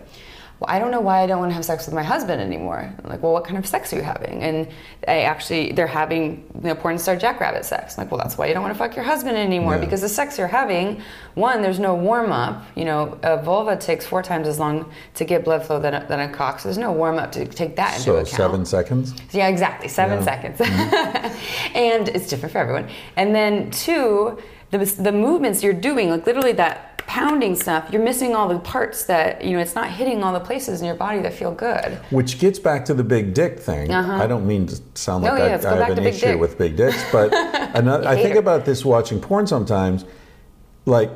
well, 0.60 0.74
I 0.76 0.80
don't 0.80 0.90
know 0.90 1.02
why 1.02 1.22
I 1.22 1.28
don't 1.28 1.38
want 1.38 1.52
to 1.52 1.54
have 1.54 1.64
sex 1.66 1.86
with 1.86 1.94
my 1.94 2.02
husband 2.02 2.42
anymore. 2.42 2.92
I'm 3.04 3.10
like, 3.12 3.22
well, 3.22 3.32
what 3.32 3.44
kind 3.46 3.60
of 3.60 3.68
sex 3.68 3.94
are 3.94 3.98
you 3.98 4.02
having? 4.02 4.42
And 4.42 4.68
I 5.08 5.20
actually, 5.22 5.72
they're 5.74 5.86
having, 5.86 6.50
you 6.56 6.62
know, 6.70 6.74
porn 6.74 6.98
star 6.98 7.16
jackrabbit 7.16 7.64
sex. 7.64 7.96
I'm 7.96 8.06
like, 8.06 8.12
well, 8.12 8.20
that's 8.20 8.40
why 8.40 8.48
you 8.48 8.56
don't 8.56 8.64
want 8.64 8.74
to 8.74 8.78
fuck 8.80 8.96
your 8.96 9.06
husband 9.06 9.38
anymore 9.38 9.76
Yeah. 9.76 9.82
because 9.82 10.02
the 10.02 10.10
sex 10.10 10.40
you're 10.40 10.48
having, 10.48 11.00
one, 11.36 11.62
there's 11.62 11.78
no 11.78 11.94
warm 11.94 12.32
up. 12.32 12.64
You 12.76 12.86
know, 12.86 13.20
a 13.22 13.40
vulva 13.40 13.78
takes 13.78 14.08
four 14.08 14.24
times 14.24 14.48
as 14.48 14.58
long 14.58 14.92
to 15.14 15.26
get 15.26 15.46
blood 15.46 15.64
flow 15.64 15.80
than 15.80 15.94
a, 15.94 16.04
than 16.08 16.22
a 16.22 16.30
cock. 16.34 16.58
So 16.58 16.70
there's 16.70 16.80
no 16.80 16.92
warm 16.92 17.20
up 17.20 17.32
to 17.34 17.46
take 17.46 17.76
that 17.76 17.92
into 17.92 18.02
so 18.06 18.14
account. 18.16 18.28
seven 18.30 18.66
seconds. 18.66 19.14
Yeah, 19.34 19.50
exactly. 19.50 19.90
Seven 19.90 20.24
Yeah. 20.24 20.42
Mm-hmm. 20.42 20.58
seconds. 20.58 21.38
and 21.76 22.08
it's 22.10 22.28
different 22.30 22.52
for 22.54 22.58
everyone. 22.58 22.90
And 23.16 23.36
then 23.36 23.70
two, 23.70 24.40
the, 24.72 24.78
the 24.78 25.12
movements 25.12 25.64
you're 25.64 25.74
doing, 25.74 26.10
like 26.10 26.26
literally 26.26 26.52
that 26.54 26.98
pounding 27.08 27.56
stuff, 27.56 27.90
you're 27.92 28.04
missing 28.04 28.36
all 28.36 28.50
the 28.50 28.60
parts 28.60 29.06
that, 29.06 29.44
you 29.44 29.52
know, 29.52 29.60
it's 29.60 29.76
not 29.76 29.90
hitting 29.90 30.24
all 30.24 30.34
the 30.34 30.40
places 30.42 30.82
in 30.82 30.86
your 30.86 30.96
body 30.96 31.20
that 31.22 31.34
feel 31.34 31.54
good. 31.54 31.94
Which 32.10 32.38
gets 32.38 32.60
back 32.60 32.84
to 32.86 32.94
the 32.94 33.04
big 33.04 33.34
dick 33.34 33.60
thing. 33.60 33.92
Uh-huh. 33.92 34.22
I 34.22 34.28
don't 34.28 34.46
mean 34.46 34.68
to 34.68 34.80
sound 34.94 35.24
like 35.24 35.40
yeah, 35.40 35.46
I, 35.46 35.48
let's 35.50 35.66
I 35.66 35.88
have 35.88 35.98
an 35.98 36.06
issue 36.06 36.28
dick. 36.28 36.40
with 36.40 36.58
big 36.58 36.76
dicks, 36.76 37.04
but 37.12 37.34
another, 37.76 38.08
I 38.08 38.16
think 38.16 38.30
Hater. 38.30 38.40
about 38.40 38.66
this 38.66 38.84
watching 38.84 39.22
porn 39.22 39.48
sometimes, 39.48 40.04
like 40.86 41.10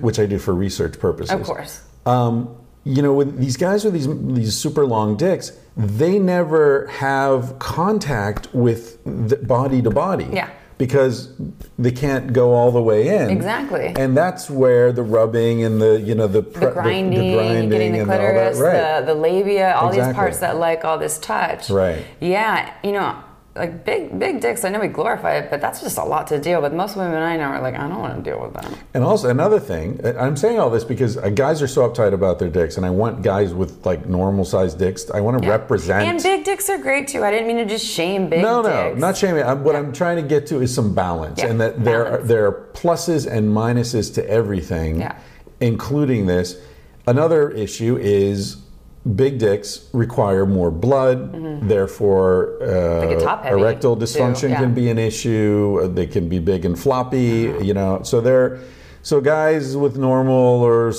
which 0.00 0.18
I 0.18 0.24
do 0.24 0.38
for 0.38 0.54
research 0.54 0.98
purposes. 0.98 1.34
Of 1.34 1.42
course. 1.42 1.82
Um, 2.06 2.56
you 2.84 3.02
know, 3.02 3.12
with 3.12 3.38
these 3.38 3.56
guys 3.56 3.84
with 3.84 3.94
these 3.94 4.08
these 4.34 4.56
super 4.56 4.86
long 4.86 5.16
dicks, 5.16 5.52
they 5.76 6.18
never 6.18 6.86
have 6.86 7.58
contact 7.58 8.48
with 8.54 8.98
body 9.46 9.82
to 9.82 9.90
body. 9.90 10.28
Yeah. 10.32 10.50
Because 10.76 11.32
they 11.78 11.92
can't 11.92 12.32
go 12.32 12.52
all 12.52 12.72
the 12.72 12.82
way 12.82 13.16
in. 13.16 13.30
Exactly. 13.30 13.92
And 13.96 14.16
that's 14.16 14.50
where 14.50 14.90
the 14.92 15.02
rubbing 15.04 15.62
and 15.62 15.80
the 15.80 16.00
you 16.00 16.14
know 16.16 16.26
the 16.26 16.40
The 16.42 16.50
pre- 16.50 16.70
grinding, 16.72 17.34
grinding 17.34 17.68
getting 17.70 17.92
the 17.92 18.00
and 18.00 18.10
all 18.10 18.16
that- 18.18 18.54
clitoris, 18.54 18.58
right. 18.58 19.00
the, 19.00 19.06
the 19.06 19.14
labia, 19.14 19.74
all 19.76 19.90
these 19.92 20.12
parts 20.14 20.38
that 20.40 20.56
like 20.56 20.84
all 20.84 20.98
this 20.98 21.18
touch. 21.18 21.70
Right. 21.70 22.04
Yeah, 22.20 22.72
you 22.82 22.90
know, 22.92 23.16
like 23.56 23.84
big 23.84 24.18
big 24.18 24.40
dicks. 24.40 24.64
I 24.64 24.68
know 24.70 24.80
we 24.80 24.88
glorify 24.88 25.36
it, 25.36 25.48
but 25.48 25.60
that's 25.60 25.80
just 25.80 25.96
a 25.96 26.02
lot 26.04 26.26
to 26.28 26.40
deal 26.40 26.60
with. 26.60 26.72
Most 26.72 26.96
women 26.96 27.22
I 27.22 27.36
know 27.36 27.44
are 27.44 27.60
like, 27.60 27.74
I 27.76 27.86
don't 27.88 28.00
want 28.00 28.16
to 28.16 28.28
deal 28.28 28.40
with 28.40 28.52
that. 28.54 28.68
And 28.94 29.04
also 29.04 29.30
another 29.30 29.60
thing, 29.60 30.00
I'm 30.18 30.36
saying 30.36 30.58
all 30.58 30.70
this 30.70 30.82
because 30.82 31.16
uh, 31.16 31.28
guys 31.30 31.62
are 31.62 31.68
so 31.68 31.88
uptight 31.88 32.12
about 32.12 32.40
their 32.40 32.48
dicks, 32.48 32.76
and 32.76 32.84
I 32.84 32.90
want 32.90 33.22
guys 33.22 33.54
with 33.54 33.86
like 33.86 34.06
normal 34.06 34.44
sized 34.44 34.78
dicks. 34.78 35.08
I 35.10 35.20
want 35.20 35.40
to 35.40 35.48
represent. 35.48 36.08
And 36.08 36.20
big 36.22 36.44
dicks 36.44 36.68
are 36.68 36.78
great 36.78 37.06
too. 37.06 37.22
I 37.22 37.30
didn't 37.30 37.46
mean 37.46 37.58
to 37.58 37.64
just 37.64 37.86
shame 37.86 38.28
big 38.28 38.42
no, 38.42 38.60
no, 38.60 38.90
dicks. 38.90 39.00
not 39.00 39.16
shaming. 39.16 39.44
I'm, 39.44 39.62
what 39.62 39.76
I'm 39.76 39.92
trying 39.92 40.16
to 40.16 40.22
get 40.22 40.48
to 40.48 40.60
is 40.60 40.74
some 40.74 40.92
balance, 40.94 41.38
Yeah, 41.38 41.46
and 41.46 41.60
that 41.60 41.84
there 41.84 42.06
are, 42.06 42.22
there 42.22 42.46
are 42.46 42.70
pluses 42.72 43.30
and 43.30 43.48
minuses 43.48 44.12
to 44.14 44.28
everything, 44.28 45.00
Yeah. 45.00 45.16
including 45.60 46.26
this. 46.26 46.60
Another 47.06 47.50
issue 47.50 47.98
is 47.98 48.56
big 49.04 49.38
dicks 49.38 49.88
require 49.92 50.46
more 50.46 50.70
blood, 50.70 51.32
therefore 51.68 52.56
uh, 52.62 52.66
Mm-hmm. 52.66 53.20
Top 53.24 53.44
heavy, 53.44 53.60
erectile 53.60 53.96
too, 53.96 54.04
dysfunction 54.04 54.50
yeah. 54.50 54.60
can 54.60 54.74
be 54.74 54.88
an 54.90 54.98
issue. 54.98 55.80
Uh, 55.82 55.88
They 55.88 56.06
can 56.06 56.28
be 56.28 56.38
big 56.38 56.64
and 56.64 56.78
floppy, 56.78 57.48
Uh-huh. 57.48 57.60
you 57.60 57.74
know. 57.74 58.00
So 58.02 58.20
they're 58.20 58.58
so 59.02 59.20
guys 59.20 59.76
with 59.76 59.98
normal 59.98 60.62
or 60.62 60.90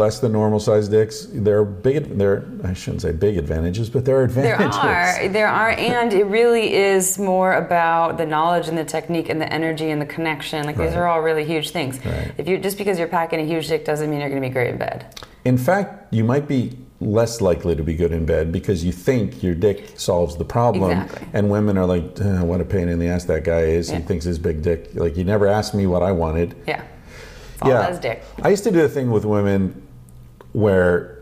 less 0.00 0.20
than 0.20 0.30
normal 0.30 0.60
sized 0.60 0.92
dicks, 0.92 1.26
they're 1.32 1.64
big. 1.64 2.16
They're 2.16 2.44
I 2.62 2.74
shouldn't 2.74 3.02
say 3.02 3.10
big 3.10 3.36
advantages, 3.36 3.90
but 3.90 4.04
there 4.04 4.16
are 4.20 4.22
advantages. 4.22 4.80
There 4.80 4.92
are, 4.94 5.28
there 5.28 5.48
are, 5.48 5.70
and 5.70 6.12
it 6.12 6.26
really 6.26 6.72
is 6.74 7.18
more 7.18 7.54
about 7.54 8.18
the 8.18 8.26
knowledge 8.26 8.68
and 8.68 8.78
the 8.78 8.84
technique 8.84 9.28
and 9.28 9.40
the 9.40 9.52
energy 9.52 9.90
and 9.90 10.00
the 10.00 10.06
connection. 10.06 10.64
Like 10.66 10.76
these 10.76 10.94
are 10.94 11.08
all 11.08 11.20
really 11.22 11.44
huge 11.44 11.70
things. 11.70 11.98
Right. 12.06 12.30
If 12.38 12.46
you 12.46 12.56
just 12.58 12.78
because 12.78 12.96
you're 13.00 13.08
packing 13.08 13.40
a 13.40 13.44
huge 13.44 13.66
dick 13.66 13.84
doesn't 13.84 14.08
mean 14.08 14.20
you're 14.20 14.30
going 14.30 14.40
to 14.42 14.48
be 14.48 14.52
great 14.52 14.70
in 14.70 14.78
bed. 14.78 14.98
In 15.44 15.58
fact, 15.58 16.14
you 16.14 16.22
might 16.24 16.46
be 16.46 16.78
less 17.04 17.40
likely 17.40 17.76
to 17.76 17.82
be 17.82 17.94
good 17.94 18.12
in 18.12 18.24
bed 18.24 18.50
because 18.50 18.84
you 18.84 18.92
think 18.92 19.42
your 19.42 19.54
dick 19.54 19.92
solves 19.96 20.36
the 20.36 20.44
problem. 20.44 20.90
Exactly. 20.90 21.28
And 21.32 21.50
women 21.50 21.76
are 21.76 21.86
like, 21.86 22.20
"Uh, 22.20 22.44
what 22.44 22.60
a 22.60 22.64
pain 22.64 22.88
in 22.88 22.98
the 22.98 23.08
ass 23.08 23.24
that 23.24 23.44
guy 23.44 23.60
is. 23.60 23.90
He 23.90 23.98
thinks 23.98 24.24
his 24.24 24.38
big 24.38 24.62
dick. 24.62 24.90
Like, 24.94 25.16
you 25.16 25.24
never 25.24 25.46
asked 25.46 25.74
me 25.74 25.86
what 25.86 26.02
I 26.02 26.12
wanted. 26.12 26.54
Yeah, 26.66 26.82
it's 27.52 27.62
all 27.62 27.70
about 27.70 27.90
his 27.90 27.98
dick. 28.00 28.22
I 28.42 28.48
used 28.48 28.64
to 28.64 28.70
do 28.70 28.84
a 28.84 28.88
thing 28.88 29.10
with 29.10 29.24
women 29.24 29.82
where 30.52 31.18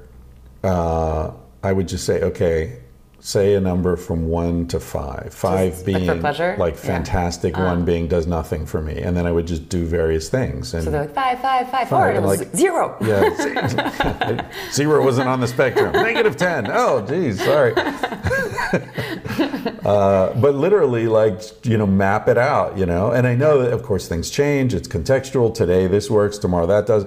uh, 0.63 1.33
I 1.63 1.73
would 1.73 1.89
just 1.89 2.05
say, 2.05 2.23
okay, 2.23 2.79
say 3.25 3.55
a 3.55 3.61
number 3.61 3.95
from 3.97 4.27
one 4.29 4.67
to 4.67 4.81
five. 4.81 5.33
Five 5.33 5.75
Just, 5.75 5.87
being 5.87 6.07
like 6.07 6.75
Yeah. 6.75 6.81
fantastic, 6.81 7.57
one 7.57 7.85
being 7.85 8.09
does 8.09 8.27
nothing 8.27 8.67
for 8.67 8.81
me, 8.83 9.01
and 9.01 9.17
then 9.17 9.29
I 9.29 9.33
would 9.33 9.47
just 9.47 9.69
do 9.69 9.85
various 9.87 10.29
things. 10.29 10.75
And 10.75 10.83
So 10.83 10.91
they're 10.91 11.03
like 11.03 11.15
five, 11.15 11.39
five, 11.41 11.71
five, 11.71 11.89
four, 11.89 12.09
and 12.09 12.19
it 12.19 12.23
was 12.23 12.41
like- 12.41 12.55
zero. 12.57 12.97
yeah, 13.01 14.45
zero 14.73 15.05
wasn't 15.05 15.29
on 15.29 15.39
the 15.41 15.47
spectrum. 15.47 15.93
Negative 15.93 16.37
ten. 16.37 16.67
Oh, 16.69 17.01
geez, 17.07 17.41
sorry. 17.43 17.75
uh, 19.85 20.33
but 20.35 20.55
literally, 20.57 21.07
like 21.07 21.65
you 21.65 21.79
know, 21.79 21.87
map 21.87 22.29
it 22.29 22.39
out. 22.39 22.77
You 22.77 22.87
know, 22.87 23.13
and 23.13 23.25
I 23.27 23.37
know 23.37 23.63
that 23.63 23.73
of 23.73 23.85
course 23.85 24.09
things 24.09 24.31
change. 24.31 24.75
It's 24.75 24.89
contextual. 24.89 25.55
Today 25.55 25.87
this 25.87 26.11
works. 26.11 26.39
Tomorrow 26.39 26.67
that 26.67 26.87
does. 26.87 27.07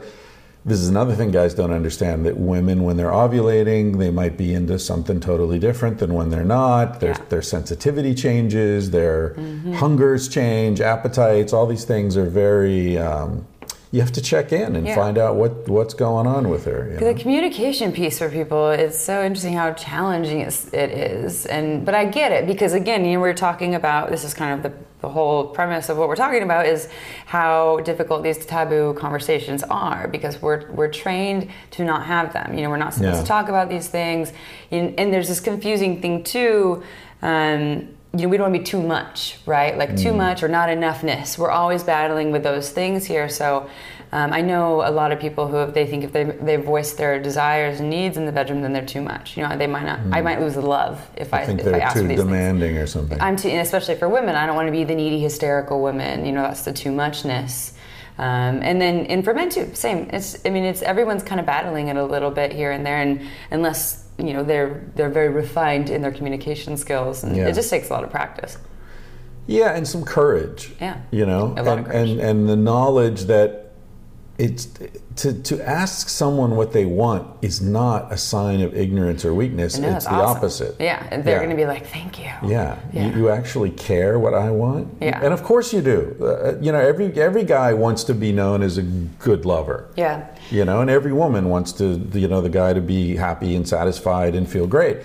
This 0.68 0.80
is 0.80 0.90
another 0.90 1.14
thing 1.14 1.30
guys 1.30 1.54
don't 1.54 1.72
understand 1.72 2.26
that 2.26 2.38
women, 2.38 2.82
when 2.84 2.98
they're 2.98 3.12
ovulating, 3.12 4.00
they 4.00 4.10
might 4.10 4.36
be 4.36 4.52
into 4.52 4.80
something 4.80 5.20
totally 5.20 5.60
different 5.60 6.00
than 6.00 6.16
when 6.16 6.32
they're 6.32 6.44
not. 6.44 7.00
Their, 7.02 7.12
Yeah. 7.12 7.18
their 7.30 7.42
sensitivity 7.44 8.16
changes, 8.16 8.90
their 8.90 9.36
hungers 9.76 10.28
change, 10.28 10.82
appetites, 10.82 11.54
all 11.54 11.68
these 11.68 11.86
things 11.86 12.18
are 12.18 12.26
very. 12.26 12.98
Um, 12.98 13.46
you 13.92 14.02
have 14.02 14.12
to 14.14 14.22
check 14.22 14.52
in 14.52 14.76
and 14.76 14.88
Yeah. 14.88 14.96
find 14.96 15.18
out 15.20 15.36
what, 15.36 15.70
what's 15.70 15.94
going 15.94 16.26
on 16.28 16.50
with 16.50 16.66
her. 16.66 16.90
you 17.00 17.06
The 17.14 17.14
communication 17.14 17.92
piece 17.94 18.18
for 18.18 18.28
people 18.30 18.72
is 18.72 18.98
so 18.98 19.24
interesting 19.24 19.54
how 19.54 19.72
challenging 19.74 20.40
it's- 20.42 20.68
it 20.74 20.90
is, 20.90 21.46
and 21.46 21.86
but 21.86 21.94
I 21.94 22.06
get 22.06 22.32
it 22.34 22.48
because 22.48 22.74
again, 22.74 23.06
you 23.06 23.14
know, 23.14 23.20
we're 23.22 23.34
talking 23.34 23.76
about 23.76 24.10
this 24.10 24.24
is 24.26 24.34
kind 24.34 24.52
of 24.54 24.64
the, 24.64 24.72
the 25.06 25.11
whole 25.11 25.45
premise 25.45 25.88
of 25.90 25.98
what 25.98 26.07
we're 26.07 26.15
talking 26.15 26.41
about 26.41 26.65
is 26.65 26.90
how 27.27 27.80
difficult 27.82 28.23
these 28.23 28.44
taboo 28.44 28.95
conversations 28.98 29.61
are 29.64 30.07
because 30.07 30.41
we're 30.41 30.61
we're 30.72 30.91
trained 30.91 31.48
to 31.72 31.84
not 31.86 32.06
have 32.07 32.34
them. 32.34 32.56
You 32.56 32.64
know, 32.64 32.69
we're 32.72 32.77
not 32.88 32.94
supposed 32.95 33.18
Yeah. 33.18 33.22
to 33.22 33.27
talk 33.27 33.48
about 33.48 33.69
these 33.69 33.88
things, 33.88 34.34
and, 34.72 34.99
and 34.99 35.14
there's 35.14 35.27
this 35.27 35.40
confusing 35.40 36.02
thing 36.02 36.23
too. 36.23 36.82
Um, 37.22 37.90
you 38.18 38.22
know, 38.23 38.30
we 38.30 38.38
don't 38.38 38.49
want 38.49 38.56
to 38.56 38.60
be 38.61 38.65
too 38.65 38.82
much, 38.82 39.38
right? 39.45 39.77
Like 39.77 39.95
too 39.98 40.14
much 40.14 40.41
or 40.41 40.48
not 40.48 40.69
enoughness. 40.69 41.38
We're 41.38 41.52
always 41.52 41.84
battling 41.84 42.32
with 42.32 42.44
those 42.44 42.69
things 42.72 43.06
here. 43.06 43.27
So 43.30 43.69
um, 44.18 44.32
I 44.32 44.42
know 44.42 44.66
a 44.88 44.92
lot 44.92 45.12
of 45.12 45.20
people 45.20 45.48
who, 45.50 45.58
if 45.68 45.74
they 45.74 45.86
think 45.86 46.04
if 46.06 46.12
they, 46.14 46.24
they 46.24 46.56
voice 46.56 46.94
their 46.94 47.22
desires 47.22 47.80
and 47.82 47.90
needs 47.90 48.16
in 48.18 48.26
the 48.26 48.32
bedroom, 48.32 48.62
then 48.62 48.72
they're 48.72 48.86
too 48.86 49.02
much. 49.02 49.36
You 49.36 49.44
know, 49.44 49.58
they 49.58 49.68
might 49.68 49.84
not. 49.86 50.00
I 50.18 50.22
might 50.22 50.40
lose 50.40 50.54
the 50.56 50.62
love 50.62 50.96
if 51.18 51.34
I, 51.34 51.42
I 51.42 51.46
think 51.46 51.60
if 51.60 51.68
I 51.68 51.72
they're 51.72 51.82
ask 51.82 51.96
for 51.98 52.02
too 52.02 52.08
these 52.08 52.20
things. 52.20 52.30
demanding 52.30 52.78
or 52.78 52.88
something. 52.88 53.20
I'm 53.20 53.36
too, 53.36 53.50
especially 53.50 53.96
for 53.96 54.08
women, 54.08 54.34
I 54.36 54.46
don't 54.46 54.56
want 54.56 54.68
to 54.68 54.72
be 54.72 54.84
the 54.86 54.96
needy, 54.96 55.20
hysterical 55.20 55.82
woman. 55.82 56.26
You 56.26 56.32
know, 56.32 56.44
that's 56.44 56.62
the 56.64 56.72
too 56.74 56.92
muchness. 56.94 57.74
Um, 58.18 58.62
and 58.64 58.80
then, 58.80 59.06
and 59.08 59.26
for 59.26 59.34
men 59.34 59.50
too, 59.50 59.70
same. 59.74 60.10
It's, 60.14 60.38
I 60.46 60.50
mean, 60.50 60.64
it's 60.64 60.82
everyone's 60.82 61.24
kind 61.24 61.40
of 61.42 61.46
battling 61.46 61.90
it 61.90 61.98
a 61.98 62.06
little 62.06 62.32
bit 62.32 62.54
here 62.54 62.72
and 62.72 62.86
there, 62.86 63.02
and 63.02 63.22
unless 63.52 64.06
you 64.18 64.32
know 64.34 64.44
they're 64.44 64.86
they're 64.96 65.10
very 65.10 65.28
refined 65.28 65.90
in 65.90 66.02
their 66.02 66.14
communication 66.14 66.78
skills, 66.78 67.26
and 67.26 67.36
Yeah. 67.36 67.48
it 67.50 67.54
just 67.56 67.70
takes 67.70 67.90
a 67.90 67.94
lot 67.94 68.06
of 68.06 68.12
practice. 68.12 68.58
yeah, 69.48 69.76
and 69.76 69.86
some 69.86 70.06
courage. 70.06 70.72
Yeah. 70.80 71.02
You 71.12 71.26
know, 71.26 71.54
A 71.58 71.64
lot 71.64 71.78
and, 71.78 71.80
of 71.80 71.86
courage. 71.92 72.10
and 72.12 72.20
and 72.22 72.50
the 72.50 72.56
knowledge 72.56 73.24
that 73.26 73.65
it's 74.38 74.68
to 75.16 75.32
to 75.44 75.66
ask 75.68 76.10
someone 76.10 76.57
what 76.57 76.74
they 76.74 76.84
want 76.86 77.26
is 77.41 77.62
not 77.62 78.12
a 78.12 78.18
sign 78.18 78.60
of 78.60 78.76
ignorance 78.76 79.24
or 79.24 79.34
weakness. 79.34 79.78
No, 79.78 79.95
it's 79.95 80.03
the 80.03 80.12
awesome. 80.12 80.38
opposite. 80.38 80.76
Yeah, 80.78 81.07
and 81.10 81.24
they're 81.24 81.36
Yeah. 81.36 81.45
going 81.45 81.52
to 81.52 81.56
be 81.56 81.66
like, 81.66 81.88
"Thank 81.88 82.20
you." 82.20 82.26
Yeah, 82.44 82.76
Yeah. 82.91 83.07
You, 83.07 83.16
you 83.18 83.30
actually 83.30 83.70
care 83.70 84.20
what 84.20 84.34
I 84.34 84.52
want. 84.52 84.90
Yeah. 84.99 85.22
and 85.24 85.34
of 85.34 85.41
course 85.44 85.72
you 85.72 85.82
do. 85.82 86.16
Uh, 86.22 86.56
you 86.60 86.72
know, 86.74 86.80
every 86.80 87.14
every 87.20 87.44
guy 87.45 87.74
wants 87.74 88.03
to 88.06 88.14
be 88.14 88.34
known 88.34 88.62
as 88.62 88.78
a 88.78 88.82
good 88.82 89.45
lover. 89.45 89.86
Yeah. 89.95 90.26
You 90.52 90.66
know, 90.66 90.82
and 90.82 90.90
every 90.90 91.14
woman 91.14 91.49
wants 91.49 91.72
to, 91.74 91.86
you 92.14 92.28
know, 92.28 92.41
the 92.41 92.49
guy 92.49 92.74
to 92.74 92.82
be 92.82 93.16
happy 93.16 93.56
and 93.56 93.66
satisfied 93.66 94.36
and 94.36 94.49
feel 94.49 94.68
great. 94.68 94.98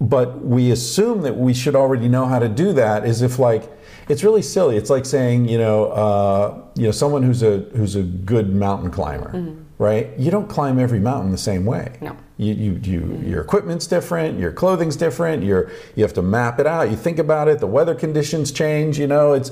But 0.00 0.44
we 0.44 0.70
assume 0.70 1.22
that 1.22 1.36
we 1.36 1.52
should 1.52 1.74
already 1.74 2.08
know 2.08 2.26
how 2.26 2.38
to 2.38 2.48
do 2.48 2.72
that. 2.74 3.04
As 3.04 3.22
if 3.22 3.40
like 3.40 3.64
it's 4.08 4.24
really 4.24 4.42
silly. 4.42 4.76
It's 4.76 4.90
like 4.90 5.04
saying, 5.04 5.48
you 5.48 5.58
know, 5.58 5.86
uh, 5.86 6.62
you 6.74 6.84
know, 6.84 6.90
someone 6.90 7.22
who's 7.22 7.42
a 7.42 7.58
who's 7.76 7.96
a 7.96 8.02
good 8.02 8.54
mountain 8.54 8.90
climber, 8.90 9.56
right? 9.78 10.10
You 10.18 10.30
don't 10.30 10.48
climb 10.48 10.78
every 10.78 11.00
mountain 11.00 11.30
the 11.30 11.38
same 11.38 11.64
way. 11.64 11.96
No. 12.00 12.16
You, 12.38 12.54
you, 12.54 12.80
you, 12.84 13.22
Your 13.26 13.42
equipment's 13.42 13.88
different. 13.88 14.38
Your 14.38 14.52
clothing's 14.52 14.94
different. 14.94 15.42
You're, 15.42 15.72
you 15.96 16.04
have 16.04 16.14
to 16.14 16.22
map 16.22 16.60
it 16.60 16.68
out. 16.68 16.88
You 16.88 16.96
think 16.96 17.18
about 17.18 17.48
it. 17.48 17.58
The 17.58 17.66
weather 17.66 17.96
conditions 17.96 18.52
change. 18.52 18.96
You 18.96 19.08
know, 19.08 19.32
it's 19.32 19.50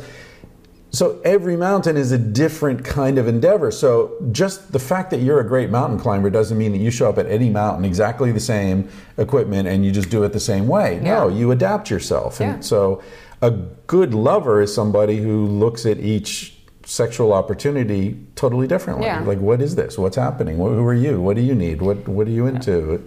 so 0.91 1.21
every 1.25 1.57
mountain 1.57 1.97
is 1.97 2.13
a 2.13 2.19
different 2.19 2.85
kind 2.85 3.19
of 3.19 3.29
endeavor. 3.29 3.71
So 3.71 4.17
just 4.33 4.73
the 4.73 4.79
fact 4.79 5.11
that 5.11 5.21
you're 5.21 5.41
a 5.41 5.47
great 5.47 5.69
mountain 5.69 5.99
climber 5.99 6.31
doesn't 6.31 6.57
mean 6.57 6.73
that 6.73 6.79
you 6.79 6.91
show 6.91 7.11
up 7.11 7.19
at 7.19 7.27
any 7.27 7.51
mountain 7.51 7.85
exactly 7.85 8.33
the 8.33 8.41
same 8.41 8.89
equipment 9.19 9.69
and 9.69 9.85
you 9.85 9.91
just 9.91 10.09
do 10.09 10.23
it 10.23 10.33
the 10.33 10.41
same 10.41 10.69
way. 10.69 11.01
No, 11.03 11.29
you 11.29 11.51
adapt 11.51 11.91
yourself. 11.91 12.39
Yeah. 12.41 12.55
And 12.55 12.65
so 12.65 13.03
a 13.43 13.51
good 13.87 14.15
lover 14.15 14.61
is 14.63 14.75
somebody 14.75 15.19
who 15.19 15.47
looks 15.47 15.87
at 15.87 15.99
each 15.99 16.57
sexual 16.85 17.33
opportunity 17.33 18.17
totally 18.37 18.67
differently. 18.67 19.07
Yeah. 19.07 19.21
Like 19.21 19.39
what 19.41 19.61
is 19.61 19.75
this? 19.75 19.99
What's 19.99 20.17
happening? 20.17 20.57
Who 20.57 20.85
are 20.87 20.95
you? 20.95 21.21
What 21.21 21.37
do 21.37 21.43
you 21.43 21.55
need? 21.55 21.83
What 21.83 22.09
what 22.09 22.27
are 22.27 22.31
you 22.31 22.47
into? 22.47 23.03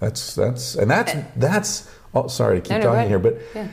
That's 0.00 0.34
that's 0.34 0.74
and 0.74 0.90
that's 0.90 1.14
that's 1.36 1.90
oh, 2.14 2.26
sorry 2.28 2.56
to 2.56 2.62
keep 2.62 2.70
No, 2.70 2.78
no, 2.78 2.84
talking 2.94 3.08
here, 3.08 3.18
but 3.18 3.38
Yeah. 3.54 3.68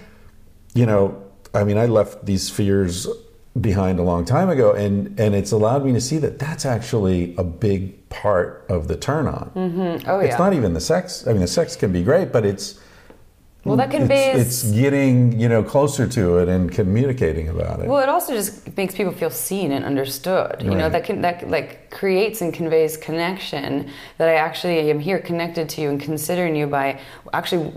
you 0.73 0.85
know, 0.85 1.23
I 1.53 1.63
mean, 1.63 1.77
I 1.77 1.85
left 1.85 2.25
these 2.25 2.49
fears 2.49 3.07
behind 3.59 3.97
a 3.99 4.03
long 4.03 4.25
time 4.25 4.49
ago, 4.49 4.73
and 4.73 5.17
and 5.19 5.33
it's 5.33 5.51
allowed 5.51 5.83
me 5.85 5.93
to 5.93 6.01
see 6.01 6.17
that 6.19 6.37
that's 6.39 6.65
actually 6.65 7.33
a 7.37 7.43
big 7.43 8.09
part 8.09 8.65
of 8.69 8.87
the 8.87 8.95
turn 8.97 9.27
on. 9.27 9.51
Mm-hmm. 9.55 10.09
Oh 10.09 10.19
It's 10.19 10.31
yeah. 10.33 10.37
not 10.37 10.53
even 10.53 10.73
the 10.73 10.81
sex. 10.81 11.25
I 11.25 11.31
mean, 11.31 11.41
the 11.41 11.47
sex 11.47 11.75
can 11.75 11.91
be 11.91 12.03
great, 12.03 12.31
but 12.31 12.45
it's 12.45 12.79
well, 13.67 13.77
that 13.77 13.91
conveys. 13.91 14.35
it's, 14.35 14.63
it's 14.63 14.71
getting 14.71 15.39
you 15.39 15.49
know 15.49 15.63
closer 15.63 16.07
to 16.07 16.37
it 16.37 16.47
and 16.47 16.71
communicating 16.71 17.49
about 17.49 17.79
it. 17.79 17.87
Well, 17.87 18.01
it 18.01 18.09
also 18.09 18.33
just 18.33 18.75
makes 18.77 18.95
people 18.95 19.11
feel 19.13 19.29
seen 19.29 19.71
and 19.71 19.83
understood. 19.85 20.61
You 20.61 20.75
know, 20.75 20.89
that 20.89 21.03
can 21.03 21.21
that 21.21 21.49
like 21.49 21.89
creates 21.91 22.41
and 22.41 22.53
conveys 22.53 22.97
connection. 22.97 23.89
That 24.17 24.29
I 24.29 24.35
actually 24.35 24.89
am 24.89 24.99
here 24.99 25.19
connected 25.19 25.69
to 25.69 25.81
you 25.81 25.89
and 25.89 25.99
considering 25.99 26.55
you 26.55 26.67
by 26.67 26.99
actually 27.33 27.73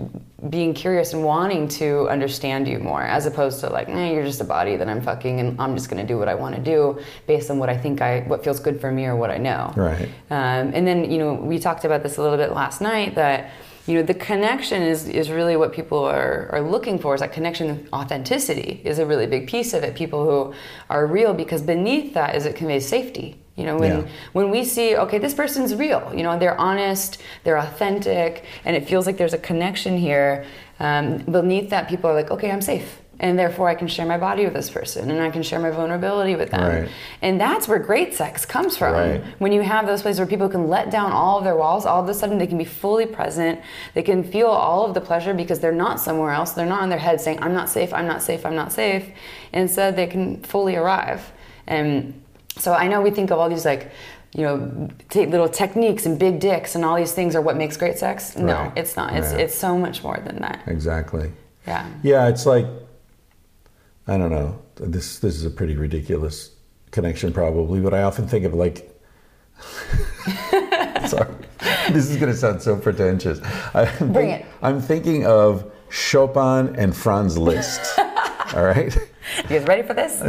being 0.49 0.73
curious 0.73 1.13
and 1.13 1.23
wanting 1.23 1.67
to 1.67 2.09
understand 2.09 2.67
you 2.67 2.79
more, 2.79 3.03
as 3.03 3.25
opposed 3.27 3.59
to 3.59 3.69
like, 3.69 3.87
nah, 3.87 4.09
you're 4.09 4.23
just 4.23 4.41
a 4.41 4.45
body 4.45 4.75
that 4.75 4.89
I'm 4.89 5.01
fucking 5.01 5.39
and 5.39 5.61
I'm 5.61 5.75
just 5.75 5.89
gonna 5.89 6.07
do 6.07 6.17
what 6.17 6.27
I 6.27 6.35
want 6.35 6.55
to 6.55 6.61
do 6.61 6.99
based 7.27 7.51
on 7.51 7.59
what 7.59 7.69
I 7.69 7.77
think 7.77 8.01
I 8.01 8.21
what 8.21 8.43
feels 8.43 8.59
good 8.59 8.81
for 8.81 8.91
me 8.91 9.05
or 9.05 9.15
what 9.15 9.29
I 9.29 9.37
know. 9.37 9.73
Right. 9.75 10.09
Um, 10.29 10.71
and 10.73 10.87
then 10.87 11.09
you 11.11 11.19
know 11.19 11.33
we 11.33 11.59
talked 11.59 11.85
about 11.85 12.03
this 12.03 12.17
a 12.17 12.21
little 12.21 12.37
bit 12.37 12.53
last 12.53 12.81
night 12.81 13.15
that 13.15 13.51
you 13.87 13.95
know 13.95 14.03
the 14.03 14.13
connection 14.13 14.81
is 14.81 15.07
is 15.07 15.29
really 15.31 15.55
what 15.57 15.73
people 15.73 15.99
are 16.05 16.47
are 16.51 16.61
looking 16.61 16.99
for 16.99 17.15
is 17.15 17.21
that 17.21 17.33
connection 17.33 17.87
authenticity 17.91 18.81
is 18.85 18.99
a 18.99 19.05
really 19.05 19.25
big 19.27 19.47
piece 19.47 19.73
of 19.73 19.83
it 19.83 19.95
people 19.95 20.23
who 20.23 20.53
are 20.89 21.07
real 21.07 21.33
because 21.33 21.61
beneath 21.61 22.13
that 22.13 22.35
is 22.35 22.45
it 22.45 22.55
conveys 22.55 22.87
safety 22.87 23.37
you 23.55 23.65
know 23.65 23.77
when 23.77 24.01
Yeah. 24.01 24.07
when 24.33 24.49
we 24.51 24.63
see 24.63 24.95
okay 24.95 25.17
this 25.17 25.33
person's 25.33 25.75
real 25.75 26.11
you 26.15 26.23
know 26.23 26.37
they're 26.37 26.59
honest 26.59 27.17
they're 27.43 27.57
authentic 27.57 28.45
and 28.65 28.75
it 28.75 28.87
feels 28.87 29.05
like 29.07 29.17
there's 29.17 29.33
a 29.33 29.39
connection 29.39 29.97
here 29.97 30.45
um, 30.79 31.17
beneath 31.17 31.69
that 31.71 31.89
people 31.89 32.09
are 32.09 32.13
like 32.13 32.31
okay 32.31 32.51
i'm 32.51 32.61
safe 32.61 33.00
and 33.21 33.39
therefore 33.39 33.69
i 33.69 33.75
can 33.75 33.87
share 33.87 34.05
my 34.05 34.17
body 34.17 34.43
with 34.43 34.53
this 34.53 34.69
person 34.69 35.09
and 35.11 35.21
i 35.21 35.29
can 35.29 35.41
share 35.43 35.59
my 35.59 35.71
vulnerability 35.71 36.35
with 36.35 36.49
them 36.51 36.61
Right. 36.81 36.89
and 37.21 37.39
that's 37.39 37.67
where 37.69 37.79
great 37.79 38.13
sex 38.13 38.45
comes 38.45 38.75
from 38.75 38.93
Right. 38.93 39.23
when 39.39 39.51
you 39.53 39.61
have 39.61 39.87
those 39.87 40.01
places 40.01 40.19
where 40.19 40.27
people 40.27 40.49
can 40.49 40.67
let 40.67 40.89
down 40.91 41.11
all 41.13 41.37
of 41.37 41.43
their 41.45 41.55
walls, 41.55 41.85
all 41.85 42.01
of 42.03 42.09
a 42.09 42.13
sudden 42.13 42.37
they 42.37 42.47
can 42.47 42.57
be 42.57 42.65
fully 42.65 43.05
present. 43.05 43.59
They 43.93 44.01
can 44.03 44.23
feel 44.23 44.47
all 44.47 44.85
of 44.85 44.93
the 44.93 45.01
pleasure 45.01 45.33
because 45.33 45.59
they're 45.61 45.71
not 45.87 45.99
somewhere 45.99 46.31
else. 46.31 46.51
They're 46.53 46.65
not 46.75 46.83
in 46.83 46.89
their 46.89 46.99
head 47.07 47.21
saying, 47.21 47.37
I'm 47.43 47.53
not 47.53 47.69
safe, 47.69 47.93
I'm 47.93 48.07
not 48.07 48.21
safe, 48.21 48.45
I'm 48.45 48.55
not 48.55 48.71
safe. 48.71 49.05
Instead, 49.53 49.95
they 49.95 50.07
can 50.07 50.41
fully 50.41 50.75
arrive. 50.75 51.21
And 51.67 52.21
so 52.57 52.73
I 52.73 52.87
know 52.87 53.01
we 53.01 53.11
think 53.11 53.29
of 53.31 53.37
all 53.39 53.49
these 53.49 53.65
like, 53.65 53.91
you 54.33 54.43
know, 54.43 54.89
t- 55.09 55.25
little 55.25 55.49
techniques 55.49 56.05
and 56.07 56.17
big 56.17 56.39
dicks 56.39 56.75
and 56.75 56.83
all 56.83 56.95
these 56.97 57.13
things 57.13 57.35
are 57.35 57.41
what 57.41 57.55
makes 57.57 57.77
great 57.77 57.97
sex. 57.97 58.35
No, 58.37 58.53
Right. 58.53 58.71
it's 58.75 58.95
not. 58.95 59.13
It's, 59.13 59.31
Yeah. 59.31 59.39
it's 59.43 59.55
so 59.55 59.77
much 59.77 60.03
more 60.03 60.19
than 60.25 60.37
that. 60.41 60.59
exactly. 60.67 61.31
Yeah. 61.67 61.85
Yeah, 62.03 62.27
it's 62.27 62.45
like 62.45 62.65
I 64.07 64.17
don't 64.17 64.31
know. 64.31 64.61
This 64.75 65.19
this 65.19 65.35
is 65.35 65.45
a 65.45 65.49
pretty 65.49 65.75
ridiculous 65.75 66.51
connection, 66.91 67.33
probably, 67.33 67.79
but 67.79 67.93
I 67.93 68.03
often 68.03 68.27
think 68.27 68.45
of 68.45 68.53
like. 68.53 68.87
Sorry, 71.07 71.33
this 71.91 72.09
is 72.09 72.17
going 72.17 72.31
to 72.31 72.35
sound 72.35 72.61
so 72.61 72.75
pretentious. 72.75 73.39
I'm 73.73 74.11
Bring 74.11 74.29
it. 74.29 74.45
I'm 74.61 74.81
thinking 74.81 75.25
of 75.25 75.71
Chopin 75.89 76.75
and 76.77 76.95
Franz 76.95 77.37
Liszt. 77.37 77.99
all 78.55 78.63
right. 78.63 78.95
You 79.49 79.59
guys 79.59 79.67
ready 79.67 79.83
for 79.83 79.93
this? 79.93 80.21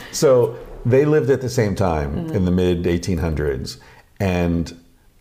So 0.12 0.58
they 0.84 1.04
lived 1.04 1.30
at 1.30 1.40
the 1.40 1.50
same 1.50 1.74
time 1.74 2.30
in 2.30 2.44
the 2.44 2.50
mid 2.50 2.84
1800s, 2.84 3.78
and 4.18 4.74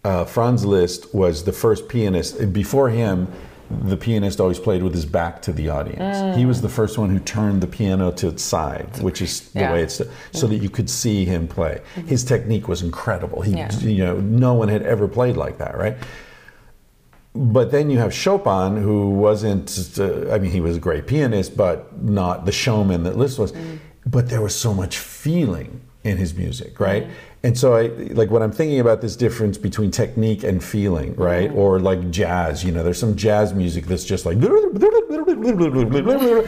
uh, 0.04 0.26
Franz 0.26 0.66
Liszt 0.66 1.14
was 1.14 1.44
the 1.44 1.52
first 1.52 1.90
pianist. 1.90 2.54
Before 2.54 2.90
him, 2.90 3.28
the 3.70 3.98
pianist 3.98 4.40
always 4.40 4.60
played 4.60 4.82
with 4.84 4.94
his 4.94 5.06
back 5.06 5.42
to 5.44 5.52
the 5.52 5.70
audience. 5.70 6.38
He 6.38 6.46
was 6.46 6.62
the 6.62 6.70
first 6.70 6.98
one 6.98 7.10
who 7.10 7.20
turned 7.20 7.62
the 7.62 7.68
piano 7.68 8.12
to 8.12 8.28
its 8.30 8.44
side, 8.44 9.00
which 9.02 9.22
is 9.22 9.50
the 9.52 9.60
Yeah. 9.62 9.74
way 9.74 9.84
it's 9.84 10.02
so 10.32 10.48
that 10.48 10.58
you 10.58 10.70
could 10.70 10.90
see 10.90 11.26
him 11.26 11.48
play. 11.48 11.82
His 12.06 12.24
technique 12.24 12.68
was 12.68 12.82
incredible. 12.82 13.42
He, 13.42 13.52
Yeah. 13.52 13.72
you 13.80 14.04
know, 14.06 14.20
no 14.20 14.54
one 14.54 14.70
had 14.70 14.84
ever 14.84 15.08
played 15.08 15.36
like 15.38 15.58
that, 15.58 15.78
right? 15.78 15.98
but 17.40 17.70
then 17.70 17.92
you 17.92 18.00
have 18.00 18.12
Chopin, 18.12 18.78
who 18.82 19.12
wasn't, 19.12 19.96
uh, 20.00 20.32
I 20.34 20.40
mean, 20.40 20.50
he 20.50 20.60
was 20.60 20.78
a 20.78 20.80
great 20.80 21.06
pianist, 21.06 21.56
but 21.56 22.02
not 22.04 22.46
the 22.48 22.52
showman 22.52 23.04
that 23.04 23.16
Liszt 23.16 23.38
was. 23.38 23.54
But 24.08 24.30
there 24.30 24.42
was 24.42 24.56
so 24.56 24.74
much 24.74 24.98
feeling 24.98 25.82
in 26.04 26.18
his 26.18 26.34
music, 26.36 26.80
right? 26.80 27.08
And 27.44 27.58
so 27.58 27.76
I 27.76 27.88
like 28.14 28.30
when 28.30 28.42
I'm 28.42 28.52
thinking 28.52 28.80
about 28.80 29.02
this 29.02 29.16
difference 29.16 29.58
between 29.58 29.92
technique 29.92 30.44
and 30.44 30.64
feeling, 30.64 31.16
right? 31.16 31.50
Mm-hmm. 31.50 31.60
Or 31.60 31.80
like 31.80 32.10
jazz, 32.10 32.64
you 32.64 32.72
know, 32.72 32.84
there's 32.84 33.00
some 33.00 33.16
jazz 33.16 33.54
music 33.54 33.86
that's 33.86 34.06
just 34.06 34.26
like 34.26 34.38
and 34.40 34.50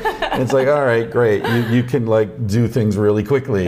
it's 0.41 0.53
like, 0.53 0.67
all 0.67 0.85
right, 0.85 1.09
great. 1.09 1.45
You, 1.45 1.77
you 1.77 1.83
can 1.83 2.05
like 2.05 2.47
do 2.47 2.67
things 2.67 2.97
really 2.97 3.23
quickly. 3.23 3.65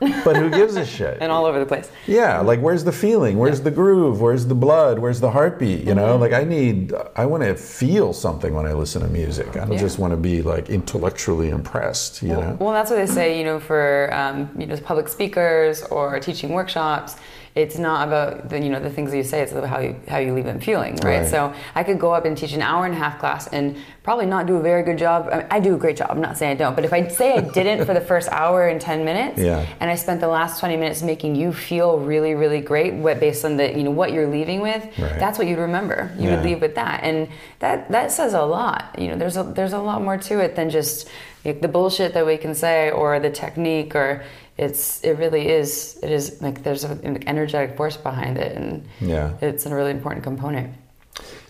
But 0.00 0.36
who 0.36 0.48
gives 0.50 0.76
a 0.76 0.84
shit? 0.84 1.18
and 1.20 1.30
all 1.30 1.44
over 1.44 1.58
the 1.58 1.66
place. 1.66 1.90
Yeah, 2.06 2.40
like 2.40 2.60
where's 2.60 2.84
the 2.84 2.92
feeling? 2.92 3.36
Where's 3.38 3.60
the 3.60 3.70
groove? 3.70 4.20
Where's 4.20 4.46
the 4.46 4.54
blood? 4.54 4.98
Where's 4.98 5.20
the 5.20 5.30
heartbeat? 5.30 5.84
You 5.86 5.94
know, 5.94 6.16
like 6.16 6.32
I 6.32 6.44
need, 6.44 6.92
I 7.16 7.26
want 7.26 7.42
to 7.42 7.54
feel 7.54 8.12
something 8.12 8.54
when 8.54 8.66
I 8.66 8.72
listen 8.72 9.02
to 9.02 9.08
music. 9.08 9.48
I 9.56 9.60
don't 9.60 9.72
Yeah. 9.72 9.78
just 9.78 9.98
want 9.98 10.12
to 10.12 10.16
be 10.16 10.40
like 10.42 10.70
intellectually 10.70 11.50
impressed. 11.50 12.22
You 12.22 12.30
know. 12.30 12.56
Well, 12.58 12.72
that's 12.72 12.90
what 12.90 12.96
they 12.96 13.06
say, 13.06 13.38
you 13.38 13.44
know, 13.44 13.60
for 13.60 14.08
um, 14.12 14.48
you 14.58 14.66
know 14.66 14.76
public 14.78 15.08
speakers 15.08 15.82
or 15.84 16.18
teaching 16.20 16.50
workshops. 16.50 17.16
It's 17.54 17.78
not 17.78 18.06
about 18.06 18.48
the 18.48 18.60
you 18.62 18.70
know 18.70 18.78
the 18.78 18.90
things 18.90 19.10
that 19.10 19.16
you 19.16 19.24
say. 19.24 19.40
It's 19.42 19.50
about 19.50 19.68
how 19.68 19.80
you 19.80 19.96
how 20.06 20.18
you 20.18 20.32
leave 20.34 20.44
them 20.44 20.60
feeling, 20.60 20.94
right? 20.96 21.20
Right. 21.22 21.26
So 21.28 21.52
I 21.74 21.82
could 21.82 21.98
go 21.98 22.14
up 22.14 22.24
and 22.24 22.38
teach 22.38 22.52
an 22.52 22.62
hour 22.62 22.86
and 22.86 22.94
a 22.94 22.96
half 22.98 23.18
class 23.18 23.48
and 23.48 23.76
probably 24.04 24.26
not 24.26 24.46
do 24.46 24.54
a 24.56 24.62
very 24.62 24.84
good 24.84 24.98
job. 24.98 25.28
I, 25.32 25.36
mean, 25.38 25.46
I 25.50 25.58
do 25.60 25.74
a 25.74 25.78
great 25.78 25.96
job. 25.96 26.08
I'm 26.12 26.20
not 26.20 26.38
saying 26.38 26.52
I 26.52 26.54
don't, 26.54 26.74
but 26.76 26.84
if 26.84 26.92
I 26.92 27.08
say 27.08 27.34
I 27.34 27.40
didn't 27.40 27.86
for 27.86 27.92
the 27.92 28.00
first 28.00 28.28
hour 28.30 28.68
and 28.68 28.80
ten 28.80 29.04
minutes, 29.04 29.38
Yeah. 29.40 29.66
and 29.80 29.90
I 29.90 29.96
spent 29.96 30.20
the 30.20 30.28
last 30.28 30.60
twenty 30.60 30.76
minutes 30.76 31.02
making 31.02 31.34
you 31.34 31.52
feel 31.52 31.98
really 31.98 32.34
really 32.36 32.60
great, 32.60 32.94
what 32.94 33.18
based 33.18 33.44
on 33.44 33.56
the 33.56 33.76
you 33.76 33.82
know 33.82 33.90
what 33.90 34.12
you're 34.12 34.28
leaving 34.28 34.60
with, 34.60 34.84
Right. 34.96 35.18
that's 35.18 35.36
what 35.36 35.48
you'd 35.48 35.58
remember. 35.58 36.12
You 36.16 36.28
Yeah. 36.28 36.36
would 36.36 36.44
leave 36.44 36.60
with 36.60 36.76
that, 36.76 37.00
and 37.02 37.26
that 37.58 37.90
that 37.90 38.12
says 38.12 38.32
a 38.34 38.42
lot. 38.42 38.94
You 38.96 39.08
know, 39.08 39.16
there's 39.16 39.36
a 39.36 39.42
there's 39.42 39.72
a 39.72 39.78
lot 39.80 40.02
more 40.02 40.16
to 40.18 40.38
it 40.38 40.54
than 40.54 40.70
just 40.70 41.08
like, 41.44 41.60
the 41.62 41.68
bullshit 41.68 42.14
that 42.14 42.26
we 42.26 42.36
can 42.36 42.54
say 42.54 42.90
or 42.90 43.18
the 43.20 43.30
technique 43.30 43.94
or 43.94 44.22
it's 44.58 45.02
it 45.02 45.16
really 45.18 45.48
is 45.48 45.98
it 46.02 46.10
is 46.10 46.40
like 46.42 46.62
there's 46.62 46.84
an 46.84 47.22
energetic 47.26 47.76
force 47.76 47.96
behind 47.96 48.36
it 48.36 48.56
and 48.56 48.86
Yeah. 49.00 49.32
it's 49.40 49.64
a 49.66 49.74
really 49.74 49.90
important 49.90 50.22
component. 50.22 50.74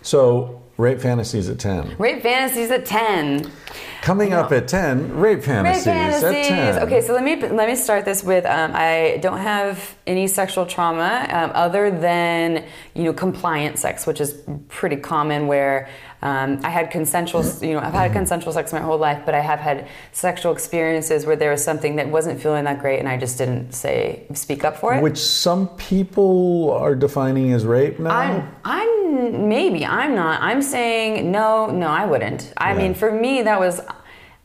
So, 0.01 0.61
rape 0.77 0.99
fantasies 0.99 1.47
at 1.49 1.59
10. 1.59 1.95
Rape 1.99 2.23
fantasies 2.23 2.71
at 2.71 2.85
ten. 2.85 3.51
Coming 4.01 4.33
up 4.33 4.51
at 4.51 4.67
10, 4.67 5.15
rape 5.15 5.37
Rape 5.37 5.43
fantasies, 5.45 5.87
at 5.87 6.21
fantasies. 6.21 6.47
10. 6.47 6.83
Okay, 6.83 7.01
so 7.01 7.13
let 7.13 7.23
me 7.23 7.35
let 7.35 7.69
me 7.69 7.75
start 7.75 8.03
this 8.03 8.23
with 8.23 8.45
um, 8.45 8.71
I 8.73 9.19
don't 9.21 9.37
have 9.37 9.95
any 10.07 10.27
sexual 10.27 10.65
trauma 10.65 11.27
um, 11.29 11.51
other 11.53 11.91
than 11.91 12.65
you 12.95 13.03
know 13.03 13.13
compliant 13.13 13.77
sex, 13.77 14.07
which 14.07 14.19
is 14.19 14.41
pretty 14.69 14.95
common. 14.95 15.45
Where 15.45 15.87
um, 16.21 16.59
I 16.63 16.69
had 16.69 16.91
consensual, 16.91 17.43
you 17.61 17.73
know, 17.73 17.79
I've 17.79 17.93
had 17.93 18.11
consensual 18.13 18.53
sex 18.53 18.71
my 18.71 18.79
whole 18.79 18.97
life, 18.97 19.23
but 19.25 19.33
I 19.33 19.39
have 19.39 19.59
had 19.59 19.87
sexual 20.11 20.51
experiences 20.51 21.25
where 21.25 21.35
there 21.35 21.51
was 21.51 21.63
something 21.63 21.95
that 21.95 22.07
wasn't 22.09 22.39
feeling 22.41 22.65
that 22.65 22.79
great, 22.79 22.99
and 22.99 23.09
I 23.09 23.17
just 23.17 23.37
didn't 23.37 23.73
say 23.73 24.23
speak 24.33 24.63
up 24.63 24.77
for 24.77 24.93
it. 24.93 25.01
Which 25.01 25.17
some 25.17 25.67
people 25.69 26.71
are 26.73 26.93
defining 26.95 27.53
as 27.53 27.65
rape 27.65 27.99
now. 27.99 28.11
I'm, 28.11 28.55
I'm 28.63 29.49
maybe 29.49 29.85
I'm 29.85 30.15
not. 30.15 30.41
I'm 30.41 30.61
saying 30.61 31.31
no, 31.31 31.67
no, 31.71 31.87
I 31.87 32.05
wouldn't. 32.05 32.53
I 32.57 32.71
Yeah. 32.73 32.77
mean, 32.77 32.93
for 32.93 33.11
me, 33.11 33.41
that 33.43 33.59
was. 33.59 33.81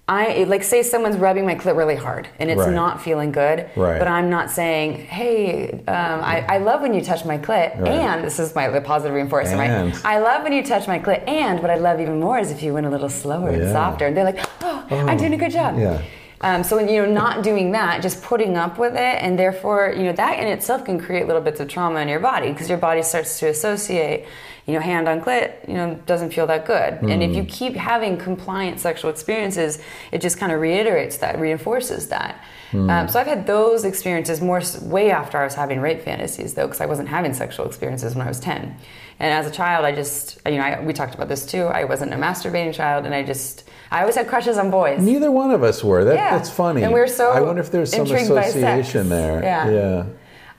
I 0.08 0.44
like 0.44 0.62
say 0.62 0.84
someone's 0.84 1.16
rubbing 1.16 1.44
my 1.46 1.56
clit 1.56 1.76
really 1.76 1.96
hard 1.96 2.28
and 2.38 2.48
it's 2.48 2.60
Right. 2.60 2.72
not 2.72 3.02
feeling 3.02 3.32
good, 3.32 3.66
Right. 3.74 3.98
but 3.98 4.06
I'm 4.06 4.30
not 4.30 4.52
saying, 4.52 4.98
"Hey, 5.06 5.70
um, 5.88 6.20
I, 6.22 6.44
I 6.48 6.58
love 6.58 6.80
when 6.80 6.94
you 6.94 7.00
touch 7.02 7.24
my 7.24 7.38
clit," 7.38 7.76
Right. 7.80 7.88
and 7.88 8.22
this 8.22 8.38
is 8.38 8.54
my 8.54 8.68
the 8.68 8.80
positive 8.80 9.14
reinforcement, 9.16 9.68
And. 9.68 9.92
right? 9.94 10.02
I 10.04 10.18
love 10.20 10.44
when 10.44 10.52
you 10.52 10.62
touch 10.62 10.86
my 10.86 11.00
clit, 11.00 11.26
and 11.28 11.60
what 11.60 11.72
I 11.72 11.74
love 11.76 12.00
even 12.00 12.20
more 12.20 12.38
is 12.38 12.52
if 12.52 12.62
you 12.62 12.72
went 12.72 12.86
a 12.86 12.90
little 12.90 13.08
slower 13.08 13.48
and 13.48 13.68
softer, 13.72 14.06
and 14.06 14.16
they're 14.16 14.22
like, 14.24 14.38
"Oh, 14.62 14.84
I'm 14.92 15.16
doing 15.16 15.34
a 15.34 15.36
good 15.36 15.50
job." 15.50 15.76
Yeah. 15.76 15.98
Um, 16.42 16.62
so 16.62 16.76
when 16.76 16.88
you're 16.88 17.06
not 17.08 17.42
doing 17.42 17.72
that, 17.72 18.00
just 18.00 18.22
putting 18.22 18.56
up 18.56 18.78
with 18.78 18.92
it, 18.94 19.16
and 19.24 19.36
therefore, 19.36 19.92
you 19.96 20.04
know, 20.04 20.12
that 20.12 20.38
in 20.38 20.46
itself 20.46 20.84
can 20.84 21.00
create 21.00 21.26
little 21.26 21.42
bits 21.42 21.58
of 21.58 21.66
trauma 21.66 21.98
in 21.98 22.06
your 22.08 22.20
body 22.20 22.52
because 22.52 22.68
your 22.68 22.78
body 22.78 23.02
starts 23.02 23.40
to 23.40 23.48
associate, 23.48 24.26
you 24.66 24.74
know, 24.74 24.80
hand 24.80 25.08
on 25.08 25.20
clit, 25.20 25.66
you 25.68 25.74
know, 25.74 25.94
doesn't 26.06 26.32
feel 26.32 26.46
that 26.48 26.66
good. 26.66 26.94
And 27.08 27.22
if 27.22 27.34
you 27.36 27.44
keep 27.44 27.74
having 27.76 28.16
compliant 28.18 28.80
sexual 28.80 29.10
experiences, 29.10 29.78
it 30.10 30.20
just 30.20 30.38
kind 30.38 30.50
of 30.52 30.60
reiterates 30.60 31.18
that, 31.18 31.38
reinforces 31.38 32.08
that. 32.08 32.42
Um, 32.72 33.08
so 33.08 33.18
I've 33.20 33.28
had 33.28 33.46
those 33.46 33.84
experiences 33.84 34.40
more 34.40 34.60
way 34.82 35.10
after 35.10 35.38
I 35.38 35.44
was 35.44 35.54
having 35.54 35.80
rape 35.80 36.02
fantasies, 36.02 36.54
though, 36.54 36.66
because 36.66 36.80
I 36.80 36.86
wasn't 36.86 37.08
having 37.08 37.32
sexual 37.32 37.64
experiences 37.64 38.14
when 38.16 38.26
I 38.26 38.28
was 38.28 38.40
10. 38.40 38.76
And 39.18 39.32
as 39.32 39.46
a 39.46 39.50
child, 39.50 39.84
I 39.86 39.92
just, 39.94 40.40
you 40.44 40.56
know, 40.56 40.62
I, 40.62 40.80
we 40.82 40.92
talked 40.92 41.14
about 41.14 41.28
this 41.28 41.46
too. 41.46 41.64
I 41.66 41.84
wasn't 41.84 42.12
a 42.12 42.16
masturbating 42.16 42.74
child, 42.74 43.06
and 43.06 43.14
I 43.14 43.22
just, 43.22 43.64
I 43.90 44.00
always 44.00 44.16
had 44.16 44.28
crushes 44.28 44.58
on 44.58 44.70
boys. 44.70 45.00
Neither 45.00 45.30
one 45.30 45.52
of 45.52 45.62
us 45.62 45.82
were. 45.82 46.04
That, 46.04 46.16
Yeah. 46.16 46.36
That's 46.36 46.50
funny. 46.50 46.82
And 46.82 46.92
we're 46.92 47.06
so 47.06 47.30
I 47.30 47.40
wonder 47.40 47.62
if 47.62 47.70
there's 47.70 47.92
some 47.92 48.00
intrigued 48.00 48.28
by 48.28 48.42
sex. 48.42 48.56
association 48.56 49.08
there. 49.08 49.42
Yeah. 49.42 49.70
Yeah. 49.70 50.06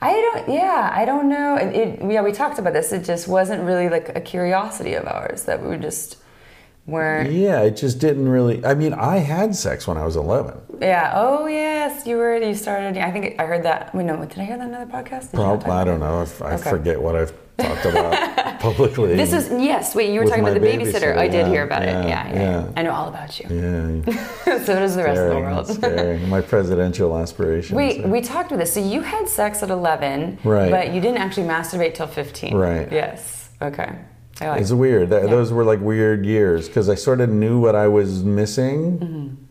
I 0.02 0.12
don't. 0.14 0.50
Yeah, 0.50 0.92
I 0.94 1.06
don't 1.06 1.28
know. 1.28 1.56
It, 1.56 1.76
it, 1.76 2.12
yeah, 2.12 2.22
we 2.22 2.32
talked 2.32 2.60
about 2.60 2.74
this. 2.74 2.92
It 2.92 3.04
just 3.04 3.28
wasn't 3.28 3.64
really 3.64 3.90
like 3.90 4.16
a 4.16 4.22
curiosity 4.22 4.94
of 4.94 5.08
ours 5.08 5.44
that 5.44 5.64
we 5.64 5.78
just 5.78 6.18
weren't. 6.86 7.32
Yeah, 7.32 7.62
it 7.62 7.78
just 7.78 8.00
didn't 8.00 8.30
really. 8.30 8.64
I 8.66 8.76
mean, 8.76 8.94
I 8.94 9.18
had 9.18 9.56
sex 9.56 9.88
when 9.88 9.98
I 9.98 10.06
was 10.06 10.16
11. 10.16 10.60
Yeah. 10.82 11.12
Oh 11.16 11.48
yes, 11.48 12.06
you 12.06 12.18
were. 12.18 12.38
You 12.38 12.54
started. 12.54 12.98
I 12.98 13.12
think 13.12 13.40
I 13.40 13.46
heard 13.46 13.64
that. 13.64 13.94
Wait, 13.96 14.04
no. 14.06 14.24
Did 14.24 14.38
I 14.40 14.44
hear 14.46 14.58
that 14.58 14.68
in 14.68 14.74
another 14.76 14.92
podcast? 14.92 15.32
Did 15.32 15.40
you 15.40 15.44
not 15.44 15.68
I 15.68 15.84
don't 15.84 16.00
know 16.00 16.26
I 16.42 16.54
Okay. 16.54 16.70
forget 16.70 17.02
what 17.02 17.16
I've 17.16 17.34
talked 17.58 17.86
about 17.86 18.60
publicly. 18.60 19.16
This 19.16 19.34
is 19.34 19.50
yes. 19.50 19.96
Wait, 19.96 20.14
you 20.14 20.20
were 20.20 20.26
talking 20.26 20.44
about 20.44 20.54
the 20.54 20.60
babysitter. 20.60 21.14
babysitter, 21.14 21.18
I 21.18 21.28
did 21.28 21.46
yeah, 21.46 21.50
hear 21.50 21.64
about 21.64 21.84
yeah, 21.84 22.02
it. 22.02 22.08
Yeah, 22.08 22.34
yeah. 22.34 22.72
I 22.76 22.82
know 22.84 22.92
all 22.92 23.10
about 23.10 23.40
you. 23.40 23.46
Yeah, 23.50 24.58
so 24.66 24.76
does 24.80 24.96
the 24.96 25.04
rest 25.04 25.22
of 25.22 25.30
the 25.30 25.40
world. 25.40 25.68
scary. 25.68 26.18
My 26.28 26.42
presidential 26.42 27.18
aspirations. 27.18 27.76
Wait, 27.76 28.06
we 28.06 28.22
talked 28.22 28.52
about 28.52 28.60
this. 28.60 28.74
So 28.74 28.80
you 28.80 29.02
had 29.02 29.28
sex 29.28 29.64
at 29.64 29.70
11, 29.70 30.40
Right. 30.44 30.72
but 30.72 30.94
you 30.94 31.02
didn't 31.02 31.18
actually 31.18 31.48
masturbate 31.48 31.94
till 31.96 32.08
15. 32.08 32.56
Right. 32.56 32.92
Yes. 32.92 33.50
Okay. 33.62 33.96
I 34.40 34.50
like 34.50 34.62
It's 34.62 34.72
weird. 34.72 35.10
That, 35.10 35.30
Those 35.30 35.52
were 35.52 35.64
like 35.64 35.80
weird 35.82 36.26
years 36.26 36.68
because 36.68 36.90
I 36.90 36.96
sort 36.96 37.22
of 37.22 37.30
knew 37.30 37.60
what 37.60 37.76
I 37.76 37.88
was 37.88 38.24
missing. 38.24 39.00
Mm-hmm. 39.00 39.44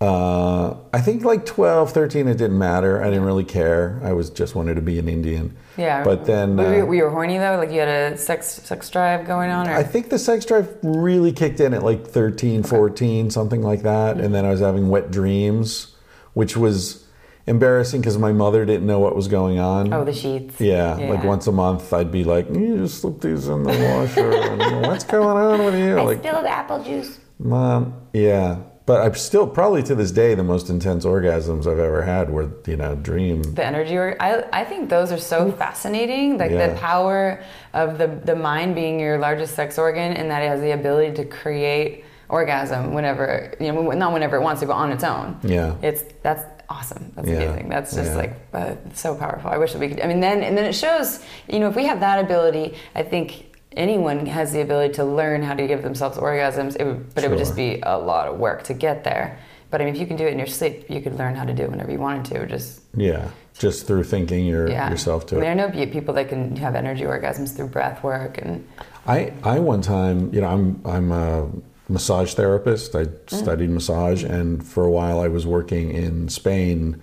Uh, 0.00 0.76
I 0.94 1.00
think 1.02 1.24
like 1.24 1.44
12, 1.44 1.92
13, 1.92 2.26
it 2.28 2.38
didn't 2.38 2.58
matter. 2.58 3.02
I 3.02 3.06
didn't 3.10 3.24
really 3.24 3.44
care. 3.44 4.00
I 4.02 4.12
was 4.14 4.30
just 4.30 4.54
wanted 4.54 4.76
to 4.76 4.80
be 4.80 4.98
an 4.98 5.08
Indian. 5.08 5.54
Yeah. 5.80 6.04
But 6.04 6.26
then 6.26 6.56
were, 6.56 6.76
you, 6.76 6.82
uh, 6.82 6.86
were 6.86 6.94
you 6.94 7.08
horny 7.08 7.38
though? 7.38 7.56
Like 7.56 7.70
you 7.70 7.80
had 7.80 8.12
a 8.12 8.16
sex 8.18 8.46
sex 8.46 8.90
drive 8.90 9.26
going 9.26 9.50
on? 9.50 9.68
Or? 9.68 9.72
I 9.72 9.82
think 9.82 10.10
the 10.10 10.18
sex 10.18 10.44
drive 10.44 10.76
really 10.82 11.32
kicked 11.32 11.60
in 11.60 11.74
at 11.74 11.82
like 11.82 12.06
13, 12.06 12.62
14, 12.62 13.30
something 13.30 13.62
like 13.62 13.82
that. 13.82 14.20
And 14.20 14.34
then 14.34 14.44
I 14.44 14.50
was 14.50 14.60
having 14.60 14.88
wet 14.90 15.10
dreams, 15.10 15.94
which 16.34 16.56
was 16.56 17.06
embarrassing 17.46 18.00
because 18.00 18.18
my 18.18 18.32
mother 18.32 18.64
didn't 18.64 18.86
know 18.86 18.98
what 18.98 19.16
was 19.16 19.28
going 19.28 19.58
on. 19.58 19.92
oh, 19.92 20.04
the 20.04 20.12
sheets. 20.12 20.60
Yeah, 20.60 20.94
like 20.94 21.24
once 21.24 21.46
a 21.46 21.52
month, 21.52 21.92
I'd 21.92 22.12
be 22.12 22.24
like, 22.24 22.48
"You 22.50 22.78
just 22.78 23.00
slip 23.00 23.20
these 23.20 23.48
in 23.48 23.62
the 23.64 23.70
washer." 23.70 24.30
and, 24.30 24.86
What's 24.86 25.04
going 25.04 25.36
on 25.36 25.64
with 25.64 25.74
you? 25.74 25.98
I 25.98 26.02
Like, 26.02 26.18
spilled 26.18 26.46
apple 26.46 26.84
juice. 26.84 27.18
mom, 27.38 27.94
yeah. 28.12 28.58
But 28.90 29.02
I'm 29.06 29.14
still 29.14 29.46
probably 29.46 29.84
to 29.84 29.94
this 29.94 30.10
day 30.10 30.34
the 30.34 30.42
most 30.42 30.68
intense 30.68 31.04
orgasms 31.04 31.60
I've 31.70 31.78
ever 31.78 32.02
had 32.02 32.28
were, 32.28 32.50
you 32.66 32.76
know, 32.76 32.96
dream. 32.96 33.40
The 33.54 33.64
energy. 33.64 33.96
Or, 33.96 34.16
I 34.18 34.42
I 34.52 34.64
think 34.64 34.90
those 34.90 35.12
are 35.12 35.16
so 35.34 35.52
fascinating. 35.52 36.38
Like 36.38 36.50
Yeah. 36.50 36.66
the 36.66 36.74
power 36.74 37.40
of 37.72 37.98
the 37.98 38.08
the 38.08 38.34
mind 38.34 38.74
being 38.74 38.98
your 38.98 39.16
largest 39.18 39.54
sex 39.54 39.78
organ, 39.78 40.14
and 40.14 40.28
that 40.32 40.42
it 40.42 40.48
has 40.48 40.60
the 40.60 40.72
ability 40.72 41.12
to 41.22 41.24
create 41.24 42.04
orgasm 42.28 42.92
whenever 42.92 43.54
you 43.60 43.70
know 43.72 43.80
not 43.92 44.12
whenever 44.12 44.34
it 44.38 44.42
wants 44.42 44.60
to, 44.62 44.66
but 44.66 44.74
on 44.74 44.90
its 44.90 45.04
own. 45.04 45.38
Yeah. 45.44 45.76
It's 45.82 46.02
that's 46.24 46.42
awesome. 46.68 47.12
That's 47.14 47.28
Yeah. 47.28 47.42
amazing. 47.42 47.68
That's 47.68 47.94
just 47.94 48.10
Yeah. 48.10 48.16
like 48.22 48.32
uh, 48.52 48.74
so 48.94 49.14
powerful. 49.14 49.52
I 49.52 49.58
wish 49.58 49.72
that 49.72 49.78
we 49.78 49.86
could. 49.90 50.00
I 50.00 50.08
mean, 50.08 50.18
then 50.18 50.42
and 50.42 50.58
then 50.58 50.64
it 50.64 50.74
shows. 50.74 51.20
You 51.46 51.60
know, 51.60 51.68
if 51.68 51.76
we 51.76 51.86
have 51.86 52.00
that 52.00 52.18
ability, 52.26 52.74
I 52.96 53.04
think 53.04 53.49
anyone 53.76 54.26
has 54.26 54.52
the 54.52 54.60
ability 54.60 54.94
to 54.94 55.04
learn 55.04 55.42
how 55.42 55.54
to 55.54 55.66
give 55.66 55.82
themselves 55.82 56.18
orgasms. 56.18 56.76
It 56.78 56.84
would, 56.84 57.14
but 57.14 57.24
it 57.24 57.30
would 57.30 57.38
just 57.38 57.56
be 57.56 57.80
a 57.82 57.98
lot 57.98 58.28
of 58.28 58.38
work 58.38 58.64
to 58.64 58.74
get 58.74 59.04
there. 59.04 59.38
But 59.70 59.80
I 59.80 59.84
mean, 59.84 59.94
if 59.94 60.00
you 60.00 60.06
can 60.06 60.16
do 60.16 60.26
it 60.26 60.32
in 60.32 60.38
your 60.38 60.48
sleep, 60.48 60.90
you 60.90 61.00
could 61.00 61.16
learn 61.16 61.36
how 61.36 61.44
to 61.44 61.54
do 61.54 61.62
it 61.62 61.70
whenever 61.70 61.92
you 61.92 61.98
wanted 61.98 62.24
to. 62.34 62.46
Just 62.46 62.80
Yeah, 62.96 63.30
just 63.56 63.86
through 63.86 64.04
thinking 64.04 64.44
your, 64.46 64.68
yeah, 64.68 64.90
yourself 64.90 65.26
to 65.26 65.36
I 65.36 65.40
mean, 65.40 65.48
it. 65.48 65.52
I 65.52 65.54
know 65.54 65.86
people 65.86 66.14
that 66.14 66.28
can 66.28 66.56
have 66.56 66.74
energy 66.74 67.04
orgasms 67.04 67.54
through 67.54 67.68
breath 67.68 68.02
work 68.02 68.38
and 68.38 68.66
I, 69.06 69.32
I 69.42 69.58
one 69.60 69.80
time, 69.80 70.32
you 70.34 70.40
know, 70.40 70.48
I'm 70.48 70.80
I'm 70.84 71.12
a 71.12 71.50
massage 71.88 72.34
therapist. 72.34 72.94
I 72.94 73.04
mm. 73.04 73.30
studied 73.30 73.70
massage, 73.70 74.22
and 74.22 74.64
for 74.66 74.84
a 74.84 74.90
while 74.90 75.20
I 75.20 75.28
was 75.28 75.46
working 75.46 75.90
in 75.90 76.28
Spain. 76.28 77.02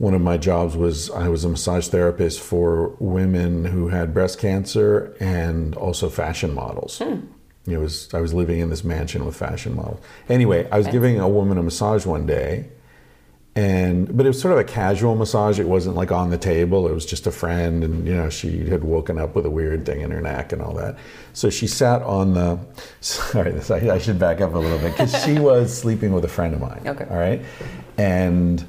One 0.00 0.14
of 0.14 0.22
my 0.22 0.38
jobs 0.38 0.78
was 0.78 1.10
I 1.10 1.28
was 1.28 1.44
a 1.44 1.50
massage 1.50 1.88
therapist 1.88 2.40
for 2.40 2.96
women 3.00 3.66
who 3.66 3.88
had 3.88 4.14
breast 4.14 4.38
cancer 4.38 5.14
and 5.20 5.74
also 5.74 6.08
fashion 6.08 6.54
models. 6.54 7.00
Hmm. 7.00 7.26
It 7.66 7.76
was 7.76 8.08
I 8.14 8.22
was 8.22 8.32
living 8.32 8.60
in 8.60 8.70
this 8.70 8.82
mansion 8.82 9.26
with 9.26 9.36
fashion 9.36 9.76
models. 9.76 10.00
Anyway, 10.30 10.66
I 10.72 10.78
was 10.78 10.86
giving 10.86 11.20
a 11.20 11.28
woman 11.28 11.58
a 11.58 11.62
massage 11.62 12.06
one 12.06 12.24
day, 12.24 12.70
and 13.54 14.16
but 14.16 14.24
it 14.24 14.30
was 14.30 14.40
sort 14.40 14.52
of 14.52 14.58
a 14.58 14.64
casual 14.64 15.16
massage. 15.16 15.60
It 15.60 15.68
wasn't 15.68 15.96
like 15.96 16.10
on 16.10 16.30
the 16.30 16.38
table. 16.38 16.88
It 16.88 16.94
was 16.94 17.04
just 17.04 17.26
a 17.26 17.30
friend, 17.30 17.84
and 17.84 18.08
you 18.08 18.14
know 18.14 18.30
she 18.30 18.70
had 18.70 18.82
woken 18.82 19.18
up 19.18 19.34
with 19.34 19.44
a 19.44 19.50
weird 19.50 19.84
thing 19.84 20.00
in 20.00 20.10
her 20.12 20.22
neck 20.22 20.54
and 20.54 20.62
all 20.62 20.72
that. 20.76 20.96
So 21.34 21.50
she 21.50 21.66
sat 21.66 22.00
on 22.00 22.32
the. 22.32 22.58
Sorry, 23.02 23.50
this, 23.50 23.70
I, 23.70 23.96
I 23.96 23.98
should 23.98 24.18
back 24.18 24.40
up 24.40 24.54
a 24.54 24.58
little 24.58 24.78
bit 24.78 24.92
because 24.92 25.22
she 25.24 25.38
was 25.38 25.76
sleeping 25.76 26.14
with 26.14 26.24
a 26.24 26.28
friend 26.28 26.54
of 26.54 26.62
mine. 26.62 26.84
Okay. 26.86 27.06
All 27.10 27.18
right, 27.18 27.42
and 27.98 28.64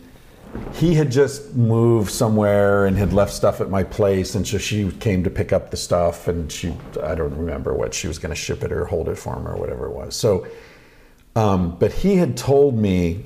he 0.73 0.93
had 0.95 1.11
just 1.11 1.55
moved 1.55 2.11
somewhere 2.11 2.85
and 2.85 2.97
had 2.97 3.13
left 3.13 3.33
stuff 3.33 3.61
at 3.61 3.69
my 3.69 3.83
place 3.83 4.35
and 4.35 4.47
so 4.47 4.57
she 4.57 4.91
came 4.91 5.23
to 5.23 5.29
pick 5.29 5.53
up 5.53 5.71
the 5.71 5.77
stuff 5.77 6.27
and 6.27 6.51
she 6.51 6.73
i 7.03 7.15
don't 7.15 7.35
remember 7.35 7.73
what 7.73 7.93
she 7.93 8.07
was 8.07 8.19
going 8.19 8.29
to 8.29 8.35
ship 8.35 8.63
it 8.63 8.71
or 8.71 8.85
hold 8.85 9.07
it 9.07 9.17
for 9.17 9.35
him 9.35 9.47
or 9.47 9.55
whatever 9.55 9.85
it 9.85 9.91
was. 9.91 10.15
So 10.15 10.45
um, 11.35 11.77
but 11.79 11.93
he 11.93 12.17
had 12.17 12.35
told 12.35 12.77
me 12.77 13.23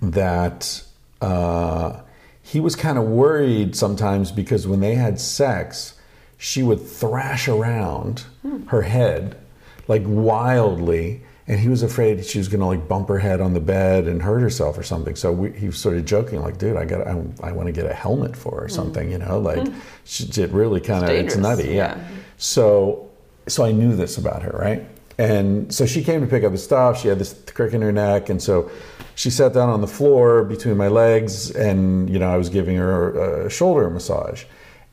that 0.00 0.84
uh, 1.20 2.00
he 2.42 2.60
was 2.60 2.76
kind 2.76 2.98
of 2.98 3.04
worried 3.04 3.74
sometimes 3.74 4.30
because 4.30 4.66
when 4.66 4.80
they 4.80 4.94
had 4.94 5.18
sex 5.18 5.94
she 6.36 6.62
would 6.62 6.80
thrash 6.80 7.48
around 7.48 8.24
her 8.66 8.82
head 8.82 9.36
like 9.88 10.02
wildly 10.04 11.22
and 11.46 11.60
he 11.60 11.68
was 11.68 11.82
afraid 11.82 12.24
she 12.24 12.38
was 12.38 12.48
going 12.48 12.60
to 12.60 12.66
like 12.66 12.88
bump 12.88 13.08
her 13.08 13.18
head 13.18 13.40
on 13.40 13.52
the 13.52 13.60
bed 13.60 14.08
and 14.08 14.22
hurt 14.22 14.40
herself 14.40 14.78
or 14.78 14.82
something. 14.82 15.14
So 15.14 15.30
we, 15.30 15.52
he 15.52 15.66
was 15.66 15.76
sort 15.76 15.96
of 15.96 16.04
joking, 16.06 16.40
like, 16.40 16.56
"Dude, 16.56 16.76
I 16.76 16.86
got, 16.86 17.06
I, 17.06 17.22
I 17.42 17.52
want 17.52 17.66
to 17.66 17.72
get 17.72 17.84
a 17.84 17.92
helmet 17.92 18.34
for 18.34 18.60
her 18.60 18.64
or 18.64 18.68
something." 18.68 19.10
You 19.10 19.18
know, 19.18 19.38
like 19.38 19.58
mm-hmm. 19.58 19.78
she, 20.04 20.24
it 20.40 20.50
really 20.50 20.80
kind 20.80 21.04
of 21.04 21.10
it's 21.10 21.36
nutty, 21.36 21.68
yeah. 21.68 21.98
yeah. 21.98 22.08
So, 22.38 23.10
so 23.46 23.64
I 23.64 23.72
knew 23.72 23.94
this 23.94 24.16
about 24.16 24.42
her, 24.42 24.56
right? 24.58 24.86
And 25.18 25.72
so 25.72 25.86
she 25.86 26.02
came 26.02 26.22
to 26.22 26.26
pick 26.26 26.44
up 26.44 26.52
the 26.52 26.58
stuff. 26.58 27.00
She 27.00 27.08
had 27.08 27.18
this 27.18 27.38
crick 27.52 27.74
in 27.74 27.82
her 27.82 27.92
neck, 27.92 28.30
and 28.30 28.42
so 28.42 28.70
she 29.14 29.28
sat 29.30 29.52
down 29.52 29.68
on 29.68 29.82
the 29.82 29.86
floor 29.86 30.44
between 30.44 30.78
my 30.78 30.88
legs, 30.88 31.50
and 31.50 32.08
you 32.08 32.18
know, 32.18 32.32
I 32.32 32.38
was 32.38 32.48
giving 32.48 32.76
her 32.76 33.44
a 33.44 33.50
shoulder 33.50 33.90
massage 33.90 34.44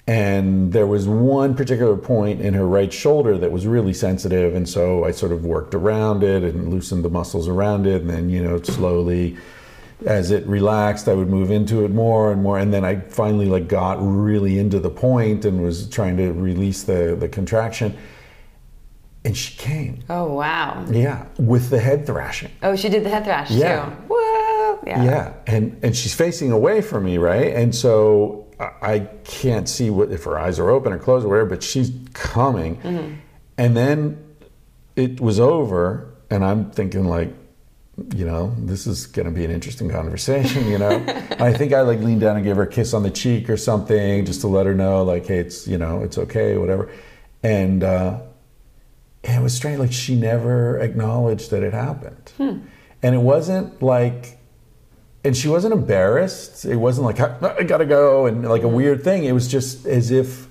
and 0.07 0.73
there 0.73 0.87
was 0.87 1.07
one 1.07 1.55
particular 1.55 1.95
point 1.95 2.41
in 2.41 2.53
her 2.55 2.65
right 2.65 2.91
shoulder 2.91 3.37
that 3.37 3.51
was 3.51 3.67
really 3.67 3.93
sensitive 3.93 4.55
and 4.55 4.67
so 4.67 5.03
i 5.05 5.11
sort 5.11 5.31
of 5.31 5.45
worked 5.45 5.75
around 5.75 6.23
it 6.23 6.43
and 6.43 6.69
loosened 6.69 7.05
the 7.05 7.09
muscles 7.09 7.47
around 7.47 7.85
it 7.85 8.01
and 8.01 8.09
then 8.09 8.29
you 8.29 8.43
know 8.43 8.59
slowly 8.63 9.37
as 10.07 10.31
it 10.31 10.45
relaxed 10.47 11.07
i 11.07 11.13
would 11.13 11.29
move 11.29 11.51
into 11.51 11.85
it 11.85 11.91
more 11.91 12.31
and 12.31 12.41
more 12.41 12.57
and 12.57 12.73
then 12.73 12.83
i 12.83 12.95
finally 12.95 13.45
like 13.45 13.67
got 13.67 13.97
really 14.01 14.57
into 14.57 14.79
the 14.79 14.89
point 14.89 15.45
and 15.45 15.61
was 15.61 15.87
trying 15.89 16.17
to 16.17 16.31
release 16.33 16.81
the 16.83 17.15
the 17.19 17.29
contraction 17.29 17.95
and 19.23 19.37
she 19.37 19.55
came 19.55 19.99
Oh 20.09 20.33
wow. 20.33 20.83
yeah 20.89 21.27
with 21.37 21.69
the 21.69 21.79
head 21.79 22.07
thrashing 22.07 22.49
Oh, 22.63 22.75
she 22.75 22.89
did 22.89 23.03
the 23.03 23.09
head 23.09 23.23
thrash 23.23 23.51
Yeah. 23.51 23.85
too. 23.85 23.91
Whoa. 24.09 24.79
Yeah. 24.87 25.03
yeah 25.03 25.33
and 25.45 25.77
and 25.83 25.95
she's 25.95 26.15
facing 26.15 26.51
away 26.51 26.81
from 26.81 27.03
me 27.05 27.19
right 27.19 27.53
and 27.53 27.73
so 27.75 28.47
I- 28.81 29.07
can't 29.23 29.67
see 29.69 29.89
what 29.89 30.11
if 30.11 30.23
her 30.25 30.37
eyes 30.37 30.59
are 30.59 30.69
open 30.69 30.91
or 30.93 30.99
closed 30.99 31.25
or 31.25 31.29
whatever 31.29 31.49
but 31.49 31.63
she's 31.63 31.91
coming. 32.13 33.21
And 33.57 33.75
then 33.77 34.23
it 34.95 35.21
was 35.21 35.39
over 35.39 36.13
and 36.29 36.43
i'm 36.43 36.69
thinking 36.71 37.05
like 37.05 37.33
you 38.15 38.25
know 38.25 38.53
this 38.57 38.87
is 38.87 39.05
going 39.05 39.25
to 39.25 39.31
be 39.31 39.45
an 39.45 39.51
interesting 39.51 39.89
conversation 39.89 40.67
you 40.69 40.77
know? 40.77 40.89
I 41.39 41.53
think 41.53 41.71
i 41.73 41.81
like 41.81 41.99
leaned 41.99 42.21
down 42.21 42.35
and 42.35 42.45
gave 42.45 42.55
her 42.57 42.63
a 42.63 42.67
kiss 42.67 42.93
on 42.93 43.03
the 43.03 43.09
cheek 43.11 43.49
or 43.49 43.55
something 43.57 44.25
just 44.25 44.41
to 44.41 44.47
let 44.47 44.65
her 44.65 44.73
know 44.75 45.03
like 45.03 45.25
hey 45.27 45.39
it's 45.39 45.67
you 45.67 45.77
know 45.77 46.01
it's 46.03 46.17
okay 46.17 46.57
whatever. 46.57 46.91
And 47.43 47.83
uh 47.83 48.19
and 49.23 49.39
it 49.39 49.43
was 49.43 49.53
strange 49.55 49.79
like 49.79 49.93
she 49.93 50.15
never 50.15 50.79
acknowledged 50.79 51.51
that 51.51 51.63
it 51.63 51.73
happened. 51.73 52.31
And 52.39 53.15
it 53.15 53.19
wasn't 53.21 53.81
like 53.81 54.39
and 55.23 55.35
she 55.35 55.47
wasn't 55.47 55.73
embarrassed 55.73 56.65
it 56.65 56.75
wasn't 56.75 57.05
like 57.05 57.19
i, 57.19 57.55
I 57.59 57.63
gotta 57.63 57.85
go 57.85 58.25
and 58.25 58.47
like 58.47 58.61
a 58.61 58.65
mm-hmm. 58.65 58.75
weird 58.75 59.03
thing 59.03 59.25
it 59.25 59.33
was 59.33 59.47
just 59.47 59.85
as 59.85 60.11
if 60.11 60.47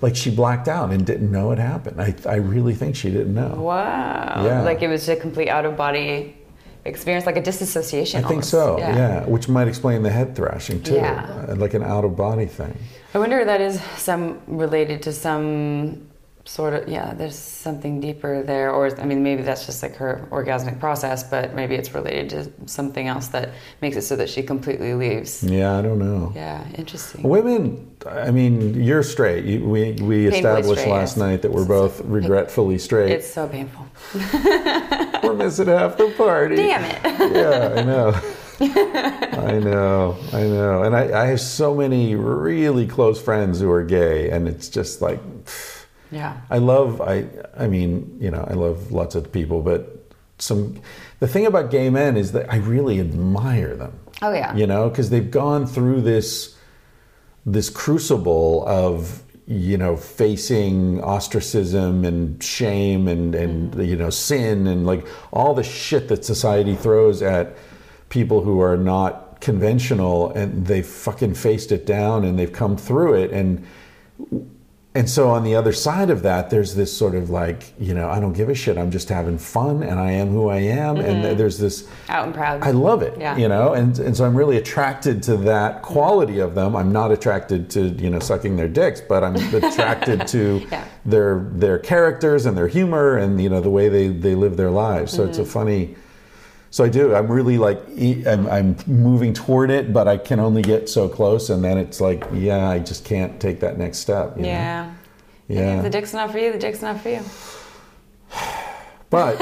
like 0.00 0.16
she 0.16 0.30
blacked 0.30 0.68
out 0.68 0.90
and 0.92 1.04
didn't 1.06 1.30
know 1.30 1.52
it 1.52 1.58
happened 1.58 2.00
i, 2.00 2.14
I 2.28 2.36
really 2.36 2.74
think 2.74 2.96
she 2.96 3.10
didn't 3.10 3.34
know 3.34 3.54
Wow. 3.54 4.44
Yeah. 4.44 4.62
Like 4.62 4.82
it 4.82 4.88
was 4.88 5.08
a 5.08 5.16
complete 5.16 5.48
out 5.48 5.64
of 5.64 5.76
body 5.76 6.36
experience, 6.84 7.26
like 7.26 7.36
a 7.36 7.42
disassociation. 7.42 8.24
i 8.24 8.28
think 8.28 8.42
so 8.42 8.78
yeah. 8.78 9.24
which 9.26 9.48
might 9.48 9.68
explain 9.68 10.02
the 10.02 10.10
head 10.10 10.34
thrashing 10.34 10.82
too 10.82 10.94
Yeah. 10.94 11.54
like 11.56 11.74
an 11.74 11.82
out 11.82 12.04
of 12.04 12.16
body 12.16 12.46
thing 12.46 12.76
I 13.14 13.18
wonder 13.18 13.40
if 13.40 13.46
that 13.46 13.60
is 13.60 13.80
some 13.96 14.40
related 14.46 15.02
to 15.02 15.12
some 15.12 16.08
sort 16.44 16.74
of 16.74 16.88
yeah. 16.88 17.14
There's 17.14 17.38
something 17.38 18.00
deeper 18.00 18.42
there, 18.42 18.70
or 18.72 18.98
I 19.00 19.04
mean, 19.04 19.22
maybe 19.22 19.42
that's 19.42 19.66
just 19.66 19.82
like 19.82 19.96
her 19.96 20.26
orgasmic 20.30 20.80
process, 20.80 21.22
but 21.22 21.54
maybe 21.54 21.74
it's 21.74 21.94
related 21.94 22.30
to 22.30 22.68
something 22.68 23.06
else 23.08 23.28
that 23.28 23.50
makes 23.80 23.96
it 23.96 24.02
so 24.02 24.16
that 24.16 24.28
she 24.28 24.42
completely 24.42 24.94
leaves. 24.94 25.42
yeah 25.44 25.78
i 25.78 25.82
don't 25.82 25.98
know 25.98 26.32
Yeah, 26.34 26.64
interesting. 26.74 27.22
Women, 27.22 27.90
I 28.06 28.30
mean, 28.30 28.82
you're 28.82 29.02
straight. 29.02 29.44
You, 29.44 29.64
we 29.64 29.92
we 29.92 30.26
established 30.26 30.80
straight, 30.80 30.92
last 30.92 31.12
yes. 31.12 31.16
night 31.16 31.42
that 31.42 31.52
we're 31.52 31.64
both 31.66 32.00
regretfully 32.04 32.78
straight. 32.78 33.10
It's 33.12 33.30
so 33.32 33.46
painful. 33.48 33.86
we're 35.22 35.34
missing 35.34 35.68
half 35.68 35.96
the 35.96 36.12
party. 36.16 36.56
Damn 36.56 36.84
it. 36.84 36.98
Yeah, 37.32 37.74
I 37.76 37.82
know. 37.82 38.20
I 38.60 39.58
know, 39.58 40.16
I 40.32 40.42
know. 40.42 40.82
And 40.84 40.94
I, 40.94 41.22
I 41.22 41.26
have 41.26 41.40
so 41.40 41.74
many 41.74 42.14
really 42.14 42.86
close 42.86 43.20
friends 43.20 43.60
who 43.60 43.70
are 43.70 43.82
gay, 43.84 44.30
and 44.30 44.46
it's 44.46 44.68
just 44.68 45.00
like, 45.02 45.20
Yeah. 46.12 46.40
I 46.50 46.58
love, 46.58 47.00
I, 47.00 47.26
I 47.56 47.66
mean, 47.66 48.18
you 48.20 48.30
know, 48.30 48.46
I 48.48 48.52
love 48.52 48.92
lots 48.92 49.14
of 49.14 49.32
people, 49.32 49.62
but 49.62 49.98
some, 50.38 50.80
the 51.20 51.26
thing 51.26 51.46
about 51.46 51.70
gay 51.70 51.88
men 51.90 52.16
is 52.16 52.32
that 52.32 52.52
I 52.52 52.56
really 52.56 53.00
admire 53.00 53.74
them. 53.74 53.98
Oh 54.20 54.32
yeah. 54.32 54.54
You 54.54 54.66
know, 54.66 54.88
because 54.88 55.10
they've 55.10 55.30
gone 55.30 55.66
through 55.66 56.02
this, 56.02 56.56
this 57.46 57.70
crucible 57.70 58.64
of, 58.68 59.22
you 59.46 59.76
know, 59.76 59.96
facing 59.96 61.02
ostracism 61.02 62.04
and 62.04 62.42
shame 62.42 63.08
and, 63.08 63.34
and 63.34 63.72
mm-hmm. 63.72 63.82
you 63.82 63.96
know, 63.96 64.10
sin 64.10 64.66
and 64.66 64.86
like 64.86 65.06
all 65.32 65.54
the 65.54 65.64
shit 65.64 66.08
that 66.08 66.24
society 66.24 66.76
throws 66.76 67.22
at 67.22 67.56
people 68.08 68.42
who 68.42 68.60
are 68.60 68.76
not 68.76 69.40
conventional 69.40 70.30
and 70.32 70.66
they've 70.66 70.86
fucking 70.86 71.34
faced 71.34 71.72
it 71.72 71.86
down 71.86 72.24
and 72.24 72.38
they've 72.38 72.52
come 72.52 72.76
through 72.76 73.14
it 73.14 73.32
and 73.32 73.66
and 74.94 75.08
so 75.08 75.30
on 75.30 75.42
the 75.42 75.54
other 75.54 75.72
side 75.72 76.10
of 76.10 76.22
that 76.22 76.50
there's 76.50 76.74
this 76.74 76.94
sort 76.94 77.14
of 77.14 77.30
like 77.30 77.72
you 77.80 77.94
know 77.94 78.10
i 78.10 78.20
don't 78.20 78.34
give 78.34 78.50
a 78.50 78.54
shit 78.54 78.76
i'm 78.76 78.90
just 78.90 79.08
having 79.08 79.38
fun 79.38 79.82
and 79.82 79.98
i 79.98 80.10
am 80.10 80.28
who 80.28 80.48
i 80.50 80.58
am 80.58 80.96
and 80.98 81.38
there's 81.38 81.58
this 81.58 81.88
Out 82.10 82.26
and 82.26 82.34
proud. 82.34 82.62
I 82.62 82.72
love 82.72 83.00
it. 83.02 83.18
Yeah. 83.18 83.36
You 83.38 83.48
know, 83.48 83.72
and 83.72 83.98
and 83.98 84.14
so 84.16 84.24
I'm 84.26 84.36
really 84.36 84.58
attracted 84.58 85.22
to 85.24 85.36
that 85.38 85.80
quality 85.82 86.40
of 86.40 86.54
them. 86.54 86.76
I'm 86.76 86.92
not 86.92 87.10
attracted 87.10 87.70
to 87.70 87.88
you 87.88 88.10
know 88.10 88.18
sucking 88.18 88.56
their 88.56 88.68
dicks, 88.68 89.00
but 89.00 89.24
I'm 89.24 89.36
attracted 89.54 90.26
to 90.28 90.66
Yeah. 90.70 90.84
their 91.06 91.38
their 91.52 91.78
characters 91.78 92.44
and 92.46 92.54
their 92.56 92.68
humor 92.68 93.16
and 93.16 93.40
you 93.42 93.48
know 93.48 93.60
the 93.60 93.70
way 93.70 93.88
they 93.88 94.08
they 94.08 94.34
live 94.34 94.56
their 94.58 94.70
lives. 94.70 95.12
So 95.12 95.24
it's 95.24 95.38
Mm-hmm. 95.38 95.48
a 95.48 95.52
funny. 95.60 95.96
So 96.72 96.84
I 96.84 96.88
do. 96.88 97.14
I'm 97.14 97.30
really 97.30 97.58
like 97.58 97.80
I'm, 98.26 98.46
I'm 98.46 98.76
moving 98.86 99.34
toward 99.34 99.70
it, 99.70 99.92
but 99.92 100.08
I 100.08 100.16
can 100.16 100.40
only 100.40 100.62
get 100.62 100.88
so 100.88 101.06
close, 101.06 101.50
and 101.50 101.62
then 101.62 101.76
it's 101.76 102.00
like, 102.00 102.24
yeah, 102.32 102.68
I 102.68 102.78
just 102.78 103.04
can't 103.04 103.38
take 103.38 103.60
that 103.60 103.76
next 103.78 103.98
step. 103.98 104.36
you 104.36 104.42
know? 104.42 104.48
yeah. 104.48 104.94
Yeah. 105.48 105.76
If 105.76 105.82
the 105.82 105.90
dick's 105.90 106.14
not 106.14 106.32
for 106.32 106.38
you, 106.38 106.50
the 106.50 106.58
dick's 106.58 106.80
not 106.80 106.98
for 107.00 107.10
you. 107.10 107.20
But 109.10 109.38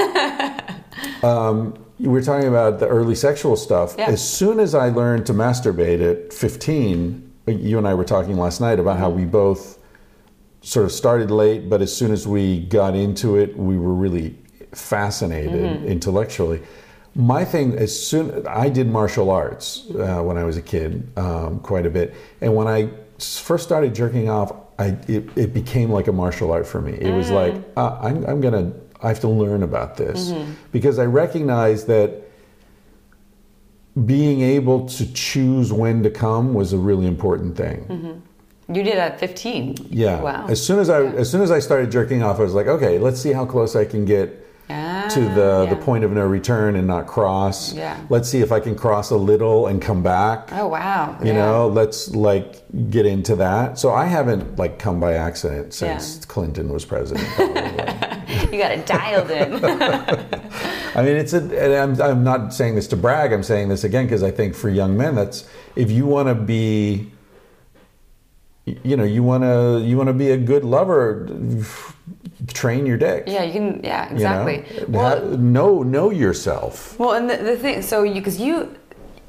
um, 1.23 1.73
we're 1.99 2.21
talking 2.21 2.49
about 2.49 2.79
the 2.79 2.87
early 2.89 3.15
sexual 3.15 3.55
stuff. 3.55 3.95
Yeah. 3.97 4.09
As 4.09 4.27
soon 4.27 4.59
as 4.59 4.75
I 4.75 4.89
learned 4.89 5.25
to 5.27 5.33
masturbate 5.33 6.01
at 6.01 6.33
15, 6.33 7.31
you 7.47 7.77
and 7.77 7.87
I 7.87 7.93
were 7.93 8.03
talking 8.03 8.35
last 8.35 8.59
night 8.59 8.77
about 8.77 8.99
how 8.99 9.09
we 9.09 9.23
both 9.23 9.79
sort 10.61 10.85
of 10.85 10.91
started 10.91 11.31
late, 11.31 11.69
but 11.69 11.81
as 11.81 11.95
soon 11.95 12.11
as 12.11 12.27
we 12.27 12.59
got 12.65 12.93
into 12.93 13.37
it, 13.37 13.57
we 13.57 13.77
were 13.77 13.93
really 13.93 14.35
fascinated 14.73 15.85
intellectually. 15.85 16.61
My 17.13 17.43
thing, 17.43 17.77
as 17.77 18.07
soon 18.07 18.47
I 18.47 18.69
did 18.69 18.87
martial 18.87 19.29
arts 19.29 19.85
uh, 19.91 20.21
when 20.21 20.37
I 20.37 20.45
was 20.45 20.55
a 20.55 20.61
kid, 20.61 21.11
um, 21.17 21.59
quite 21.59 21.85
a 21.85 21.89
bit, 21.89 22.15
and 22.39 22.55
when 22.55 22.67
i 22.67 22.89
first 23.19 23.63
started 23.63 23.93
jerking 23.93 24.29
off, 24.29 24.51
I 24.79 24.97
it, 25.07 25.29
it 25.37 25.53
became 25.53 25.91
like 25.91 26.07
a 26.07 26.11
martial 26.11 26.51
art 26.51 26.65
for 26.65 26.81
me. 26.81 26.93
It 26.93 27.11
was 27.11 27.29
like 27.29 27.53
uh, 27.75 27.99
I'm, 28.01 28.25
I'm 28.25 28.41
gonna 28.41 28.71
I 29.03 29.09
have 29.09 29.19
to 29.21 29.27
learn 29.27 29.61
about 29.63 29.97
this 29.97 30.33
because 30.71 30.99
I 30.99 31.05
recognize 31.05 31.85
that 31.85 32.23
being 34.05 34.41
able 34.41 34.87
to 34.87 35.13
choose 35.13 35.73
when 35.73 36.01
to 36.03 36.09
come 36.09 36.53
was 36.53 36.71
a 36.71 36.77
really 36.77 37.07
important 37.07 37.57
thing. 37.57 38.23
You 38.73 38.83
did 38.83 38.97
at 38.97 39.19
15. 39.19 39.87
Yeah. 39.89 40.21
Wow. 40.21 40.47
As 40.47 40.65
soon 40.65 40.79
as 40.79 40.89
I 40.89 41.03
as 41.03 41.29
soon 41.29 41.41
as 41.41 41.51
I 41.51 41.59
started 41.59 41.91
jerking 41.91 42.23
off, 42.23 42.39
I 42.39 42.43
was 42.43 42.53
like, 42.53 42.67
okay, 42.67 42.99
let's 42.99 43.19
see 43.19 43.33
how 43.33 43.45
close 43.45 43.75
I 43.75 43.83
can 43.83 44.05
get 44.05 44.41
Ah, 44.71 45.00
to 45.13 45.19
mm-hmm. 45.19 45.35
the 45.35 45.63
yeah. 45.65 45.73
the 45.73 45.81
point 45.81 46.03
of 46.03 46.11
no 46.11 46.25
return 46.25 46.75
and 46.75 46.87
not 46.87 47.07
cross. 47.07 47.73
Yeah. 47.73 47.99
Let's 48.09 48.29
see 48.29 48.39
if 48.39 48.51
I 48.51 48.59
can 48.59 48.75
cross 48.75 49.11
a 49.11 49.17
little 49.17 49.67
and 49.67 49.81
come 49.81 50.03
back. 50.03 50.49
Oh 50.51 50.67
wow. 50.67 51.17
You 51.21 51.27
yeah. 51.27 51.45
know, 51.45 51.67
let's 51.67 52.13
like 52.15 52.63
get 52.89 53.05
into 53.05 53.35
that. 53.37 53.77
So 53.77 53.93
I 53.93 54.05
haven't 54.05 54.57
like 54.57 54.79
come 54.79 54.99
by 54.99 55.13
accident 55.13 55.73
since 55.73 56.17
Yeah. 56.17 56.25
Clinton 56.27 56.69
was 56.69 56.85
president. 56.85 57.27
You 58.51 58.57
got 58.59 58.71
it 58.71 58.85
dialed 58.85 59.29
in. 59.31 59.63
I 60.95 61.03
mean, 61.03 61.15
it's 61.15 61.33
a. 61.33 61.39
And 61.39 61.73
I'm, 61.73 62.01
I'm 62.01 62.23
not 62.23 62.53
saying 62.53 62.75
this 62.75 62.87
to 62.87 62.97
brag. 62.97 63.33
I'm 63.33 63.43
saying 63.43 63.69
this 63.69 63.83
again 63.83 64.05
because 64.05 64.23
I 64.23 64.31
think 64.31 64.55
for 64.55 64.69
young 64.69 64.97
men, 64.97 65.15
that's 65.15 65.47
if 65.75 65.91
you 65.91 66.05
want 66.05 66.27
to 66.27 66.35
be, 66.35 67.11
you 68.65 68.97
know, 68.97 69.03
you 69.03 69.23
want 69.23 69.43
to 69.43 69.81
you 69.85 69.97
want 69.97 70.07
to 70.07 70.13
be 70.13 70.31
a 70.31 70.37
good 70.37 70.63
lover, 70.63 71.27
train 72.47 72.85
your 72.85 72.97
dick. 72.97 73.23
Yeah, 73.27 73.43
you 73.43 73.53
can. 73.53 73.81
Yeah, 73.83 74.11
you 74.13 74.19
know? 74.19 74.47
exactly. 74.47 74.85
Well, 74.87 75.29
Ha- 75.29 75.35
know 75.37 75.83
know 75.83 76.09
yourself. 76.09 76.97
Well, 76.99 77.13
and 77.13 77.29
the, 77.29 77.37
the 77.37 77.57
thing, 77.57 77.81
so 77.81 78.03
you, 78.03 78.15
because 78.15 78.39
you, 78.39 78.75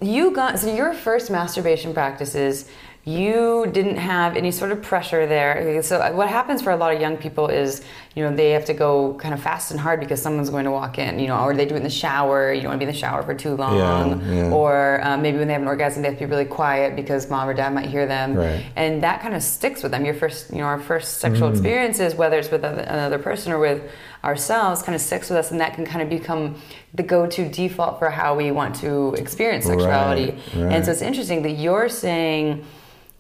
you 0.01 0.31
got, 0.31 0.59
so 0.59 0.75
your 0.75 0.95
first 0.95 1.31
masturbation 1.31 1.93
practices, 1.95 2.69
you 3.05 3.67
didn't 3.73 3.97
have 3.97 4.37
any 4.37 4.51
sort 4.51 4.71
of 4.71 4.81
pressure 4.81 5.27
there. 5.27 5.83
So 5.83 5.99
uh, 5.99 6.13
what 6.13 6.29
happens 6.29 6.63
for 6.63 6.71
a 6.71 6.77
lot 6.77 6.95
of 6.95 7.01
young 7.01 7.17
people 7.17 7.49
is, 7.49 7.83
you 8.15 8.23
know, 8.23 8.35
they 8.37 8.51
have 8.51 8.67
to 8.67 8.75
go 8.75 9.15
kind 9.15 9.33
of 9.33 9.43
fast 9.43 9.71
and 9.71 9.81
hard 9.81 9.99
because 10.01 10.21
someone's 10.21 10.51
going 10.51 10.67
to 10.67 10.71
walk 10.71 10.99
in, 10.99 11.19
you 11.19 11.27
know, 11.29 11.39
or 11.45 11.55
they 11.55 11.65
do 11.65 11.75
it 11.75 11.79
in 11.79 11.83
the 11.83 11.89
shower. 11.91 12.53
You 12.53 12.61
don't 12.61 12.71
want 12.73 12.81
to 12.81 12.87
be 12.87 12.89
in 12.89 12.95
the 12.95 12.99
shower 12.99 13.23
for 13.23 13.35
too 13.35 13.57
long, 13.57 13.79
Yeah, 13.79 14.33
yeah. 14.35 14.51
or 14.51 15.01
um, 15.03 15.23
maybe 15.23 15.39
when 15.39 15.47
they 15.49 15.55
have 15.55 15.63
an 15.63 15.69
orgasm, 15.69 16.03
they 16.03 16.09
have 16.09 16.19
to 16.19 16.25
be 16.27 16.31
really 16.31 16.45
quiet 16.45 16.95
because 16.95 17.31
mom 17.31 17.49
or 17.49 17.55
dad 17.55 17.73
might 17.73 17.87
hear 17.89 18.07
them, 18.07 18.35
Right. 18.35 18.65
and 18.77 19.03
that 19.03 19.23
kind 19.23 19.35
of 19.35 19.43
sticks 19.43 19.83
with 19.83 19.93
them. 19.93 20.05
Your 20.05 20.15
first, 20.15 20.51
you 20.51 20.59
know, 20.59 20.65
our 20.65 20.79
first 20.79 21.19
sexual 21.19 21.49
experiences, 21.49 22.15
whether 22.15 22.39
it's 22.39 22.51
with 22.51 22.65
another 22.65 23.19
person 23.19 23.51
or 23.53 23.59
with 23.59 23.83
ourselves, 24.25 24.83
kind 24.83 24.95
of 24.95 25.01
sticks 25.01 25.31
with 25.31 25.39
us, 25.39 25.51
and 25.51 25.61
that 25.61 25.75
can 25.75 25.85
kind 25.87 26.03
of 26.03 26.09
become 26.09 26.57
the 26.95 27.03
go-to 27.03 27.49
default 27.49 27.99
for 27.99 28.11
how 28.11 28.35
we 28.37 28.51
want 28.51 28.75
to 28.77 29.15
experience 29.15 29.65
sexuality. 29.65 30.27
Right, 30.55 30.65
right. 30.65 30.73
And 30.75 30.85
so 30.85 30.91
it's 30.93 31.03
interesting 31.03 31.43
that 31.43 31.53
you're 31.53 31.89
saying 31.89 32.65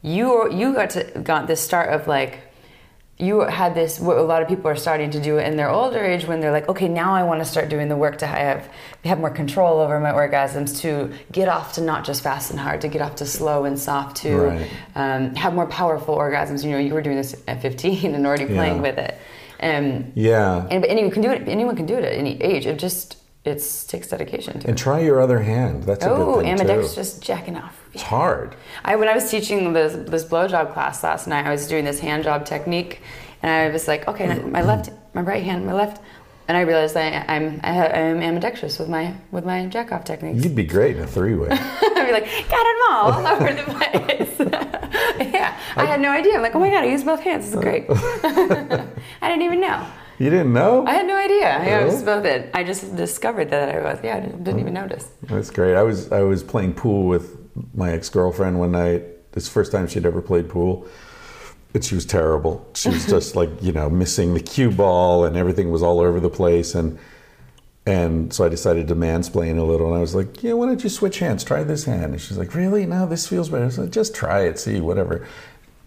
you 0.02 0.52
you 0.52 0.74
got 0.74 0.90
to 0.90 1.04
got 1.22 1.46
this 1.46 1.60
start 1.60 1.88
of 1.90 2.06
like 2.06 2.40
you 3.22 3.40
had 3.42 3.72
this 3.74 4.00
what 4.00 4.16
a 4.16 4.22
lot 4.22 4.42
of 4.42 4.48
people 4.48 4.68
are 4.68 4.74
starting 4.76 5.10
to 5.10 5.20
do 5.20 5.38
in 5.38 5.56
their 5.56 5.70
older 5.70 6.02
age 6.04 6.26
when 6.26 6.40
they're 6.40 6.50
like 6.58 6.68
okay 6.68 6.88
now 6.88 7.14
i 7.14 7.22
want 7.22 7.40
to 7.40 7.44
start 7.44 7.68
doing 7.68 7.88
the 7.88 7.96
work 7.96 8.18
to 8.18 8.26
have 8.26 8.68
have 9.04 9.18
more 9.20 9.30
control 9.30 9.78
over 9.80 10.00
my 10.00 10.10
orgasms 10.10 10.80
to 10.80 11.12
get 11.30 11.46
off 11.48 11.72
to 11.74 11.80
not 11.80 12.04
just 12.04 12.22
fast 12.22 12.50
and 12.50 12.58
hard 12.58 12.80
to 12.80 12.88
get 12.88 13.00
off 13.00 13.14
to 13.14 13.24
slow 13.24 13.64
and 13.64 13.78
soft 13.78 14.16
to 14.16 14.36
Right. 14.36 14.70
um, 14.96 15.34
have 15.36 15.54
more 15.54 15.66
powerful 15.66 16.16
orgasms 16.16 16.64
you 16.64 16.70
know 16.72 16.78
you 16.78 16.92
were 16.94 17.02
doing 17.02 17.16
this 17.16 17.34
at 17.46 17.62
15 17.62 18.14
and 18.14 18.26
already 18.26 18.46
playing 18.46 18.76
Yeah. 18.76 18.82
with 18.82 18.98
it 18.98 19.14
um, 19.62 20.12
Yeah. 20.14 20.66
and 20.70 20.80
but 20.82 20.90
anyone 20.90 21.12
can 21.12 21.22
do 21.22 21.30
it 21.30 21.46
anyone 21.46 21.76
can 21.76 21.86
do 21.86 21.94
it 21.96 22.04
at 22.04 22.12
any 22.14 22.42
age 22.42 22.66
it 22.66 22.78
just 22.78 23.18
it 23.44 23.58
takes 23.88 24.08
dedication 24.08 24.60
to 24.60 24.68
And 24.68 24.78
it. 24.78 24.82
try 24.82 25.00
your 25.00 25.20
other 25.20 25.40
hand. 25.40 25.82
That's 25.84 26.04
a 26.04 26.10
oh 26.10 26.16
good 26.16 26.44
thing 26.44 26.56
too. 26.56 26.62
ambidextrous 26.62 27.18
jacking 27.18 27.56
off 27.56 27.76
It's 27.92 28.02
hard. 28.04 28.54
I 28.84 28.96
when 28.96 29.08
I 29.08 29.14
was 29.14 29.30
teaching 29.30 29.72
this 29.72 29.94
this 30.10 30.24
blowjob 30.24 30.72
class 30.72 31.02
last 31.02 31.26
night, 31.26 31.44
I 31.46 31.50
was 31.50 31.66
doing 31.66 31.84
this 31.84 31.98
hand 32.00 32.22
job 32.24 32.44
technique, 32.46 33.00
and 33.42 33.50
I 33.50 33.72
was 33.72 33.88
like, 33.88 34.06
okay, 34.08 34.38
my 34.40 34.62
left, 34.62 34.90
my 35.14 35.22
right 35.22 35.42
hand, 35.42 35.66
my 35.66 35.72
left, 35.72 36.00
and 36.46 36.56
I 36.56 36.60
realized 36.62 36.96
I, 36.96 37.24
I'm 37.28 37.60
I 37.64 37.88
I'm 37.88 38.20
ambidextrous 38.22 38.78
with 38.78 38.88
my 38.88 39.14
with 39.32 39.44
my 39.44 39.66
jack 39.66 39.90
off 39.92 40.04
techniques. 40.04 40.44
You'd 40.44 40.54
be 40.54 40.64
great 40.64 40.96
in 40.96 41.02
a 41.02 41.06
three-way. 41.06 41.48
I'd 41.52 42.06
be 42.06 42.12
like, 42.12 42.26
got 42.48 42.64
them 42.68 42.80
all, 42.90 43.12
all 43.12 43.26
over 43.34 43.52
the 43.52 43.62
place. 43.74 44.36
yeah, 45.32 45.58
I 45.76 45.84
had 45.86 46.00
no 46.00 46.10
idea. 46.10 46.34
I'm 46.36 46.42
like, 46.42 46.54
oh 46.54 46.60
my 46.60 46.70
god, 46.70 46.84
I 46.84 46.86
use 46.86 47.02
both 47.04 47.20
hands. 47.20 47.44
This 47.46 47.54
is 47.54 47.60
great. 47.60 47.86
I 47.90 49.28
didn't 49.28 49.42
even 49.42 49.60
know. 49.60 49.84
You 50.22 50.30
didn't 50.30 50.52
know? 50.52 50.86
I 50.86 50.92
had 50.92 51.06
no 51.06 51.16
idea. 51.16 51.48
I 51.48 51.84
was 51.84 52.02
both 52.04 52.24
it. 52.24 52.48
I 52.54 52.62
just 52.62 52.94
discovered 52.94 53.50
that 53.50 53.74
I 53.74 53.82
was. 53.82 53.98
Yeah, 54.04 54.18
I 54.18 54.20
didn't 54.20 54.44
didn't 54.44 54.60
even 54.60 54.74
notice. 54.74 55.10
That's 55.24 55.50
great. 55.50 55.74
I 55.74 55.82
was 55.82 56.12
I 56.12 56.20
was 56.22 56.44
playing 56.44 56.74
pool 56.74 57.08
with 57.08 57.36
my 57.74 57.90
ex 57.90 58.08
girlfriend 58.08 58.60
one 58.60 58.70
night. 58.70 59.02
It's 59.34 59.46
the 59.46 59.52
first 59.52 59.72
time 59.72 59.88
she'd 59.88 60.06
ever 60.06 60.22
played 60.22 60.48
pool. 60.48 60.86
But 61.72 61.82
she 61.82 61.96
was 61.96 62.06
terrible. 62.06 62.64
She 62.74 62.90
was 62.90 63.04
just 63.06 63.34
like, 63.40 63.50
you 63.62 63.72
know, 63.72 63.90
missing 63.90 64.34
the 64.34 64.40
cue 64.40 64.70
ball 64.70 65.24
and 65.24 65.36
everything 65.36 65.72
was 65.72 65.82
all 65.82 66.00
over 66.00 66.20
the 66.20 66.30
place 66.30 66.74
and 66.74 66.98
and 67.84 68.32
so 68.32 68.44
I 68.44 68.48
decided 68.48 68.86
to 68.88 68.94
mansplain 68.94 69.58
a 69.58 69.64
little 69.64 69.88
and 69.88 69.96
I 69.96 70.00
was 70.00 70.14
like, 70.14 70.40
Yeah, 70.44 70.52
why 70.52 70.66
don't 70.66 70.84
you 70.84 70.90
switch 70.90 71.18
hands? 71.18 71.42
Try 71.42 71.64
this 71.64 71.84
hand. 71.84 72.12
And 72.12 72.20
she's 72.20 72.38
like, 72.38 72.54
Really? 72.54 72.86
No, 72.86 73.06
this 73.06 73.26
feels 73.26 73.48
better. 73.48 73.72
So 73.72 73.88
just 73.88 74.14
try 74.14 74.42
it, 74.42 74.60
see, 74.60 74.80
whatever. 74.80 75.26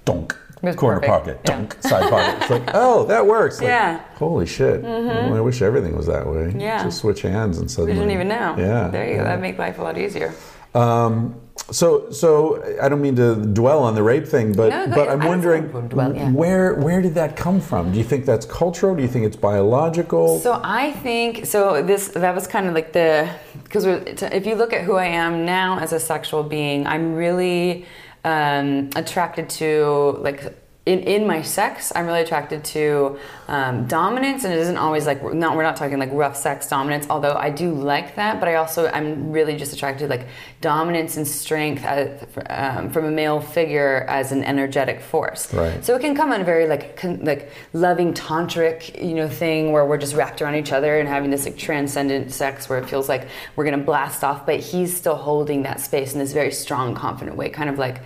Dunk. 0.04 0.36
Was 0.66 0.76
Corner 0.76 1.00
perfect. 1.00 1.12
pocket. 1.12 1.40
Yeah. 1.46 1.56
Dunk. 1.58 1.78
Side 1.82 2.10
pocket. 2.10 2.42
It's 2.42 2.50
like, 2.52 2.70
oh, 2.74 3.06
that 3.06 3.26
works. 3.26 3.60
Like, 3.60 3.68
Yeah. 3.70 4.00
Mm-hmm. 4.00 4.16
Holy 4.18 4.46
shit. 4.46 4.82
Well, 4.84 5.36
I 5.36 5.40
wish 5.42 5.62
everything 5.62 5.96
was 5.96 6.08
that 6.08 6.26
way. 6.28 6.54
Yeah. 6.58 6.84
Just 6.84 7.00
switch 7.00 7.22
hands 7.22 7.58
and 7.58 7.66
We 7.66 7.70
suddenly. 7.70 7.94
didn't 7.96 8.12
even 8.12 8.28
know. 8.28 8.56
Yeah. 8.58 8.88
There 8.90 9.10
you 9.10 9.18
go. 9.18 9.24
That 9.24 9.40
make 9.42 9.58
life 9.58 9.78
a 9.80 9.82
lot 9.84 9.98
easier. 9.98 10.34
Um, 10.74 11.36
so, 11.72 12.12
so 12.12 12.62
I 12.82 12.90
don't 12.90 13.02
mean 13.02 13.16
to 13.16 13.36
dwell 13.36 13.82
on 13.82 13.96
the 13.96 14.04
rape 14.04 14.28
thing, 14.28 14.52
but 14.52 14.70
No, 14.70 14.88
but. 14.94 15.08
I'm 15.08 15.20
wondering 15.26 15.68
dwell, 15.88 16.14
yeah. 16.14 16.30
where 16.32 16.74
where 16.76 17.02
did 17.02 17.16
that 17.16 17.38
come 17.38 17.62
from? 17.62 17.94
Do 17.94 17.98
you 17.98 18.04
think 18.04 18.26
that's 18.26 18.46
cultural? 18.46 18.94
Do 18.94 19.02
you 19.02 19.08
think 19.08 19.26
it's 19.26 19.38
biological? 19.38 20.40
So 20.40 20.60
I 20.64 20.92
think 20.92 21.46
so. 21.46 21.82
This 21.82 22.10
that 22.10 22.36
was 22.36 22.46
kind 22.46 22.68
of 22.68 22.74
like 22.74 22.92
the 22.92 23.30
because 23.64 23.86
if 23.86 24.46
you 24.46 24.56
look 24.56 24.74
at 24.74 24.82
who 24.84 24.96
I 24.98 25.06
am 25.06 25.46
now 25.46 25.80
as 25.80 25.94
a 25.94 26.00
sexual 26.00 26.44
being, 26.44 26.86
I'm 26.86 27.16
really 27.16 27.86
um, 28.26 28.90
attracted 28.96 29.50
to 29.50 30.18
like. 30.20 30.65
In, 30.86 31.00
in 31.00 31.26
my 31.26 31.42
sex, 31.42 31.92
I'm 31.96 32.06
really 32.06 32.22
attracted 32.22 32.64
to 32.66 33.18
um, 33.48 33.88
dominance, 33.88 34.44
and 34.44 34.54
it 34.54 34.60
isn't 34.60 34.78
always 34.78 35.08
like 35.08 35.24
not 35.34 35.56
we're 35.56 35.64
not 35.64 35.76
talking 35.78 35.98
like 35.98 36.12
rough 36.14 36.38
sex 36.38 36.68
dominance. 36.68 37.08
Although 37.10 37.34
I 37.34 37.50
do 37.50 37.74
like 37.74 38.16
that, 38.18 38.40
but 38.40 38.48
I 38.48 38.56
also 38.56 38.88
I'm 38.88 39.32
really 39.32 39.56
just 39.56 39.74
attracted 39.74 40.06
to 40.06 40.10
like 40.10 40.28
dominance 40.62 41.18
and 41.18 41.28
strength 41.28 41.84
as, 41.84 42.24
um, 42.52 42.92
from 42.92 43.06
a 43.06 43.10
male 43.12 43.42
figure 43.42 44.06
as 44.08 44.32
an 44.32 44.44
energetic 44.44 45.02
force. 45.02 45.52
Right. 45.52 45.84
So 45.84 45.96
it 45.96 46.02
can 46.02 46.16
come 46.16 46.32
on 46.32 46.42
a 46.42 46.44
very 46.44 46.68
like 46.68 46.98
con- 46.98 47.24
like 47.24 47.50
loving 47.74 48.14
tantric 48.14 49.04
you 49.04 49.16
know 49.16 49.28
thing 49.28 49.72
where 49.72 49.88
we're 49.88 49.98
just 49.98 50.14
wrapped 50.14 50.40
around 50.44 50.54
each 50.54 50.72
other 50.72 51.00
and 51.00 51.10
having 51.10 51.32
this 51.32 51.46
like 51.46 51.58
transcendent 51.58 52.32
sex 52.32 52.70
where 52.70 52.78
it 52.78 52.88
feels 52.88 53.10
like 53.10 53.28
we're 53.56 53.66
gonna 53.66 53.80
blast 53.80 54.24
off, 54.24 54.46
but 54.46 54.60
he's 54.60 54.96
still 54.96 55.16
holding 55.16 55.64
that 55.64 55.80
space 55.80 56.14
in 56.14 56.20
this 56.20 56.32
very 56.32 56.52
strong, 56.52 56.94
confident 56.94 57.38
way, 57.38 57.50
kind 57.50 57.72
of 57.72 57.80
like. 57.80 58.02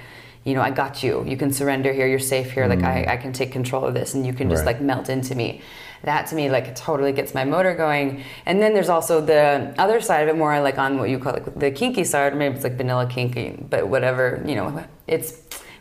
You 0.49 0.55
know, 0.55 0.61
I 0.61 0.71
got 0.71 1.03
you. 1.03 1.23
You 1.27 1.37
can 1.37 1.53
surrender 1.53 1.93
here. 1.93 2.07
You're 2.07 2.17
safe 2.35 2.51
here. 2.51 2.65
Like 2.67 2.83
I, 2.83 3.05
I 3.13 3.17
can 3.17 3.31
take 3.33 3.51
control 3.51 3.85
of 3.85 3.93
this, 3.93 4.15
and 4.15 4.25
you 4.25 4.33
can 4.33 4.49
just 4.49 4.65
Right. 4.65 4.73
like 4.73 4.81
melt 4.81 5.07
into 5.09 5.35
me. 5.35 5.61
That 6.03 6.27
to 6.27 6.35
me, 6.35 6.49
like, 6.49 6.75
totally 6.75 7.11
gets 7.11 7.33
my 7.33 7.43
motor 7.43 7.75
going. 7.75 8.23
And 8.45 8.61
then 8.61 8.73
there's 8.73 8.87
also 8.89 9.19
the 9.19 9.75
other 9.77 9.99
side 10.01 10.21
of 10.23 10.29
it, 10.29 10.37
more 10.37 10.59
like 10.61 10.77
on 10.79 10.97
what 10.97 11.09
you 11.09 11.19
call 11.19 11.33
like 11.33 11.59
the 11.59 11.71
kinky 11.71 12.03
side, 12.05 12.33
or 12.33 12.35
maybe 12.37 12.55
it's 12.55 12.63
like 12.63 12.77
vanilla 12.77 13.05
kinky, 13.05 13.47
but 13.69 13.87
whatever. 13.87 14.41
You 14.45 14.55
know, 14.55 14.85
it's 15.07 15.29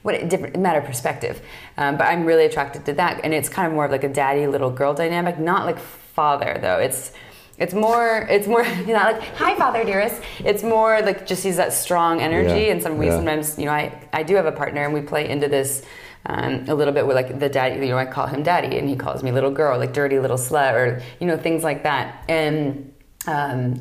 what 0.03 0.15
it 0.16 0.28
different 0.28 0.59
matter 0.59 0.81
of 0.81 0.85
perspective. 0.85 1.40
Um, 1.77 1.97
but 1.97 2.05
I'm 2.05 2.24
really 2.24 2.45
attracted 2.45 2.85
to 2.86 2.93
that, 2.95 3.20
and 3.24 3.32
it's 3.32 3.49
kind 3.49 3.66
of 3.69 3.73
more 3.73 3.85
of 3.86 3.90
like 3.90 4.05
a 4.05 4.09
daddy 4.09 4.47
little 4.47 4.70
girl 4.70 4.93
dynamic, 4.93 5.39
not 5.39 5.65
like 5.65 5.78
father 5.78 6.59
though. 6.61 6.78
It's 6.78 7.12
it's 7.59 7.75
more 7.75 8.27
it's 8.31 8.47
more 8.47 8.65
you 8.89 8.95
know 8.95 9.05
like 9.13 9.23
hi 9.37 9.55
father 9.57 9.85
dearest. 9.85 10.21
It's 10.45 10.63
more 10.63 11.01
like 11.03 11.27
just 11.27 11.43
he's 11.43 11.57
that 11.57 11.73
strong 11.73 12.21
energy, 12.21 12.67
Yeah, 12.67 12.73
and 12.73 12.83
some 12.83 12.99
we 12.99 13.07
yeah. 13.07 13.17
sometimes 13.17 13.59
you 13.59 13.67
know 13.67 13.73
I 13.73 13.93
I 14.13 14.23
do 14.23 14.35
have 14.37 14.47
a 14.47 14.53
partner, 14.53 14.85
and 14.85 14.95
we 14.95 15.01
play 15.01 15.29
into 15.29 15.49
this. 15.49 15.85
Um, 16.27 16.67
a 16.69 16.75
little 16.75 16.93
bit 16.93 17.07
with 17.07 17.17
like 17.17 17.39
the 17.39 17.49
daddy, 17.49 17.77
you 17.87 17.93
know, 17.93 17.97
I 17.97 18.05
call 18.05 18.27
him 18.27 18.43
daddy, 18.43 18.77
and 18.77 18.87
he 18.87 18.97
calls 18.97 19.23
me 19.23 19.31
little 19.33 19.53
girl, 19.53 19.79
like 19.79 19.95
dirty 19.95 20.19
little 20.19 20.37
slut, 20.37 20.75
or 20.75 21.03
you 21.21 21.27
know, 21.27 21.39
things 21.39 21.63
like 21.63 21.85
that. 21.85 22.25
And 22.29 22.93
um, 23.27 23.81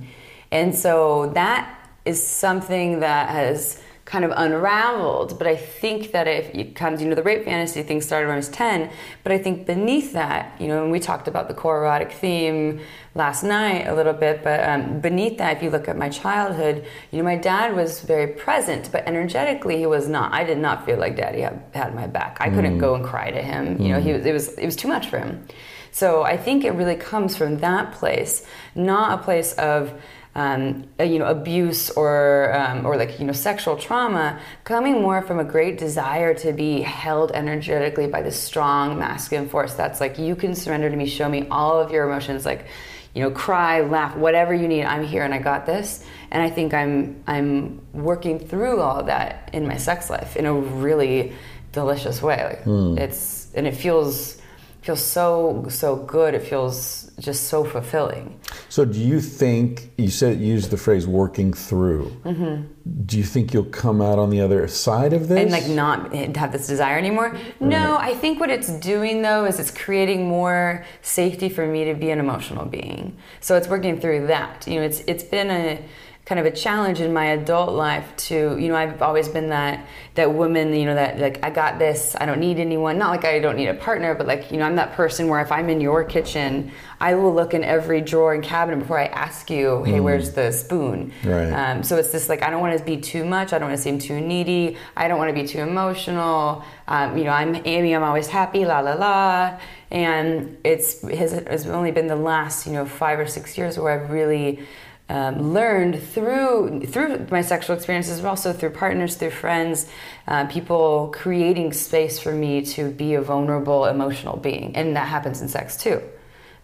and 0.52 0.74
so 0.74 1.32
that 1.34 1.90
is 2.06 2.26
something 2.26 3.02
that 3.02 3.30
has 3.30 3.82
kind 4.08 4.24
of 4.24 4.32
unraveled. 4.34 5.38
But 5.38 5.48
I 5.48 5.58
think 5.58 6.14
that 6.14 6.30
if 6.30 6.50
it 6.56 6.76
comes, 6.76 7.02
you 7.02 7.10
know, 7.10 7.16
the 7.16 7.24
rape 7.24 7.44
fantasy 7.44 7.84
thing 7.84 8.02
started 8.02 8.28
when 8.28 8.36
I 8.36 8.38
was 8.38 8.48
10, 8.48 8.90
but 9.22 9.34
I 9.34 9.38
think 9.38 9.68
beneath 9.68 10.14
that, 10.14 10.60
you 10.62 10.68
know, 10.70 10.82
and 10.82 10.92
we 10.94 11.02
talked 11.02 11.28
about 11.28 11.50
the 11.50 11.54
core 11.54 11.80
erotic 11.80 12.14
theme 12.14 12.80
last 13.16 13.44
night 13.44 13.86
a 13.86 13.94
little 13.94 14.14
bit, 14.14 14.46
but 14.46 14.64
um, 14.64 15.02
beneath 15.02 15.38
that, 15.40 15.58
if 15.58 15.62
you 15.64 15.70
look 15.70 15.90
at 15.90 15.98
my 15.98 16.08
childhood, 16.08 16.86
you 17.12 17.18
know, 17.18 17.26
my 17.26 17.36
dad 17.36 17.76
was 17.76 18.00
very 18.02 18.28
present, 18.28 18.90
but 18.94 19.06
energetically 19.06 19.78
he 19.78 19.86
was 19.86 20.08
not. 20.08 20.32
I 20.32 20.46
did 20.46 20.58
not 20.58 20.86
feel 20.86 20.98
like 20.98 21.18
daddy 21.18 21.42
had, 21.42 21.62
had 21.74 21.94
my 21.94 22.08
back. 22.08 22.38
I 22.40 22.50
couldn't 22.50 22.78
go 22.78 22.96
and 22.96 23.04
cry 23.04 23.30
to 23.30 23.42
him. 23.42 23.82
You 23.82 23.90
know, 23.90 24.00
he 24.00 24.14
was, 24.14 24.26
it 24.26 24.32
was, 24.32 24.58
it 24.58 24.66
was 24.66 24.78
too 24.78 24.88
much 24.88 25.10
for 25.10 25.20
him. 25.20 25.46
So 25.92 26.24
I 26.24 26.38
think 26.38 26.64
it 26.64 26.72
really 26.72 26.96
comes 26.96 27.36
from 27.36 27.58
that 27.58 27.92
place, 27.94 28.46
not 28.74 29.20
a 29.20 29.24
place 29.24 29.52
of 29.54 30.00
um, 30.38 30.86
uh, 31.00 31.04
you 31.04 31.18
know 31.18 31.26
abuse 31.26 31.90
or 31.90 32.54
um, 32.56 32.86
or 32.86 32.96
like 32.96 33.20
you 33.20 33.26
know 33.26 33.34
sexual 33.34 33.76
trauma, 33.76 34.40
coming 34.64 35.02
more 35.02 35.24
from 35.24 35.40
a 35.40 35.44
great 35.44 35.80
desire 35.80 36.36
to 36.36 36.54
be 36.54 36.82
held 36.82 37.32
energetically 37.32 38.06
by 38.06 38.22
this 38.22 38.40
strong 38.40 39.00
masculine 39.00 39.50
force. 39.50 39.74
That's 39.74 40.00
like 40.00 40.20
you 40.20 40.36
can 40.36 40.54
surrender 40.54 40.92
to 40.92 40.96
me, 40.96 41.08
show 41.08 41.28
me 41.28 41.48
all 41.50 41.80
of 41.82 41.92
your 41.92 42.08
emotions, 42.08 42.46
like 42.46 42.68
you 43.16 43.24
know 43.24 43.32
cry, 43.32 43.82
laugh, 43.82 44.16
whatever 44.16 44.54
you 44.54 44.68
need. 44.68 44.86
I'm 44.86 45.04
here 45.04 45.24
and 45.24 45.34
I 45.34 45.40
got 45.40 45.66
this. 45.66 46.06
And 46.30 46.44
I 46.44 46.52
think 46.52 46.72
I'm 46.72 47.24
I'm 47.26 47.82
working 47.92 48.38
through 48.38 48.80
all 48.80 49.00
of 49.00 49.08
that 49.08 49.50
in 49.54 49.68
my 49.68 49.78
sex 49.78 50.08
life 50.08 50.38
in 50.38 50.46
a 50.46 50.54
really 50.54 51.34
delicious 51.72 52.22
way. 52.22 52.44
Like 52.44 53.00
it's 53.00 53.52
and 53.56 53.66
it 53.66 53.76
feels 53.76 54.40
feels 54.84 55.04
so 55.04 55.66
so 55.70 55.96
good. 55.96 56.36
It 56.36 56.44
feels 56.44 57.07
just 57.20 57.46
so 57.46 57.64
fulfilling. 57.64 58.40
So, 58.70 58.86
do 58.86 59.00
you 59.00 59.20
think 59.20 59.92
you 59.98 60.10
said 60.10 60.40
use 60.40 60.70
the 60.70 60.78
phrase 60.78 61.08
"working 61.08 61.52
through"? 61.52 62.10
Mm-hmm. 62.24 63.04
Do 63.06 63.18
you 63.18 63.24
think 63.24 63.54
you'll 63.54 63.66
come 63.66 64.02
out 64.02 64.20
on 64.20 64.30
the 64.30 64.40
other 64.40 64.68
side 64.68 65.14
of 65.14 65.28
this 65.28 65.40
and 65.40 65.52
like 65.52 65.68
not 65.68 66.14
have 66.14 66.52
this 66.52 66.68
desire 66.68 66.98
anymore. 66.98 67.36
No, 67.60 67.98
I 67.98 68.14
think 68.14 68.40
what 68.40 68.50
it's 68.50 68.70
doing 68.80 69.22
though 69.22 69.46
is 69.46 69.60
it's 69.60 69.72
creating 69.72 70.28
more 70.28 70.86
safety 71.02 71.50
for 71.50 71.66
me 71.66 71.86
to 71.86 71.94
be 71.94 72.12
an 72.12 72.20
emotional 72.20 72.66
being. 72.66 73.18
So 73.40 73.58
it's 73.58 73.68
working 73.68 74.00
through 74.00 74.28
that. 74.28 74.68
You 74.68 74.76
know, 74.76 74.86
it's 74.86 75.00
it's 75.02 75.24
been 75.24 75.50
a 75.50 75.84
kind 76.28 76.40
of 76.42 76.46
a 76.46 76.52
challenge 76.52 77.00
in 77.00 77.14
my 77.14 77.28
adult 77.28 77.72
life 77.72 78.14
to 78.18 78.58
you 78.60 78.68
know 78.68 78.76
I've 78.76 79.02
always 79.02 79.30
been 79.30 79.48
that 79.48 79.88
that 80.16 80.34
woman 80.34 80.74
you 80.74 80.84
know 80.84 80.94
that 80.94 81.20
like 81.20 81.40
I 81.42 81.50
got 81.50 81.80
this 81.80 82.18
I 82.20 82.26
don't 82.26 82.42
need 82.42 82.60
anyone 82.60 82.98
not 82.98 83.12
like 83.12 83.24
I 83.24 83.40
don't 83.40 83.56
need 83.56 83.70
a 83.70 83.74
partner 83.74 84.14
but 84.14 84.28
like 84.28 84.52
you 84.52 84.58
know 84.58 84.66
I'm 84.66 84.76
that 84.76 84.92
person 84.92 85.30
where 85.30 85.40
if 85.40 85.54
I'm 85.54 85.70
in 85.70 85.80
your 85.80 86.04
kitchen 86.04 86.70
I 87.00 87.16
will 87.16 87.34
look 87.34 87.54
in 87.54 87.64
every 87.64 88.02
drawer 88.02 88.34
and 88.34 88.44
cabinet 88.44 88.80
before 88.80 89.00
I 89.00 89.06
ask 89.06 89.50
you 89.50 89.84
hey 89.84 90.00
where's 90.00 90.32
the 90.32 90.52
spoon? 90.52 91.12
Right. 91.24 91.52
um, 91.52 91.84
so 91.84 91.98
it's 91.98 92.12
just 92.12 92.30
like 92.30 92.42
I 92.44 92.50
don't 92.50 92.62
want 92.62 92.78
to 92.78 92.84
be 92.84 92.98
too 92.98 93.26
much 93.26 93.54
I 93.54 93.60
don't 93.60 93.70
want 93.70 93.78
to 93.78 93.84
seem 93.84 94.00
too 94.00 94.20
needy 94.20 94.78
I 94.96 95.08
don't 95.08 95.18
want 95.18 95.36
to 95.36 95.42
be 95.42 95.48
too 95.48 95.60
emotional. 95.60 96.64
Um, 96.88 97.18
you 97.18 97.24
know 97.24 97.32
I'm 97.32 97.56
Amy 97.66 97.96
I'm 97.96 98.04
always 98.04 98.28
happy 98.28 98.66
la 98.66 98.80
la 98.80 98.94
la. 98.94 99.60
And 99.90 100.58
it's 100.64 101.02
has 101.02 101.34
it's 101.34 101.66
only 101.66 101.92
been 101.92 102.08
the 102.08 102.16
last 102.16 102.68
you 102.68 102.74
know 102.74 102.86
five 102.86 103.20
or 103.20 103.28
six 103.28 103.58
years 103.58 103.78
where 103.78 104.02
I've 104.02 104.10
really 104.10 104.66
um, 105.10 105.54
learned 105.54 106.02
through 106.02 106.82
through 106.88 107.28
my 107.32 107.42
sexual 107.42 107.76
experiences, 107.76 108.20
but 108.22 108.28
also 108.28 108.52
through 108.52 108.72
partners, 108.72 109.16
through 109.16 109.32
friends, 109.32 109.88
uh, 110.28 110.46
people 110.48 111.14
creating 111.16 111.74
space 111.74 112.20
for 112.20 112.34
me 112.34 112.62
to 112.66 112.90
be 112.92 113.14
a 113.14 113.22
vulnerable, 113.22 113.86
emotional 113.86 114.38
being, 114.38 114.76
and 114.76 114.96
that 114.96 115.08
happens 115.08 115.42
in 115.42 115.48
sex 115.48 115.78
too. 115.78 116.02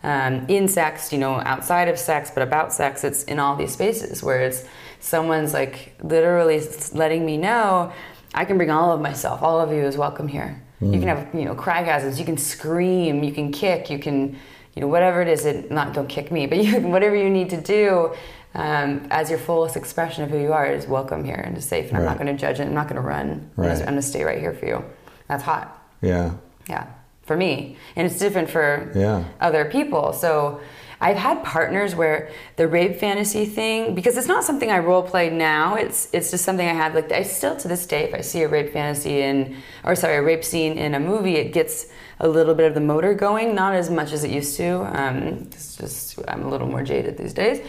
Um, 0.03 0.45
in 0.49 0.67
sex, 0.67 1.13
you 1.13 1.17
know, 1.17 1.35
outside 1.35 1.88
of 1.88 1.97
sex, 1.97 2.30
but 2.34 2.43
about 2.43 2.73
sex, 2.73 3.05
it's 3.05 3.23
in 3.23 3.39
all 3.39 3.55
these 3.55 3.71
spaces 3.71 4.21
where 4.21 4.41
it's 4.41 4.65
someone's 4.99 5.53
like 5.53 5.95
literally 6.03 6.61
letting 6.93 7.25
me 7.25 7.38
know 7.38 7.93
I 8.34 8.45
can 8.45 8.57
bring 8.57 8.71
all 8.71 8.91
of 8.91 8.99
myself. 8.99 9.41
All 9.41 9.59
of 9.59 9.71
you 9.71 9.84
is 9.84 9.97
welcome 9.97 10.27
here. 10.27 10.61
You 10.81 10.99
can 10.99 11.07
have 11.07 11.34
you 11.34 11.45
know 11.45 11.55
crygasms. 11.55 12.19
You 12.19 12.25
can 12.25 12.38
scream. 12.38 13.23
You 13.23 13.31
can 13.31 13.53
kick. 13.53 13.89
You 13.89 13.99
can 13.99 14.38
you 14.75 14.81
know 14.81 14.88
whatever 14.88 15.21
it 15.21 15.30
is. 15.30 15.45
It 15.45 15.71
not 15.71 15.93
don't 15.93 16.09
kick 16.09 16.30
me, 16.30 16.45
but 16.45 16.57
you, 16.63 16.81
whatever 16.81 17.15
you 17.15 17.30
need 17.30 17.49
to 17.51 17.61
do 17.61 18.13
um, 18.53 19.07
as 19.09 19.30
your 19.30 19.39
fullest 19.39 19.77
expression 19.77 20.23
of 20.23 20.30
who 20.30 20.39
you 20.39 20.51
are 20.51 20.65
is 20.65 20.85
welcome 20.85 21.23
here 21.23 21.41
and 21.45 21.57
is 21.57 21.65
safe. 21.65 21.88
And 21.89 21.97
I'm 21.97 22.05
not 22.05 22.17
going 22.17 22.27
to 22.27 22.39
judge 22.39 22.59
it. 22.59 22.67
I'm 22.67 22.73
not 22.73 22.88
going 22.88 23.01
to 23.01 23.07
run. 23.07 23.49
I'm 23.57 23.63
Right. 23.63 23.77
I'm 23.77 23.85
going 23.85 23.95
to 23.95 24.01
stay 24.01 24.23
right 24.23 24.39
here 24.39 24.53
for 24.53 24.65
you. 24.65 24.84
That's 25.27 25.43
hot. 25.43 25.81
Yeah. 26.01 26.34
Yeah, 26.67 26.88
for 27.23 27.35
me, 27.37 27.77
and 27.95 28.05
it's 28.05 28.19
different 28.19 28.49
for 28.49 28.91
Yeah. 28.95 29.23
other 29.39 29.65
people. 29.65 30.13
So 30.13 30.59
I've 31.01 31.17
had 31.17 31.43
partners 31.43 31.95
where 31.95 32.29
the 32.55 32.67
rape 32.67 32.97
fantasy 32.99 33.45
thing, 33.45 33.93
because 33.93 34.15
it's 34.17 34.27
not 34.27 34.43
something 34.45 34.71
I 34.71 34.79
role 34.79 35.03
play 35.03 35.29
now. 35.29 35.75
It's 35.75 36.07
it's 36.13 36.31
just 36.31 36.45
something 36.45 36.67
I 36.67 36.73
have. 36.73 36.95
Like 36.95 37.11
I 37.11 37.23
still 37.23 37.55
to 37.57 37.67
this 37.67 37.85
day, 37.85 38.03
if 38.03 38.13
I 38.13 38.21
see 38.21 38.41
a 38.43 38.47
rape 38.47 38.71
fantasy 38.71 39.21
in, 39.21 39.57
or 39.83 39.95
sorry, 39.95 40.15
a 40.17 40.21
rape 40.21 40.43
scene 40.45 40.77
in 40.77 40.93
a 40.95 40.99
movie, 40.99 41.35
it 41.35 41.51
gets 41.51 41.87
a 42.19 42.27
little 42.27 42.55
bit 42.55 42.67
of 42.67 42.73
the 42.73 42.79
motor 42.81 43.13
going. 43.13 43.53
Not 43.53 43.73
as 43.73 43.89
much 43.89 44.13
as 44.13 44.23
it 44.23 44.31
used 44.31 44.55
to. 44.57 44.69
Um, 44.97 45.17
it's 45.51 45.75
just 45.75 46.19
I'm 46.27 46.43
a 46.43 46.49
little 46.49 46.67
more 46.67 46.83
jaded 46.83 47.17
these 47.17 47.33
days. 47.33 47.59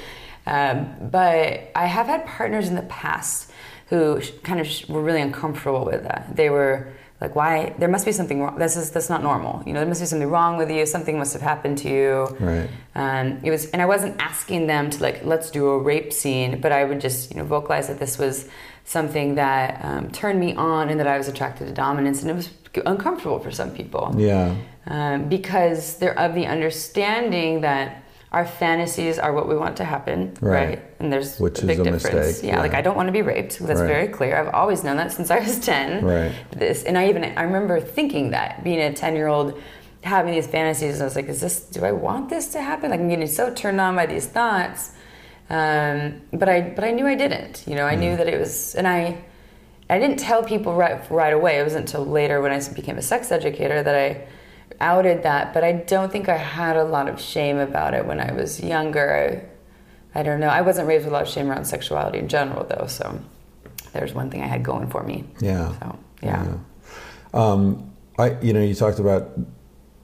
Um, 0.47 0.93
but 1.11 1.73
I 1.75 1.87
have 1.87 2.07
had 2.07 2.27
partners 2.27 2.69
in 2.69 2.75
the 2.77 2.83
past 2.83 3.51
who 3.89 4.21
kind 4.43 4.61
of 4.61 4.69
were 4.89 5.03
really 5.03 5.23
uncomfortable 5.23 5.85
with 5.85 6.03
that. 6.05 6.37
They 6.37 6.51
were 6.51 6.93
like, 7.21 7.35
"Why? 7.37 7.75
There 7.79 7.89
must 7.89 8.05
be 8.05 8.13
something 8.13 8.43
wrong. 8.43 8.59
This 8.59 8.77
is 8.77 8.91
that's 8.91 9.09
not 9.09 9.23
normal. 9.23 9.63
You 9.67 9.73
know, 9.73 9.81
there 9.81 9.89
must 9.89 10.01
be 10.01 10.07
something 10.07 10.29
wrong 10.29 10.57
with 10.57 10.71
you. 10.71 10.85
Something 10.87 11.19
must 11.19 11.33
have 11.33 11.43
happened 11.43 11.79
to 11.79 11.89
you." 11.89 12.37
Right. 12.41 12.69
Um, 12.95 13.41
it 13.43 13.51
was, 13.51 13.71
and 13.71 13.81
I 13.83 13.87
wasn't 13.87 14.21
asking 14.21 14.67
them 14.67 14.91
to 14.91 15.03
like, 15.03 15.25
let's 15.25 15.51
do 15.51 15.69
a 15.69 15.79
rape 15.79 16.13
scene, 16.13 16.61
but 16.61 16.71
I 16.73 16.85
would 16.85 17.01
just, 17.01 17.31
you 17.31 17.37
know, 17.39 17.45
vocalize 17.45 17.89
that 17.89 17.99
this 17.99 18.19
was 18.19 18.49
something 18.85 19.35
that 19.37 19.85
um, 19.85 20.11
turned 20.11 20.39
me 20.39 20.55
on 20.55 20.89
and 20.91 21.01
that 21.01 21.07
I 21.07 21.17
was 21.19 21.27
attracted 21.29 21.67
to 21.69 21.73
dominance, 21.75 22.21
and 22.23 22.31
it 22.31 22.35
was 22.35 22.51
uncomfortable 22.87 23.39
for 23.39 23.51
some 23.51 23.71
people 23.71 24.13
Yeah. 24.17 24.55
um, 24.87 25.29
because 25.29 25.97
they're 25.99 26.19
of 26.19 26.35
the 26.35 26.47
understanding 26.47 27.61
that 27.63 28.03
our 28.35 28.45
fantasies 28.45 29.17
are 29.19 29.33
what 29.33 29.49
we 29.49 29.57
want 29.57 29.77
to 29.77 29.85
happen, 29.85 30.35
Right. 30.41 30.69
right? 30.69 30.83
And 30.99 31.13
there's 31.13 31.39
Which 31.39 31.63
a 31.63 31.67
big 31.67 31.79
is 31.79 31.87
a 31.87 31.91
difference. 31.91 32.15
mistake, 32.15 32.49
Yeah, 32.49 32.57
yeah. 32.57 32.61
like 32.63 32.75
I 32.75 32.83
don't 32.83 32.97
want 32.97 33.07
to 33.07 33.13
be 33.13 33.23
raped. 33.23 33.61
That's 33.61 33.81
Right. 33.81 33.87
very 33.87 34.09
clear. 34.09 34.37
I've 34.37 34.53
always 34.53 34.83
known 34.83 34.97
that 34.97 35.13
since 35.13 35.31
I 35.31 35.39
was 35.39 35.59
ten. 35.61 36.05
Right. 36.05 36.33
This, 36.51 36.83
and 36.83 36.99
I 36.99 37.09
even 37.11 37.23
I 37.25 37.43
remember 37.45 37.79
thinking 37.81 38.31
that 38.33 38.65
being 38.65 38.81
a 38.81 38.93
ten 38.93 39.15
year 39.15 39.29
old. 39.29 39.55
Having 40.03 40.35
these 40.35 40.47
fantasies, 40.47 41.01
I 41.01 41.05
was 41.05 41.17
like, 41.17 41.29
"Is 41.31 41.41
this? 41.41 41.61
Do 41.61 41.83
I 41.83 41.93
want 41.93 42.29
this 42.29 42.49
to 42.49 42.61
happen?" 42.61 42.91
Like 42.91 43.01
I'm 43.01 43.09
getting 43.09 43.27
so 43.27 43.45
turned 43.55 43.81
on 43.81 43.97
by 43.97 44.05
these 44.05 44.27
thoughts, 44.27 44.91
um, 45.49 46.21
but 46.33 46.49
I 46.49 46.61
but 46.77 46.85
I 46.85 46.91
knew 46.91 47.07
I 47.07 47.15
didn't. 47.15 47.65
You 47.67 47.75
know, 47.77 47.87
I 47.87 47.95
knew 47.95 48.15
that 48.17 48.29
it 48.29 48.39
was, 48.39 48.75
and 48.75 48.87
I 48.87 49.17
I 49.89 49.99
didn't 49.99 50.19
tell 50.19 50.43
people 50.43 50.75
right 50.75 51.01
right 51.11 51.33
away. 51.33 51.59
It 51.59 51.63
wasn't 51.63 51.87
until 51.87 52.05
later 52.05 52.43
when 52.43 52.53
I 52.53 52.61
became 52.75 52.99
a 52.99 53.03
sex 53.13 53.33
educator 53.33 53.83
that 53.83 53.95
I 53.95 54.09
outed 54.81 55.23
that. 55.23 55.55
But 55.55 55.65
I 55.65 55.73
don't 55.73 56.11
think 56.11 56.29
I 56.29 56.37
had 56.37 56.77
a 56.77 56.85
lot 56.85 57.09
of 57.09 57.21
shame 57.21 57.59
about 57.59 57.95
it 57.95 58.07
when 58.07 58.21
I 58.21 58.33
was 58.33 58.61
younger. 58.63 59.45
I, 60.15 60.19
I 60.19 60.23
don't 60.23 60.41
know. 60.41 60.49
I 60.49 60.61
wasn't 60.61 60.89
raised 60.89 61.05
with 61.05 61.13
a 61.13 61.17
lot 61.17 61.23
of 61.23 61.29
shame 61.29 61.51
around 61.51 61.65
sexuality 61.65 62.19
in 62.19 62.29
general, 62.29 62.65
though. 62.65 62.87
So 62.87 63.19
there's 63.93 64.15
one 64.15 64.31
thing 64.31 64.43
I 64.43 64.47
had 64.47 64.63
going 64.63 64.89
for 64.89 65.03
me. 65.03 65.25
Yeah. 65.41 65.79
So 65.79 65.99
yeah. 66.23 66.59
Um, 67.33 67.93
I, 68.19 68.39
you 68.41 68.53
know, 68.53 68.61
you 68.63 68.75
talked 68.75 68.99
about 69.01 69.33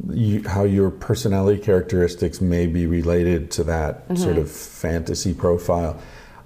you, 0.08 0.42
how 0.48 0.64
your 0.64 0.90
personality 0.90 1.60
characteristics 1.62 2.40
may 2.40 2.66
be 2.66 2.86
related 2.86 3.50
to 3.52 3.64
that 3.64 4.08
Mm-hmm. 4.08 4.16
sort 4.16 4.38
of 4.38 4.50
fantasy 4.50 5.34
profile. 5.34 6.00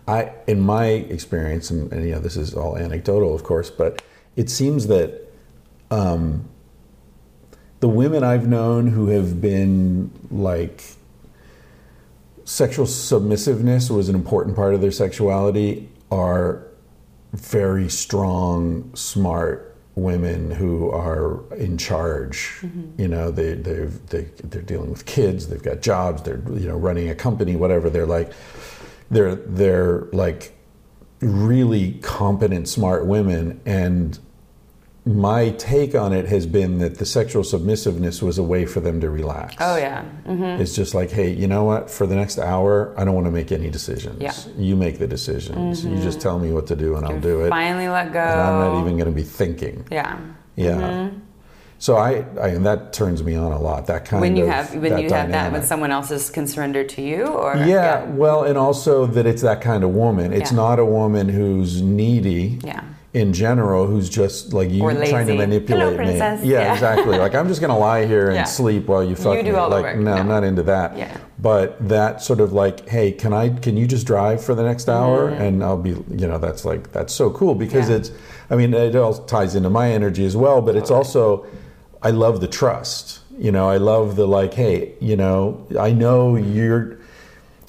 I, 0.07 0.33
in 0.47 0.61
my 0.61 0.87
experience, 0.87 1.71
and, 1.71 1.91
and 1.91 2.05
you 2.05 2.13
know, 2.13 2.19
this 2.21 2.37
is 2.37 2.55
all 2.55 2.77
anecdotal, 2.77 3.35
of 3.35 3.43
course, 3.43 3.71
but 3.71 4.03
it 4.37 4.51
seems 4.51 4.89
that 4.89 5.33
um, 5.91 6.47
the 7.85 7.89
women 7.89 8.25
I've 8.25 8.49
known 8.49 8.87
who 8.87 9.09
have 9.09 9.43
been 9.43 10.11
like 10.31 10.83
sexual 12.47 12.87
submissiveness 12.87 13.91
was 13.91 14.09
an 14.09 14.15
important 14.15 14.57
part 14.57 14.73
of 14.73 14.81
their 14.81 14.91
sexuality 14.91 15.91
are 16.11 16.67
very 17.35 17.91
strong, 17.91 18.91
smart 18.95 19.77
women 19.97 20.51
who 20.51 20.91
are 20.93 21.45
in 21.57 21.77
charge. 21.77 22.57
Mm-hmm. 22.63 23.03
You 23.03 23.09
know, 23.09 23.31
they 23.31 23.53
they've 23.53 24.07
they 24.07 24.23
they're 24.43 24.63
dealing 24.63 24.89
with 24.89 25.05
kids, 25.05 25.49
they've 25.49 25.63
got 25.63 25.83
jobs, 25.83 26.23
they're 26.23 26.41
you 26.55 26.67
know 26.67 26.79
running 26.79 27.11
a 27.11 27.15
company, 27.15 27.55
whatever. 27.55 27.91
They're 27.91 28.07
like 28.07 28.33
they're 29.11 29.35
they're 29.35 30.09
like 30.11 30.57
really 31.21 31.99
competent, 32.01 32.67
smart 32.67 33.05
women, 33.05 33.61
and 33.67 34.19
my 35.07 35.51
take 35.51 35.95
on 35.95 36.15
it 36.15 36.27
has 36.27 36.47
been 36.47 36.79
that 36.79 36.97
the 36.99 37.05
sexual 37.05 37.45
submissiveness 37.45 38.23
was 38.23 38.39
a 38.39 38.43
way 38.43 38.65
for 38.65 38.81
them 38.81 39.01
to 39.03 39.11
relax. 39.11 39.55
Oh 39.61 39.77
yeah. 39.77 40.03
hmm 40.03 40.43
It's 40.43 40.75
just 40.75 40.95
like, 40.95 41.11
hey, 41.11 41.31
you 41.31 41.47
know 41.47 41.65
what? 41.65 41.91
For 41.91 42.07
the 42.07 42.15
next 42.17 42.39
hour, 42.39 42.95
I 42.99 43.05
don't 43.05 43.15
want 43.15 43.27
to 43.27 43.31
make 43.31 43.53
any 43.53 43.69
decisions. 43.69 44.23
Yeah. 44.23 44.31
Mm-hmm. 44.31 44.63
You 44.63 44.77
make 44.77 44.99
the 44.99 45.07
decisions. 45.07 45.85
You 45.85 45.97
just 45.99 46.21
tell 46.21 46.39
me 46.39 46.53
what 46.53 46.67
to 46.69 46.77
do, 46.77 46.97
and 46.97 47.05
I'll 47.05 47.21
do 47.21 47.45
it. 47.45 47.51
Finally 47.51 47.89
let 47.89 48.13
go. 48.13 48.21
And 48.21 48.41
I'm 48.41 48.59
not 48.75 48.81
even 48.81 48.97
going 48.97 49.09
to 49.11 49.15
be 49.15 49.23
thinking. 49.25 49.87
Yeah. 49.91 50.19
Yeah. 50.57 51.11
So 51.79 51.97
I, 51.97 52.25
I, 52.41 52.49
and 52.49 52.65
that 52.65 52.95
turns 52.95 53.23
me 53.23 53.35
on 53.35 53.53
a 53.53 53.59
lot. 53.61 53.89
That 53.89 54.07
kind 54.07 54.23
When 54.23 54.37
you 54.37 54.45
of 54.45 54.49
have 54.51 54.75
when 54.75 54.97
you 54.97 55.11
have 55.11 55.31
that 55.33 55.53
when 55.53 55.63
someone 55.65 55.91
else 55.91 56.11
is 56.11 56.31
can 56.31 56.47
surrender 56.47 56.83
to 56.83 57.03
you, 57.03 57.27
or 57.27 57.57
Yeah, 57.57 58.05
well, 58.07 58.45
and 58.45 58.57
also 58.57 59.05
that 59.07 59.27
it's 59.27 59.43
that 59.43 59.61
kind 59.61 59.85
of 59.85 59.91
woman. 59.91 60.33
It's 60.33 60.51
Yeah. 60.51 60.57
not 60.57 60.79
a 60.79 60.85
woman 60.87 61.29
who's 61.29 61.83
needy. 61.83 62.59
Yeah. 62.65 62.85
In 63.15 63.33
general, 63.33 63.87
who's 63.87 64.11
just 64.11 64.53
like 64.53 64.71
you 64.71 64.81
trying 64.81 65.29
to 65.29 65.35
manipulate 65.37 65.97
Hello, 65.97 66.05
me. 66.05 66.19
Yeah, 66.19 66.63
Yeah. 66.63 66.73
exactly. 66.75 67.17
Like 67.17 67.33
I'm 67.37 67.47
just 67.47 67.61
gonna 67.61 67.79
lie 67.79 68.07
here 68.07 68.27
and 68.27 68.35
Yeah. 68.35 68.43
sleep 68.45 68.89
while 68.89 69.05
you 69.05 69.15
fuck 69.15 69.37
You 69.37 69.45
do 69.45 69.53
me. 69.53 69.57
like 69.61 69.85
work. 69.85 69.97
no, 69.99 70.13
I'm 70.15 70.27
not 70.27 70.43
into 70.43 70.65
that. 70.65 70.99
Yeah. 70.99 71.17
But 71.41 71.77
that 71.89 72.23
sort 72.23 72.41
of 72.41 72.53
like, 72.53 72.89
hey, 72.89 73.13
can 73.13 73.33
I? 73.33 73.51
Can 73.51 73.77
you 73.77 73.87
just 73.87 74.05
drive 74.05 74.43
for 74.43 74.57
the 74.57 74.65
next 74.65 74.89
hour? 74.89 75.29
And 75.29 75.63
I'll 75.63 75.77
be, 75.77 75.91
you 75.91 76.27
know, 76.27 76.39
that's 76.39 76.65
like 76.65 76.91
that's 76.91 77.13
so 77.15 77.31
cool 77.31 77.55
because 77.55 77.85
Mm-hmm. 77.85 77.91
Yeah. 77.93 77.97
it's. 77.99 78.11
I 78.51 78.57
mean, 78.57 78.75
it 78.75 78.97
all 78.97 79.15
ties 79.15 79.55
into 79.55 79.71
my 79.71 79.93
energy 79.93 80.25
as 80.27 80.37
well, 80.37 80.61
but 80.61 80.75
it's 80.75 80.91
also, 80.91 81.47
I 82.03 82.11
love 82.11 82.41
the 82.41 82.49
trust. 82.49 83.21
You 83.39 83.53
know, 83.53 83.69
I 83.71 83.77
love 83.79 84.17
the 84.17 84.27
like, 84.27 84.55
hey, 84.55 84.93
you 85.01 85.17
know, 85.17 85.65
I 85.79 85.93
know 85.93 86.35
you're. 86.35 86.97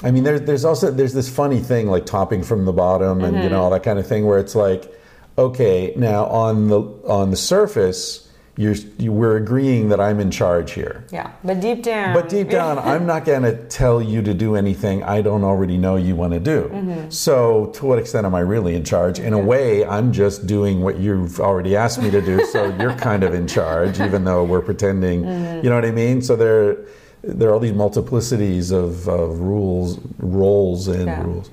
I 0.03 0.09
mean, 0.09 0.23
there's 0.23 0.41
there's 0.41 0.65
also 0.65 0.89
there's 0.89 1.13
this 1.13 1.29
funny 1.29 1.59
thing 1.59 1.85
like 1.87 2.07
topping 2.07 2.41
from 2.41 2.65
the 2.65 2.73
bottom 2.73 3.23
and 3.23 3.35
Mm-hmm. 3.35 3.43
you 3.43 3.49
know 3.51 3.61
all 3.61 3.69
that 3.69 3.83
kind 3.83 3.99
of 3.99 4.07
thing 4.07 4.25
where 4.25 4.39
it's 4.39 4.55
like, 4.55 4.91
okay, 5.37 5.93
now 5.95 6.25
on 6.25 6.67
the 6.67 6.79
on 6.79 7.31
the 7.31 7.37
surface, 7.37 8.21
you're 8.57 8.75
you, 8.97 9.11
we're 9.11 9.35
agreeing 9.37 9.89
that 9.89 9.99
I'm 9.99 10.19
in 10.19 10.31
charge 10.31 10.71
here. 10.71 11.05
Yeah, 11.11 11.31
but 11.43 11.59
deep 11.59 11.83
down. 11.83 12.13
But 12.13 12.29
deep 12.29 12.49
down, 12.57 12.79
I'm 12.79 13.05
not 13.05 13.25
going 13.25 13.43
to 13.43 13.55
tell 13.67 14.01
you 14.01 14.21
to 14.21 14.33
do 14.33 14.55
anything 14.55 15.03
I 15.03 15.21
don't 15.21 15.43
already 15.43 15.77
know 15.77 15.97
you 15.97 16.15
want 16.15 16.33
to 16.33 16.39
do. 16.39 16.69
Mm-hmm. 16.71 17.09
So, 17.09 17.67
to 17.75 17.85
what 17.85 17.99
extent 17.99 18.25
am 18.25 18.33
I 18.33 18.39
really 18.39 18.75
in 18.75 18.85
charge? 18.85 19.19
In 19.19 19.33
a 19.33 19.39
way, 19.39 19.85
I'm 19.85 20.13
just 20.13 20.47
doing 20.47 20.81
what 20.81 20.97
you've 20.99 21.39
already 21.41 21.75
asked 21.75 22.01
me 22.01 22.09
to 22.11 22.21
do. 22.21 22.45
so, 22.45 22.73
you're 22.79 22.95
kind 22.95 23.23
of 23.23 23.33
in 23.33 23.47
charge, 23.47 23.99
even 23.99 24.23
though 24.23 24.43
we're 24.45 24.61
pretending. 24.61 25.23
Mm-hmm. 25.23 25.63
You 25.63 25.69
know 25.69 25.75
what 25.75 25.85
I 25.85 25.91
mean? 25.91 26.21
So, 26.21 26.35
there, 26.37 26.77
there 27.23 27.49
are 27.49 27.53
all 27.53 27.59
these 27.59 27.73
multiplicities 27.73 28.71
of, 28.71 29.09
of 29.09 29.39
rules, 29.41 29.99
roles, 30.19 30.87
and 30.87 31.07
Yeah. 31.07 31.23
rules. 31.23 31.49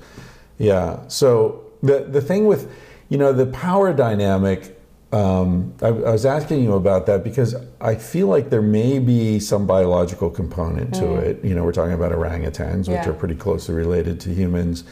Yeah. 0.57 0.99
So, 1.09 1.65
the, 1.81 2.05
the 2.09 2.21
thing 2.21 2.45
with, 2.45 2.71
you 3.13 3.19
know, 3.19 3.31
the 3.31 3.45
power 3.45 3.93
dynamic 3.93 4.79
um, 5.11 5.75
I, 5.83 5.89
I 5.89 6.11
was 6.11 6.25
asking 6.25 6.63
you 6.63 6.73
about 6.73 7.05
that 7.05 7.23
because 7.23 7.55
I 7.79 7.93
feel 7.93 8.25
like 8.25 8.49
there 8.49 8.63
may 8.63 8.97
be 8.97 9.39
some 9.39 9.67
biological 9.67 10.31
component 10.31 10.91
to 10.95 11.13
it. 11.17 11.45
You 11.45 11.53
know, 11.53 11.63
we're 11.63 11.71
talking 11.71 11.93
about 11.93 12.11
orangutans, 12.11 12.87
which 12.89 12.97
Mm. 12.97 13.05
Yeah. 13.05 13.09
are 13.11 13.13
pretty 13.13 13.35
closely 13.35 13.75
related 13.75 14.19
to 14.21 14.33
humans. 14.33 14.85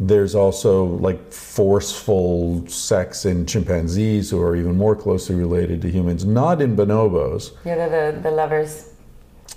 There's 0.00 0.34
also 0.34 0.86
like 0.86 1.32
forceful 1.32 2.66
sex 2.66 3.24
in 3.24 3.46
chimpanzees 3.46 4.28
who 4.30 4.42
are 4.42 4.56
even 4.56 4.76
more 4.76 4.96
closely 4.96 5.36
related 5.36 5.80
to 5.82 5.88
humans, 5.88 6.24
not 6.24 6.60
in 6.60 6.74
bonobos. 6.74 7.52
Yeah, 7.64 7.76
they're 7.76 8.10
the, 8.10 8.20
the 8.22 8.30
lovers. 8.32 8.89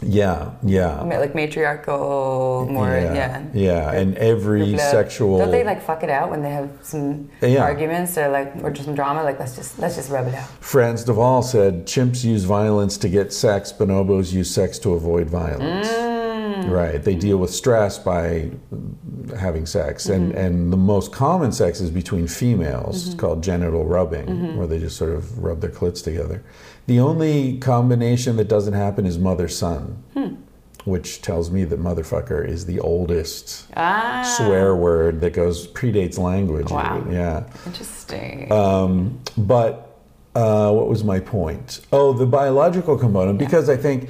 Yeah, 0.01 0.51
yeah. 0.63 1.01
Like 1.03 1.35
matriarchal, 1.35 2.67
more, 2.69 2.89
yeah. 2.89 3.43
yeah. 3.53 3.91
And 3.91 4.17
every 4.17 4.77
sexual. 4.77 5.37
Don't 5.37 5.51
they 5.51 5.63
like 5.63 5.81
fuck 5.81 6.03
it 6.03 6.09
out 6.09 6.29
when 6.29 6.41
they 6.41 6.49
have 6.49 6.69
some 6.81 7.29
Yeah. 7.41 7.63
arguments 7.63 8.17
or 8.17 8.29
like 8.29 8.53
or 8.63 8.71
just 8.71 8.85
some 8.85 8.95
drama? 8.95 9.23
Like 9.23 9.39
let's 9.39 9.55
just 9.55 9.79
let's 9.79 9.95
just 9.95 10.09
rub 10.09 10.27
it 10.27 10.35
out. 10.35 10.47
Frans 10.59 11.03
de 11.03 11.13
Waal 11.13 11.43
said 11.43 11.85
chimps 11.85 12.23
use 12.23 12.43
violence 12.43 12.97
to 12.97 13.09
get 13.09 13.31
sex, 13.31 13.71
bonobos 13.71 14.33
use 14.33 14.49
sex 14.49 14.79
to 14.79 14.93
avoid 14.93 15.29
violence. 15.29 15.87
Mm. 15.87 16.13
Right. 16.69 17.03
They 17.03 17.15
deal 17.15 17.37
with 17.37 17.51
stress 17.51 17.97
by 17.97 18.51
having 19.37 19.65
sex. 19.65 20.07
And, 20.07 20.29
mm-hmm. 20.31 20.37
and 20.37 20.73
the 20.73 20.77
most 20.77 21.11
common 21.11 21.51
sex 21.51 21.81
is 21.81 21.89
between 21.89 22.27
females, 22.27 23.07
It's 23.07 23.15
called 23.15 23.43
genital 23.43 23.85
rubbing, 23.85 24.25
mm-hmm. 24.25 24.57
where 24.57 24.67
they 24.67 24.79
just 24.79 24.97
sort 24.97 25.11
of 25.11 25.43
rub 25.43 25.61
their 25.61 25.69
clits 25.71 26.03
together. 26.03 26.43
The 26.85 26.99
only 26.99 27.57
combination 27.59 28.35
that 28.37 28.47
doesn't 28.49 28.73
happen 28.73 29.05
is 29.05 29.17
mother 29.17 29.47
son, 29.47 30.03
which 30.85 31.21
tells 31.21 31.49
me 31.49 31.63
that 31.63 31.79
motherfucker 31.79 32.45
is 32.45 32.65
the 32.65 32.79
oldest 32.81 33.67
Ah, 33.77 34.23
swear 34.37 34.75
word 34.75 35.21
that 35.21 35.31
goes 35.31 35.67
predates 35.67 36.17
language. 36.17 36.69
Wow. 36.69 37.05
Yeah. 37.09 37.43
interesting. 37.65 38.51
Um, 38.51 39.19
but 39.37 39.97
uh, 40.35 40.71
what 40.73 40.89
was 40.89 41.03
my 41.05 41.19
point? 41.19 41.79
Oh, 41.93 42.11
the 42.11 42.25
biological 42.25 42.97
component, 42.97 43.39
because 43.39 43.69
I 43.69 43.77
think 43.77 44.09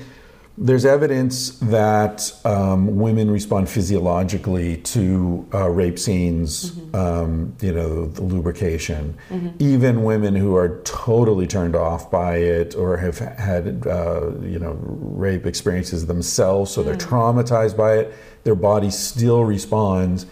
there's 0.57 0.85
evidence 0.85 1.57
that 1.59 2.31
um, 2.45 2.97
women 2.97 3.31
respond 3.31 3.67
physiologically 3.67 4.77
to 4.77 5.47
uh, 5.53 5.67
rape 5.67 5.97
scenes, 5.97 6.77
um, 6.93 7.55
you 7.59 7.73
know, 7.73 8.05
the 8.05 8.21
lubrication. 8.21 9.17
Even 9.57 10.03
women 10.03 10.35
who 10.35 10.55
are 10.55 10.79
totally 10.83 11.47
turned 11.47 11.75
off 11.75 12.11
by 12.11 12.37
it 12.37 12.75
or 12.75 12.97
have 12.97 13.17
had, 13.17 13.87
uh, 13.87 14.31
you 14.41 14.59
know, 14.59 14.77
rape 14.83 15.47
experiences 15.47 16.05
themselves, 16.05 16.71
so 16.71 16.83
they're 16.83 16.95
traumatized 16.95 17.75
by 17.75 17.97
it, 17.97 18.13
their 18.43 18.55
body 18.55 18.91
still 18.91 19.43
responds 19.43 20.27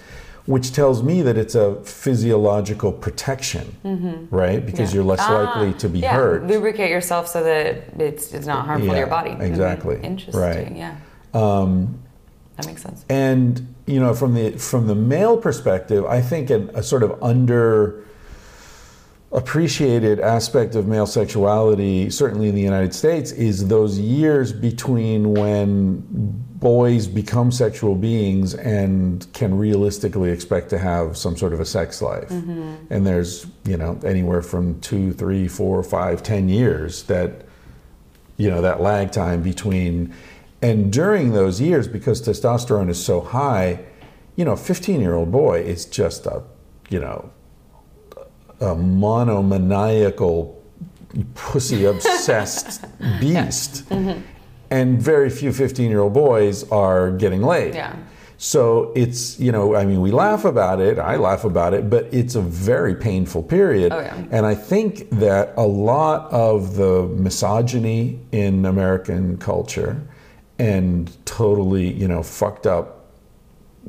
which 0.45 0.71
tells 0.73 1.03
me 1.03 1.21
that 1.21 1.37
it's 1.37 1.55
a 1.55 1.75
physiological 1.83 2.91
protection, 2.91 4.27
right? 4.31 4.65
Because 4.65 4.93
you're 4.93 5.03
less 5.03 5.19
likely 5.19 5.73
to 5.79 5.87
be 5.89 5.99
Ah, 5.99 6.01
yeah, 6.03 6.13
hurt. 6.13 6.47
Lubricate 6.47 6.89
yourself 6.89 7.27
so 7.27 7.43
that 7.43 7.99
it's 7.99 8.33
it's 8.33 8.47
not 8.47 8.65
harmful 8.65 8.91
to 8.91 8.97
your 8.97 9.07
body. 9.07 9.31
Mhm. 9.31 9.41
exactly. 9.41 9.99
Interesting. 10.01 10.41
Right. 10.41 10.75
Yeah. 10.75 10.95
Um, 11.33 11.99
That 12.57 12.65
makes 12.65 12.81
sense. 12.81 13.05
and 13.09 13.67
you 13.85 13.99
know, 13.99 14.13
from 14.13 14.33
the 14.33 14.51
from 14.51 14.87
the 14.87 14.95
male 14.95 15.37
perspective, 15.37 16.05
I 16.05 16.21
think 16.21 16.49
an, 16.49 16.69
a 16.73 16.81
sort 16.83 17.03
of 17.03 17.21
under 17.21 18.03
appreciated 19.33 20.19
aspect 20.19 20.75
of 20.75 20.87
male 20.87 21.05
sexuality, 21.05 22.09
certainly 22.09 22.49
in 22.49 22.55
the 22.55 22.61
United 22.61 22.93
States, 22.93 23.31
is 23.31 23.67
those 23.67 23.97
years 23.97 24.51
between 24.51 25.33
when 25.33 26.03
boys 26.61 27.07
become 27.07 27.51
sexual 27.51 27.95
beings 27.95 28.53
and 28.53 29.25
can 29.33 29.57
realistically 29.57 30.29
expect 30.29 30.69
to 30.69 30.77
have 30.77 31.17
some 31.17 31.37
sort 31.37 31.53
of 31.53 31.59
a 31.59 31.65
sex 31.65 32.01
life. 32.01 32.29
Mm-hmm. 32.29 32.75
And 32.89 33.07
there's, 33.07 33.47
you 33.63 33.77
know, 33.77 33.99
anywhere 34.05 34.41
from 34.41 34.79
two, 34.81 35.13
three, 35.13 35.47
four, 35.47 35.81
five, 35.81 36.21
ten 36.21 36.49
years 36.49 37.03
that, 37.03 37.45
you 38.37 38.49
know, 38.49 38.61
that 38.61 38.81
lag 38.81 39.11
time 39.11 39.41
between. 39.41 40.13
And 40.61 40.91
during 40.91 41.31
those 41.31 41.59
years, 41.59 41.87
because 41.87 42.21
testosterone 42.21 42.89
is 42.89 43.03
so 43.03 43.21
high, 43.21 43.79
you 44.35 44.45
know, 44.45 44.51
a 44.51 44.57
15 44.57 44.99
year 44.99 45.15
old 45.15 45.31
boy 45.31 45.61
is 45.61 45.85
just 45.85 46.25
a, 46.25 46.43
you 46.89 46.99
know, 46.99 47.31
a 48.61 48.75
monomaniacal, 48.75 50.63
pussy 51.35 51.85
obsessed 51.85 52.85
beast. 53.19 53.83
And 54.69 55.01
very 55.01 55.29
few 55.29 55.51
15 55.51 55.89
year 55.89 55.99
old 55.99 56.13
boys 56.13 56.69
are 56.71 57.11
getting 57.11 57.41
laid. 57.41 57.75
Yeah. 57.75 57.95
So 58.37 58.91
it's, 58.95 59.39
you 59.39 59.51
know, 59.51 59.75
I 59.75 59.85
mean, 59.85 60.01
we 60.01 60.09
laugh 60.09 60.45
about 60.45 60.79
it, 60.79 60.97
I 60.97 61.17
laugh 61.17 61.43
about 61.43 61.75
it, 61.75 61.91
but 61.91 62.11
it's 62.11 62.33
a 62.33 62.41
very 62.41 62.95
painful 62.95 63.43
period. 63.43 63.91
Oh, 63.91 63.99
yeah. 63.99 64.15
And 64.31 64.47
I 64.47 64.55
think 64.55 65.09
that 65.11 65.53
a 65.57 65.67
lot 65.67 66.31
of 66.31 66.75
the 66.75 67.03
misogyny 67.03 68.19
in 68.31 68.65
American 68.65 69.37
culture 69.37 70.01
and 70.57 71.15
totally, 71.27 71.93
you 71.93 72.07
know, 72.07 72.23
fucked 72.23 72.65
up 72.65 73.11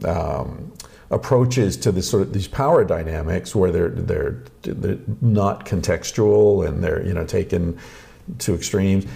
um, 0.04 0.72
approaches 1.12 1.76
to 1.76 1.92
this 1.92 2.08
sort 2.08 2.22
of 2.22 2.32
these 2.32 2.48
power 2.48 2.84
dynamics 2.84 3.54
where 3.54 3.70
they're 3.70 3.90
they're 3.90 4.42
they're 4.62 4.98
not 5.20 5.66
contextual 5.66 6.66
and 6.66 6.82
they're 6.82 7.06
you 7.06 7.12
know 7.12 7.24
taken 7.24 7.78
to 8.38 8.54
extremes. 8.54 9.06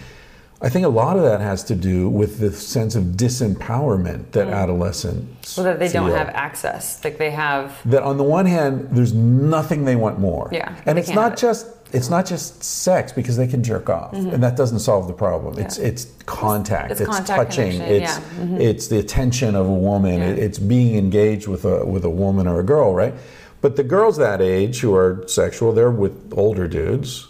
I 0.63 0.71
think 0.71 0.87
a 0.87 0.89
lot 0.89 1.19
of 1.19 1.23
that 1.25 1.41
has 1.43 1.63
to 1.65 1.75
do 1.75 2.09
with 2.09 2.39
the 2.39 2.51
sense 2.51 2.95
of 2.95 3.05
disempowerment 3.05 4.31
that 4.33 4.49
adolescents 4.49 5.51
So 5.51 5.63
that 5.63 5.79
they 5.79 5.89
don't 5.89 6.11
have 6.11 6.29
access. 6.31 7.03
Like 7.05 7.19
they 7.19 7.31
have. 7.31 7.79
that 7.91 8.03
on 8.03 8.17
the 8.17 8.25
one 8.25 8.47
hand 8.47 8.89
there's 8.93 9.13
nothing 9.13 9.85
they 9.85 9.97
want 9.97 10.19
more 10.19 10.49
Yeah, 10.53 10.75
and 10.87 10.99
it's 10.99 11.11
it. 11.11 11.37
just 11.37 11.67
it's 11.93 12.11
not 12.11 12.27
just 12.27 12.63
sex 12.65 13.13
because 13.13 13.37
they 13.37 13.47
can 13.47 13.63
jerk 13.63 13.89
off 13.89 14.13
and 14.13 14.43
that 14.43 14.57
doesn't 14.57 14.81
solve 14.81 15.07
the 15.07 15.13
problem 15.13 15.57
it's 15.59 15.79
it's 15.79 16.07
contact 16.27 16.91
It's 16.91 17.01
it's, 17.01 17.09
contact 17.11 17.51
touching 17.53 17.73
connection, 17.73 18.03
it's 18.03 18.19
yeah. 18.19 18.25
Mm-hmm. 18.45 18.61
it's 18.61 18.89
the 18.89 18.99
attention 18.99 19.55
of 19.55 19.67
a 19.67 19.73
woman 19.91 20.19
Yeah. 20.21 20.45
it's 20.47 20.59
being 20.59 20.97
engaged 20.97 21.47
with 21.47 21.65
a 21.65 21.87
with 21.87 22.05
a 22.05 22.11
woman 22.11 22.49
or 22.49 22.59
a 22.59 22.65
girl 22.65 22.93
right 22.95 23.15
but 23.61 23.77
the 23.77 23.85
girls 23.85 24.17
that 24.17 24.41
age 24.43 24.81
who 24.81 24.95
are 24.97 25.23
sexual 25.29 25.73
they're 25.73 25.91
with 25.91 26.33
older 26.37 26.67
dudes 26.67 27.29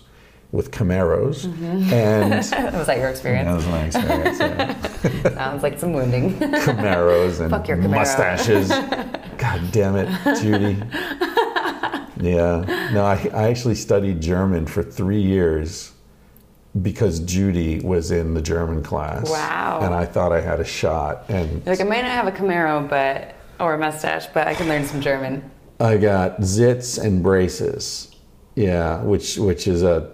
with 0.53 0.71
Camaros 0.71 1.47
Mm-hmm. 1.47 1.93
and 1.93 2.31
Was 2.77 2.87
that 2.87 2.99
your 2.99 3.09
experience? 3.09 3.47
that 3.49 3.57
was 3.57 3.67
my 3.67 3.85
experience 3.85 4.39
yeah. 4.39 5.35
Sounds 5.35 5.63
like 5.63 5.79
some 5.79 5.93
wounding. 5.93 6.35
Camaros 6.39 7.41
and 7.41 7.51
Fuck 7.51 7.69
your 7.69 7.77
Camaro. 7.79 7.91
mustaches. 7.91 8.69
God 9.39 9.61
damn 9.73 9.97
it, 9.97 10.09
Judy. 10.41 10.83
Yeah. 12.21 12.91
No, 12.95 13.05
I, 13.05 13.29
I 13.35 13.49
actually 13.51 13.75
studied 13.75 14.21
German 14.21 14.67
for 14.67 14.83
three 14.83 15.21
years 15.21 15.93
because 16.81 17.21
Judy 17.21 17.81
was 17.81 18.11
in 18.11 18.33
the 18.35 18.41
German 18.43 18.83
class. 18.83 19.29
Wow. 19.31 19.81
And 19.83 19.95
I 19.95 20.07
thought 20.07 20.33
I 20.33 20.41
had 20.41 20.61
a 20.61 20.65
shot. 20.65 21.25
And 21.29 21.65
like 21.67 21.81
I 21.81 21.85
may 21.85 22.01
not 22.03 22.11
have 22.11 22.27
a 22.27 22.33
Camaro, 22.33 22.89
but 22.89 23.35
or 23.61 23.75
a 23.75 23.79
mustache, 23.79 24.27
but 24.33 24.47
I 24.47 24.55
can 24.55 24.69
learn 24.69 24.85
some 24.87 25.01
German. 25.01 25.49
I 25.81 25.97
got 25.99 26.39
zits 26.41 27.03
and 27.03 27.23
braces. 27.23 28.15
Yeah, 28.55 29.03
which 29.03 29.37
which 29.37 29.69
is 29.69 29.83
a 29.83 30.11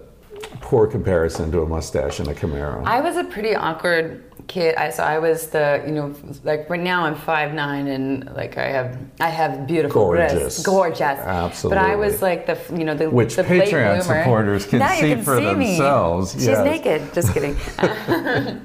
poor 0.61 0.87
comparison 0.87 1.51
to 1.51 1.61
a 1.61 1.65
mustache 1.67 2.19
and 2.19 2.27
a 2.27 2.33
Camaro. 2.33 2.83
I 2.85 3.01
was 3.01 3.17
a 3.17 3.23
pretty 3.23 3.55
awkward 3.55 4.23
kid. 4.47 4.75
I 4.75 4.89
so 4.89 5.03
I 5.03 5.19
was 5.19 5.47
the 5.47 5.83
you 5.85 5.93
know 5.93 6.13
like 6.43 6.69
right 6.69 6.79
now 6.79 7.05
I'm 7.05 7.15
five 7.15 7.53
nine 7.53 7.87
and 7.87 8.25
like 8.35 8.57
I 8.57 8.67
have 8.67 8.97
I 9.19 9.29
have 9.29 9.67
beautiful 9.67 10.01
Gorgeous. 10.05 10.33
breasts, 10.33 10.63
gorgeous. 10.63 11.61
But 11.63 11.77
I 11.77 11.95
was 11.95 12.21
like 12.21 12.45
the 12.45 12.57
you 12.77 12.83
know 12.83 12.95
the 12.95 13.09
Which 13.09 13.35
the 13.35 13.43
Patreon 13.43 14.03
supporters 14.03 14.65
can 14.65 14.79
now 14.79 14.89
see 14.95 15.13
can 15.13 15.23
for 15.23 15.37
see 15.37 15.53
me. 15.53 15.67
themselves, 15.67 16.33
She's 16.33 16.47
yes. 16.47 16.65
naked. 16.65 17.13
Just 17.13 17.33
kidding. 17.33 17.55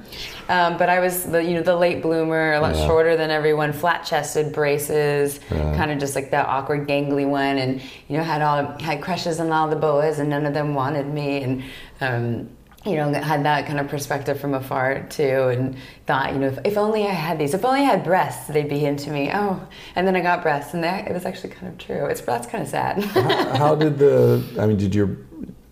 um, 0.49 0.77
but 0.77 0.89
I 0.89 0.99
was 0.99 1.23
the 1.23 1.41
you 1.43 1.53
know 1.53 1.61
the 1.61 1.75
late 1.75 2.01
bloomer, 2.01 2.53
a 2.53 2.59
lot 2.59 2.75
Yeah. 2.75 2.85
shorter 2.87 3.15
than 3.15 3.29
everyone, 3.31 3.71
flat 3.71 4.03
chested, 4.03 4.51
braces, 4.51 5.39
kind 5.49 5.91
of 5.91 5.97
just 5.99 6.15
like 6.15 6.31
that 6.31 6.47
awkward 6.47 6.87
gangly 6.87 7.27
one, 7.27 7.57
and 7.57 7.81
you 8.09 8.17
know 8.17 8.23
had 8.23 8.41
all 8.41 8.77
had 8.81 9.01
crushes 9.01 9.39
on 9.39 9.51
all 9.51 9.69
the 9.69 9.75
boys, 9.77 10.19
and 10.19 10.29
none 10.29 10.45
of 10.45 10.53
them 10.53 10.73
wanted 10.73 11.07
me, 11.07 11.43
and. 11.43 11.63
Um, 12.01 12.49
you 12.85 12.95
know, 12.95 13.11
had 13.11 13.43
that 13.43 13.67
kind 13.67 13.77
of 13.77 13.89
perspective 13.89 14.39
from 14.39 14.53
afar 14.53 15.03
too, 15.09 15.49
and 15.49 15.75
thought, 16.05 16.31
you 16.31 16.39
know, 16.39 16.47
if, 16.47 16.59
if 16.63 16.77
only 16.77 17.03
I 17.05 17.11
had 17.11 17.37
these, 17.37 17.53
if 17.53 17.65
only 17.65 17.81
I 17.81 17.83
had 17.83 18.05
breasts, 18.05 18.47
they'd 18.47 18.69
be 18.69 18.85
into 18.85 19.09
me. 19.11 19.29
Oh, 19.33 19.61
and 19.97 20.07
then 20.07 20.15
I 20.15 20.21
got 20.21 20.41
breasts, 20.41 20.73
and 20.73 20.81
that, 20.85 21.05
it 21.05 21.13
was 21.13 21.25
actually 21.25 21.49
kind 21.49 21.67
of 21.67 21.77
true. 21.77 22.05
It's 22.05 22.21
that's 22.21 22.47
kind 22.47 22.63
of 22.63 22.69
sad. 22.69 23.03
how, 23.03 23.57
how 23.57 23.75
did 23.75 23.99
the? 23.99 24.41
I 24.57 24.65
mean, 24.65 24.77
did 24.77 24.95
your 24.95 25.07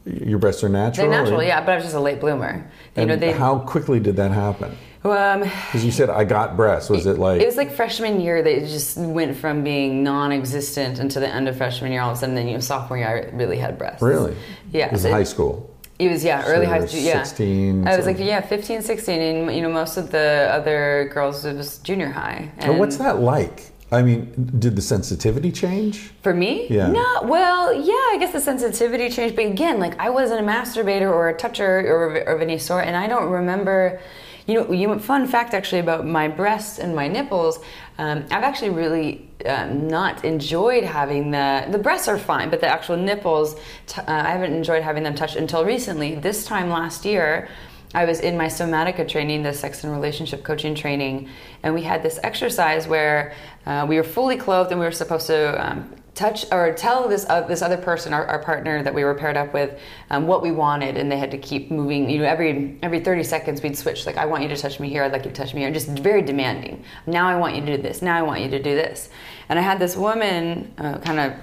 your 0.08 0.40
breasts 0.40 0.64
are 0.64 0.70
natural. 0.70 1.10
They're 1.10 1.20
natural, 1.24 1.42
or- 1.42 1.44
yeah, 1.44 1.62
but 1.64 1.72
I 1.72 1.76
was 1.76 1.84
just 1.86 1.96
a 1.96 2.00
late 2.00 2.20
bloomer. 2.20 2.56
You 2.96 3.02
And 3.02 3.10
know, 3.10 3.16
they. 3.16 3.32
how 3.32 3.60
quickly 3.60 4.00
did 4.00 4.16
that 4.18 4.32
happen? 4.32 4.76
um, 5.04 5.42
Because 5.42 5.86
you 5.86 5.92
said 5.92 6.10
I 6.10 6.24
got 6.24 6.58
breasts. 6.58 6.90
Was 6.90 7.06
it 7.06 7.18
like? 7.18 7.42
it 7.42 7.46
was 7.46 7.56
like 7.56 7.72
freshman 7.72 8.20
year 8.20 8.42
They 8.42 8.60
just 8.62 8.98
went 8.98 9.38
from 9.38 9.64
being 9.64 10.04
non-existent 10.04 11.00
until 11.00 11.22
the 11.22 11.30
end 11.30 11.48
of 11.48 11.56
freshman 11.58 11.92
year. 11.92 12.02
All 12.02 12.12
of 12.12 12.18
a 12.18 12.20
sudden, 12.20 12.36
then 12.36 12.48
you 12.48 12.54
know, 12.56 12.60
sophomore 12.60 12.98
year, 12.98 13.30
I 13.32 13.36
really 13.36 13.58
had 13.58 13.78
breasts. 13.78 14.02
really? 14.02 14.36
Yeah. 14.72 14.88
It 14.88 14.92
was 14.94 15.04
so- 15.04 15.12
high 15.12 15.24
school. 15.24 15.74
It 16.00 16.12
was 16.12 16.24
yeah, 16.24 16.44
early 16.46 16.66
you 16.66 16.72
high 16.72 16.86
school. 16.86 17.00
Yeah, 17.02 17.24
16, 17.24 17.88
I 17.88 17.98
was 17.98 18.06
like 18.06 18.20
yeah, 18.20 18.40
15, 18.42 18.84
16, 18.84 19.20
and 19.20 19.56
you 19.56 19.64
know 19.64 19.72
most 19.72 19.98
of 19.98 20.12
the 20.12 20.48
other 20.52 21.10
girls 21.12 21.44
it 21.44 21.56
was 21.58 21.80
junior 21.80 22.12
high. 22.12 22.52
And 22.60 22.78
what's 22.78 22.98
that 22.98 23.20
like? 23.20 23.72
I 23.92 24.02
mean, 24.02 24.34
did 24.60 24.76
the 24.76 24.82
sensitivity 24.82 25.52
change? 25.52 26.12
For 26.22 26.34
me? 26.34 26.68
Yeah. 26.70 26.92
No, 26.92 27.22
well, 27.24 27.74
yeah, 27.74 27.94
I 27.94 28.18
guess 28.20 28.34
the 28.34 28.42
sensitivity 28.42 29.10
changed. 29.10 29.36
But 29.36 29.46
again, 29.46 29.80
like 29.80 29.98
I 29.98 30.10
wasn't 30.10 30.42
a 30.42 30.44
masturbator 30.44 31.10
or 31.10 31.30
a 31.30 31.38
toucher 31.38 31.80
or 31.88 32.16
of, 32.18 32.28
of 32.28 32.42
any 32.42 32.58
sort, 32.58 32.86
and 32.86 32.96
I 32.96 33.08
don't 33.08 33.30
remember. 33.30 34.02
You 34.46 34.54
know, 34.54 34.72
you, 34.72 34.98
fun 35.00 35.28
fact 35.28 35.54
actually 35.54 35.80
about 35.80 36.06
my 36.06 36.30
breasts 36.30 36.80
and 36.80 36.96
my 36.96 37.10
nipples. 37.10 37.60
Um, 37.98 38.24
I've 38.32 38.44
actually 38.44 38.70
really 38.70 39.28
um, 39.46 39.90
not 39.90 40.24
enjoyed 40.24 40.86
having 40.86 41.32
the 41.32 41.66
the 41.70 41.78
breasts 41.78 42.08
are 42.08 42.18
fine, 42.18 42.50
but 42.50 42.62
the 42.62 42.68
actual 42.68 42.98
nipples, 42.98 43.56
t- 43.88 44.02
uh, 44.02 44.04
I 44.08 44.30
haven't 44.30 44.54
enjoyed 44.54 44.84
having 44.84 45.04
them 45.04 45.16
touched 45.16 45.36
until 45.36 45.66
recently. 45.66 46.16
This 46.16 46.46
time 46.46 46.70
last 46.70 47.06
year. 47.06 47.50
I 47.94 48.06
was 48.06 48.20
in 48.20 48.38
my 48.38 48.48
somatica 48.48 49.08
training, 49.08 49.44
the 49.44 49.54
sex 49.54 49.84
and 49.84 49.94
relationship 49.94 50.44
coaching 50.44 50.76
training, 50.76 51.30
and 51.64 51.74
we 51.74 51.84
had 51.84 52.04
this 52.04 52.20
exercise 52.22 52.88
where 52.88 53.34
uh, 53.66 53.86
we 53.88 53.96
were 53.96 54.04
fully 54.04 54.38
clothed 54.38 54.72
and 54.72 54.80
we 54.80 54.86
were 54.86 54.92
supposed 54.92 55.28
to 55.28 55.66
um, 55.66 55.96
touch 56.14 56.52
or 56.52 56.74
tell 56.74 57.08
this 57.08 57.26
uh, 57.30 57.42
this 57.42 57.62
other 57.62 57.78
person, 57.78 58.14
our, 58.14 58.26
our 58.26 58.40
partner 58.40 58.84
that 58.84 58.94
we 58.94 59.04
were 59.04 59.14
paired 59.14 59.38
up 59.38 59.54
with, 59.54 59.80
um, 60.10 60.28
what 60.28 60.42
we 60.42 60.52
wanted, 60.52 60.98
and 60.98 61.12
they 61.12 61.18
had 61.18 61.32
to 61.32 61.38
keep 61.38 61.72
moving. 61.72 62.10
You 62.10 62.20
know, 62.20 62.26
every 62.26 62.78
every 62.82 63.00
thirty 63.00 63.24
seconds 63.24 63.62
we'd 63.62 63.78
switch. 63.78 64.06
Like, 64.06 64.18
I 64.18 64.26
want 64.26 64.44
you 64.44 64.50
to 64.50 64.58
touch 64.58 64.80
me 64.80 64.90
here. 64.90 65.04
I'd 65.04 65.12
like 65.12 65.26
you 65.26 65.32
to 65.32 65.36
touch 65.36 65.54
me 65.54 65.62
here. 65.62 65.72
Just 65.72 65.90
very 65.90 66.22
demanding. 66.22 66.84
Now 67.06 67.28
I 67.28 67.36
want 67.36 67.56
you 67.56 67.62
to 67.62 67.78
do 67.78 67.82
this. 67.82 68.02
Now 68.02 68.18
I 68.18 68.24
want 68.24 68.42
you 68.42 68.50
to 68.50 68.62
do 68.62 68.76
this. 68.76 69.10
And 69.48 69.58
I 69.58 69.62
had 69.62 69.80
this 69.80 69.96
woman, 69.96 70.74
uh, 70.78 70.98
kind 70.98 71.20
of 71.20 71.34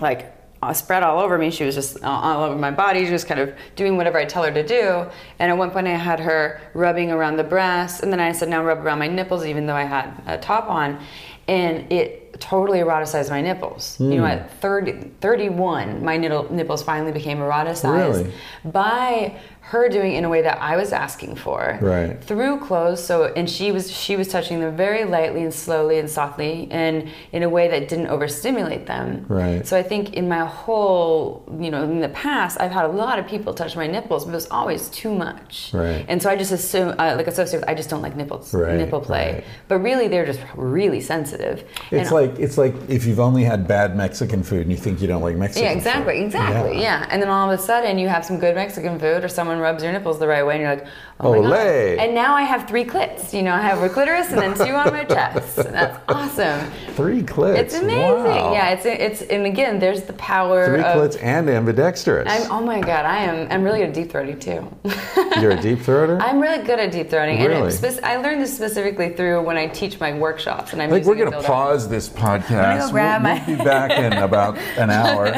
like 0.00 0.34
spread 0.72 1.02
all 1.02 1.18
over 1.20 1.38
me. 1.38 1.50
She 1.50 1.64
was 1.64 1.74
just 1.74 2.02
uh, 2.02 2.08
all 2.08 2.44
over 2.44 2.56
my 2.56 2.70
body, 2.70 3.06
She 3.06 3.12
was 3.12 3.24
kind 3.24 3.40
of 3.40 3.54
doing 3.76 3.96
whatever 3.96 4.18
I 4.18 4.24
tell 4.24 4.42
her 4.44 4.50
to 4.52 4.66
do. 4.66 5.06
And 5.38 5.50
at 5.50 5.56
one 5.56 5.70
point, 5.70 5.86
I 5.86 5.90
had 5.90 6.20
her 6.20 6.60
rubbing 6.74 7.10
around 7.10 7.36
the 7.36 7.44
breasts, 7.44 8.00
and 8.00 8.12
then 8.12 8.20
I 8.20 8.32
said, 8.32 8.48
"Now 8.48 8.64
rub 8.64 8.84
around 8.84 8.98
my 8.98 9.08
nipples," 9.08 9.44
even 9.46 9.66
though 9.66 9.76
I 9.76 9.84
had 9.84 10.12
a 10.26 10.36
top 10.38 10.68
on, 10.68 10.98
and 11.46 11.90
it 11.92 12.40
totally 12.40 12.78
eroticized 12.78 13.30
my 13.30 13.40
nipples. 13.40 13.96
You 13.98 14.16
know, 14.18 14.24
at 14.26 14.50
30, 14.60 15.10
31, 15.20 16.04
my 16.04 16.16
niddle, 16.18 16.48
nipples 16.50 16.82
finally 16.84 17.10
became 17.10 17.38
eroticized 17.38 18.14
Really? 18.22 18.32
by 18.64 19.36
her 19.72 19.88
doing 19.88 20.12
in 20.14 20.24
a 20.24 20.28
way 20.30 20.40
that 20.42 20.58
I 20.62 20.76
was 20.76 20.92
asking 20.92 21.36
for 21.36 21.78
Right. 21.82 22.18
through 22.24 22.60
clothes 22.60 23.04
so 23.04 23.24
and 23.38 23.48
she 23.48 23.70
was 23.70 23.90
she 23.90 24.16
was 24.16 24.28
touching 24.28 24.60
them 24.60 24.74
very 24.76 25.04
lightly 25.04 25.42
and 25.42 25.52
slowly 25.52 25.98
and 25.98 26.08
softly 26.08 26.68
and 26.70 27.08
in 27.32 27.42
a 27.42 27.48
way 27.56 27.68
that 27.68 27.86
didn't 27.88 28.06
overstimulate 28.08 28.86
them 28.86 29.26
Right. 29.28 29.66
so 29.66 29.76
i 29.76 29.82
think 29.82 30.14
in 30.14 30.26
my 30.28 30.44
whole 30.46 31.44
you 31.60 31.70
know 31.70 31.82
in 31.84 32.00
the 32.00 32.08
past 32.10 32.60
i've 32.60 32.70
had 32.70 32.84
a 32.86 32.94
lot 33.04 33.18
of 33.18 33.26
people 33.26 33.52
touch 33.54 33.76
my 33.76 33.86
nipples 33.86 34.24
but 34.24 34.30
it 34.30 34.34
was 34.34 34.48
always 34.50 34.88
too 34.90 35.14
much 35.14 35.70
Right. 35.72 36.04
and 36.08 36.22
so 36.22 36.30
i 36.30 36.36
just 36.36 36.52
assume 36.52 36.94
uh, 36.98 37.14
like 37.16 37.26
associate 37.26 37.60
with, 37.60 37.68
i 37.68 37.74
just 37.74 37.90
don't 37.90 38.02
like 38.02 38.16
nipples 38.16 38.54
Right, 38.54 38.76
nipple 38.76 39.00
play 39.00 39.32
right. 39.34 39.44
but 39.68 39.78
really 39.78 40.08
they're 40.08 40.26
just 40.26 40.40
really 40.56 41.00
sensitive 41.00 41.64
It's 41.90 42.10
And- 42.10 42.10
like 42.12 42.38
it's 42.38 42.56
like 42.58 42.74
if 42.88 43.06
you've 43.06 43.20
only 43.20 43.44
had 43.44 43.66
bad 43.68 43.96
Mexican 43.96 44.42
food 44.42 44.62
and 44.62 44.70
you 44.70 44.76
think 44.76 45.00
you 45.02 45.08
don't 45.08 45.22
like 45.22 45.36
Mexican. 45.36 45.62
Food. 45.68 45.70
Yeah, 45.72 45.76
exactly, 45.76 46.16
food. 46.18 46.24
exactly. 46.26 46.80
Yeah. 46.80 47.06
and 47.10 47.20
then 47.22 47.28
all 47.28 47.50
of 47.50 47.58
a 47.58 47.62
sudden 47.62 47.98
you 47.98 48.08
have 48.08 48.24
some 48.24 48.38
good 48.38 48.54
Mexican 48.54 48.98
food, 48.98 49.24
or 49.24 49.28
someone 49.28 49.57
rubs 49.60 49.82
your 49.82 49.92
nipples 49.92 50.18
the 50.18 50.28
right 50.28 50.44
way, 50.46 50.54
and 50.54 50.62
you're 50.62 50.74
like, 50.76 50.86
oh 51.20 51.42
my 51.42 51.48
god! 51.48 51.98
And 51.98 52.14
now 52.14 52.34
I 52.34 52.42
have 52.42 52.68
three 52.68 52.84
clits. 52.84 53.32
You 53.32 53.42
know, 53.42 53.52
I 53.52 53.60
have 53.60 53.82
a 53.82 53.88
clitoris 53.88 54.30
and 54.30 54.38
then 54.38 54.54
two 54.54 54.74
on 54.74 54.92
my 54.92 55.04
chest. 55.04 55.58
And 55.58 55.74
that's 55.74 55.98
awesome. 56.08 56.70
Three 56.94 57.22
clits. 57.22 57.58
It's 57.58 57.74
amazing. 57.74 58.24
Wow. 58.24 58.52
Yeah, 58.52 58.70
it's 58.70 58.84
it's 58.86 59.22
and 59.22 59.46
again, 59.46 59.78
there's 59.78 60.02
the 60.02 60.12
power 60.14 60.66
Three 60.66 60.80
of. 60.82 60.96
clits 60.96 61.22
and 61.22 61.48
ambidextrous. 61.48 62.28
I'm, 62.30 62.50
oh 62.52 62.60
my 62.64 62.80
god, 62.80 63.04
I 63.04 63.18
am. 63.18 63.50
I'm 63.50 63.62
really 63.62 63.80
good 63.80 63.88
at 63.88 63.94
deep 63.94 64.10
throating 64.12 64.40
too. 64.40 65.40
You're 65.40 65.52
a 65.52 65.60
deep 65.60 65.78
throater. 65.80 66.20
I'm 66.20 66.40
really 66.40 66.64
good 66.64 66.78
at 66.78 66.92
deep 66.92 67.08
throating, 67.08 67.38
Really? 67.46 67.68
it 67.68 67.72
spec- 67.72 68.02
I 68.04 68.16
learned 68.16 68.42
this 68.42 68.54
specifically 68.54 69.10
through 69.14 69.42
when 69.42 69.56
I 69.56 69.66
teach 69.68 69.98
my 70.00 70.12
workshops. 70.12 70.72
And 70.72 70.82
I'm 70.82 70.90
I 70.90 70.94
think 70.94 71.06
we're 71.06 71.14
going 71.14 71.32
to 71.32 71.42
pause 71.42 71.88
this 71.88 72.08
podcast. 72.08 72.86
go 72.86 72.90
grab 72.90 73.22
we'll, 73.22 73.34
my- 73.34 73.44
we'll 73.46 73.58
be 73.58 73.64
back 73.64 73.90
in 73.92 74.12
about 74.28 74.58
an 74.76 74.90
hour. 74.90 75.28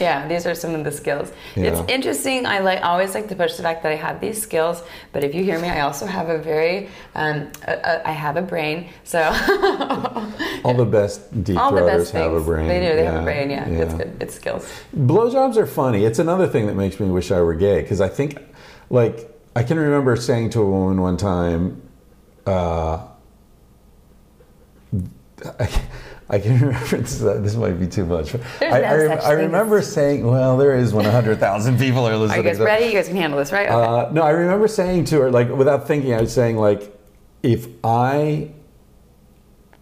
Yeah, 0.00 0.26
these 0.28 0.46
are 0.46 0.54
some 0.54 0.74
of 0.74 0.84
the 0.84 0.90
skills. 0.92 1.32
Yeah. 1.56 1.64
It's 1.80 1.90
interesting. 1.90 2.46
I 2.46 2.58
like 2.60 2.82
always 2.84 3.01
like 3.10 3.28
to 3.28 3.34
push 3.36 3.56
the 3.56 3.62
fact 3.62 3.82
that 3.82 3.92
I 3.92 3.96
have 3.96 4.20
these 4.20 4.40
skills, 4.40 4.82
but 5.12 5.24
if 5.24 5.34
you 5.34 5.44
hear 5.44 5.58
me, 5.58 5.68
I 5.68 5.80
also 5.80 6.06
have 6.06 6.28
a 6.28 6.38
very, 6.38 6.88
um, 7.14 7.50
a, 7.66 7.72
a, 7.72 8.08
I 8.08 8.12
have 8.12 8.36
a 8.36 8.42
brain. 8.42 8.88
So 9.04 9.18
All 10.64 10.74
the 10.74 10.84
best 10.84 11.44
deep 11.44 11.58
all 11.58 11.72
throaters 11.72 12.10
have 12.12 12.32
a 12.32 12.40
brain. 12.40 12.68
they 12.68 12.80
do. 12.80 12.96
They 12.96 13.04
have 13.04 13.20
a 13.20 13.24
brain. 13.24 13.50
Yeah, 13.50 13.66
it's 13.66 13.94
good. 13.94 14.16
It's 14.20 14.34
skills. 14.34 14.72
Blowjobs 14.96 15.56
are 15.56 15.66
funny. 15.66 16.04
It's 16.04 16.18
another 16.18 16.46
thing 16.46 16.66
that 16.66 16.76
makes 16.76 16.98
me 17.00 17.08
wish 17.08 17.30
I 17.30 17.40
were 17.40 17.54
gay 17.54 17.82
because 17.82 18.00
I 18.00 18.08
think, 18.08 18.38
like, 18.90 19.28
I 19.54 19.62
can 19.62 19.78
remember 19.78 20.16
saying 20.16 20.50
to 20.50 20.62
a 20.62 20.66
woman 20.70 21.00
one 21.00 21.16
time, 21.16 21.82
uh, 22.46 23.06
I, 25.60 25.68
I 26.32 26.38
can 26.40 26.58
remember 26.60 26.96
this, 26.96 27.18
this 27.18 27.54
might 27.56 27.78
be 27.78 27.86
too 27.86 28.06
much. 28.06 28.32
There's 28.32 28.72
I, 28.74 28.80
no 28.80 28.86
I, 28.86 29.16
such 29.16 29.24
I 29.24 29.32
as- 29.34 29.38
remember 29.44 29.82
saying, 29.82 30.26
well, 30.26 30.56
there 30.56 30.74
is 30.74 30.94
when 30.94 31.04
100,000 31.04 31.78
people 31.78 32.08
are 32.08 32.16
listening. 32.16 32.40
Are 32.40 32.42
you 32.42 32.48
guys 32.48 32.56
so- 32.56 32.64
ready? 32.64 32.86
You 32.86 32.92
guys 32.92 33.06
can 33.08 33.16
handle 33.18 33.38
this, 33.38 33.52
right? 33.52 33.68
Okay. 33.68 33.74
Uh, 34.08 34.10
no, 34.12 34.22
I 34.22 34.30
remember 34.30 34.66
saying 34.66 35.04
to 35.06 35.20
her, 35.20 35.30
like, 35.30 35.50
without 35.50 35.86
thinking, 35.86 36.14
I 36.14 36.20
was 36.22 36.32
saying, 36.32 36.56
like, 36.56 36.98
if 37.42 37.68
I. 37.84 38.50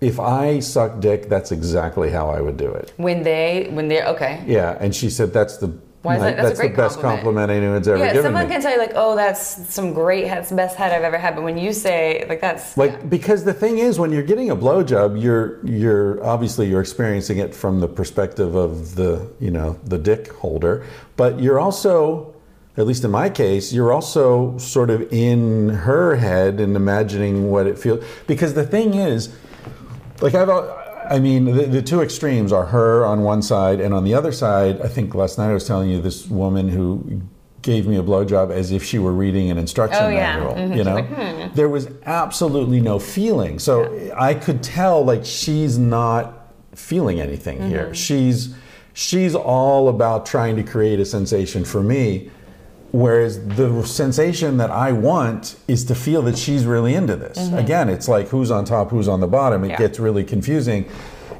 If 0.01 0.18
I 0.18 0.60
suck 0.60 0.98
dick, 1.01 1.28
that's 1.28 1.52
exactly 1.52 2.09
how 2.10 2.31
I 2.31 2.40
would 2.40 2.56
do 2.56 2.70
it. 2.72 2.90
when 2.97 3.22
they, 3.22 3.68
when 3.70 3.86
they're 3.89 4.06
okay. 4.06 4.43
Yeah, 4.47 4.78
and 4.81 4.94
she 4.94 5.10
said 5.10 5.31
that's 5.35 5.59
the 5.59 5.78
Why 6.02 6.16
is 6.16 6.22
that- 6.22 6.36
that's 6.39 6.59
a 6.59 6.62
the 6.62 6.68
best 6.68 6.94
compliment. 7.01 7.16
compliment 7.22 7.51
anyone's 7.51 7.86
ever 7.86 7.98
Yeah, 7.98 8.06
given 8.09 8.22
someone 8.22 8.47
me. 8.48 8.52
can 8.52 8.62
tell 8.62 8.72
you 8.72 8.78
like, 8.78 8.93
oh, 8.94 9.16
that's 9.16 9.40
some 9.74 9.93
great 9.93 10.27
head, 10.28 10.39
it's 10.39 10.48
the 10.48 10.55
best 10.56 10.77
head 10.77 10.93
I've 10.93 11.02
ever 11.02 11.18
had. 11.18 11.35
But 11.35 11.44
when 11.44 11.59
you 11.59 11.72
say 11.74 12.24
like 12.28 12.40
that's 12.40 12.77
Like 12.77 12.93
yeah. 12.93 12.97
because 13.09 13.44
the 13.44 13.52
thing 13.52 13.78
is, 13.78 13.98
when 13.98 14.10
you're 14.10 14.22
getting 14.22 14.51
a 14.51 14.56
blowjob, 14.56 15.20
you're 15.20 15.59
you're 15.64 16.24
obviously 16.24 16.66
you're 16.68 16.81
experiencing 16.81 17.36
it 17.39 17.55
from 17.55 17.81
the 17.81 17.89
perspective 17.89 18.55
of 18.55 18.94
the 18.94 19.27
you 19.40 19.51
know 19.51 19.77
the 19.85 19.98
dick 19.98 20.32
holder, 20.32 20.85
but 21.16 21.39
you're 21.39 21.60
also, 21.60 22.32
at 22.78 22.86
least 22.86 23.05
in 23.05 23.10
my 23.10 23.28
case, 23.28 23.70
you're 23.72 23.93
also 23.93 24.56
sort 24.56 24.89
of 24.89 25.12
in 25.12 25.68
her 25.68 26.16
head 26.16 26.60
and 26.60 26.77
imagining 26.77 27.51
what 27.51 27.66
it 27.66 27.78
feels. 27.78 28.02
Because 28.27 28.55
the 28.55 28.64
thing 28.64 28.94
is, 28.94 29.28
like 30.22 30.35
I've, 30.35 30.48
I 31.11 31.19
mean, 31.19 31.45
the, 31.47 31.65
the 31.66 31.82
two 31.82 32.01
extremes 32.03 32.53
are 32.53 32.66
her 32.66 33.05
on 33.05 33.23
one 33.23 33.43
side, 33.43 33.81
and 33.81 33.93
on 33.93 34.05
the 34.05 34.15
other 34.15 34.31
side, 34.32 34.81
I 34.81 34.87
think 34.89 35.15
last 35.15 35.39
night 35.39 35.51
I 35.51 35.55
was 35.55 35.66
telling 35.66 35.91
you 35.91 36.01
this 36.01 36.28
woman 36.28 36.69
who 36.69 37.20
gave 37.62 37.87
me 37.87 37.97
a 37.97 38.03
blowjob 38.03 38.51
as 38.51 38.70
if 38.70 38.82
she 38.85 38.99
were 38.99 39.12
reading 39.12 39.51
an 39.51 39.59
instruction 39.59 40.03
Oh, 40.03 40.09
yeah. 40.09 40.37
manual. 40.39 40.55
Mhm. 40.55 40.77
You 40.77 40.85
know, 40.85 41.51
there 41.55 41.69
was 41.69 41.89
absolutely 42.07 42.81
no 42.81 42.99
feeling, 42.99 43.59
so 43.59 44.11
I 44.16 44.35
could 44.35 44.62
tell 44.62 45.05
like 45.05 45.24
she's 45.24 45.77
not 45.78 46.53
feeling 46.74 47.20
anything 47.20 47.61
here. 47.69 47.93
She's 47.93 48.55
she's 48.95 49.35
all 49.35 49.89
about 49.89 50.24
trying 50.27 50.57
to 50.57 50.62
create 50.62 51.01
a 51.01 51.05
sensation 51.05 51.65
for 51.65 51.82
me. 51.82 52.31
Whereas 52.92 53.46
the 53.46 53.84
sensation 53.84 54.56
that 54.56 54.70
I 54.70 54.90
want 54.92 55.56
is 55.68 55.84
to 55.84 55.94
feel 55.94 56.22
that 56.22 56.36
she's 56.36 56.66
really 56.66 56.94
into 56.94 57.14
this. 57.14 57.38
Mm-hmm. 57.38 57.58
Again, 57.58 57.88
it's 57.88 58.08
like 58.08 58.28
who's 58.28 58.50
on 58.50 58.64
top, 58.64 58.90
who's 58.90 59.06
on 59.06 59.20
the 59.20 59.28
bottom. 59.28 59.62
It 59.64 59.68
Yeah. 59.70 59.78
gets 59.78 60.00
really 60.00 60.24
confusing, 60.24 60.86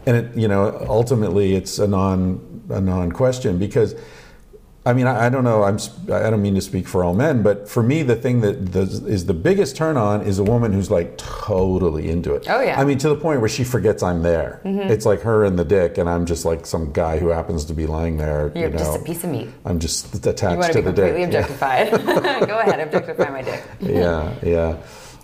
and 0.06 0.16
it 0.16 0.36
you 0.36 0.47
know 0.47 0.86
ultimately 0.89 1.55
it's 1.56 1.78
a 1.78 1.89
non 1.89 2.40
a 2.70 2.81
non 2.81 3.10
question 3.12 3.59
because. 3.59 3.94
I 4.86 4.94
mean, 4.94 5.07
I, 5.07 5.27
I 5.27 5.28
don't 5.28 5.44
know. 5.44 5.62
I'm. 5.62 5.78
I 6.11 6.31
don't 6.31 6.40
mean 6.40 6.55
to 6.55 6.61
speak 6.62 6.89
for 6.89 7.05
all 7.05 7.12
men, 7.12 7.43
but 7.43 7.69
for 7.69 7.82
me, 7.82 8.02
the 8.02 8.16
thing 8.16 8.40
that 8.40 8.73
the, 8.73 8.81
is 8.81 9.27
the 9.27 9.35
biggest 9.35 9.77
turn 9.77 9.98
on 9.98 10.23
is 10.23 10.39
a 10.39 10.44
woman 10.44 10.73
who's 10.73 10.90
like 10.90 11.19
totally 11.19 12.09
into 12.09 12.35
it. 12.35 12.47
Oh, 12.48 12.61
yeah. 12.62 12.73
Mm-hmm. 12.73 12.81
I 12.81 12.85
mean, 12.85 12.98
to 12.98 13.11
the 13.11 13.16
point 13.16 13.40
where 13.40 13.48
she 13.48 13.62
forgets 13.62 14.02
I'm 14.02 14.23
there. 14.23 14.62
It's 14.65 15.05
like 15.05 15.20
her 15.20 15.44
and 15.44 15.59
the 15.59 15.66
dick, 15.66 15.98
and 15.98 16.09
I'm 16.09 16.24
just 16.24 16.47
like 16.47 16.65
some 16.65 16.93
guy 16.93 17.19
who 17.19 17.28
happens 17.28 17.66
to 17.66 17.74
be 17.74 17.86
lying 17.86 18.16
there. 18.16 18.51
you're 18.55 18.69
you 18.69 18.70
know, 18.70 18.78
just 18.78 19.01
a 19.01 19.02
piece 19.02 19.23
of 19.23 19.31
meat. 19.31 19.48
I'm 19.66 19.81
just 19.81 20.15
attached 20.15 20.23
to 20.23 20.32
the 20.32 20.32
dick. 20.32 20.48
You 20.48 20.59
want 20.59 20.73
to 20.73 20.78
be 20.78 20.81
the 20.81 20.93
dick. 20.93 21.15
completely 21.15 21.23
objectified. 21.24 21.90
Go 22.48 22.59
ahead, 22.59 22.81
objectify 22.81 23.31
my 23.31 23.43
dick. 23.43 23.62
Yeah, 23.81 24.35
yeah. 24.43 24.77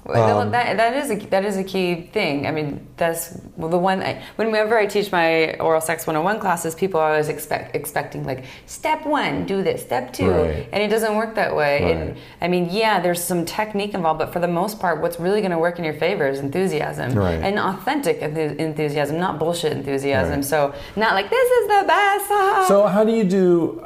Um, 0.08 0.50
that, 0.52 0.76
that 0.76 0.94
is 0.94 1.10
a 1.10 1.16
that 1.30 1.44
is 1.44 1.56
a 1.56 1.64
key 1.64 2.02
thing. 2.12 2.46
I 2.46 2.52
mean, 2.52 2.86
that's 2.96 3.30
the 3.58 3.76
one. 3.78 4.02
I, 4.02 4.22
whenever 4.36 4.78
I 4.78 4.86
teach 4.86 5.10
my 5.10 5.54
oral 5.54 5.80
sex 5.80 6.06
101 6.06 6.38
classes, 6.40 6.74
people 6.74 7.00
are 7.00 7.10
always 7.10 7.28
expect 7.28 7.74
expecting 7.74 8.24
like 8.24 8.44
step 8.66 9.04
one, 9.04 9.46
do 9.46 9.62
this, 9.62 9.82
step 9.82 10.12
two, 10.12 10.30
Right. 10.30 10.68
and 10.72 10.82
it 10.82 10.88
doesn't 10.88 11.16
work 11.16 11.34
that 11.34 11.56
way. 11.56 11.82
Right. 11.82 11.96
And 11.96 12.16
I 12.40 12.46
mean, 12.48 12.68
yeah, 12.70 13.00
there's 13.00 13.22
some 13.22 13.44
technique 13.44 13.94
involved, 13.94 14.18
but 14.20 14.32
for 14.32 14.38
the 14.38 14.48
most 14.48 14.78
part, 14.78 15.00
what's 15.02 15.18
really 15.18 15.40
going 15.40 15.50
to 15.50 15.58
work 15.58 15.78
in 15.78 15.84
your 15.84 15.94
favor 15.94 16.26
is 16.28 16.38
enthusiasm 16.38 17.12
Right. 17.14 17.40
and 17.42 17.58
authentic 17.58 18.20
enthu- 18.20 18.56
enthusiasm, 18.56 19.18
not 19.18 19.38
bullshit 19.40 19.72
enthusiasm. 19.72 20.42
So 20.42 20.72
not 20.94 21.14
like 21.14 21.30
this 21.30 21.50
is 21.50 21.66
the 21.68 21.84
best. 21.86 22.26
ah. 22.30 22.64
So 22.68 22.86
how 22.86 23.02
do 23.04 23.12
you 23.12 23.24
do? 23.24 23.82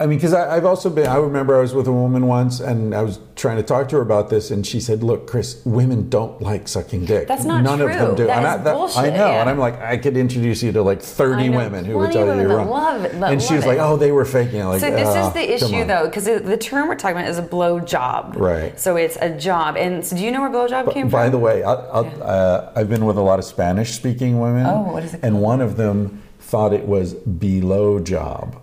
I 0.00 0.06
mean, 0.06 0.18
because 0.18 0.32
I've 0.34 0.64
also 0.64 0.90
been. 0.90 1.06
I 1.06 1.16
remember 1.16 1.56
I 1.56 1.60
was 1.60 1.74
with 1.74 1.86
a 1.88 1.92
woman 1.92 2.26
once, 2.26 2.60
and 2.60 2.94
I 2.94 3.02
was 3.02 3.18
trying 3.36 3.56
to 3.56 3.62
talk 3.62 3.88
to 3.88 3.96
her 3.96 4.02
about 4.02 4.30
this, 4.30 4.50
and 4.50 4.66
she 4.66 4.80
said, 4.80 5.02
"Look, 5.02 5.26
Chris, 5.26 5.60
women 5.64 6.08
don't 6.08 6.40
like 6.40 6.68
sucking 6.68 7.04
dick. 7.06 7.26
That's 7.26 7.44
not 7.44 7.62
None 7.62 7.80
of 7.80 7.90
true. 7.90 7.98
them 7.98 8.14
do." 8.14 8.26
That 8.26 8.38
and 8.38 8.46
I, 8.46 8.56
that- 8.58 8.74
bullshit, 8.74 8.98
I 8.98 9.10
know, 9.10 9.26
yeah. 9.28 9.40
and 9.40 9.50
I'm 9.50 9.58
like, 9.58 9.80
I 9.80 9.96
could 9.96 10.16
introduce 10.16 10.62
you 10.62 10.70
to 10.72 10.82
like 10.82 11.02
30 11.02 11.50
women 11.50 11.84
who 11.84 11.98
would 11.98 12.12
tell 12.12 12.26
you 12.26 12.40
you're 12.40 12.56
wrong. 12.58 12.68
love 12.68 13.04
it, 13.04 13.14
and 13.14 13.42
she 13.42 13.54
was 13.54 13.66
like, 13.66 13.78
"Oh, 13.78 13.96
they 13.96 14.12
were 14.12 14.24
faking 14.24 14.60
it." 14.60 14.64
Like, 14.64 14.80
So 14.80 14.90
this 14.90 15.08
"Oh, 15.08 15.26
is 15.28 15.34
the 15.34 15.54
issue, 15.54 15.84
though, 15.84 16.06
because 16.06 16.24
the 16.26 16.56
term 16.56 16.88
we're 16.88 16.94
talking 16.94 17.16
about 17.16 17.28
is 17.28 17.38
a 17.38 17.42
blow 17.42 17.80
job. 17.80 18.34
Right. 18.36 18.78
So 18.78 18.96
it's 18.96 19.16
a 19.20 19.36
job, 19.36 19.76
and 19.76 20.04
so 20.06 20.16
do 20.16 20.22
you 20.24 20.30
know 20.30 20.40
where 20.40 20.50
blow 20.50 20.68
job 20.68 20.92
came 20.92 21.06
By 21.08 21.10
from? 21.10 21.18
By 21.26 21.28
the 21.30 21.38
way, 21.38 21.62
I, 21.64 21.72
I'll, 21.72 22.22
uh, 22.22 22.72
I've 22.76 22.88
been 22.88 23.04
with 23.04 23.16
a 23.16 23.22
lot 23.22 23.38
of 23.38 23.44
Spanish-speaking 23.44 24.38
women. 24.40 24.66
Oh, 24.66 24.92
what 24.92 25.02
is 25.04 25.14
it 25.14 25.20
And 25.22 25.40
one 25.42 25.60
of 25.60 25.76
them 25.76 26.22
thought 26.38 26.72
it 26.72 26.86
was 26.86 27.14
below 27.14 27.98
job. 28.00 28.60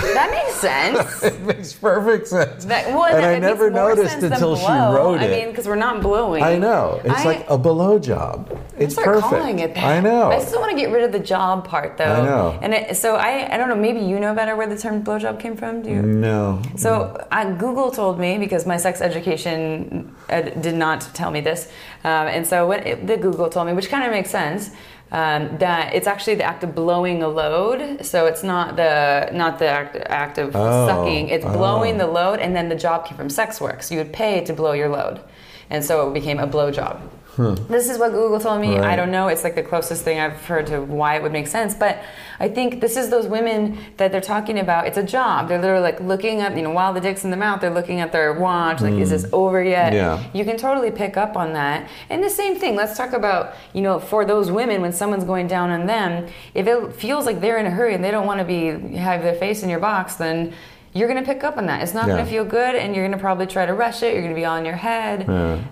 That 0.00 0.30
makes 0.30 0.54
sense. 0.56 1.22
It 1.32 1.40
makes 1.42 1.72
perfect 1.74 2.28
sense. 2.28 2.64
That, 2.64 2.88
well, 2.88 3.04
and 3.04 3.24
I 3.24 3.38
never 3.38 3.70
noticed 3.70 4.16
until 4.22 4.56
she 4.56 4.64
blow. 4.66 4.94
wrote 4.94 5.20
I 5.20 5.26
it. 5.26 5.30
mean, 5.30 5.50
because 5.50 5.66
we're 5.66 5.76
not 5.76 6.00
blowing. 6.02 6.42
I 6.42 6.58
know. 6.58 7.00
It's 7.04 7.20
I- 7.20 7.24
like 7.24 7.46
a 7.48 7.56
below 7.58 7.98
job. 7.98 8.58
It's 8.78 8.94
start 8.94 9.06
perfect. 9.08 9.26
calling 9.30 9.58
it 9.60 9.74
that. 9.74 9.84
I 9.84 10.00
know. 10.00 10.30
I 10.30 10.40
still 10.40 10.60
want 10.60 10.72
to 10.72 10.76
get 10.76 10.90
rid 10.90 11.04
of 11.04 11.12
the 11.12 11.18
job 11.20 11.66
part, 11.68 11.98
though. 11.98 12.04
I 12.04 12.22
know. 12.24 12.58
And 12.62 12.74
it, 12.74 12.96
so 12.96 13.16
I, 13.16 13.52
I 13.52 13.56
don't 13.58 13.68
know. 13.68 13.76
Maybe 13.76 14.00
you 14.00 14.18
know 14.18 14.34
better 14.34 14.56
where 14.56 14.66
the 14.66 14.78
term 14.78 15.04
blowjob 15.04 15.38
came 15.38 15.56
from. 15.56 15.82
Do 15.82 15.90
you? 15.90 16.02
no. 16.02 16.60
So 16.76 17.26
I, 17.30 17.50
Google 17.52 17.90
told 17.90 18.18
me 18.18 18.38
because 18.38 18.66
my 18.66 18.78
sex 18.78 19.00
education 19.00 20.14
ed, 20.28 20.60
did 20.62 20.74
not 20.74 21.02
tell 21.14 21.30
me 21.30 21.40
this, 21.40 21.68
um, 22.04 22.26
and 22.28 22.46
so 22.46 22.66
what 22.66 22.86
it, 22.86 23.06
the 23.06 23.16
Google 23.16 23.48
told 23.48 23.66
me, 23.66 23.72
which 23.74 23.88
kind 23.88 24.04
of 24.04 24.10
makes 24.10 24.30
sense, 24.30 24.70
um, 25.12 25.58
that 25.58 25.94
it's 25.94 26.06
actually 26.06 26.36
the 26.36 26.44
act 26.44 26.64
of 26.64 26.74
blowing 26.74 27.22
a 27.22 27.28
load. 27.28 28.04
So 28.04 28.26
it's 28.26 28.42
not 28.42 28.76
the 28.76 29.30
not 29.32 29.58
the 29.58 29.68
act, 29.68 29.96
act 30.06 30.38
of 30.38 30.56
Oh, 30.56 30.86
sucking. 30.88 31.28
It's 31.28 31.44
blowing 31.44 31.96
oh. 31.96 32.06
the 32.06 32.06
load, 32.06 32.40
and 32.40 32.56
then 32.56 32.68
the 32.70 32.74
job 32.74 33.06
came 33.06 33.16
from 33.16 33.28
sex 33.28 33.60
work. 33.60 33.82
So 33.82 33.94
you 33.94 34.00
would 34.00 34.12
pay 34.12 34.42
to 34.44 34.52
blow 34.54 34.72
your 34.72 34.88
load, 34.88 35.20
and 35.68 35.84
so 35.84 36.08
it 36.08 36.14
became 36.14 36.38
a 36.38 36.46
blow 36.46 36.70
job. 36.70 37.00
This 37.36 37.88
is 37.88 37.98
what 37.98 38.12
Google 38.12 38.38
told 38.38 38.60
me. 38.60 38.78
I 38.78 38.94
don't 38.94 39.10
know. 39.10 39.28
It's 39.28 39.42
like 39.42 39.54
the 39.54 39.62
closest 39.62 40.04
thing 40.04 40.18
I've 40.18 40.40
heard 40.44 40.66
to 40.66 40.80
why 40.80 41.16
it 41.16 41.22
would 41.22 41.32
make 41.32 41.46
sense. 41.46 41.74
But 41.74 42.02
I 42.38 42.48
think 42.48 42.80
this 42.80 42.96
is 42.96 43.08
those 43.08 43.26
women 43.26 43.78
that 43.96 44.12
they're 44.12 44.20
talking 44.20 44.58
about. 44.58 44.86
It's 44.86 44.98
a 44.98 45.02
job. 45.02 45.48
They're 45.48 45.60
literally 45.60 45.82
like 45.82 46.00
looking 46.00 46.40
at, 46.40 46.56
you 46.56 46.62
know, 46.62 46.70
while 46.70 46.92
the 46.92 47.00
dick's 47.00 47.24
in 47.24 47.30
the 47.30 47.36
mouth, 47.36 47.60
they're 47.60 47.70
looking 47.72 48.00
at 48.00 48.12
their 48.12 48.32
watch. 48.34 48.80
Like, 48.80 48.94
is 48.94 49.08
hmm. 49.08 49.14
this 49.14 49.26
over 49.32 49.62
yet? 49.62 49.92
Yeah. 49.92 50.22
You 50.34 50.44
can 50.44 50.56
totally 50.56 50.90
pick 50.90 51.16
up 51.16 51.36
on 51.36 51.54
that. 51.54 51.88
And 52.10 52.22
the 52.22 52.30
same 52.30 52.56
thing. 52.56 52.76
Let's 52.76 52.96
talk 52.96 53.12
about, 53.12 53.54
you 53.72 53.80
know, 53.80 53.98
for 53.98 54.24
those 54.24 54.50
women 54.50 54.82
when 54.82 54.92
someone's 54.92 55.24
going 55.24 55.46
down 55.46 55.70
on 55.70 55.86
them, 55.86 56.28
if 56.54 56.66
it 56.66 56.94
feels 56.94 57.24
like 57.24 57.40
they're 57.40 57.58
in 57.58 57.66
a 57.66 57.70
hurry 57.70 57.94
and 57.94 58.04
they 58.04 58.10
don't 58.10 58.26
want 58.26 58.40
to 58.40 58.44
be 58.44 58.96
have 58.96 59.22
their 59.22 59.34
face 59.34 59.62
in 59.62 59.70
your 59.70 59.80
box, 59.80 60.16
then. 60.16 60.52
You're 60.94 61.08
gonna 61.08 61.22
pick 61.22 61.42
up 61.42 61.56
on 61.56 61.66
that. 61.66 61.82
It's 61.82 61.94
not 61.94 62.06
Yeah. 62.06 62.16
gonna 62.16 62.26
feel 62.26 62.44
good, 62.44 62.74
and 62.74 62.94
you're 62.94 63.04
gonna 63.06 63.16
probably 63.20 63.46
try 63.46 63.64
to 63.64 63.72
rush 63.74 64.02
it. 64.02 64.12
You're 64.12 64.22
gonna 64.22 64.34
be 64.34 64.44
all 64.44 64.56
in 64.56 64.64
your 64.64 64.76
head. 64.76 65.26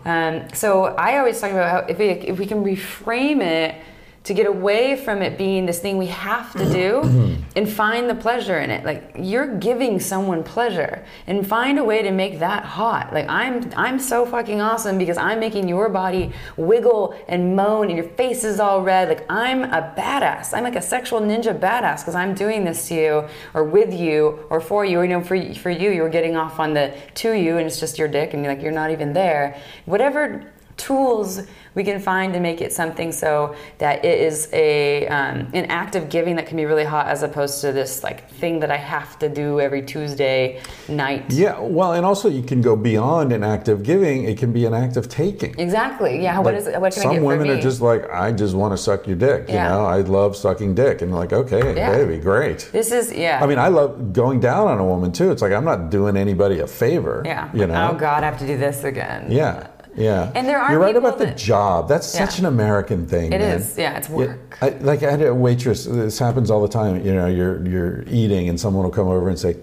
Um, 0.04 0.42
so 0.54 0.94
I 0.96 1.18
always 1.18 1.38
talk 1.40 1.50
about 1.50 1.68
how 1.70 1.78
if 1.88 1.98
we, 1.98 2.08
if 2.08 2.38
we 2.38 2.46
can 2.46 2.64
reframe 2.64 3.42
it 3.42 3.74
to 4.22 4.34
get 4.34 4.46
away 4.46 4.96
from 4.96 5.22
it 5.22 5.38
being 5.38 5.64
this 5.64 5.78
thing 5.78 5.96
we 5.96 6.06
have 6.06 6.52
to 6.52 6.64
do 6.70 7.00
mm-hmm. 7.04 7.42
and 7.56 7.68
find 7.68 8.08
the 8.08 8.14
pleasure 8.14 8.58
in 8.58 8.70
it. 8.70 8.84
Like 8.84 9.12
you're 9.18 9.56
giving 9.58 9.98
someone 9.98 10.44
pleasure 10.44 11.04
and 11.26 11.46
find 11.46 11.78
a 11.78 11.84
way 11.84 12.02
to 12.02 12.10
make 12.10 12.38
that 12.40 12.64
hot. 12.64 13.14
Like 13.14 13.26
I'm 13.28 13.72
I'm 13.76 13.98
so 13.98 14.26
fucking 14.26 14.60
awesome 14.60 14.98
because 14.98 15.16
I'm 15.16 15.40
making 15.40 15.68
your 15.68 15.88
body 15.88 16.32
wiggle 16.56 17.18
and 17.28 17.56
moan 17.56 17.88
and 17.88 17.96
your 17.96 18.08
face 18.10 18.44
is 18.44 18.60
all 18.60 18.82
red. 18.82 19.08
Like 19.08 19.24
I'm 19.30 19.64
a 19.64 19.94
badass. 19.96 20.52
I'm 20.52 20.64
like 20.64 20.76
a 20.76 20.82
sexual 20.82 21.20
ninja 21.20 21.58
badass 21.58 22.00
because 22.00 22.14
I'm 22.14 22.34
doing 22.34 22.64
this 22.64 22.88
to 22.88 22.94
you 22.94 23.28
or 23.54 23.64
with 23.64 23.94
you 23.94 24.44
or 24.50 24.60
for 24.60 24.84
you. 24.84 24.98
Or, 24.98 25.04
you 25.04 25.10
know, 25.10 25.24
for 25.24 25.54
for 25.54 25.70
you, 25.70 25.90
you're 25.90 26.10
getting 26.10 26.36
off 26.36 26.60
on 26.60 26.74
the 26.74 26.94
to 27.14 27.32
you 27.32 27.56
and 27.56 27.66
it's 27.66 27.80
just 27.80 27.98
your 27.98 28.08
dick 28.08 28.34
and 28.34 28.44
you're 28.44 28.52
like 28.52 28.62
you're 28.62 28.70
not 28.70 28.90
even 28.90 29.14
there. 29.14 29.58
Whatever 29.86 30.44
tools 30.76 31.42
we 31.74 31.84
can 31.84 32.00
find 32.00 32.32
to 32.34 32.40
make 32.40 32.60
it 32.60 32.72
something 32.72 33.12
so 33.12 33.54
that 33.78 34.04
it 34.04 34.20
is 34.20 34.48
a 34.52 35.06
um, 35.08 35.48
an 35.54 35.66
act 35.66 35.94
of 35.94 36.08
giving 36.08 36.36
that 36.36 36.46
can 36.46 36.56
be 36.56 36.64
really 36.64 36.84
hot 36.84 37.06
as 37.06 37.22
opposed 37.22 37.60
to 37.60 37.72
this 37.72 38.02
like 38.02 38.28
thing 38.30 38.60
that 38.60 38.70
I 38.70 38.76
have 38.76 39.18
to 39.20 39.28
do 39.28 39.60
every 39.60 39.82
Tuesday 39.82 40.60
night. 40.88 41.24
Yeah, 41.30 41.60
well, 41.60 41.92
and 41.92 42.04
also 42.04 42.28
you 42.28 42.42
can 42.42 42.60
go 42.60 42.74
beyond 42.76 43.32
an 43.32 43.44
act 43.44 43.68
of 43.68 43.82
giving. 43.82 44.24
It 44.24 44.38
can 44.38 44.52
be 44.52 44.64
an 44.64 44.74
act 44.74 44.96
of 44.96 45.08
taking. 45.08 45.58
Exactly. 45.58 46.22
Yeah. 46.22 46.38
what 46.38 46.46
Like, 46.54 46.56
is 46.56 46.66
it? 46.66 46.80
What 46.80 46.92
can 46.92 47.02
some 47.02 47.10
I 47.12 47.14
get 47.14 47.22
women 47.22 47.46
for 47.46 47.52
me? 47.54 47.58
are 47.58 47.62
just 47.62 47.80
like, 47.80 48.08
I 48.10 48.32
just 48.32 48.54
want 48.54 48.72
to 48.72 48.76
suck 48.76 49.06
your 49.06 49.16
dick. 49.16 49.48
You 49.48 49.54
Yeah. 49.54 49.68
know, 49.68 49.84
I 49.86 49.98
love 50.00 50.36
sucking 50.36 50.74
dick, 50.74 51.02
and 51.02 51.14
like, 51.14 51.32
okay, 51.32 51.74
Yeah. 51.76 51.90
baby, 51.92 52.18
great. 52.18 52.68
This 52.72 52.90
is 52.92 53.12
yeah. 53.12 53.40
I 53.42 53.46
mean, 53.46 53.58
I 53.58 53.68
love 53.68 54.12
going 54.12 54.40
down 54.40 54.66
on 54.68 54.78
a 54.78 54.84
woman 54.84 55.12
too. 55.12 55.30
It's 55.30 55.42
like 55.42 55.52
I'm 55.52 55.64
not 55.64 55.90
doing 55.90 56.16
anybody 56.16 56.58
a 56.60 56.66
favor. 56.66 57.22
yeah. 57.24 57.48
you 57.52 57.66
know. 57.66 57.90
Oh 57.92 57.94
God, 57.98 58.22
I 58.22 58.26
have 58.26 58.38
to 58.40 58.46
do 58.46 58.56
this 58.56 58.82
again. 58.84 59.26
Yeah, 59.30 59.66
yeah. 59.96 60.32
And 60.34 60.46
there 60.46 60.58
are 60.58 60.70
You're 60.70 60.80
right 60.80 60.96
about 60.96 61.18
the 61.18 61.32
job. 61.32 61.88
That's 61.88 62.06
such 62.06 62.38
an 62.38 62.46
American 62.46 63.06
thing. 63.06 63.32
It 63.32 63.40
man. 63.40 63.58
is. 63.58 63.76
Yeah, 63.76 63.96
it's 63.98 64.08
Yeah, 64.08 64.16
work. 64.16 64.58
I, 64.60 64.70
like 64.80 65.02
I 65.02 65.10
had 65.10 65.22
a 65.22 65.34
waitress. 65.34 65.84
This 65.84 66.18
happens 66.18 66.50
all 66.50 66.62
the 66.62 66.68
time. 66.68 67.04
You 67.04 67.14
know, 67.14 67.26
you're 67.26 67.66
you're 67.66 68.04
eating, 68.08 68.48
and 68.48 68.58
someone 68.58 68.84
will 68.84 68.90
come 68.92 69.08
over 69.08 69.28
and 69.28 69.38
say, 69.38 69.56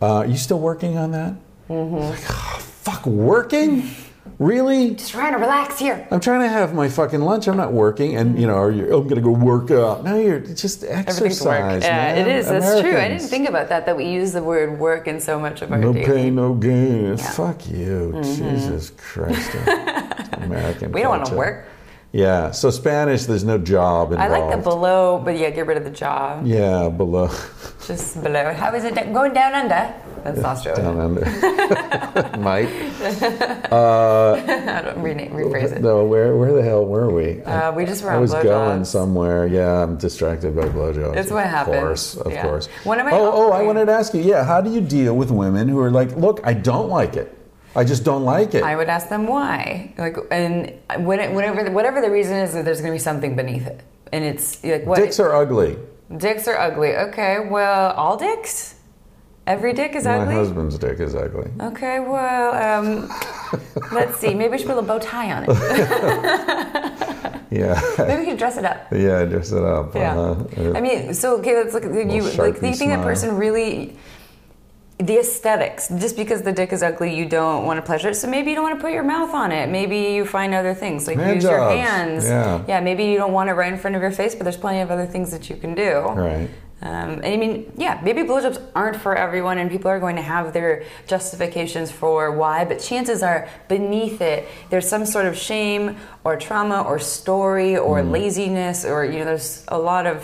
uh, 0.00 0.16
"Are 0.18 0.26
you 0.26 0.36
still 0.36 0.60
working 0.60 0.98
on 0.98 1.10
that?" 1.12 1.34
Mm-hmm. 1.68 1.96
Like, 1.96 2.20
oh, 2.30 2.58
fuck, 2.60 3.06
working? 3.06 3.90
Really? 4.42 4.94
Just 4.94 5.12
trying 5.12 5.32
to 5.32 5.38
relax 5.38 5.78
here. 5.78 6.06
I'm 6.10 6.18
trying 6.18 6.40
to 6.40 6.48
have 6.48 6.74
my 6.74 6.88
fucking 6.88 7.20
lunch. 7.20 7.46
I'm 7.46 7.56
not 7.56 7.72
working, 7.72 8.16
and 8.16 8.38
you 8.38 8.46
know, 8.46 8.54
are 8.56 8.72
you, 8.72 8.92
I'm 8.96 9.06
gonna 9.06 9.20
go 9.20 9.30
work 9.30 9.70
out. 9.70 10.02
No, 10.04 10.18
you're 10.18 10.40
just 10.40 10.82
Everything's 10.82 11.40
work. 11.42 11.60
exercise. 11.60 11.82
Yeah, 11.84 11.96
man. 12.14 12.18
it 12.18 12.26
is. 12.36 12.48
That's 12.48 12.80
true. 12.80 12.96
I 12.96 13.08
didn't 13.08 13.28
think 13.28 13.48
about 13.48 13.68
that. 13.68 13.86
That 13.86 13.96
we 13.96 14.04
use 14.06 14.32
the 14.32 14.42
word 14.42 14.78
work 14.80 15.06
in 15.06 15.20
so 15.20 15.38
much 15.38 15.62
of 15.62 15.70
our 15.70 15.78
No 15.78 15.92
daily- 15.92 16.06
pain, 16.06 16.34
no 16.34 16.54
gain. 16.54 17.04
Yeah. 17.04 17.14
Mm-hmm. 17.14 17.32
Fuck 17.42 17.68
you, 17.70 18.18
Jesus 18.22 18.90
Christ, 18.96 19.54
American. 20.32 20.90
We 20.92 21.02
don't 21.02 21.10
want 21.10 21.26
to 21.26 21.34
work. 21.36 21.66
Yeah. 22.12 22.50
So 22.50 22.70
Spanish, 22.70 23.24
there's 23.24 23.44
no 23.44 23.56
job 23.58 24.12
in 24.12 24.18
I 24.20 24.28
like 24.28 24.50
the 24.50 24.58
below, 24.62 25.18
but 25.24 25.38
yeah, 25.38 25.50
get 25.50 25.66
rid 25.66 25.78
of 25.78 25.84
the 25.84 25.90
job. 25.90 26.46
Yeah, 26.46 26.88
below. 26.90 27.28
Just 27.86 28.22
below. 28.22 28.52
How 28.52 28.74
is 28.74 28.84
it 28.84 28.94
going 29.12 29.32
down 29.32 29.54
under? 29.54 29.94
That's 30.22 30.44
Australia. 30.44 30.82
Down 30.82 31.00
under. 31.00 32.38
Mike. 32.38 32.68
I 33.72 34.82
don't 34.84 35.02
rename, 35.02 35.32
rephrase 35.32 35.72
it. 35.72 35.82
No, 35.82 36.04
where 36.04 36.36
where 36.36 36.52
the 36.52 36.62
hell 36.62 36.84
were 36.84 37.10
we? 37.10 37.42
Uh, 37.42 37.72
we 37.72 37.84
just 37.86 38.04
were 38.04 38.10
I 38.12 38.16
on 38.16 38.20
was 38.20 38.32
going 38.34 38.84
somewhere. 38.84 39.46
Yeah, 39.46 39.82
I'm 39.82 39.96
distracted 39.96 40.54
by 40.54 40.62
blowjobs. 40.68 41.16
It's 41.16 41.30
what 41.30 41.46
happens. 41.46 41.74
Of 41.76 41.82
course, 41.82 42.14
of 42.16 42.32
Yeah. 42.32 42.42
course. 42.42 42.66
One 42.84 43.00
of 43.00 43.06
my- 43.06 43.12
oh, 43.12 43.32
oh, 43.48 43.52
I 43.52 43.62
wanted 43.62 43.86
to 43.86 43.92
ask 43.92 44.14
you. 44.14 44.20
Yeah, 44.20 44.44
how 44.44 44.60
do 44.60 44.70
you 44.70 44.80
deal 44.80 45.16
with 45.16 45.30
women 45.30 45.66
who 45.68 45.80
are 45.80 45.90
like, 45.90 46.14
look, 46.16 46.40
I 46.44 46.52
don't 46.54 46.88
like 46.88 47.16
it. 47.16 47.36
I 47.74 47.84
just 47.84 48.04
don't 48.04 48.24
like 48.24 48.54
it. 48.54 48.62
I 48.62 48.76
would 48.76 48.88
ask 48.88 49.08
them 49.08 49.26
why. 49.26 49.94
Like, 49.98 50.16
and 50.30 50.72
whatever 51.06 51.70
whatever 51.70 52.00
the 52.00 52.10
reason 52.10 52.36
is, 52.36 52.52
that 52.52 52.64
there's 52.64 52.80
going 52.80 52.92
to 52.92 52.96
be 52.96 52.98
something 53.02 53.34
beneath 53.36 53.66
it, 53.66 53.80
and 54.12 54.24
it's 54.24 54.62
like 54.64 54.84
what 54.86 54.98
Dicks 54.98 55.18
are 55.20 55.34
ugly. 55.34 55.78
dicks 56.16 56.46
are 56.48 56.58
ugly. 56.58 56.94
Okay, 56.96 57.48
well, 57.48 57.92
all 57.92 58.16
dicks. 58.16 58.74
Every 59.46 59.72
dick 59.72 59.96
is 59.96 60.04
My 60.04 60.18
ugly. 60.18 60.34
My 60.34 60.40
husband's 60.40 60.78
dick 60.78 61.00
is 61.00 61.16
ugly. 61.16 61.50
Okay, 61.60 61.98
well, 61.98 62.54
um, 62.54 63.10
let's 63.92 64.18
see. 64.18 64.34
Maybe 64.34 64.52
we 64.52 64.58
should 64.58 64.68
put 64.68 64.78
a 64.78 64.82
bow 64.82 64.98
tie 64.98 65.32
on 65.32 65.46
it. 65.48 66.98
Yeah. 67.52 67.78
Maybe 67.98 68.20
we 68.22 68.26
could 68.28 68.38
dress 68.38 68.56
it 68.56 68.64
up. 68.64 68.86
yeah, 68.90 69.26
dress 69.26 69.52
it 69.52 69.62
up. 69.62 69.94
Yeah. 69.94 70.18
Uh-huh. 70.18 70.72
I 70.74 70.80
mean, 70.80 71.12
so 71.12 71.36
okay, 71.38 71.54
let's 71.54 71.74
look 71.74 71.84
at 71.84 71.92
you. 71.92 72.22
Like, 72.22 72.58
do 72.60 72.66
you 72.66 72.74
think 72.74 72.92
that 72.92 73.02
person 73.02 73.36
really? 73.36 73.98
The 75.06 75.18
aesthetics, 75.18 75.88
just 75.88 76.16
because 76.16 76.42
the 76.42 76.52
dick 76.52 76.72
is 76.72 76.82
ugly, 76.82 77.14
you 77.16 77.26
don't 77.26 77.66
want 77.66 77.78
to 77.78 77.82
pleasure 77.82 78.10
it. 78.10 78.14
So 78.14 78.28
maybe 78.28 78.50
you 78.50 78.54
don't 78.56 78.62
want 78.68 78.78
to 78.78 78.82
put 78.86 78.92
your 78.92 79.02
mouth 79.02 79.34
on 79.34 79.50
it. 79.50 79.68
Maybe 79.68 79.98
you 80.16 80.24
find 80.24 80.54
other 80.54 80.74
things, 80.74 81.06
like 81.08 81.18
Hand 81.18 81.34
use 81.36 81.44
your 81.44 81.56
jobs. 81.58 81.80
hands. 81.88 82.24
Yeah. 82.68 82.80
maybe 82.80 83.04
you 83.06 83.16
don't 83.16 83.32
want 83.32 83.50
it 83.50 83.54
right 83.54 83.72
in 83.72 83.78
front 83.78 83.96
of 83.96 84.02
your 84.02 84.12
face, 84.12 84.34
but 84.36 84.44
there's 84.44 84.56
plenty 84.56 84.80
of 84.80 84.90
other 84.90 85.06
things 85.06 85.30
that 85.32 85.50
you 85.50 85.56
can 85.56 85.74
do. 85.74 85.92
Right. 86.28 86.48
Um, 86.82 87.10
and 87.22 87.26
I 87.26 87.36
mean, 87.36 87.72
yeah, 87.76 88.00
maybe 88.02 88.22
blowjobs 88.22 88.60
aren't 88.74 88.96
for 88.96 89.14
everyone, 89.16 89.58
and 89.58 89.70
people 89.70 89.88
are 89.88 90.00
going 90.00 90.16
to 90.16 90.22
have 90.22 90.52
their 90.52 90.84
justifications 91.06 91.90
for 91.92 92.32
why, 92.32 92.64
but 92.64 92.80
chances 92.80 93.22
are 93.22 93.48
beneath 93.68 94.20
it, 94.20 94.48
there's 94.70 94.88
some 94.88 95.06
sort 95.06 95.26
of 95.26 95.36
shame 95.36 95.96
or 96.24 96.36
trauma 96.36 96.82
or 96.82 96.98
story 96.98 97.76
or 97.76 97.98
Mm. 98.02 98.10
laziness, 98.10 98.84
or, 98.84 99.04
you 99.04 99.18
know, 99.20 99.24
there's 99.26 99.64
a 99.68 99.78
lot 99.78 100.06
of, 100.08 100.18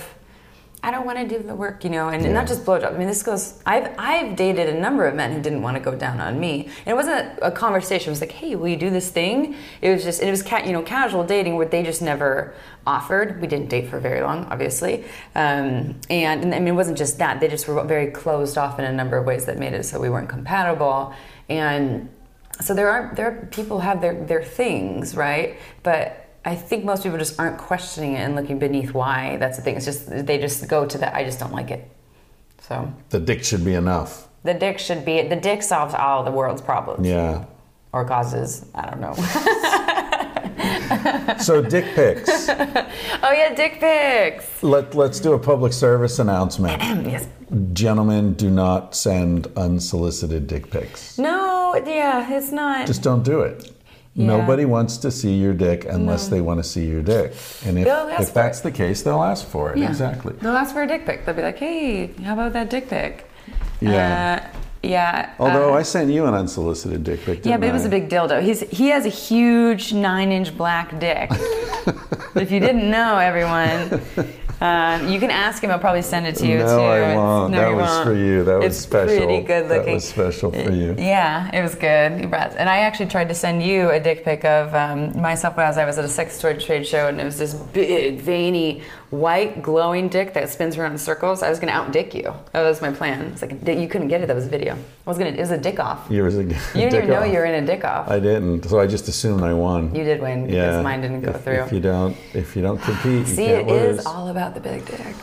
I 0.81 0.93
don't 0.93 1.05
want 1.05 1.19
to 1.19 1.27
do 1.27 1.43
the 1.43 1.57
work, 1.57 1.83
you 1.83 1.91
know, 1.91 2.09
and 2.09 2.23
Yeah. 2.25 2.33
not 2.33 2.47
just 2.47 2.65
blowjob. 2.65 2.95
I 2.95 2.99
mean, 2.99 3.09
this 3.09 3.25
goes, 3.25 3.61
I've, 3.67 3.93
I've 3.99 4.37
dated 4.37 4.69
a 4.69 4.79
number 4.79 5.07
of 5.07 5.15
men 5.17 5.33
who 5.33 5.41
didn't 5.43 5.61
want 5.63 5.77
to 5.77 5.83
go 5.83 5.95
down 5.97 6.21
on 6.21 6.39
me. 6.39 6.67
And 6.87 6.93
it 6.93 6.95
wasn't 6.95 7.37
a 7.43 7.51
conversation, 7.51 8.11
it 8.11 8.13
was 8.13 8.21
like, 8.21 8.31
hey, 8.31 8.55
will 8.55 8.69
you 8.69 8.77
do 8.77 8.89
this 8.89 9.11
thing? 9.11 9.57
It 9.83 9.91
was 9.93 10.05
just, 10.05 10.23
it 10.23 10.31
was, 10.31 10.43
ca- 10.43 10.63
you 10.65 10.73
know, 10.73 10.83
casual 10.83 11.25
dating 11.25 11.57
where 11.57 11.67
they 11.67 11.83
just 11.83 12.01
never 12.01 12.55
offered. 12.87 13.41
We 13.41 13.49
didn't 13.49 13.69
date 13.71 13.89
for 13.89 13.99
very 13.99 14.21
long, 14.23 14.45
obviously. 14.47 15.05
Um, 15.35 15.97
and, 16.09 16.45
and 16.45 16.55
I 16.55 16.61
mean, 16.61 16.69
it 16.69 16.77
wasn't 16.77 16.97
just 16.97 17.19
that, 17.19 17.41
they 17.41 17.49
just 17.49 17.67
were 17.67 17.83
very 17.85 18.13
closed 18.13 18.57
off 18.57 18.79
in 18.79 18.85
a 18.85 18.93
number 18.93 19.17
of 19.17 19.27
ways 19.27 19.47
that 19.47 19.59
made 19.59 19.73
it 19.73 19.85
so 19.85 19.99
we 19.99 20.09
weren't 20.11 20.29
compatible. 20.29 21.13
And 21.49 22.09
so 22.61 22.73
there 22.75 22.89
are, 22.89 23.13
there 23.17 23.27
are 23.27 23.47
people 23.47 23.81
have 23.81 24.01
their, 24.01 24.25
their 24.25 24.45
things, 24.45 25.17
right? 25.17 25.57
But 25.83 26.28
I 26.49 26.55
think 26.55 26.83
most 26.83 27.03
people 27.03 27.19
just 27.19 27.39
aren't 27.39 27.59
questioning 27.59 28.15
it 28.15 28.21
and 28.21 28.35
looking 28.35 28.59
beneath 28.59 28.95
why. 28.95 29.37
That's 29.37 29.59
the 29.59 29.63
thing. 29.63 29.77
It's 29.77 29.85
just 29.85 30.09
they 30.27 30.39
just 30.39 30.67
go 30.67 30.87
to 30.87 30.97
that. 30.97 31.15
I 31.15 31.23
just 31.23 31.39
don't 31.39 31.53
like 31.53 31.71
it. 31.71 31.87
So 32.63 32.91
The 33.11 33.21
dick 33.21 33.45
should 33.45 33.67
be 33.67 33.75
enough. 33.75 34.29
The 34.45 34.55
dick 34.55 34.79
should 34.79 35.05
be 35.05 35.21
the 35.29 35.37
dick 35.37 35.63
solves 35.63 35.93
all 35.93 36.25
the 36.25 36.31
world's 36.31 36.63
problems. 36.63 37.07
Yeah. 37.07 37.45
Or 37.93 38.07
causes, 38.07 38.65
I 38.75 38.89
don't 38.89 39.01
know. 39.01 39.15
So 41.39 41.63
dick 41.63 41.85
pics. 41.95 42.49
oh 42.49 43.33
yeah, 43.33 43.55
dick 43.55 43.79
pics. 43.79 44.63
Let 44.63 44.95
let's 44.95 45.21
do 45.21 45.35
a 45.35 45.39
public 45.39 45.75
service 45.75 46.19
announcement. 46.19 46.81
yes. 47.07 47.29
Gentlemen, 47.75 48.33
do 48.35 48.51
not 48.51 48.95
send 48.95 49.47
unsolicited 49.57 50.47
dick 50.47 50.71
pics. 50.71 51.19
No, 51.19 51.75
yeah, 51.87 52.35
it's 52.35 52.53
not. 52.53 52.87
Just 52.87 53.03
don't 53.03 53.23
do 53.23 53.41
it. 53.41 53.73
Yeah. 54.19 54.27
Nobody 54.27 54.65
wants 54.65 54.97
to 54.99 55.13
see 55.13 55.35
your 55.35 55.55
dick 55.55 55.85
unless 55.85 56.27
they 56.27 56.41
want 56.41 56.59
to 56.59 56.69
see 56.69 56.85
your 56.85 57.03
dick. 57.03 57.37
And 57.65 57.79
if, 57.79 57.87
if 57.87 58.35
that's 58.35 58.59
it. 58.59 58.63
the 58.65 58.73
case, 58.73 59.03
they'll 59.03 59.23
ask 59.23 59.47
for 59.47 59.71
it. 59.71 59.79
Yeah. 59.79 59.89
Exactly. 59.89 60.35
They'll 60.41 60.57
ask 60.57 60.75
for 60.75 60.83
a 60.83 60.89
dick 60.89 61.07
pic. 61.07 61.25
They'll 61.25 61.37
be 61.37 61.43
like, 61.43 61.57
"Hey, 61.57 62.09
how 62.25 62.33
about 62.33 62.53
that 62.55 62.69
dick 62.69 62.89
pic?" 62.89 63.31
Yeah. 63.81 64.51
Uh, 64.53 64.59
yeah. 64.83 65.35
Although 65.39 65.73
uh, 65.73 65.79
I 65.79 65.83
sent 65.83 66.11
you 66.11 66.27
an 66.27 66.35
unsolicited 66.35 67.05
dick 67.05 67.21
pic. 67.21 67.47
Yeah, 67.47 67.59
but 67.59 67.69
it 67.69 67.73
was 67.73 67.85
I? 67.85 67.87
a 67.87 67.91
big 67.91 68.09
dildo. 68.09 68.43
He's 68.43 68.63
he 68.71 68.89
has 68.89 69.07
a 69.07 69.09
huge 69.09 69.93
nine-inch 69.93 70.57
black 70.57 70.99
dick. 70.99 71.31
if 72.35 72.51
you 72.51 72.59
didn't 72.59 72.91
know, 72.91 73.19
everyone, 73.19 74.03
um, 74.61 75.09
you 75.09 75.21
can 75.21 75.31
ask 75.31 75.63
him. 75.63 75.71
I'll 75.71 75.79
probably 75.79 76.03
send 76.03 76.27
it 76.27 76.35
to 76.37 76.47
you 76.47 76.59
No, 76.59 76.77
too. 76.79 76.83
I 76.83 77.15
won't. 77.15 77.53
no, 77.53 77.59
that 77.61 77.75
was 77.77 77.89
won't. 77.91 78.05
for 78.09 78.15
you. 78.15 78.45
That 78.45 78.57
was 78.59 78.67
it's 78.67 78.79
special. 78.79 79.17
pretty 79.27 79.43
good 79.43 79.69
looking. 79.69 79.85
That 79.87 79.93
was 79.95 80.09
special 80.09 80.51
for 80.51 80.71
you. 80.73 80.95
Yeah, 80.99 81.51
it 81.57 81.63
was 81.63 81.75
good. 81.75 82.21
You 82.21 82.27
brought- 82.29 82.57
And 82.57 82.69
I 82.69 82.79
actually 82.79 83.07
tried 83.07 83.29
to 83.29 83.35
send 83.35 83.63
you 83.63 83.91
a 83.91 84.01
dick 84.01 84.25
pic 84.25 84.45
of 84.45 84.75
um, 84.75 85.21
myself 85.21 85.57
when 85.57 85.65
I 85.67 85.69
was, 85.69 85.79
I 85.79 85.85
was 85.85 85.99
at 85.99 86.05
a 86.05 86.09
sex 86.09 86.41
toy 86.41 86.55
trade 86.59 86.87
show, 86.87 87.09
and 87.09 87.21
it 87.21 87.25
was 87.25 87.39
this 87.39 87.55
big, 87.55 88.21
veiny, 88.21 88.83
white, 89.11 89.63
glowing 89.63 90.09
dick 90.09 90.35
that 90.35 90.51
spins 90.51 90.77
around 90.77 90.93
in 90.93 90.99
circles. 90.99 91.43
I 91.43 91.49
was 91.49 91.59
going 91.59 91.73
to 91.73 91.79
out 91.79 91.93
dick 91.93 92.15
you. 92.15 92.35
That 92.53 92.63
was 92.63 92.83
my 92.83 92.93
plan. 92.93 93.23
It's 93.33 93.43
like 93.43 93.53
you 93.67 93.89
couldn't 93.89 94.09
get 94.09 94.21
it. 94.21 94.27
That 94.27 94.37
was 94.37 94.47
a 94.47 94.51
video. 94.51 94.75
I 94.75 95.11
was 95.11 95.19
to. 95.19 95.27
It 95.27 95.39
was 95.39 95.51
a 95.51 95.59
dick 95.59 95.81
off. 95.81 96.07
You 96.11 96.25
was 96.25 96.37
a, 96.37 96.43
You 96.45 96.51
didn't 96.75 96.95
even 96.95 97.09
know 97.09 97.25
you 97.25 97.39
were 97.39 97.47
in 97.47 97.63
a 97.63 97.67
dick 97.67 97.85
off. 97.85 98.09
I 98.09 98.21
didn't, 98.21 98.65
so 98.65 98.79
I 98.79 98.87
just 98.87 99.09
assumed 99.09 99.43
I 99.43 99.55
won. 99.55 99.95
You 99.95 100.05
did 100.05 100.21
win 100.21 100.47
because 100.47 100.57
yeah. 100.57 100.83
mine 100.83 101.01
didn't 101.01 101.23
go 101.23 101.31
if, 101.31 101.43
through. 101.43 101.63
If 101.63 101.73
you 101.73 101.81
don't, 101.81 102.17
if 102.35 102.55
you 102.55 102.63
don't 102.63 102.81
compete, 102.81 103.27
you 103.29 103.35
See, 103.35 103.47
can't 103.47 103.71
it 103.71 103.83
is 103.83 104.07
all 104.07 104.29
about 104.29 104.55
the 104.55 104.61
big 104.61 104.85
dick. 104.85 105.15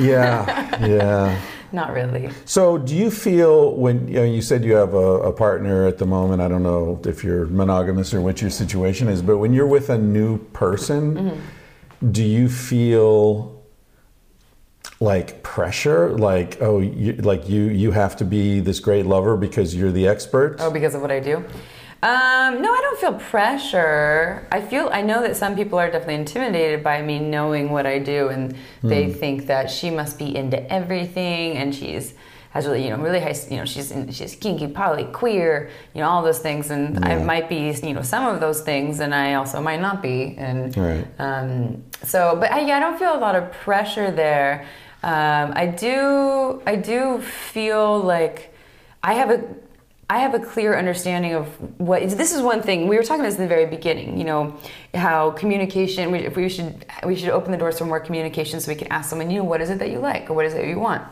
yeah, 0.00 0.86
yeah. 0.86 1.40
Not 1.72 1.92
really. 1.92 2.30
So, 2.44 2.78
do 2.78 2.94
you 2.94 3.10
feel 3.10 3.74
when 3.74 4.06
you, 4.08 4.14
know, 4.14 4.24
you 4.24 4.40
said 4.40 4.64
you 4.64 4.74
have 4.74 4.94
a, 4.94 4.96
a 4.96 5.32
partner 5.32 5.86
at 5.86 5.98
the 5.98 6.06
moment? 6.06 6.40
I 6.40 6.48
don't 6.48 6.62
know 6.62 7.00
if 7.04 7.24
you're 7.24 7.46
monogamous 7.46 8.14
or 8.14 8.20
what 8.20 8.40
your 8.40 8.50
situation 8.50 9.08
is, 9.08 9.20
but 9.20 9.38
when 9.38 9.52
you're 9.52 9.66
with 9.66 9.90
a 9.90 9.98
new 9.98 10.38
person, 10.38 11.16
Mm-hmm. 11.16 11.40
Do 12.10 12.22
you 12.22 12.48
feel 12.48 13.64
like 15.00 15.42
pressure? 15.42 16.10
Like, 16.10 16.58
oh, 16.60 16.80
you, 16.80 17.14
like 17.14 17.48
you 17.48 17.64
you 17.64 17.90
have 17.92 18.16
to 18.16 18.24
be 18.24 18.60
this 18.60 18.80
great 18.80 19.06
lover 19.06 19.36
because 19.36 19.74
you're 19.74 19.92
the 19.92 20.06
expert? 20.06 20.56
Oh, 20.58 20.70
because 20.70 20.94
of 20.94 21.02
what 21.02 21.10
I 21.10 21.20
do? 21.20 21.44
Um, 22.02 22.62
no, 22.62 22.72
I 22.72 22.80
don't 22.82 22.98
feel 22.98 23.14
pressure. 23.14 24.46
I 24.52 24.60
feel 24.60 24.90
I 24.92 25.02
know 25.02 25.22
that 25.22 25.36
some 25.36 25.56
people 25.56 25.78
are 25.78 25.90
definitely 25.90 26.16
intimidated 26.16 26.84
by 26.84 27.02
me 27.02 27.18
knowing 27.18 27.70
what 27.70 27.86
I 27.86 27.98
do, 27.98 28.28
and 28.28 28.54
they 28.82 29.12
think 29.12 29.46
that 29.46 29.70
she 29.70 29.90
must 29.90 30.18
be 30.18 30.36
into 30.36 30.70
everything, 30.72 31.56
and 31.56 31.74
she's 31.74 32.14
has 32.56 32.66
really 32.66 32.84
you 32.84 32.90
know 32.90 32.96
really 32.96 33.20
high 33.20 33.36
you 33.50 33.58
know 33.58 33.64
she's 33.64 33.90
in, 33.90 34.10
she's 34.10 34.34
kinky, 34.34 34.66
poly, 34.66 35.04
queer, 35.04 35.70
you 35.94 36.00
know 36.00 36.08
all 36.08 36.22
those 36.22 36.38
things, 36.38 36.70
and 36.70 37.04
I 37.04 37.22
might 37.32 37.48
be 37.48 37.60
you 37.88 37.94
know 37.94 38.02
some 38.02 38.24
of 38.32 38.40
those 38.40 38.60
things, 38.62 39.00
and 39.00 39.14
I 39.14 39.34
also 39.34 39.60
might 39.60 39.80
not 39.80 40.02
be, 40.02 40.34
and 40.38 40.76
Right. 40.76 41.06
um, 41.18 41.82
so 42.02 42.36
but 42.40 42.50
I, 42.50 42.60
yeah, 42.60 42.78
I 42.78 42.80
don't 42.80 42.98
feel 42.98 43.14
a 43.14 43.22
lot 43.26 43.34
of 43.40 43.52
pressure 43.52 44.10
there. 44.10 44.66
Um, 45.02 45.52
I 45.54 45.66
do 45.66 46.62
I 46.66 46.74
do 46.76 47.20
feel 47.20 48.00
like 48.00 48.54
I 49.02 49.12
have 49.20 49.30
a 49.30 49.40
I 50.08 50.18
have 50.20 50.34
a 50.34 50.38
clear 50.52 50.78
understanding 50.78 51.34
of 51.34 51.46
what 51.78 52.00
this 52.22 52.32
is 52.32 52.40
one 52.40 52.62
thing 52.62 52.86
we 52.88 52.96
were 52.96 53.02
talking 53.02 53.20
about 53.20 53.30
this 53.30 53.38
in 53.40 53.42
the 53.42 53.54
very 53.56 53.66
beginning. 53.66 54.16
You 54.20 54.24
know 54.24 54.42
how 54.94 55.32
communication. 55.32 56.10
We, 56.12 56.18
if 56.20 56.36
we 56.36 56.48
should 56.48 56.86
we 57.04 57.16
should 57.16 57.30
open 57.38 57.50
the 57.52 57.58
doors 57.58 57.78
for 57.78 57.86
more 57.86 58.00
communication 58.00 58.60
so 58.60 58.66
we 58.72 58.78
can 58.82 58.88
ask 58.96 59.10
someone, 59.10 59.30
you 59.30 59.38
know, 59.40 59.44
what 59.52 59.60
is 59.60 59.68
it 59.68 59.78
that 59.80 59.90
you 59.90 59.98
like 59.98 60.30
or 60.30 60.34
what 60.34 60.46
is 60.46 60.54
it 60.54 60.66
you 60.66 60.78
want. 60.78 61.02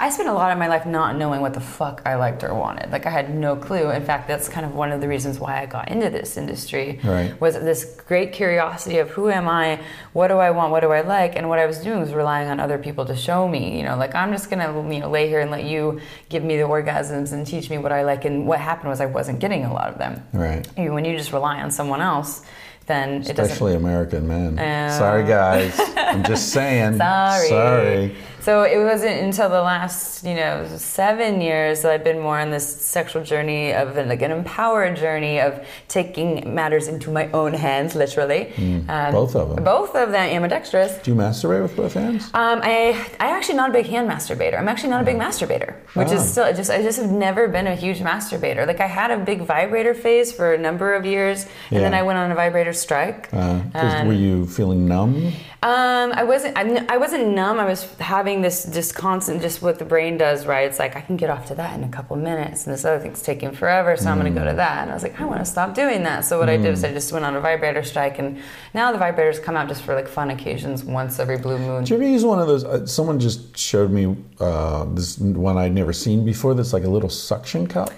I 0.00 0.10
spent 0.10 0.28
a 0.28 0.32
lot 0.32 0.52
of 0.52 0.58
my 0.58 0.68
life 0.68 0.86
not 0.86 1.16
knowing 1.16 1.40
what 1.40 1.54
the 1.54 1.60
fuck 1.60 2.02
I 2.06 2.14
liked 2.14 2.44
or 2.44 2.54
wanted. 2.54 2.92
Like 2.92 3.04
I 3.04 3.10
had 3.10 3.34
no 3.34 3.56
clue. 3.56 3.90
In 3.90 4.04
fact, 4.04 4.28
that's 4.28 4.48
kind 4.48 4.64
of 4.64 4.72
one 4.74 4.92
of 4.92 5.00
the 5.00 5.08
reasons 5.08 5.40
why 5.40 5.60
I 5.60 5.66
got 5.66 5.88
into 5.88 6.08
this 6.08 6.36
industry. 6.36 7.00
Right. 7.02 7.38
Was 7.40 7.54
this 7.54 7.96
great 8.06 8.32
curiosity 8.32 8.98
of 8.98 9.10
who 9.10 9.28
am 9.28 9.48
I, 9.48 9.80
what 10.12 10.28
do 10.28 10.34
I 10.38 10.52
want, 10.52 10.70
what 10.70 10.80
do 10.80 10.92
I 10.92 11.00
like, 11.00 11.34
and 11.34 11.48
what 11.48 11.58
I 11.58 11.66
was 11.66 11.78
doing 11.78 11.98
was 11.98 12.12
relying 12.14 12.48
on 12.48 12.60
other 12.60 12.78
people 12.78 13.06
to 13.06 13.16
show 13.16 13.48
me. 13.48 13.76
You 13.76 13.82
know, 13.82 13.96
like 13.96 14.14
I'm 14.14 14.30
just 14.30 14.50
gonna 14.50 14.70
you 14.94 15.00
know 15.00 15.10
lay 15.10 15.26
here 15.28 15.40
and 15.40 15.50
let 15.50 15.64
you 15.64 16.00
give 16.28 16.44
me 16.44 16.56
the 16.56 16.62
orgasms 16.62 17.32
and 17.32 17.44
teach 17.44 17.68
me 17.68 17.78
what 17.78 17.90
I 17.90 18.02
like. 18.04 18.24
And 18.24 18.46
what 18.46 18.60
happened 18.60 18.90
was 18.90 19.00
I 19.00 19.06
wasn't 19.06 19.40
getting 19.40 19.64
a 19.64 19.72
lot 19.72 19.88
of 19.90 19.98
them. 19.98 20.22
Right. 20.32 20.64
You- 20.76 20.92
When 20.94 21.04
you 21.04 21.16
just 21.16 21.32
rely 21.32 21.60
on 21.60 21.72
someone 21.72 22.00
else, 22.02 22.42
then 22.86 23.14
it 23.22 23.34
doesn't. 23.34 23.40
Especially 23.40 23.74
American 23.74 24.26
men. 24.28 24.58
Oh. 24.58 24.96
Sorry, 24.98 25.24
guys. 25.26 25.74
I'm 25.96 26.22
just 26.22 26.48
saying. 26.52 26.96
Sorry. 26.98 27.48
Sorry. 27.48 28.14
So 28.40 28.62
it 28.62 28.78
wasn't 28.82 29.20
until 29.20 29.48
the 29.48 29.60
last, 29.60 30.24
you 30.24 30.34
know, 30.34 30.66
seven 30.76 31.40
years 31.40 31.82
that 31.82 31.92
I've 31.92 32.04
been 32.04 32.20
more 32.20 32.38
on 32.38 32.50
this 32.50 32.66
sexual 32.86 33.22
journey 33.22 33.72
of 33.72 33.96
like 33.96 34.22
an 34.22 34.30
empowered 34.30 34.96
journey 34.96 35.40
of 35.40 35.64
taking 35.88 36.54
matters 36.54 36.88
into 36.88 37.10
my 37.10 37.30
own 37.32 37.52
hands, 37.52 37.94
literally. 37.94 38.52
Um, 38.56 38.86
Hmm. 38.88 39.12
both 39.12 39.34
of 39.36 39.54
them. 39.54 39.64
Both 39.64 39.94
of 39.96 40.12
them 40.12 40.28
ambidextrous. 40.36 40.92
Do 41.02 41.10
you 41.10 41.16
masturbate 41.16 41.62
with 41.62 41.76
both 41.76 41.94
hands? 41.94 42.30
Um, 42.34 42.60
I 42.62 42.96
I 43.20 43.28
actually 43.36 43.56
not 43.56 43.70
a 43.70 43.72
big 43.72 43.86
hand 43.86 44.08
masturbator. 44.08 44.56
I'm 44.58 44.68
actually 44.68 44.90
not 44.90 45.02
a 45.02 45.04
big 45.04 45.16
masturbator, 45.18 45.70
which 45.94 46.08
Oh. 46.08 46.14
is 46.16 46.30
still 46.32 46.52
just 46.54 46.70
I 46.70 46.82
just 46.82 46.98
have 47.00 47.10
never 47.10 47.48
been 47.48 47.66
a 47.66 47.74
huge 47.74 48.00
masturbator. 48.00 48.66
Like 48.66 48.80
I 48.80 48.86
had 49.00 49.10
a 49.10 49.18
big 49.18 49.40
vibrator 49.42 49.94
phase 49.94 50.32
for 50.32 50.54
a 50.54 50.58
number 50.58 50.94
of 50.94 51.04
years, 51.04 51.46
and 51.70 51.80
then 51.84 51.92
I 51.94 52.02
went 52.02 52.18
on 52.18 52.30
a 52.30 52.34
vibrator 52.34 52.72
strike. 52.72 53.28
Uh, 53.32 53.60
'cause 53.74 54.06
were 54.06 54.12
you 54.26 54.46
feeling 54.46 54.86
numb? 54.94 55.32
Um, 55.62 56.12
I 56.14 56.22
wasn't. 56.22 56.56
I, 56.56 56.62
I 56.88 56.96
wasn't 56.98 57.24
numb. 57.40 57.58
I 57.58 57.64
was 57.74 57.80
having 57.98 58.27
this 58.36 58.64
just 58.64 58.94
constant, 58.94 59.42
just 59.42 59.62
what 59.62 59.78
the 59.78 59.84
brain 59.84 60.18
does, 60.18 60.46
right? 60.46 60.68
It's 60.68 60.78
like 60.78 60.96
I 60.96 61.00
can 61.00 61.16
get 61.16 61.30
off 61.30 61.46
to 61.46 61.54
that 61.54 61.74
in 61.76 61.82
a 61.82 61.88
couple 61.88 62.16
minutes, 62.16 62.66
and 62.66 62.74
this 62.74 62.84
other 62.84 63.00
thing's 63.00 63.22
taking 63.22 63.52
forever, 63.52 63.96
so 63.96 64.10
I'm 64.10 64.20
going 64.20 64.32
to 64.32 64.38
go 64.38 64.46
to 64.46 64.54
that. 64.54 64.82
And 64.82 64.90
I 64.90 64.94
was 64.94 65.02
like, 65.02 65.20
I 65.20 65.24
want 65.24 65.40
to 65.40 65.44
stop 65.44 65.74
doing 65.74 66.02
that. 66.04 66.24
So 66.24 66.38
what 66.38 66.48
I 66.48 66.56
did 66.56 66.70
was 66.70 66.84
I 66.84 66.92
just 66.92 67.12
went 67.12 67.24
on 67.24 67.34
a 67.34 67.40
vibrator 67.40 67.82
strike, 67.82 68.18
and 68.18 68.38
now 68.74 68.92
the 68.92 68.98
vibrators 68.98 69.42
come 69.42 69.56
out 69.56 69.68
just 69.68 69.82
for 69.82 69.94
like 69.94 70.06
fun 70.06 70.30
occasions, 70.30 70.84
once 70.84 71.18
every 71.18 71.38
blue 71.38 71.58
moon. 71.58 71.84
Did 71.84 71.90
you 71.90 71.96
ever 71.96 72.04
use 72.04 72.24
one 72.24 72.38
of 72.38 72.46
those? 72.46 72.64
Uh, 72.64 72.86
someone 72.86 73.18
just 73.18 73.56
showed 73.56 73.90
me 73.90 74.16
uh, 74.40 74.84
this 74.84 75.18
one 75.18 75.56
I'd 75.56 75.74
never 75.74 75.92
seen 75.92 76.24
before. 76.24 76.54
That's 76.54 76.72
like 76.72 76.84
a 76.84 76.90
little 76.90 77.10
suction 77.10 77.66
cup. 77.66 77.90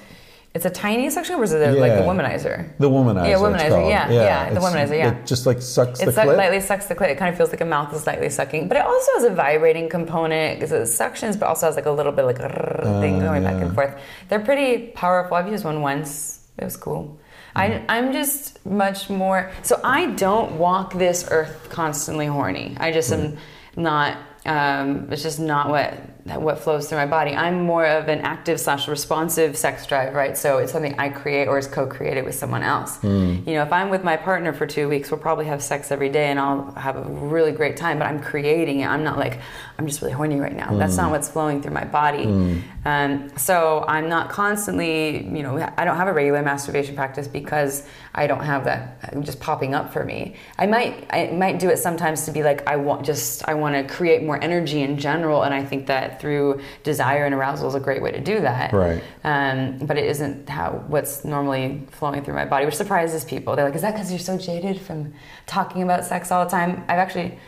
It's 0.52 0.64
a 0.64 0.70
tiny 0.70 1.09
suction, 1.10 1.36
or 1.36 1.44
is 1.44 1.52
it 1.52 1.78
like 1.78 1.93
the 1.93 2.02
womanizer? 2.02 2.77
The 2.78 2.90
womanizer. 2.90 3.28
Yeah, 3.28 3.36
womanizer, 3.36 3.68
called. 3.68 3.89
yeah, 3.90 4.10
yeah, 4.10 4.51
the 4.52 4.59
womanizer, 4.59 4.98
yeah. 4.98 5.12
It 5.12 5.24
just 5.24 5.47
like 5.47 5.62
sucks 5.62 6.01
It 6.01 6.06
the 6.06 6.12
suck, 6.12 6.27
clit. 6.27 6.36
lightly 6.36 6.60
sucks 6.60 6.86
the 6.86 6.97
clit. 6.97 7.09
It 7.10 7.18
kind 7.18 7.31
of 7.31 7.36
feels 7.36 7.51
like 7.51 7.60
a 7.60 7.64
mouth 7.64 7.94
is 7.94 8.05
lightly 8.05 8.28
sucking, 8.31 8.66
but 8.66 8.77
it 8.77 8.85
also 8.85 9.09
has 9.14 9.24
a 9.24 9.31
vibrating 9.31 9.89
component 9.89 10.59
because 10.59 10.72
it 10.72 10.82
suctions, 10.82 11.39
but 11.39 11.47
also 11.48 11.66
has 11.66 11.77
like 11.77 11.86
a 11.86 11.90
little 11.93 12.10
bit 12.10 12.24
like 12.24 12.40
a 12.40 12.98
thing 13.01 13.20
going 13.20 13.44
back 13.44 13.55
Uh, 13.62 13.66
and 13.66 13.74
forth. 13.77 13.94
They're 14.28 14.40
pretty 14.40 14.89
powerful. 14.89 15.36
I've 15.36 15.47
used 15.48 15.64
one 15.64 15.82
once. 15.82 16.40
It 16.59 16.64
was 16.64 16.77
cool. 16.77 17.16
I, 17.55 17.85
I'm 17.89 18.12
just 18.12 18.64
much 18.66 19.09
more. 19.09 19.52
So 19.62 19.81
I 19.85 20.06
don't 20.06 20.59
walk 20.59 20.94
this 20.94 21.28
earth 21.31 21.68
constantly 21.70 22.27
horny. 22.27 22.77
I 22.81 22.90
just 22.90 23.12
am 23.12 23.36
not. 23.77 24.16
Um, 24.47 25.09
it's 25.12 25.22
just 25.22 25.39
not 25.39 25.68
what 25.68 25.94
what 26.39 26.59
flows 26.59 26.89
through 26.89 26.98
my 26.98 27.07
body. 27.07 27.32
I'm 27.35 27.62
more 27.62 27.86
of 27.86 28.09
an 28.09 28.20
active 28.20 28.61
slash 28.61 28.86
responsive 28.89 29.57
sex 29.57 29.86
drive, 29.86 30.15
right? 30.15 30.36
So 30.36 30.59
it's 30.59 30.73
something 30.73 30.98
I 30.98 31.09
create 31.09 31.48
or 31.48 31.59
is 31.59 31.66
co-created 31.66 32.24
with 32.24 32.35
someone 32.35 32.62
else. 32.62 32.97
Hmm. 32.98 33.36
You 33.47 33.55
know, 33.55 33.62
if 33.62 33.73
I'm 33.73 33.89
with 33.90 34.05
my 34.05 34.16
partner 34.16 34.52
for 34.52 34.66
two 34.66 34.89
weeks, 34.89 35.11
we'll 35.11 35.20
probably 35.20 35.47
have 35.47 35.62
sex 35.62 35.90
every 35.90 36.09
day, 36.09 36.27
and 36.27 36.39
I'll 36.39 36.73
have 36.73 36.97
a 36.97 37.02
really 37.02 37.52
great 37.52 37.77
time. 37.77 37.98
But 37.98 38.07
I'm 38.07 38.20
creating 38.23 38.81
it. 38.81 38.86
I'm 38.86 39.02
not 39.05 39.19
like 39.19 39.40
I'm 39.78 39.86
just 39.86 40.02
really 40.02 40.12
horny 40.12 40.39
right 40.40 40.55
now. 40.55 40.77
That's 40.77 40.94
Hmm. 40.97 41.02
not 41.02 41.11
what's 41.12 41.28
flowing 41.28 41.62
through 41.62 41.73
my 41.73 41.85
body. 41.85 42.62
Um, 42.85 43.31
so 43.36 43.85
I'm 43.89 44.09
not 44.09 44.31
constantly, 44.31 45.24
you 45.24 45.43
know, 45.43 45.57
I 45.77 45.85
don't 45.85 45.97
have 45.97 46.09
a 46.09 46.12
regular 46.12 46.43
masturbation 46.43 46.94
practice 46.94 47.28
because 47.28 47.82
I 48.15 48.27
don't 48.27 48.45
have 48.45 48.65
that 48.65 49.23
just 49.23 49.41
popping 49.41 49.74
up 49.74 49.93
for 49.93 50.05
me. 50.05 50.37
I 50.59 50.66
might 50.66 51.07
I 51.11 51.31
might 51.32 51.59
do 51.59 51.69
it 51.69 51.78
sometimes 51.78 52.24
to 52.24 52.32
be 52.32 52.43
like 52.43 52.66
I 52.66 52.77
want 52.77 53.07
just 53.07 53.49
I 53.49 53.55
want 53.55 53.74
to 53.74 53.95
create 53.95 54.23
more 54.23 54.43
energy 54.43 54.82
in 54.82 54.99
general, 54.99 55.43
and 55.43 55.55
I 55.55 55.65
think 55.65 55.87
that 55.87 56.20
through 56.20 56.61
desire 56.82 57.24
and 57.24 57.35
arousal 57.35 57.69
is 57.69 57.74
a 57.74 57.81
great 57.81 58.03
way 58.03 58.11
to 58.11 58.20
do 58.20 58.41
that. 58.41 58.73
Right. 58.73 59.03
Um, 59.23 59.78
but 59.87 59.97
it 59.97 60.07
isn't 60.07 60.49
how 60.49 60.85
what's 60.89 61.24
normally 61.24 61.87
flowing 61.93 62.24
through 62.24 62.35
my 62.35 62.45
body, 62.45 62.66
which 62.66 62.77
surprises 62.77 63.24
people. 63.24 63.55
They're 63.55 63.65
like, 63.65 63.74
"Is 63.77 63.82
that 63.82 63.95
because 63.95 64.11
you're 64.11 64.19
so 64.19 64.37
jaded 64.37 64.81
from 64.81 65.15
talking 65.47 65.82
about 65.82 66.05
sex 66.05 66.32
all 66.32 66.45
the 66.45 66.51
time?" 66.51 66.85
I've 66.89 66.99
actually, 66.99 67.39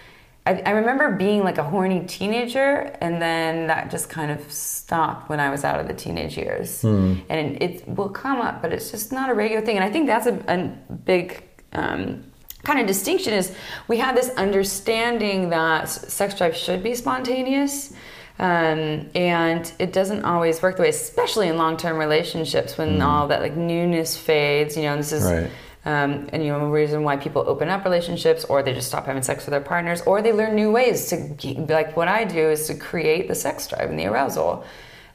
I, 0.44 0.54
I 0.66 0.70
remember 0.70 1.12
being 1.12 1.44
like 1.44 1.58
a 1.58 1.62
horny 1.62 2.00
teenager, 2.06 2.96
and 3.00 3.22
then 3.22 3.68
that 3.68 3.90
just 3.90 4.08
kind 4.08 4.30
of 4.32 4.50
stopped 4.50 5.28
when 5.28 5.38
I 5.38 5.50
was 5.50 5.62
out 5.64 5.78
of 5.78 5.86
the 5.86 5.94
teenage 5.94 6.36
years. 6.36 6.82
And 7.30 7.62
it 7.62 7.86
will 7.88 8.08
come 8.08 8.40
up, 8.40 8.60
but 8.60 8.72
it's 8.72 8.90
just 8.90 9.12
not 9.12 9.30
a 9.30 9.34
regular 9.34 9.64
thing. 9.64 9.76
And 9.76 9.84
I 9.84 9.90
think 9.90 10.06
that's 10.06 10.26
a, 10.26 10.34
a 10.48 10.94
big. 10.94 11.44
Um, 11.72 12.24
kind 12.64 12.78
of 12.78 12.86
distinction 12.86 13.32
is 13.32 13.52
we 13.88 13.98
have 13.98 14.14
this 14.14 14.30
understanding 14.36 15.50
that 15.50 15.88
sex 15.88 16.36
drive 16.36 16.56
should 16.56 16.82
be 16.82 16.94
spontaneous 16.94 17.92
Um, 18.38 19.08
and 19.14 19.70
it 19.78 19.92
doesn't 19.92 20.24
always 20.24 20.62
work 20.62 20.76
the 20.76 20.82
way, 20.82 20.88
especially 20.88 21.48
in 21.48 21.56
long-term 21.58 21.96
relationships 21.96 22.76
when 22.78 23.00
all 23.02 23.28
that 23.28 23.40
like 23.40 23.56
newness 23.56 24.16
fades. 24.16 24.76
You 24.76 24.84
know, 24.84 24.92
and 24.92 25.00
this 25.00 25.12
is 25.12 25.24
Right. 25.24 25.50
Um, 25.84 26.28
and 26.32 26.44
you 26.44 26.52
know 26.52 26.60
a 26.60 26.70
reason 26.70 27.02
why 27.02 27.16
people 27.16 27.44
open 27.46 27.68
up 27.68 27.84
relationships, 27.84 28.44
or 28.44 28.62
they 28.62 28.72
just 28.72 28.88
stop 28.88 29.06
having 29.06 29.22
sex 29.22 29.44
with 29.44 29.50
their 29.50 29.60
partners, 29.60 30.00
or 30.02 30.22
they 30.22 30.32
learn 30.32 30.54
new 30.54 30.70
ways 30.70 31.08
to 31.08 31.36
like 31.68 31.96
what 31.96 32.08
I 32.08 32.24
do 32.24 32.50
is 32.50 32.66
to 32.68 32.74
create 32.74 33.28
the 33.28 33.34
sex 33.34 33.66
drive 33.68 33.90
and 33.90 33.98
the 33.98 34.06
arousal. 34.06 34.64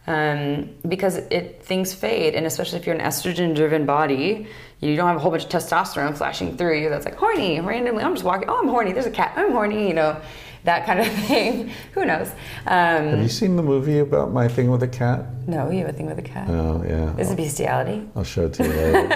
Um, 0.07 0.69
because 0.88 1.18
it 1.18 1.61
things 1.64 1.94
fade, 1.94 2.34
and 2.34 2.45
especially 2.45 2.80
if 2.80 2.85
you're 2.85 2.95
an 2.95 3.02
estrogen-driven 3.02 3.85
body, 3.85 4.48
you 4.80 4.95
don't 4.95 5.07
have 5.07 5.18
a 5.18 5.19
whole 5.19 5.31
bunch 5.31 5.44
of 5.44 5.49
testosterone 5.49 6.15
flashing 6.15 6.56
through 6.56 6.80
you. 6.80 6.89
That's 6.89 7.03
like 7.03 7.15
horny 7.15 7.60
randomly. 7.60 8.03
I'm 8.03 8.14
just 8.14 8.23
walking. 8.23 8.48
Oh, 8.48 8.57
I'm 8.57 8.69
horny. 8.69 8.94
There's 8.94 9.06
a 9.06 9.11
cat. 9.11 9.34
I'm 9.35 9.52
horny. 9.52 9.85
You 9.85 9.94
know, 9.94 10.22
that 10.68 10.85
kind 10.85 10.99
of 10.99 11.07
thing. 11.27 11.72
Who 11.94 12.06
knows? 12.06 12.30
Have 12.65 13.14
Um, 13.15 13.22
you 13.22 13.30
seen 13.30 13.56
the 13.56 13.64
movie 13.64 13.99
about 13.99 14.31
my 14.31 14.48
thing 14.48 14.69
with 14.69 14.84
a 14.84 14.88
cat? 14.88 15.26
no, 15.48 15.69
you 15.72 15.80
have 15.80 15.89
a 15.89 15.94
thing 15.94 16.06
with 16.07 16.19
a 16.19 16.27
cat. 16.35 16.48
Oh 16.49 16.84
yeah. 16.88 17.15
Is 17.18 17.31
it 17.31 17.38
bestiality? 17.38 18.07
I'll 18.15 18.23
show 18.23 18.45
it 18.45 18.53
to 18.56 18.64
you 18.64 18.69
later. 18.73 19.07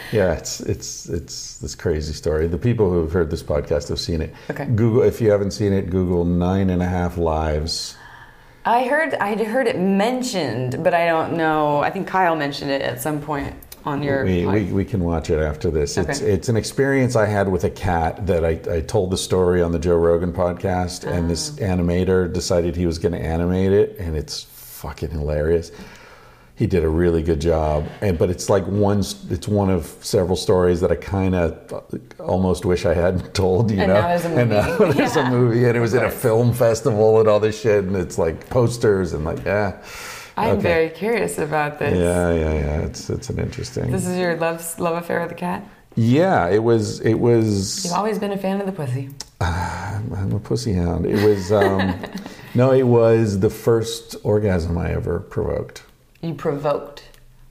yeah, 0.12 0.32
it's 0.32 0.60
it's 0.60 1.08
it's 1.08 1.58
this 1.58 1.74
crazy 1.74 2.12
story. 2.14 2.46
The 2.48 2.58
people 2.58 2.90
who 2.90 3.00
have 3.02 3.12
heard 3.12 3.30
this 3.30 3.42
podcast 3.42 3.88
have 3.90 4.00
seen 4.00 4.20
it. 4.22 4.34
Okay. 4.50 4.64
Google 4.66 5.02
if 5.02 5.20
you 5.20 5.30
haven't 5.30 5.52
seen 5.52 5.72
it, 5.72 5.90
Google 5.90 6.24
nine 6.24 6.70
and 6.70 6.82
a 6.82 6.86
half 6.98 7.16
lives. 7.18 7.96
I 8.66 8.84
heard 8.84 9.12
I 9.16 9.34
heard 9.44 9.66
it 9.66 9.78
mentioned, 9.78 10.82
but 10.82 10.94
I 10.94 11.04
don't 11.06 11.34
know. 11.36 11.80
I 11.80 11.90
think 11.90 12.08
Kyle 12.08 12.34
mentioned 12.34 12.70
it 12.70 12.80
at 12.80 13.02
some 13.02 13.20
point 13.20 13.54
on 13.84 14.02
your. 14.02 14.24
We, 14.24 14.46
we, 14.46 14.62
we 14.64 14.84
can 14.84 15.04
watch 15.04 15.30
it 15.30 15.38
after 15.38 15.70
this. 15.70 15.96
It's 15.96 16.20
Okay. 16.22 16.32
it's 16.32 16.48
an 16.48 16.56
experience 16.56 17.16
I 17.16 17.26
had 17.26 17.48
with 17.48 17.64
a 17.64 17.70
cat 17.70 18.26
that 18.26 18.44
I, 18.44 18.58
I 18.70 18.80
told 18.80 19.10
the 19.10 19.18
story 19.18 19.60
on 19.62 19.72
the 19.72 19.78
Joe 19.78 19.96
Rogan 19.96 20.32
podcast, 20.32 21.04
and 21.10 21.28
this 21.28 21.50
Ah. 21.58 21.64
animator 21.64 22.32
decided 22.32 22.76
he 22.76 22.86
was 22.86 22.98
going 22.98 23.12
to 23.12 23.20
animate 23.20 23.72
it, 23.72 23.96
and 23.98 24.16
it's 24.16 24.44
fucking 24.44 25.10
hilarious. 25.10 25.70
He 26.56 26.68
did 26.68 26.84
a 26.84 26.88
really 26.88 27.20
good 27.24 27.40
job, 27.40 27.84
and 28.00 28.16
but 28.16 28.30
it's 28.30 28.48
like 28.48 28.64
one 28.68 29.00
it's 29.28 29.48
one 29.48 29.70
of 29.70 29.86
several 30.02 30.36
stories 30.36 30.80
that 30.82 30.92
I 30.92 30.94
kind 30.94 31.34
of 31.34 32.12
almost 32.20 32.64
wish 32.64 32.86
I 32.86 32.94
hadn't 32.94 33.34
told. 33.42 33.72
You 33.72 33.80
And 33.80 33.88
know, 33.92 34.00
now 34.00 34.38
and 34.40 34.50
now 34.50 34.76
there's 34.92 35.16
Yeah. 35.16 35.26
a 35.26 35.30
movie, 35.32 35.64
and 35.64 35.76
it 35.76 35.80
was 35.80 35.94
in 35.94 36.04
a 36.04 36.10
film 36.10 36.52
festival 36.52 37.18
and 37.18 37.28
all 37.28 37.40
this 37.40 37.60
shit, 37.60 37.82
and 37.84 37.96
it's 37.96 38.18
like 38.18 38.48
posters 38.50 39.14
and 39.14 39.24
like 39.24 39.44
yeah. 39.44 39.72
I'm 40.36 40.52
Okay. 40.58 40.62
very 40.62 40.88
curious 40.90 41.38
about 41.38 41.78
this. 41.78 41.96
Yeah, 41.96 42.32
yeah, 42.32 42.52
yeah. 42.54 42.86
It's 42.86 43.08
it's 43.10 43.30
an 43.30 43.38
interesting. 43.38 43.90
This 43.90 44.06
is 44.06 44.18
your 44.18 44.36
love 44.36 44.60
love 44.80 44.96
affair 45.02 45.20
with 45.20 45.28
the 45.30 45.34
cat. 45.36 45.62
Yeah, 45.96 46.48
it 46.48 46.62
was. 46.62 47.00
It 47.00 47.14
was. 47.20 47.84
You've 47.84 47.94
always 47.94 48.18
been 48.18 48.32
a 48.32 48.36
fan 48.38 48.60
of 48.60 48.66
the 48.66 48.72
pussy. 48.72 49.10
I'm 49.40 50.32
a 50.32 50.40
pussy 50.40 50.72
hound. 50.72 51.06
It 51.06 51.24
was. 51.24 51.52
Um, 51.52 51.94
no, 52.54 52.72
it 52.72 52.82
was 52.82 53.38
the 53.40 53.50
first 53.50 54.16
orgasm 54.24 54.76
I 54.76 54.92
ever 54.92 55.20
provoked 55.20 55.82
You 56.22 56.34
provoked. 56.34 57.02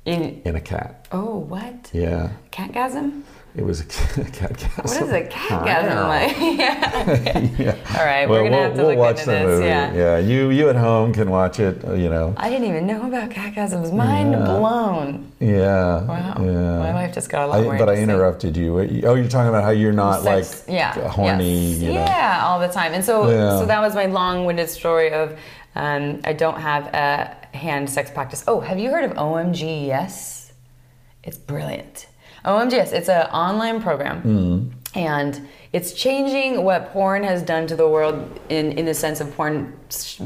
In, 0.06 0.42
in 0.44 0.58
a 0.58 0.62
cat. 0.62 1.08
oh, 1.14 1.38
what? 1.38 1.90
Yeah, 1.94 2.32
Catgasm? 2.52 3.22
It 3.56 3.64
was 3.64 3.82
a 3.82 3.86
cat 3.86 4.58
cat. 4.58 4.72
What 4.86 5.02
is 5.02 5.10
a 5.12 5.24
catgasm 5.24 6.08
like? 6.08 6.38
yeah. 6.60 7.40
yeah. 7.58 7.98
All 8.00 8.06
right, 8.06 8.28
Well, 8.28 8.42
we're 8.44 8.50
gonna 8.50 8.58
we'll, 8.58 8.64
have 8.64 8.76
to 8.76 8.78
we'll 8.82 8.90
look 8.92 8.98
watch 8.98 9.20
into 9.20 9.26
the 9.32 9.38
this. 9.38 9.46
movie. 9.46 9.66
Yeah. 9.66 9.94
yeah, 9.94 10.18
you 10.18 10.50
you 10.50 10.70
at 10.70 10.76
home 10.76 11.14
can 11.14 11.30
watch 11.30 11.60
it. 11.60 11.84
uh, 11.86 11.94
You 11.94 12.10
know. 12.10 12.34
I 12.38 12.50
didn't 12.50 12.68
even 12.68 12.88
know 12.88 13.06
about 13.08 13.30
catgasms. 13.30 13.94
Mind 13.94 14.32
Yeah. 14.32 14.40
blown. 14.46 15.32
Yeah. 15.40 16.04
Wow. 16.06 16.36
Yeah. 16.40 16.80
My 16.80 16.94
life 16.94 17.14
just 17.14 17.30
got 17.30 17.46
a 17.46 17.48
lot 17.48 17.60
I, 17.60 17.64
more 17.64 17.78
but 17.78 17.90
I 17.90 17.96
interrupted 17.98 18.58
you. 18.58 18.80
Oh, 19.06 19.14
you're 19.16 19.28
talking 19.30 19.50
about 19.50 19.64
how 19.64 19.70
you're 19.72 19.92
not 19.94 20.24
Sex- 20.24 20.66
like 20.68 20.76
yeah, 20.76 21.08
horny. 21.10 21.74
yes. 21.74 21.80
You 21.80 21.88
know. 21.94 22.06
yeah, 22.06 22.42
all 22.46 22.60
the 22.60 22.68
time. 22.70 22.94
And 22.94 23.04
so, 23.06 23.30
Yeah. 23.30 23.60
so 23.60 23.66
that 23.68 23.82
was 23.82 23.94
my 23.94 24.06
long-winded 24.08 24.70
story 24.70 25.12
of 25.12 25.38
um, 25.76 26.22
I 26.24 26.34
don't 26.34 26.60
have 26.60 26.86
a 26.94 27.36
hand 27.58 27.90
sex 27.90 28.10
practice. 28.12 28.44
Oh, 28.48 28.60
have 28.62 28.80
you 28.80 28.90
heard 28.90 29.04
of 29.06 29.12
OMG 29.18 29.86
Yes? 29.88 30.54
It's 31.24 31.38
brilliant. 31.38 32.08
OMG 32.46 32.72
Yes, 32.74 32.92
it's 32.92 33.10
an 33.10 33.28
online 33.28 33.82
program, 33.82 34.22
Mm. 34.22 34.72
and 35.00 35.48
it's 35.72 35.94
changing 35.94 36.64
what 36.64 36.92
porn 36.94 37.24
has 37.24 37.42
done 37.42 37.66
to 37.68 37.76
the 37.76 37.88
world 37.88 38.16
in 38.50 38.74
in 38.74 38.86
the 38.86 38.94
sense 38.94 39.20
of 39.22 39.36
porn 39.36 39.74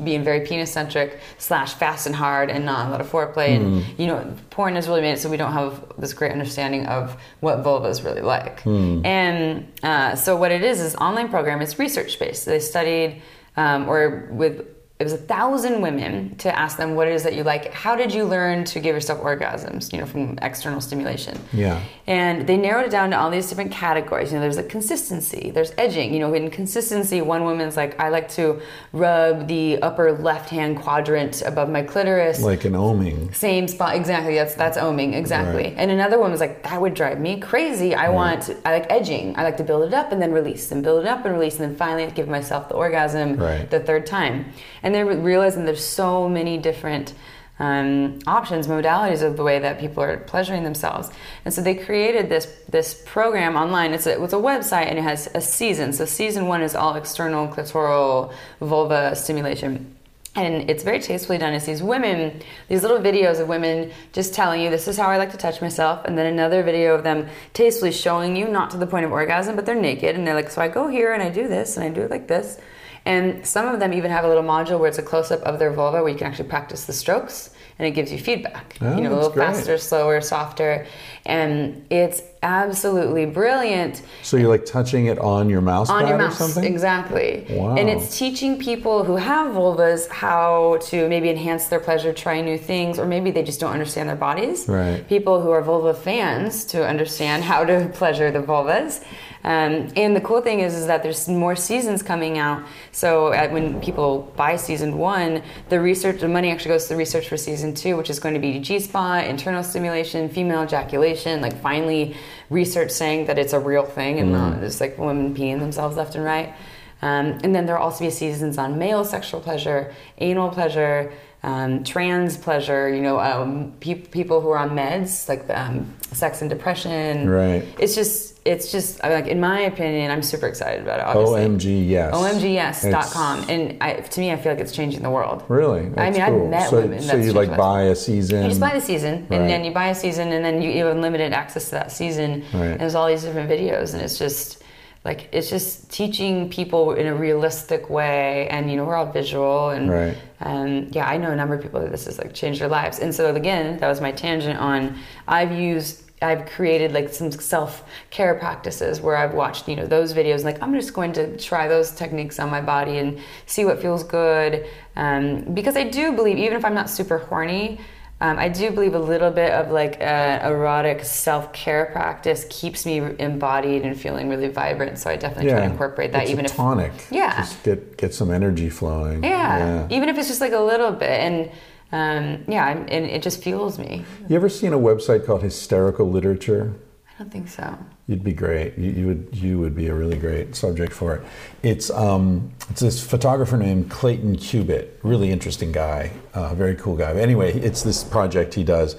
being 0.03 0.23
very 0.23 0.41
penis 0.41 0.72
centric 0.72 1.19
slash 1.38 1.73
fast 1.73 2.06
and 2.06 2.15
hard 2.15 2.49
and 2.49 2.65
not 2.65 2.88
a 2.88 2.89
lot 2.91 2.99
of 3.02 3.10
foreplay. 3.10 3.56
And 3.56 3.84
you 3.98 4.07
know, 4.07 4.34
porn 4.49 4.76
has 4.76 4.88
really 4.89 5.02
made 5.02 5.14
it 5.14 5.19
so 5.19 5.30
we 5.30 5.38
don't 5.38 5.53
have 5.53 5.81
this 5.98 6.14
great 6.14 6.31
understanding 6.34 6.85
of 6.88 7.15
what 7.39 7.60
vulva 7.64 7.88
is 7.88 8.02
really 8.03 8.22
like. 8.22 8.61
Mm. 8.64 9.06
And 9.06 9.68
uh, 9.84 10.15
so 10.15 10.35
what 10.35 10.52
it 10.52 10.64
is 10.64 10.81
is 10.81 10.95
online 10.95 11.30
program. 11.30 11.61
It's 11.61 11.80
research 11.80 12.19
based. 12.19 12.45
They 12.45 12.60
studied 12.60 13.22
um, 13.56 13.88
or 13.89 14.27
with 14.31 14.65
it 14.99 15.03
was 15.03 15.14
a 15.14 15.18
thousand 15.18 15.82
women 15.82 16.36
to 16.38 16.57
ask 16.57 16.76
them 16.78 16.95
what 16.95 17.07
it 17.07 17.14
is 17.14 17.22
that 17.24 17.36
you 17.36 17.44
like. 17.44 17.72
How 17.72 17.95
did 17.95 18.11
you 18.11 18.24
learn 18.26 18.64
to 18.65 18.80
give 18.80 18.95
yourself 18.95 19.22
orgasms? 19.22 19.94
You 19.94 19.99
know, 19.99 20.07
from 20.07 20.40
external 20.41 20.82
stimulation. 20.82 21.38
Yeah. 21.53 21.84
And 22.07 22.48
they 22.48 22.57
narrowed 22.57 22.86
it 22.88 22.90
down 22.91 23.11
to 23.11 23.19
all 23.19 23.30
these 23.30 23.48
different 23.48 23.72
categories. 23.72 24.32
You 24.32 24.38
know, 24.38 24.41
there's 24.41 24.57
a 24.57 24.64
consistency, 24.64 25.52
there's 25.52 25.72
edging. 25.78 26.14
You 26.15 26.19
know, 26.22 26.34
in 26.34 26.49
consistency, 26.49 27.22
one 27.22 27.44
woman's 27.44 27.78
like, 27.78 27.99
I 27.99 28.10
like 28.10 28.28
to 28.30 28.60
rub 28.91 29.48
the 29.48 29.80
upper 29.84 30.14
left 30.14 30.49
hand 30.49 30.78
quadrant 30.78 31.44
above 31.44 31.69
my 31.69 31.84
clitoris. 31.84 32.41
Like 32.41 32.65
an 32.65 32.74
oming. 32.74 33.36
Same 33.36 33.68
spot, 33.68 33.95
exactly. 33.95 34.34
That's 34.34 34.56
that's 34.56 34.78
oming, 34.80 35.14
exactly. 35.14 35.64
Right. 35.65 35.74
And 35.78 35.91
another 35.91 36.18
woman's 36.18 36.40
like, 36.40 36.64
that 36.64 36.82
would 36.82 36.95
drive 36.95 37.19
me 37.19 37.40
crazy. 37.40 37.94
I 37.94 38.10
want, 38.10 38.49
I 38.65 38.72
like 38.72 38.91
edging. 38.91 39.38
I 39.38 39.44
like 39.44 39.57
to 39.57 39.64
build 39.64 39.84
it 39.88 39.94
up 39.94 40.11
and 40.11 40.19
then 40.19 40.32
release, 40.32 40.72
and 40.72 40.82
build 40.84 41.02
it 41.06 41.07
up 41.07 41.24
and 41.24 41.36
release, 41.36 41.60
and 41.60 41.69
then 41.69 41.76
finally 41.78 42.11
give 42.11 42.28
myself 42.28 42.68
the 42.69 42.76
orgasm 42.76 43.36
Right. 43.38 43.69
the 43.69 43.80
third 43.80 44.07
time. 44.07 44.45
And 44.84 44.86
they're 44.93 45.05
realizing 45.05 45.65
there's 45.65 45.85
so 45.85 46.30
many 46.30 46.57
different 46.57 47.14
um, 47.59 48.19
options, 48.27 48.68
modalities 48.68 49.23
of 49.23 49.35
the 49.35 49.43
way 49.43 49.59
that 49.59 49.80
people 49.80 50.03
are 50.03 50.18
pleasuring 50.18 50.64
themselves. 50.64 51.09
And 51.43 51.53
so 51.53 51.61
they 51.61 51.73
created 51.76 52.30
this 52.30 52.45
this 52.69 53.01
program 53.05 53.55
online. 53.55 53.93
It's 53.93 54.05
a, 54.05 54.22
it's 54.23 54.34
a 54.34 54.38
website 54.38 54.88
and 54.88 54.99
it 54.99 55.03
has 55.03 55.27
a 55.34 55.41
season. 55.41 55.93
So 55.93 56.05
season 56.05 56.47
one 56.47 56.61
is 56.61 56.76
all 56.76 56.95
external 56.95 57.47
clitoral 57.47 58.34
vulva 58.59 59.15
stimulation. 59.15 59.95
And 60.35 60.69
it's 60.69 60.84
very 60.84 60.99
tastefully 60.99 61.39
done. 61.39 61.53
It's 61.53 61.65
these 61.65 61.81
women, 61.81 62.43
these 62.68 62.84
little 62.84 62.99
videos 62.99 63.39
of 63.39 63.47
women 63.47 63.91
just 64.14 64.35
telling 64.35 64.61
you, 64.61 64.69
this 64.69 64.88
is 64.88 64.95
how 64.95 65.07
I 65.07 65.18
like 65.18 65.31
to 65.31 65.38
touch 65.38 65.61
myself. 65.61 66.05
And 66.05 66.15
then 66.15 66.27
another 66.27 66.61
video 66.61 66.93
of 66.93 67.03
them 67.03 67.27
tastefully 67.53 67.91
showing 67.91 68.35
you, 68.35 68.47
not 68.47 68.69
to 68.69 68.77
the 68.77 68.85
point 68.85 69.03
of 69.03 69.11
orgasm, 69.11 69.55
but 69.55 69.65
they're 69.65 69.73
naked. 69.73 70.15
And 70.15 70.27
they're 70.27 70.35
like, 70.35 70.51
so 70.51 70.61
I 70.61 70.68
go 70.68 70.89
here 70.89 71.11
and 71.11 71.23
I 71.23 71.30
do 71.30 71.47
this 71.47 71.76
and 71.76 71.84
I 71.84 71.89
do 71.89 72.01
it 72.01 72.11
like 72.11 72.27
this. 72.27 72.59
And 73.08 73.46
some 73.48 73.66
of 73.74 73.80
them 73.80 73.94
even 73.94 74.12
have 74.12 74.26
a 74.26 74.28
little 74.28 74.44
module 74.44 74.78
where 74.80 74.90
it's 74.90 74.98
a 74.98 75.08
close 75.12 75.32
up 75.32 75.42
of 75.44 75.60
their 75.60 75.72
vulva 75.72 76.04
where 76.04 76.12
you 76.12 76.18
can 76.18 76.28
actually 76.28 76.50
practice 76.50 76.82
the 76.86 76.94
strokes 76.94 77.52
and 77.80 77.88
it 77.88 77.92
gives 77.92 78.12
you 78.12 78.18
feedback. 78.18 78.76
Oh, 78.82 78.96
you 78.98 79.02
know, 79.04 79.14
a 79.14 79.16
little 79.16 79.30
great. 79.30 79.46
faster, 79.46 79.78
slower, 79.78 80.20
softer. 80.20 80.86
And 81.26 81.86
it's 81.90 82.22
absolutely 82.44 83.26
brilliant 83.26 84.02
So 84.24 84.36
you're 84.38 84.50
like 84.50 84.66
touching 84.66 85.06
it 85.08 85.20
on 85.20 85.50
your 85.50 85.62
mouse 85.62 85.90
on 85.90 86.02
pad 86.02 86.10
your 86.10 86.18
or 86.18 86.22
mouse 86.24 86.38
something? 86.38 86.64
exactly 86.64 87.46
Wow. 87.50 87.76
and 87.78 87.90
it's 87.90 88.18
teaching 88.18 88.60
people 88.60 89.04
who 89.04 89.16
have 89.16 89.54
vulvas 89.54 90.08
how 90.10 90.78
to 90.90 91.10
maybe 91.10 91.30
enhance 91.30 91.68
their 91.68 91.80
pleasure 91.80 92.14
try 92.14 92.42
new 92.42 92.58
things 92.58 93.00
or 93.00 93.06
maybe 93.06 93.32
they 93.32 93.44
just 93.44 93.60
don't 93.60 93.74
understand 93.74 94.08
their 94.08 94.16
bodies 94.30 94.68
Right. 94.68 95.06
people 95.10 95.42
who 95.42 95.50
are 95.50 95.62
vulva 95.64 95.94
fans 95.96 96.64
to 96.66 96.86
understand 96.88 97.44
how 97.44 97.66
to 97.66 97.90
pleasure 98.02 98.30
the 98.32 98.44
vulvas 98.52 99.04
um, 99.48 99.88
and 99.95 100.14
the 100.14 100.19
cool 100.19 100.41
thing 100.41 100.60
is, 100.60 100.76
is 100.76 100.88
that 100.88 101.03
there's 101.03 101.30
more 101.30 101.56
seasons 101.56 102.03
coming 102.03 102.38
out. 102.38 102.65
So 102.91 103.28
uh, 103.28 103.48
when 103.48 103.80
people 103.80 104.30
buy 104.36 104.57
season 104.57 104.98
one, 104.98 105.41
the 105.69 105.80
research, 105.80 106.19
the 106.19 106.28
money 106.28 106.52
actually 106.52 106.72
goes 106.76 106.84
to 106.88 106.90
the 106.90 106.98
research 106.98 107.30
for 107.30 107.38
season 107.38 107.74
two, 107.74 107.95
which 107.95 108.10
is 108.10 108.19
going 108.19 108.34
to 108.34 108.41
be 108.41 108.60
G 108.60 108.78
spot, 108.78 109.24
internal 109.24 109.64
stimulation, 109.64 110.28
female 110.28 110.64
ejaculation. 110.64 111.40
Like 111.40 111.56
finally, 111.61 112.18
research 112.49 112.91
saying 112.91 113.28
that 113.28 113.40
it's 113.40 113.53
a 113.53 113.60
real 113.60 113.86
thing 113.86 114.19
and 114.19 114.34
not 114.34 114.60
just 114.60 114.82
like 114.82 114.98
women 114.98 115.34
peeing 115.34 115.60
themselves 115.60 115.95
left 115.95 116.15
and 116.15 116.26
right. 116.26 116.53
Um, 117.02 117.40
and 117.41 117.56
then 117.56 117.65
there'll 117.65 117.84
also 117.84 118.03
be 118.03 118.10
seasons 118.10 118.57
on 118.57 118.78
male 118.78 119.06
sexual 119.06 119.40
pleasure, 119.40 119.94
anal 120.18 120.49
pleasure, 120.49 121.14
um, 121.44 121.86
trans 121.86 122.36
pleasure. 122.36 122.94
You 122.94 123.02
know, 123.02 123.18
um, 123.19 123.72
pe- 123.80 124.02
people 124.02 124.41
who 124.41 124.49
are 124.49 124.57
on 124.57 124.72
meds 124.72 125.30
like 125.30 125.49
um, 125.49 125.94
sex 126.11 126.41
and 126.41 126.49
depression. 126.49 127.30
Right. 127.30 127.64
It's 127.80 127.95
just, 127.95 128.36
it's 128.48 128.72
just 128.72 129.03
I 129.03 129.14
like 129.14 129.28
in 129.28 129.40
my 129.40 129.60
opinion, 129.61 130.10
I'm 130.10 130.24
super 130.24 130.48
excited 130.48 130.82
about 130.82 130.99
it. 130.99 131.06
Obviously. 131.06 131.41
OMG, 131.45 131.90
yes. 131.90 132.14
OMGYes.com, 132.14 133.49
and 133.49 133.78
I, 133.84 133.94
to 133.95 134.19
me, 134.19 134.32
I 134.32 134.38
feel 134.38 134.53
like 134.53 134.61
it's 134.61 134.72
changing 134.72 135.03
the 135.03 135.10
world. 135.10 135.44
Really? 135.49 135.82
I 135.82 135.90
That's 135.90 136.18
mean, 136.18 136.26
I've 136.44 136.49
met 136.49 136.69
so, 136.69 136.82
women 136.82 137.02
So 137.02 137.15
you 137.18 137.34
like 137.34 137.56
buy 137.57 137.84
a 137.84 137.95
season. 137.95 138.44
You 138.44 138.49
just 138.49 138.60
buy 138.61 138.74
the 138.74 138.82
season, 138.82 139.28
Right. 139.30 139.40
and 139.41 139.49
then 139.49 139.65
you 139.65 139.72
buy 139.72 139.88
a 139.90 139.95
season, 139.95 140.32
and 140.32 140.44
then 140.44 140.61
you, 140.61 140.69
you 140.72 140.86
have 140.86 140.95
unlimited 140.95 141.34
access 141.34 141.65
to 141.65 141.72
that 141.72 141.91
season. 141.91 142.44
Right. 142.53 142.72
And 142.72 142.80
there's 142.80 142.95
all 142.95 143.07
these 143.07 143.24
different 143.24 143.49
videos, 143.49 143.94
and 143.94 144.02
it's 144.02 144.18
just 144.18 144.64
like 145.06 145.30
it's 145.32 145.49
just 145.49 145.90
teaching 145.91 146.49
people 146.49 146.94
in 146.94 147.06
a 147.07 147.15
realistic 147.15 147.90
way. 147.90 148.48
And 148.49 148.69
you 148.72 148.78
know, 148.78 148.86
we're 148.86 148.95
all 148.95 149.11
visual, 149.11 149.69
and 149.69 149.90
Right. 149.90 150.18
um, 150.41 150.88
yeah, 150.91 151.07
I 151.07 151.18
know 151.18 151.32
a 151.32 151.36
number 151.36 151.56
of 151.56 151.61
people 151.61 151.82
that 151.82 151.91
this 151.91 152.06
has 152.06 152.18
like 152.18 152.34
changed 152.34 152.61
their 152.61 152.68
lives. 152.69 152.99
And 152.99 153.14
so 153.14 153.34
again, 153.36 153.78
that 153.80 153.88
was 153.88 153.99
my 154.02 154.11
tangent 154.11 154.60
on. 154.60 154.98
I've 155.28 155.52
used 155.52 156.03
I've 156.22 156.48
created 156.48 156.94
like 156.94 157.10
some 157.10 157.31
self 157.31 157.84
care 158.10 158.35
practices 158.35 159.02
where 159.02 159.15
I've 159.15 159.34
watched 159.34 159.68
you 159.68 159.76
know 159.76 159.85
those 159.85 160.14
videos. 160.14 160.44
Like 160.44 160.61
I'm 160.61 160.73
just 160.73 160.94
going 160.94 161.14
to 161.14 161.38
try 161.38 161.68
those 161.68 161.91
techniques 161.91 162.39
on 162.39 162.49
my 162.49 162.61
body 162.61 162.98
and 162.98 163.19
see 163.45 163.65
what 163.65 163.81
feels 163.81 164.03
good. 164.03 164.65
Um, 164.95 165.53
because 165.53 165.77
I 165.77 165.84
do 165.84 166.11
believe, 166.14 166.38
even 166.38 166.57
if 166.57 166.65
I'm 166.65 166.73
not 166.73 166.89
super 166.89 167.19
horny, 167.19 167.80
um, 168.19 168.39
I 168.39 168.49
do 168.49 168.72
believe 168.72 168.95
a 168.95 168.99
little 168.99 169.30
bit 169.30 169.52
of 169.52 169.69
like 169.69 170.02
a 170.02 170.41
erotic 170.44 171.03
self 171.06 171.53
care 171.53 171.85
practice 171.91 172.48
keeps 172.49 172.84
me 172.84 172.98
embodied 173.19 173.84
and 173.84 173.99
feeling 173.99 174.27
really 174.27 174.48
vibrant. 174.48 174.98
So 174.98 175.11
I 175.11 175.18
definitely 175.18 175.52
try 175.52 175.60
to 175.60 175.65
incorporate 175.65 176.14
that, 176.14 176.23
it's 176.23 176.31
even 176.31 176.45
a 176.45 176.49
if 176.49 176.56
tonic. 176.56 176.94
Yeah. 177.11 177.38
just 177.38 177.61
get 177.64 177.95
get 177.95 178.15
some 178.15 178.31
energy 178.31 178.72
flowing. 178.72 179.23
yeah, 179.23 179.88
even 179.91 180.10
if 180.10 180.18
it's 180.18 180.27
just 180.27 180.41
like 180.41 180.53
a 180.53 180.60
little 180.60 180.91
bit, 180.91 181.11
and 181.11 181.52
um, 181.91 182.43
yeah, 182.47 182.65
I'm, 182.65 182.80
and 182.89 183.05
it 183.05 183.22
just 183.22 183.41
fuels 183.41 183.80
me. 183.80 184.03
You 184.27 184.35
ever 184.35 184.49
seen 184.49 184.73
a 184.73 184.77
website 184.80 185.26
called 185.26 185.41
Hysterical 185.43 186.09
Literature? 186.09 186.73
I 187.07 187.23
don't 187.23 187.31
think 187.31 187.47
so. 187.47 187.77
You'd 188.07 188.23
be 188.23 188.34
great. 188.34 188.77
You, 188.77 188.91
you 188.91 189.07
would 189.07 189.30
you 189.34 189.59
would 189.59 189.76
be 189.76 189.88
a 189.88 189.93
really 189.93 190.18
great 190.18 190.55
subject 190.55 190.93
for 190.93 191.15
it. 191.15 191.23
It's 191.64 191.89
um 191.89 192.51
it's 192.69 192.81
this 192.81 193.03
photographer 193.03 193.57
named 193.57 193.89
Clayton 193.89 194.38
Cubitt, 194.38 194.99
really 195.03 195.31
interesting 195.31 195.72
guy, 195.72 196.11
uh, 196.34 196.53
very 196.53 196.76
cool 196.76 196.95
guy. 196.95 197.14
But 197.14 197.22
anyway, 197.22 197.53
it's 197.53 197.81
this 197.81 198.03
project 198.03 198.53
he 198.53 198.64
does, 198.64 198.97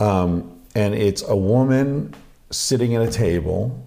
um, 0.00 0.60
and 0.74 0.94
it's 0.94 1.22
a 1.22 1.36
woman 1.36 2.14
sitting 2.50 2.94
at 2.94 3.02
a 3.02 3.10
table 3.10 3.86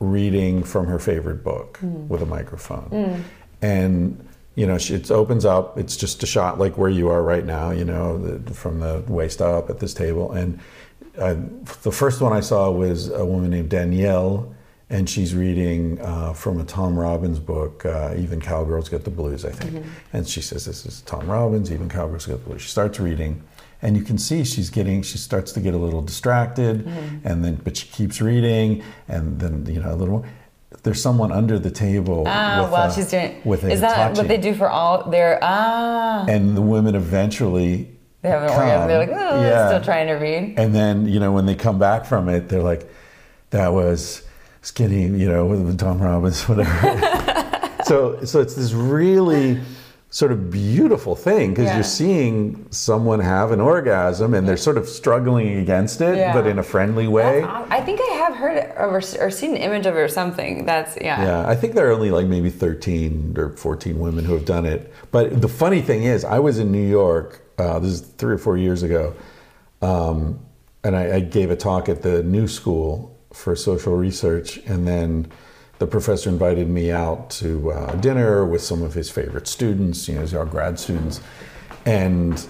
reading 0.00 0.62
from 0.62 0.86
her 0.86 0.98
favorite 0.98 1.42
book 1.42 1.78
with 1.82 2.22
a 2.22 2.26
microphone, 2.26 3.24
and 3.62 4.28
you 4.58 4.66
know 4.66 4.74
it 4.74 5.10
opens 5.10 5.44
up. 5.44 5.78
It's 5.78 5.96
just 5.96 6.22
a 6.22 6.26
shot 6.26 6.58
like 6.58 6.76
where 6.76 6.90
you 6.90 7.08
are 7.10 7.22
right 7.22 7.44
now, 7.44 7.70
you 7.70 7.84
know, 7.84 8.18
the, 8.18 8.52
from 8.52 8.80
the 8.80 9.04
waist 9.06 9.40
up 9.40 9.70
at 9.70 9.78
this 9.78 9.94
table, 9.94 10.32
and 10.32 10.58
uh, 11.16 11.36
the 11.82 11.92
first 11.92 12.20
one 12.20 12.32
I 12.32 12.40
saw 12.40 12.70
was 12.70 13.08
a 13.08 13.24
woman 13.24 13.50
named 13.50 13.70
Danielle, 13.70 14.52
and 14.90 15.08
she's 15.08 15.34
reading 15.34 16.00
uh, 16.00 16.32
from 16.32 16.60
a 16.60 16.64
Tom 16.64 16.98
Robbins 16.98 17.38
book, 17.38 17.84
uh, 17.84 18.14
Even 18.18 18.40
Cowgirls 18.40 18.88
Get 18.88 19.04
the 19.04 19.10
Blues, 19.10 19.44
I 19.44 19.50
think. 19.50 19.84
And 20.12 20.28
she 20.28 20.40
says, 20.40 20.64
This 20.64 20.86
is 20.86 21.02
Tom 21.02 21.28
Robbins, 21.30 21.70
Even 21.70 21.88
Cowgirls 21.88 22.26
Get 22.26 22.42
the 22.44 22.50
Blues. 22.50 22.62
She 22.62 22.68
starts 22.68 22.98
reading, 22.98 23.42
and 23.82 23.96
you 23.96 24.02
can 24.02 24.18
see 24.18 24.44
she's 24.44 24.70
getting, 24.70 25.02
she 25.02 25.18
starts 25.18 25.52
to 25.52 25.60
get 25.60 25.74
a 25.74 25.78
little 25.78 26.02
distracted, 26.02 26.86
and 27.24 27.44
then, 27.44 27.60
but 27.62 27.76
she 27.76 27.86
keeps 27.88 28.20
reading, 28.20 28.82
and 29.06 29.38
then, 29.40 29.66
you 29.66 29.80
know, 29.80 29.92
a 29.92 29.96
little 29.96 30.18
more. 30.20 30.28
There's 30.88 31.02
someone 31.02 31.32
under 31.32 31.58
the 31.58 31.70
table. 31.70 32.24
Ah, 32.26 32.62
with 32.62 32.72
while 32.72 32.88
a- 32.88 32.94
she's 32.94 33.10
doing. 33.10 33.42
with 33.44 33.62
a 33.62 33.70
is 33.70 33.82
that 33.82 34.16
what 34.16 34.26
they 34.26 34.38
do 34.38 34.54
for 34.54 34.70
all 34.70 35.10
their? 35.10 35.38
Ah, 35.42 36.24
And 36.26 36.56
the 36.56 36.62
women 36.62 36.94
eventually. 36.94 37.90
they 38.22 38.30
have 38.30 38.42
an 38.44 38.48
come. 38.48 38.58
orgasm. 38.62 38.88
They're 38.88 38.98
like, 38.98 39.10
oh, 39.12 39.42
Yeah. 39.42 39.68
still 39.68 39.82
trying 39.82 40.06
to 40.06 40.14
read. 40.14 40.54
And 40.56 40.74
then, 40.74 41.06
you 41.06 41.20
know, 41.20 41.30
when 41.32 41.44
they 41.44 41.54
come 41.54 41.78
back 41.78 42.06
from 42.06 42.30
it, 42.30 42.48
they're 42.48 42.62
like, 42.62 42.90
that 43.50 43.74
was 43.74 44.22
skinny, 44.62 45.02
you 45.02 45.28
know, 45.28 45.44
with 45.44 45.78
Tom 45.78 45.98
Robbins, 46.00 46.42
whatever. 46.48 46.70
so, 47.84 48.24
so 48.24 48.40
it's 48.40 48.54
this 48.54 48.72
really 48.72 49.60
sort 50.10 50.32
of 50.32 50.50
beautiful 50.50 51.14
thing 51.14 51.50
because 51.50 51.66
Yeah. 51.66 51.74
you're 51.74 51.82
seeing 51.84 52.64
someone 52.70 53.20
have 53.20 53.52
an 53.52 53.60
orgasm 53.60 54.32
and 54.32 54.48
they're 54.48 54.56
sort 54.56 54.78
of 54.78 54.88
struggling 54.88 55.58
against 55.58 56.00
it, 56.00 56.16
Yeah. 56.16 56.32
but 56.32 56.46
in 56.46 56.58
a 56.58 56.62
friendly 56.62 57.06
way. 57.06 57.42
That's 57.42 57.70
I 57.70 57.80
think 57.82 58.00
I 58.00 58.14
have 58.14 58.34
heard 58.34 58.72
or, 58.78 59.02
or 59.20 59.30
seen 59.30 59.50
an 59.50 59.58
image 59.58 59.84
of 59.84 59.94
it 59.96 59.98
or 59.98 60.08
something. 60.08 60.64
That's 60.64 60.96
yeah. 60.98 61.22
Yeah, 61.22 61.46
I 61.48 61.54
think 61.54 61.74
there 61.74 61.88
are 61.88 61.92
only 61.92 62.10
like 62.10 62.26
maybe 62.26 62.48
13 62.48 63.34
or 63.36 63.50
14 63.50 63.98
women 63.98 64.24
who 64.24 64.32
have 64.32 64.46
done 64.46 64.64
it. 64.64 64.90
But 65.10 65.42
the 65.42 65.48
funny 65.48 65.82
thing 65.82 66.04
is, 66.04 66.24
I 66.24 66.38
was 66.38 66.58
in 66.58 66.72
New 66.72 66.86
York, 66.88 67.42
uh, 67.58 67.78
this 67.78 67.92
is 67.92 68.00
three 68.00 68.32
or 68.34 68.38
four 68.38 68.56
years 68.56 68.82
ago, 68.82 69.12
um, 69.82 70.38
and 70.84 70.96
I, 70.96 71.16
I 71.16 71.20
gave 71.20 71.50
a 71.50 71.56
talk 71.56 71.90
at 71.90 72.00
the 72.00 72.22
New 72.22 72.48
School 72.48 73.14
for 73.34 73.54
Social 73.54 73.94
Research, 73.94 74.56
and 74.66 74.88
then 74.88 75.26
the 75.78 75.86
professor 75.86 76.28
invited 76.28 76.68
me 76.68 76.90
out 76.90 77.30
to 77.30 77.72
uh, 77.72 77.94
dinner 77.96 78.44
with 78.44 78.62
some 78.62 78.82
of 78.82 78.94
his 78.94 79.10
favorite 79.10 79.46
students, 79.46 80.08
you 80.08 80.14
know, 80.14 80.38
our 80.38 80.44
grad 80.44 80.78
students. 80.78 81.20
And 81.86 82.44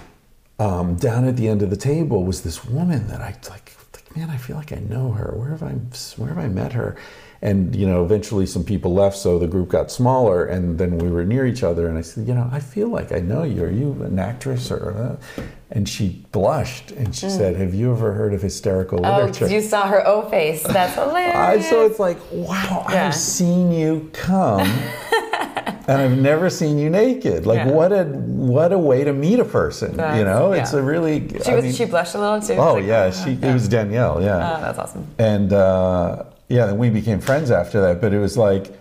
um, 0.59 0.96
down 0.96 1.26
at 1.26 1.36
the 1.36 1.48
end 1.48 1.62
of 1.62 1.70
the 1.70 1.76
table 1.76 2.24
was 2.24 2.42
this 2.42 2.64
woman 2.64 3.06
that 3.09 3.20
I 3.20 3.36
like, 3.50 3.76
like, 3.94 4.16
man, 4.16 4.30
I 4.30 4.36
feel 4.36 4.56
like 4.56 4.72
I 4.72 4.80
know 4.80 5.12
her. 5.12 5.34
Where 5.36 5.50
have 5.50 5.62
I, 5.62 5.72
where 6.16 6.28
have 6.30 6.38
I 6.38 6.48
met 6.48 6.72
her? 6.72 6.96
And 7.40 7.74
you 7.77 7.86
know, 7.86 8.02
eventually 8.05 8.47
some 8.47 8.65
people 8.65 8.93
left, 8.94 9.16
so 9.16 9.39
the 9.39 9.47
group 9.47 9.69
got 9.69 9.93
smaller, 9.93 10.44
and 10.44 10.77
then 10.77 10.98
we 10.98 11.09
were 11.09 11.24
near 11.24 11.47
each 11.47 11.62
other. 11.62 11.86
And 11.89 11.97
I 11.97 12.01
said, 12.01 12.27
you 12.27 12.35
know, 12.35 12.48
I 12.51 12.59
feel 12.59 12.89
like 12.89 13.12
I 13.12 13.20
know 13.20 13.44
you. 13.44 13.62
Are 13.65 13.70
you 13.70 13.93
an 14.02 14.19
actress 14.19 14.70
or? 14.73 15.19
Uh? 15.39 15.43
And 15.70 15.86
she 15.86 16.24
blushed 16.32 16.93
and 16.93 17.15
she 17.15 17.28
said, 17.28 17.55
"Have 17.56 17.74
you 17.74 17.93
ever 17.93 18.12
heard 18.15 18.32
of 18.32 18.40
hysterical 18.40 19.05
Oh, 19.05 19.19
literature?" 19.19 19.48
you 19.48 19.60
saw 19.60 19.86
her 19.86 20.05
O 20.06 20.23
face. 20.31 20.62
That's 20.62 20.97
I, 20.98 21.05
hilarious. 21.05 21.69
so 21.69 21.85
it's 21.85 21.98
like, 21.98 22.16
wow, 22.32 22.86
Yeah. 22.89 23.09
I've 23.09 23.15
seen 23.15 23.70
you 23.70 24.09
come, 24.15 24.60
and 25.86 26.01
I've 26.02 26.16
never 26.19 26.48
seen 26.51 26.78
you 26.78 26.89
naked. 26.90 27.44
Like, 27.47 27.59
Yeah. 27.66 27.70
what 27.73 27.93
a 27.93 28.05
what 28.05 28.73
a 28.73 28.78
way 28.78 29.05
to 29.05 29.12
meet 29.12 29.40
a 29.40 29.44
person. 29.44 29.90
you 29.93 29.97
That's- 29.98 30.24
know, 30.24 30.52
it's 30.52 30.73
a 30.73 30.82
really. 30.82 31.28
she 31.28 31.52
I 31.52 31.55
was. 31.56 31.65
mean- 31.65 31.73
she 31.74 31.85
blushed 31.85 32.15
a 32.15 32.19
little 32.19 32.40
too. 32.40 32.55
Oh 32.55 32.74
Like, 32.74 32.86
yeah, 32.86 33.10
she 33.10 33.32
it 33.32 33.52
was 33.52 33.69
Danielle. 33.69 34.23
Yeah, 34.23 34.56
Oh, 34.56 34.60
that's 34.62 34.78
awesome. 34.78 35.06
and 35.19 35.52
uh, 35.52 36.24
yeah, 36.49 36.66
then 36.66 36.79
we 36.79 36.91
became 36.91 37.20
friends 37.20 37.51
after 37.51 37.81
that. 37.83 38.01
But 38.01 38.12
it 38.12 38.19
was 38.19 38.37
like, 38.37 38.73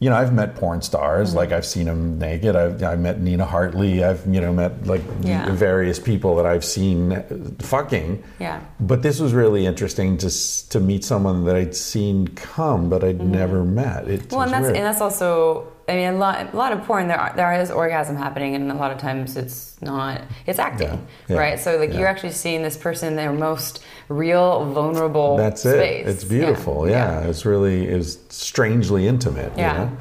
you 0.00 0.08
know, 0.08 0.16
I've 0.16 0.32
met 0.32 0.54
porn 0.54 0.80
stars. 0.82 1.30
Mm-hmm. 1.30 1.38
Like 1.38 1.52
I've 1.52 1.66
seen 1.66 1.86
them 1.86 2.18
naked. 2.18 2.54
I've 2.54 2.80
I 2.82 2.94
met 2.96 3.20
Nina 3.20 3.44
Hartley. 3.44 4.04
I've 4.04 4.24
you 4.32 4.40
know 4.40 4.52
met 4.52 4.86
like 4.86 5.02
Yeah. 5.22 5.50
various 5.52 5.98
people 5.98 6.36
that 6.36 6.46
I've 6.46 6.64
seen 6.64 7.12
uh, 7.12 7.22
fucking. 7.60 8.22
Yeah. 8.38 8.60
But 8.78 9.02
this 9.02 9.18
was 9.20 9.32
really 9.32 9.66
interesting 9.66 10.16
to 10.18 10.30
to 10.70 10.78
meet 10.80 11.04
someone 11.04 11.44
that 11.46 11.56
I'd 11.56 11.74
seen 11.74 12.28
come, 12.28 12.88
but 12.88 13.02
I'd 13.02 13.20
never 13.20 13.64
met. 13.64 14.06
It 14.08 14.20
Mm-hmm. 14.20 14.36
Well, 14.36 14.42
and 14.44 14.52
that's 14.52 14.62
weird. 14.64 14.76
and 14.76 14.84
that's 14.86 15.00
also. 15.00 15.72
I 15.90 15.94
mean, 15.94 16.12
a 16.12 16.18
lot, 16.18 16.52
a 16.52 16.56
lot 16.56 16.72
of 16.74 16.84
porn. 16.84 17.08
There, 17.08 17.18
are, 17.18 17.32
there 17.34 17.50
is 17.62 17.70
orgasm 17.70 18.14
happening, 18.14 18.54
and 18.54 18.70
a 18.70 18.74
lot 18.74 18.90
of 18.92 18.98
times 18.98 19.38
it's 19.38 19.80
not. 19.80 20.20
It's 20.44 20.58
acting, 20.58 20.88
Yeah, 20.88 20.98
yeah, 21.30 21.36
right? 21.38 21.58
So, 21.58 21.78
like, 21.78 21.94
you're 21.94 22.06
actually 22.06 22.32
seeing 22.32 22.60
this 22.62 22.76
person 22.76 23.16
their 23.16 23.32
most 23.32 23.82
real, 24.08 24.64
vulnerable. 24.72 25.36
That's 25.36 25.62
space. 25.62 26.06
it. 26.06 26.10
It's 26.10 26.24
beautiful. 26.24 26.88
Yeah. 26.88 27.20
It's 27.22 27.44
really 27.44 27.88
it 27.88 27.96
was 27.96 28.18
strangely 28.28 29.06
intimate. 29.06 29.52
you 29.56 29.62
Yeah. 29.62 29.72
know? 29.84 29.96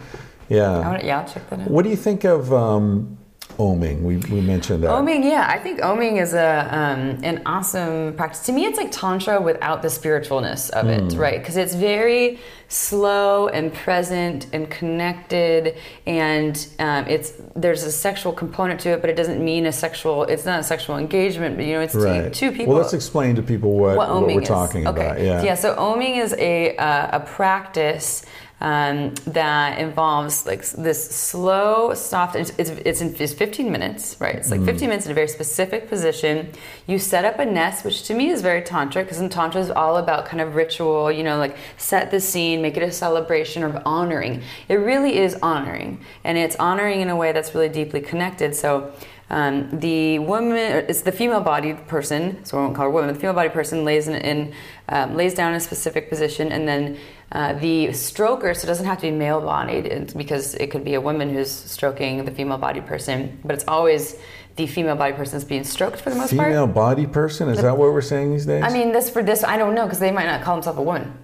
Yeah. 0.49 0.79
Wanna, 0.79 1.03
yeah, 1.03 1.19
I'll 1.19 1.27
check 1.27 1.49
that 1.49 1.59
out. 1.59 1.69
What 1.69 1.83
do 1.83 1.89
you 1.89 1.95
think 1.97 2.23
of 2.23 2.53
um, 2.53 3.16
oming? 3.59 4.03
We, 4.03 4.17
we 4.17 4.41
mentioned 4.41 4.83
that. 4.83 4.89
Oming, 4.89 5.23
yeah, 5.23 5.47
I 5.49 5.57
think 5.59 5.81
oming 5.81 6.21
is 6.21 6.33
a 6.33 6.67
um, 6.71 7.19
an 7.23 7.41
awesome 7.45 8.13
practice. 8.15 8.45
To 8.45 8.51
me, 8.51 8.65
it's 8.65 8.77
like 8.77 8.91
tantra 8.91 9.41
without 9.41 9.81
the 9.81 9.87
spiritualness 9.87 10.69
of 10.71 10.87
it, 10.87 11.13
Hmm. 11.13 11.19
right? 11.19 11.39
Because 11.39 11.57
it's 11.57 11.75
very 11.75 12.39
slow 12.69 13.47
and 13.47 13.73
present 13.73 14.47
and 14.53 14.69
connected, 14.69 15.77
and 16.05 16.67
um, 16.79 17.05
it's 17.07 17.33
there's 17.55 17.83
a 17.83 17.91
sexual 17.91 18.33
component 18.33 18.79
to 18.81 18.89
it, 18.89 19.01
but 19.01 19.09
it 19.09 19.15
doesn't 19.15 19.43
mean 19.43 19.65
a 19.65 19.71
sexual. 19.71 20.23
It's 20.23 20.45
not 20.45 20.59
a 20.59 20.63
sexual 20.63 20.97
engagement, 20.97 21.55
but 21.55 21.65
you 21.65 21.73
know, 21.73 21.81
it's 21.81 21.95
right. 21.95 22.33
two, 22.33 22.51
two 22.51 22.51
people. 22.51 22.73
Well, 22.73 22.81
let's 22.81 22.93
explain 22.93 23.35
to 23.35 23.41
people 23.41 23.73
what, 23.73 23.97
what 23.97 24.09
what, 24.09 24.25
we're 24.25 24.41
is. 24.41 24.47
talking 24.47 24.87
okay. 24.87 25.05
about. 25.05 25.21
Yeah. 25.21 25.43
Yeah. 25.43 25.55
So 25.55 25.75
oming 25.75 26.17
is 26.17 26.33
a 26.37 26.75
uh, 26.77 27.17
a 27.17 27.19
practice 27.21 28.25
um, 28.59 29.13
that 29.27 29.77
involves 29.77 30.47
like 30.47 30.65
this 30.65 31.11
slow, 31.11 31.93
soft. 31.93 32.35
It's 32.35 32.51
it's 32.57 32.71
it's, 32.71 33.01
in, 33.01 33.15
it's 33.19 33.33
15 33.33 33.71
minutes, 33.71 34.17
right? 34.19 34.35
It's 34.35 34.49
like 34.49 34.57
Mm-hmm. 34.57 34.65
15 34.65 34.89
minutes 34.89 35.05
in 35.05 35.11
a 35.11 35.15
very 35.15 35.27
specific 35.27 35.87
position. 35.87 36.51
You 36.87 36.97
set 36.97 37.23
up 37.23 37.37
a 37.37 37.45
nest, 37.45 37.85
which 37.85 38.03
to 38.03 38.15
me 38.15 38.29
is 38.29 38.41
very 38.41 38.63
tantric 38.63 39.03
because 39.03 39.19
in 39.19 39.29
tantra 39.29 39.61
is 39.61 39.69
all 39.69 39.97
about 39.97 40.25
kind 40.25 40.41
of 40.41 40.55
ritual. 40.55 41.11
You 41.11 41.23
know, 41.23 41.37
like 41.37 41.55
set 41.77 42.09
the 42.09 42.19
scene, 42.19 42.61
make 42.63 42.77
it 42.77 42.83
a 42.83 42.91
celebration 42.91 43.63
of 43.63 43.79
honoring. 43.85 44.41
It 44.67 44.75
really 44.75 45.17
is 45.19 45.35
honoring, 45.43 45.99
and 46.23 46.37
it's 46.37 46.55
honoring 46.55 47.01
in 47.01 47.09
a 47.09 47.15
way 47.15 47.31
that's 47.33 47.53
really 47.53 47.69
deeply 47.69 48.01
connected. 48.01 48.55
So. 48.55 48.91
Um, 49.29 49.81
the 49.81 50.19
woman, 50.19 50.55
it's 50.55 51.01
the 51.01 51.11
female-bodied 51.11 51.85
person, 51.89 52.45
so 52.45 52.57
I 52.57 52.61
won't 52.61 52.75
call 52.77 52.85
her 52.85 52.89
woman. 52.89 53.13
The 53.13 53.19
female-bodied 53.19 53.51
person 53.51 53.83
lays 53.83 54.07
in, 54.07 54.15
in 54.15 54.53
um, 54.87 55.17
lays 55.17 55.33
down 55.33 55.51
in 55.51 55.57
a 55.57 55.59
specific 55.59 56.07
position, 56.07 56.49
and 56.53 56.65
then 56.65 56.97
uh, 57.31 57.53
the 57.53 57.87
stroker, 57.87 58.55
so 58.55 58.63
it 58.63 58.67
doesn't 58.67 58.85
have 58.85 58.97
to 58.97 59.03
be 59.03 59.11
male-bodied, 59.11 60.13
because 60.15 60.55
it 60.55 60.71
could 60.71 60.83
be 60.83 60.93
a 60.93 61.01
woman 61.01 61.33
who's 61.33 61.51
stroking 61.51 62.23
the 62.25 62.31
female-bodied 62.31 62.85
person, 62.85 63.39
but 63.43 63.53
it's 63.53 63.65
always 63.67 64.15
the 64.55 64.65
female-bodied 64.65 65.15
person 65.15 65.33
that's 65.33 65.47
being 65.47 65.63
stroked 65.63 65.99
for 65.99 66.09
the 66.09 66.15
most 66.15 66.35
part. 66.35 66.47
Female 66.47 66.67
body 66.67 67.05
person? 67.05 67.49
Is 67.49 67.61
that 67.61 67.77
what 67.77 67.93
we're 67.93 68.01
saying 68.01 68.31
these 68.31 68.45
days? 68.45 68.63
I 68.63 68.71
mean, 68.71 68.91
this 68.91 69.09
for 69.09 69.21
this, 69.21 69.43
I 69.43 69.57
don't 69.57 69.75
know 69.75 69.83
because 69.83 69.99
they 69.99 70.11
might 70.11 70.25
not 70.25 70.41
call 70.41 70.55
themselves 70.55 70.79
a 70.79 70.81
woman. 70.81 71.17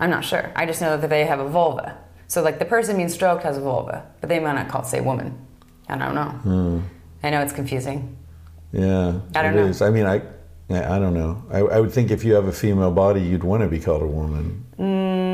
I'm 0.00 0.10
not 0.10 0.24
sure. 0.24 0.52
I 0.56 0.66
just 0.66 0.80
know 0.80 0.96
that 0.96 1.08
they 1.08 1.24
have 1.24 1.40
a 1.40 1.48
vulva. 1.48 1.96
So, 2.26 2.42
like, 2.42 2.58
the 2.58 2.64
person 2.64 2.96
being 2.96 3.08
stroked 3.08 3.44
has 3.44 3.56
a 3.56 3.60
vulva, 3.60 4.06
but 4.20 4.28
they 4.28 4.40
might 4.40 4.54
not 4.54 4.68
call 4.68 4.82
it, 4.82 4.86
say 4.86 5.00
woman. 5.00 5.38
I 5.88 5.96
don't 5.96 6.14
know. 6.14 6.30
Hmm. 6.30 6.80
I 7.22 7.30
know 7.30 7.40
it's 7.40 7.52
confusing. 7.52 8.16
yeah. 8.72 9.20
I 9.34 9.42
don't 9.42 9.54
it 9.54 9.56
know. 9.56 9.66
is. 9.66 9.80
I 9.80 9.90
mean, 9.90 10.06
I. 10.06 10.22
I 10.70 10.98
don't 10.98 11.12
know. 11.12 11.42
I, 11.50 11.58
I 11.58 11.78
would 11.78 11.92
think 11.92 12.10
if 12.10 12.24
you 12.24 12.32
have 12.34 12.46
a 12.46 12.52
female 12.52 12.90
body, 12.90 13.20
you'd 13.20 13.44
want 13.44 13.62
to 13.62 13.68
be 13.68 13.78
called 13.78 14.00
a 14.00 14.06
woman. 14.06 14.64
Mm, 14.78 15.33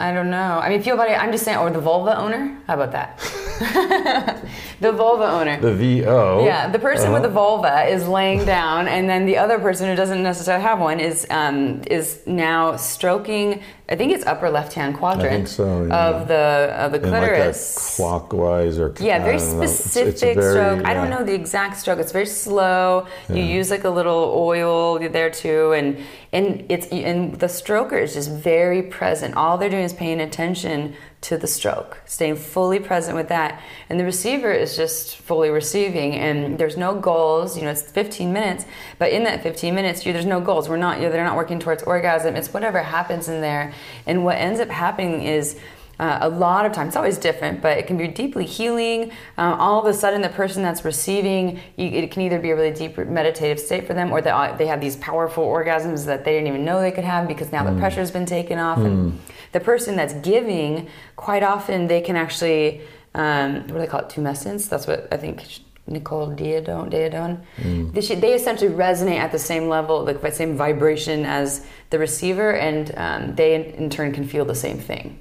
I 0.00 0.12
don't 0.12 0.30
know. 0.30 0.58
I 0.62 0.68
mean, 0.68 0.82
female 0.82 0.96
body. 0.98 1.14
I'm 1.14 1.32
just 1.32 1.44
saying, 1.44 1.58
or 1.58 1.70
the 1.70 1.80
vulva 1.80 2.16
owner. 2.18 2.42
How 2.66 2.74
about 2.74 2.92
that? 2.92 3.18
the 4.80 4.92
vulva 4.92 5.24
owner. 5.30 5.60
The 5.60 5.74
VO. 5.74 6.44
Yeah, 6.44 6.68
the 6.70 6.78
person 6.78 7.12
with 7.12 7.22
the 7.22 7.28
Uh-huh. 7.28 7.34
vulva 7.62 7.84
is 7.84 8.06
laying 8.08 8.44
down, 8.44 8.88
and 8.88 9.08
then 9.08 9.26
the 9.26 9.38
other 9.38 9.58
person 9.58 9.88
who 9.88 9.96
doesn't 9.96 10.22
necessarily 10.22 10.62
have 10.62 10.78
one 10.80 11.00
is 11.00 11.26
um, 11.30 11.82
is 11.86 12.20
now 12.26 12.76
stroking. 12.76 13.62
I 13.86 13.96
think 13.96 14.12
it's 14.12 14.24
upper 14.24 14.48
left 14.48 14.72
hand 14.72 14.96
quadrant 14.96 15.46
so, 15.46 15.84
yeah. 15.84 16.08
of 16.08 16.26
the 16.26 16.74
of 16.78 16.92
the 16.92 17.02
In 17.02 17.10
like 17.10 17.22
clitoris. 17.22 17.96
clockwise 17.96 18.78
or 18.78 18.94
yeah, 18.98 19.18
very. 19.22 19.36
It's- 19.36 19.50
specific 19.50 20.14
it's 20.14 20.22
a 20.22 20.34
very, 20.34 20.52
stroke. 20.54 20.86
I 20.86 20.94
don't 20.94 21.10
know 21.10 21.22
the 21.22 21.34
exact 21.34 21.76
stroke. 21.76 21.98
It's 21.98 22.12
very 22.12 22.24
slow. 22.26 23.06
You 23.28 23.42
use 23.42 23.70
like 23.70 23.84
a 23.84 23.90
little 23.90 24.32
oil 24.34 24.98
there 25.10 25.28
too, 25.28 25.72
and 25.72 25.98
and 26.32 26.64
it's 26.70 26.86
and 26.86 27.34
the 27.38 27.46
stroker 27.46 28.00
is 28.02 28.14
just 28.14 28.30
very 28.30 28.82
present. 28.82 29.34
All 29.36 29.58
they're 29.58 29.68
doing 29.68 29.84
is 29.84 29.92
paying 29.92 30.20
attention 30.20 30.94
to 31.24 31.38
the 31.38 31.46
stroke, 31.46 32.02
staying 32.04 32.36
fully 32.36 32.78
present 32.78 33.16
with 33.16 33.28
that, 33.28 33.62
and 33.88 33.98
the 33.98 34.04
receiver 34.04 34.52
is 34.52 34.76
just 34.76 35.16
fully 35.16 35.48
receiving. 35.48 36.14
And 36.14 36.58
there's 36.58 36.76
no 36.76 36.94
goals. 36.94 37.56
You 37.56 37.64
know, 37.64 37.70
it's 37.70 37.82
15 37.82 38.30
minutes, 38.32 38.66
but 38.98 39.10
in 39.10 39.24
that 39.24 39.42
15 39.42 39.74
minutes, 39.74 40.04
you, 40.04 40.12
there's 40.12 40.26
no 40.26 40.40
goals. 40.40 40.68
We're 40.68 40.76
not. 40.76 40.98
You 40.98 41.04
know, 41.04 41.12
they're 41.12 41.24
not 41.24 41.36
working 41.36 41.58
towards 41.58 41.82
orgasm. 41.82 42.36
It's 42.36 42.52
whatever 42.52 42.82
happens 42.82 43.28
in 43.28 43.40
there, 43.40 43.72
and 44.06 44.24
what 44.24 44.36
ends 44.36 44.60
up 44.60 44.68
happening 44.68 45.22
is. 45.22 45.58
Uh, 45.96 46.18
a 46.22 46.28
lot 46.28 46.66
of 46.66 46.72
times, 46.72 46.88
it's 46.88 46.96
always 46.96 47.18
different, 47.18 47.62
but 47.62 47.78
it 47.78 47.86
can 47.86 47.96
be 47.96 48.08
deeply 48.08 48.44
healing. 48.44 49.12
Um, 49.38 49.60
all 49.60 49.80
of 49.80 49.86
a 49.86 49.94
sudden, 49.96 50.22
the 50.22 50.28
person 50.28 50.60
that's 50.60 50.84
receiving, 50.84 51.60
you, 51.76 51.86
it 51.86 52.10
can 52.10 52.22
either 52.22 52.40
be 52.40 52.50
a 52.50 52.56
really 52.56 52.72
deep 52.72 52.98
meditative 52.98 53.60
state 53.60 53.86
for 53.86 53.94
them, 53.94 54.10
or 54.10 54.20
they, 54.20 54.54
they 54.58 54.66
have 54.66 54.80
these 54.80 54.96
powerful 54.96 55.44
orgasms 55.44 56.06
that 56.06 56.24
they 56.24 56.32
didn't 56.32 56.48
even 56.48 56.64
know 56.64 56.80
they 56.80 56.90
could 56.90 57.04
have 57.04 57.28
because 57.28 57.52
now 57.52 57.62
the 57.62 57.78
pressure's 57.78 58.10
been 58.10 58.26
taken 58.26 58.58
off. 58.58 58.78
And 58.78 59.20
the 59.54 59.60
person 59.60 59.96
that's 59.96 60.12
giving, 60.14 60.88
quite 61.16 61.44
often, 61.44 61.86
they 61.86 62.00
can 62.02 62.16
actually, 62.16 62.82
um, 63.14 63.54
what 63.54 63.68
do 63.68 63.78
they 63.78 63.86
call 63.86 64.00
it, 64.00 64.08
tumescence? 64.08 64.68
That's 64.68 64.86
what 64.86 65.08
I 65.12 65.16
think 65.16 65.42
Nicole 65.86 66.28
Daedone, 66.32 66.90
Daedone. 66.90 67.92
They, 67.92 68.00
should, 68.00 68.20
they 68.20 68.34
essentially 68.34 68.74
resonate 68.74 69.18
at 69.18 69.30
the 69.30 69.38
same 69.38 69.68
level, 69.68 70.04
like 70.04 70.20
the 70.20 70.32
same 70.32 70.56
vibration 70.56 71.24
as 71.24 71.64
the 71.90 72.00
receiver, 72.00 72.50
and 72.50 72.92
um, 72.96 73.34
they 73.36 73.54
in, 73.54 73.62
in 73.82 73.90
turn 73.90 74.12
can 74.12 74.26
feel 74.26 74.44
the 74.44 74.56
same 74.56 74.78
thing. 74.78 75.20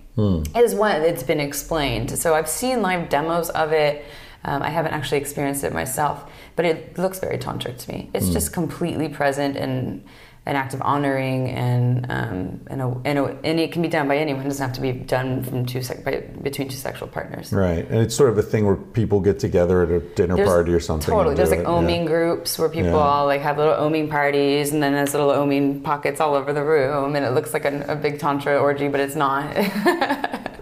It 0.55 0.63
is 0.63 0.73
one 0.73 1.01
it's 1.01 1.23
been 1.23 1.39
explained. 1.39 2.09
So 2.17 2.33
I've 2.33 2.49
seen 2.49 2.81
live 2.81 3.09
demos 3.09 3.49
of 3.51 3.71
it. 3.71 4.03
Um, 4.45 4.63
I 4.63 4.69
haven't 4.69 4.93
actually 4.93 5.19
experienced 5.19 5.63
it 5.63 5.73
myself, 5.73 6.29
but 6.55 6.65
it 6.65 6.97
looks 6.97 7.19
very 7.19 7.37
tantric 7.37 7.77
to 7.77 7.91
me. 7.91 8.09
It's 8.13 8.29
just 8.29 8.51
completely 8.51 9.09
present 9.09 9.55
and 9.55 10.03
an 10.45 10.57
act 10.57 10.73
of 10.73 10.81
honoring, 10.81 11.49
and 11.51 12.05
um, 12.09 12.59
and, 12.67 12.81
a, 12.81 13.01
and, 13.05 13.17
a, 13.17 13.25
and 13.45 13.59
it 13.61 13.71
can 13.71 13.81
be 13.81 13.87
done 13.87 14.09
by 14.09 14.17
anyone. 14.17 14.41
It 14.41 14.49
doesn't 14.49 14.65
have 14.67 14.75
to 14.75 14.81
be 14.81 14.91
done 14.91 15.41
from 15.43 15.65
two 15.65 15.81
sec- 15.81 16.03
by, 16.03 16.17
between 16.41 16.67
two 16.67 16.75
sexual 16.75 17.07
partners. 17.07 17.53
Right, 17.53 17.89
and 17.89 17.99
it's 17.99 18.13
sort 18.13 18.29
of 18.29 18.37
a 18.37 18.41
thing 18.43 18.65
where 18.65 18.75
people 18.75 19.21
get 19.21 19.39
together 19.39 19.83
at 19.83 19.89
a 19.89 19.99
dinner 20.01 20.35
There's- 20.35 20.49
party 20.49 20.73
or 20.73 20.81
something. 20.81 21.13
Totally. 21.13 21.35
There's 21.35 21.49
like 21.51 21.59
it, 21.59 21.65
oming 21.65 22.01
yeah. 22.01 22.07
groups 22.07 22.59
where 22.59 22.67
people 22.67 22.91
Yeah. 22.91 22.97
all 22.97 23.25
like 23.25 23.41
have 23.41 23.57
little 23.57 23.75
oming 23.75 24.09
parties, 24.09 24.73
and 24.73 24.83
then 24.83 24.91
there's 24.91 25.13
little 25.13 25.29
oming 25.31 25.81
pockets 25.83 26.19
all 26.19 26.35
over 26.35 26.51
the 26.51 26.63
room, 26.63 27.15
and 27.15 27.25
it 27.25 27.31
looks 27.31 27.53
like 27.53 27.63
a, 27.63 27.85
a 27.87 27.95
big 27.95 28.19
tantra 28.19 28.57
orgy, 28.59 28.89
but 28.89 28.99
it's 28.99 29.15
not. 29.15 29.55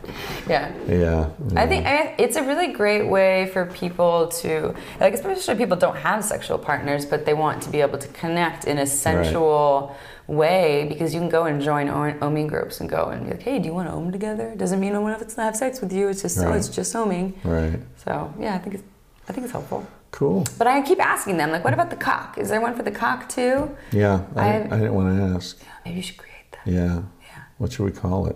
yeah. 0.52 0.72
Yeah, 0.88 1.30
I 1.64 1.65
think 1.72 1.86
I, 1.86 2.15
it's 2.23 2.36
a 2.36 2.44
really 2.44 2.69
great 2.82 3.06
way 3.15 3.48
for 3.53 3.65
people 3.84 4.28
to, 4.41 4.73
like, 4.99 5.14
especially 5.14 5.56
people 5.56 5.78
don't 5.86 5.98
have 6.10 6.23
sexual 6.34 6.57
partners, 6.57 7.06
but 7.11 7.26
they 7.26 7.34
want 7.45 7.57
to 7.64 7.69
be 7.76 7.80
able 7.82 7.98
to 8.06 8.07
connect 8.10 8.65
in 8.72 8.78
a 8.78 8.86
sensual 8.86 9.95
way 10.28 10.86
because 10.88 11.14
you 11.14 11.19
can 11.19 11.30
go 11.30 11.44
and 11.45 11.61
join 11.61 11.88
oming 11.88 12.48
groups 12.48 12.80
and 12.82 12.90
go 12.90 13.06
and 13.11 13.26
be 13.26 13.32
like, 13.32 13.41
hey, 13.41 13.60
do 13.60 13.65
you 13.69 13.73
want 13.73 13.88
to 13.90 13.94
om 13.94 14.11
together? 14.11 14.53
Doesn't 14.56 14.80
mean 14.80 14.95
I 14.95 14.99
want 14.99 15.14
to 15.28 15.41
have 15.41 15.56
sex 15.56 15.82
with 15.82 15.91
you. 15.91 16.07
It's 16.10 16.22
just, 16.22 16.38
oh, 16.40 16.45
Right. 16.48 16.56
it's 16.57 16.69
just 16.69 16.94
oming. 16.94 17.34
right. 17.44 17.80
So 18.06 18.34
yeah, 18.40 18.56
I 18.56 18.60
think 18.60 18.76
it's, 18.76 18.84
I 19.28 19.34
think 19.34 19.44
it's 19.45 19.52
helpful. 19.52 19.86
Cool. 20.11 20.45
But 20.57 20.68
I 20.68 20.82
keep 20.82 20.99
asking 20.99 21.38
them, 21.38 21.52
like, 21.52 21.64
what 21.64 21.73
about 21.73 21.90
the 21.90 21.95
cock? 21.95 22.38
Is 22.38 22.49
there 22.49 22.60
one 22.61 22.76
for 22.76 22.84
the 22.84 22.91
cock 22.91 23.30
too? 23.30 23.76
Yeah, 23.91 24.26
I, 24.36 24.49
I- 24.49 24.52
didn't, 24.53 24.73
I 24.73 24.78
didn't 24.78 24.94
want 24.94 25.07
to 25.18 25.23
ask. 25.36 25.57
Maybe 25.86 25.98
you 25.98 26.03
should 26.03 26.18
create 26.18 26.52
that. 26.52 26.68
Yeah. 26.69 27.02
Yeah. 27.30 27.44
What 27.57 27.72
should 27.72 27.86
we 27.86 27.91
call 27.91 28.28
it? 28.28 28.36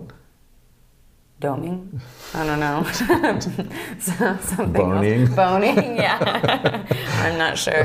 Doming? 1.40 2.00
I 2.34 2.46
don't 2.46 2.60
know. 2.60 2.82
So- 4.00 4.38
Something 4.40 4.72
Boning? 4.72 5.20
Else. 5.26 5.34
Boning, 5.36 5.96
yeah. 5.96 6.86
I'm 7.22 7.36
not 7.38 7.58
sure. 7.58 7.84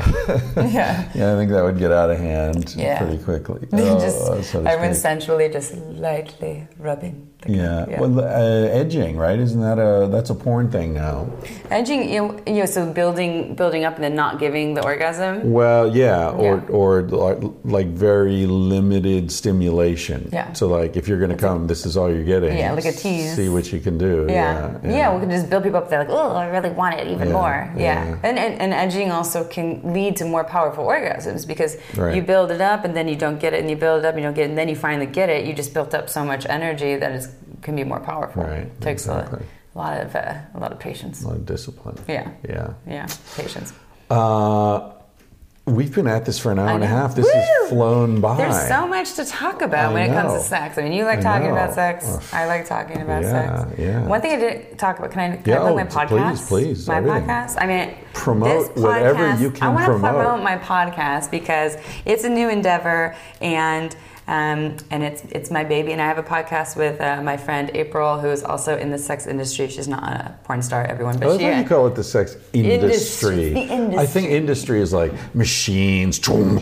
Yeah. 0.56 1.08
Yeah, 1.14 1.34
I 1.34 1.36
think 1.36 1.50
that 1.50 1.62
would 1.62 1.78
get 1.78 1.92
out 1.92 2.10
of 2.10 2.18
hand 2.18 2.74
Yeah. 2.76 2.98
pretty 2.98 3.22
quickly. 3.22 3.66
just 3.70 4.16
Oh, 4.22 4.40
so 4.40 4.62
to 4.62 4.68
everyone 4.70 4.94
speak. 4.94 5.02
sensually 5.02 5.48
just 5.50 5.74
lightly 5.76 6.66
rubbing. 6.78 7.28
The 7.46 7.52
Yeah. 7.52 8.00
Well, 8.00 8.20
uh, 8.20 8.80
edging, 8.80 9.16
right? 9.16 9.38
Isn't 9.38 9.60
that 9.60 9.78
a 9.78 10.06
that's 10.08 10.30
a 10.30 10.34
porn 10.34 10.70
thing 10.70 10.94
now? 10.94 11.26
Edging, 11.70 12.08
you 12.12 12.20
know, 12.20 12.36
you 12.46 12.54
know, 12.60 12.66
so 12.66 12.86
building, 12.92 13.54
building 13.54 13.84
up 13.84 13.94
and 13.96 14.04
then 14.04 14.14
not 14.14 14.38
giving 14.38 14.74
the 14.74 14.84
orgasm. 14.84 15.52
Well, 15.52 15.94
yeah, 15.94 16.28
or 16.30 16.56
Yeah. 16.56 16.74
or 16.76 17.02
like, 17.64 17.88
very 17.88 18.46
limited 18.46 19.30
stimulation. 19.32 20.28
Yeah. 20.32 20.52
So 20.52 20.66
like 20.68 20.96
if 20.96 21.08
you're 21.08 21.18
going 21.18 21.30
to 21.30 21.36
come, 21.36 21.66
this 21.66 21.86
is 21.86 21.96
all 21.96 22.10
you're 22.12 22.24
getting. 22.24 22.56
Yeah, 22.56 22.72
like 22.72 22.84
a 22.84 22.92
tease. 22.92 23.34
See 23.36 23.48
what 23.48 23.72
you 23.72 23.80
can 23.80 23.98
do. 23.98 24.26
Yeah. 24.28 24.78
yeah, 24.84 25.14
we 25.14 25.20
can 25.20 25.30
just 25.30 25.48
build 25.50 25.62
people 25.64 25.78
up. 25.78 25.88
They're 25.90 26.00
like, 26.00 26.10
oh, 26.10 26.32
I 26.32 26.46
really 26.46 26.70
want 26.70 26.98
it 27.00 27.06
even 27.08 27.28
Yeah, 27.28 27.34
more. 27.34 27.72
Yeah, 27.76 27.82
yeah. 27.82 28.16
And, 28.22 28.38
and 28.38 28.60
and 28.60 28.72
edging 28.72 29.10
also 29.10 29.44
can 29.44 29.80
lead 29.92 30.16
to 30.16 30.24
more 30.24 30.44
powerful 30.44 30.84
orgasms 30.86 31.46
because 31.46 31.76
Right. 31.96 32.14
you 32.16 32.22
build 32.22 32.50
it 32.50 32.60
up 32.60 32.84
and 32.84 32.94
then 32.96 33.08
you 33.08 33.16
don't 33.16 33.40
get 33.40 33.52
it, 33.54 33.60
and 33.60 33.68
you 33.70 33.76
build 33.76 34.00
it 34.00 34.06
up, 34.06 34.14
and 34.14 34.20
you 34.22 34.26
don't 34.26 34.34
get 34.34 34.46
it, 34.46 34.50
and 34.50 34.58
then 34.58 34.68
you 34.68 34.76
finally 34.76 35.06
get 35.06 35.28
it. 35.28 35.44
You 35.46 35.52
just 35.54 35.72
built 35.74 35.94
up 35.94 36.08
so 36.08 36.24
much 36.24 36.46
energy 36.48 36.96
that 36.96 37.12
is 37.12 37.28
can 37.62 37.76
be 37.76 37.84
more 37.84 38.00
powerful. 38.00 38.42
Right, 38.44 38.68
takes 38.80 39.06
exactly. 39.06 39.44
a, 39.74 39.78
lot 39.78 40.00
of 40.00 40.14
uh, 40.14 40.34
a 40.54 40.58
lot 40.58 40.72
of 40.72 40.78
patience. 40.78 41.22
A 41.22 41.28
lot 41.28 41.36
of 41.36 41.46
discipline. 41.46 41.96
Yeah. 42.08 42.30
Yeah. 42.48 42.74
Yeah, 42.86 43.06
patience. 43.36 43.72
Uh, 44.10 44.90
we've 45.64 45.94
been 45.94 46.08
at 46.08 46.24
this 46.26 46.38
for 46.40 46.50
an 46.52 46.58
hour 46.58 46.70
and 46.70 46.82
a 46.84 46.86
half. 46.88 47.14
This 47.14 47.24
Woo! 47.26 47.32
has 47.34 47.68
flown 47.70 48.20
by. 48.20 48.36
There's 48.36 48.68
so 48.68 48.86
much 48.86 49.14
to 49.14 49.24
talk 49.24 49.62
about 49.62 49.92
I 49.92 49.94
when 49.94 50.10
it 50.10 50.12
comes 50.14 50.32
to 50.34 50.40
sex. 50.40 50.76
I 50.76 50.82
mean, 50.82 50.92
you 50.92 51.04
like 51.04 51.20
talking 51.20 51.50
about 51.50 51.72
sex. 51.74 52.04
Ugh. 52.08 52.22
I 52.32 52.46
like 52.46 52.66
talking 52.66 53.00
about 53.00 53.22
Yeah, 53.22 53.64
sex. 53.64 53.78
yeah. 53.78 54.06
One 54.06 54.20
thing 54.20 54.32
I 54.32 54.36
didn't 54.40 54.76
talk 54.76 54.98
about. 54.98 55.12
Can 55.12 55.20
I? 55.32 55.36
Can 55.36 55.44
Yeah, 55.46 55.62
I 55.62 55.68
plug 55.68 55.76
my 55.76 55.82
oh, 55.82 55.86
please, 55.86 56.40
podcast? 56.40 56.48
please, 56.48 56.88
My 56.88 56.96
everything. 56.96 57.22
podcast. 57.28 57.56
I 57.62 57.66
mean, 57.66 57.94
Promote 58.12 58.74
this 58.74 58.82
whatever 58.84 59.36
you 59.36 59.50
can 59.50 59.62
I 59.62 59.68
want 59.70 59.86
to 59.86 59.98
promote 59.98 60.42
my 60.42 60.58
podcast 60.58 61.30
because 61.30 61.76
it's 62.04 62.24
a 62.24 62.28
new 62.30 62.48
endeavor 62.48 63.14
and. 63.40 63.94
Um, 64.32 64.78
and 64.90 65.02
it's 65.02 65.22
it's 65.24 65.50
my 65.50 65.62
baby, 65.62 65.92
and 65.92 66.00
I 66.00 66.06
have 66.06 66.16
a 66.16 66.22
podcast 66.22 66.74
with 66.74 66.98
uh, 67.02 67.20
my 67.20 67.36
friend 67.36 67.70
April, 67.74 68.18
who 68.18 68.28
is 68.28 68.42
also 68.42 68.78
in 68.78 68.90
the 68.90 68.96
sex 68.96 69.26
industry. 69.26 69.68
She's 69.68 69.88
not 69.88 70.02
a 70.04 70.34
porn 70.44 70.62
star, 70.62 70.86
everyone, 70.86 71.18
but 71.18 71.28
I 71.28 71.36
she. 71.36 71.58
you 71.58 71.68
call 71.68 71.86
it 71.86 71.96
the 71.96 72.02
sex 72.02 72.38
industry. 72.54 73.48
Industry, 73.48 73.88
the 73.90 73.98
I 73.98 74.06
think 74.06 74.30
industry 74.30 74.80
is 74.80 74.94
like 74.94 75.12
machines. 75.34 76.18
Chum, 76.18 76.58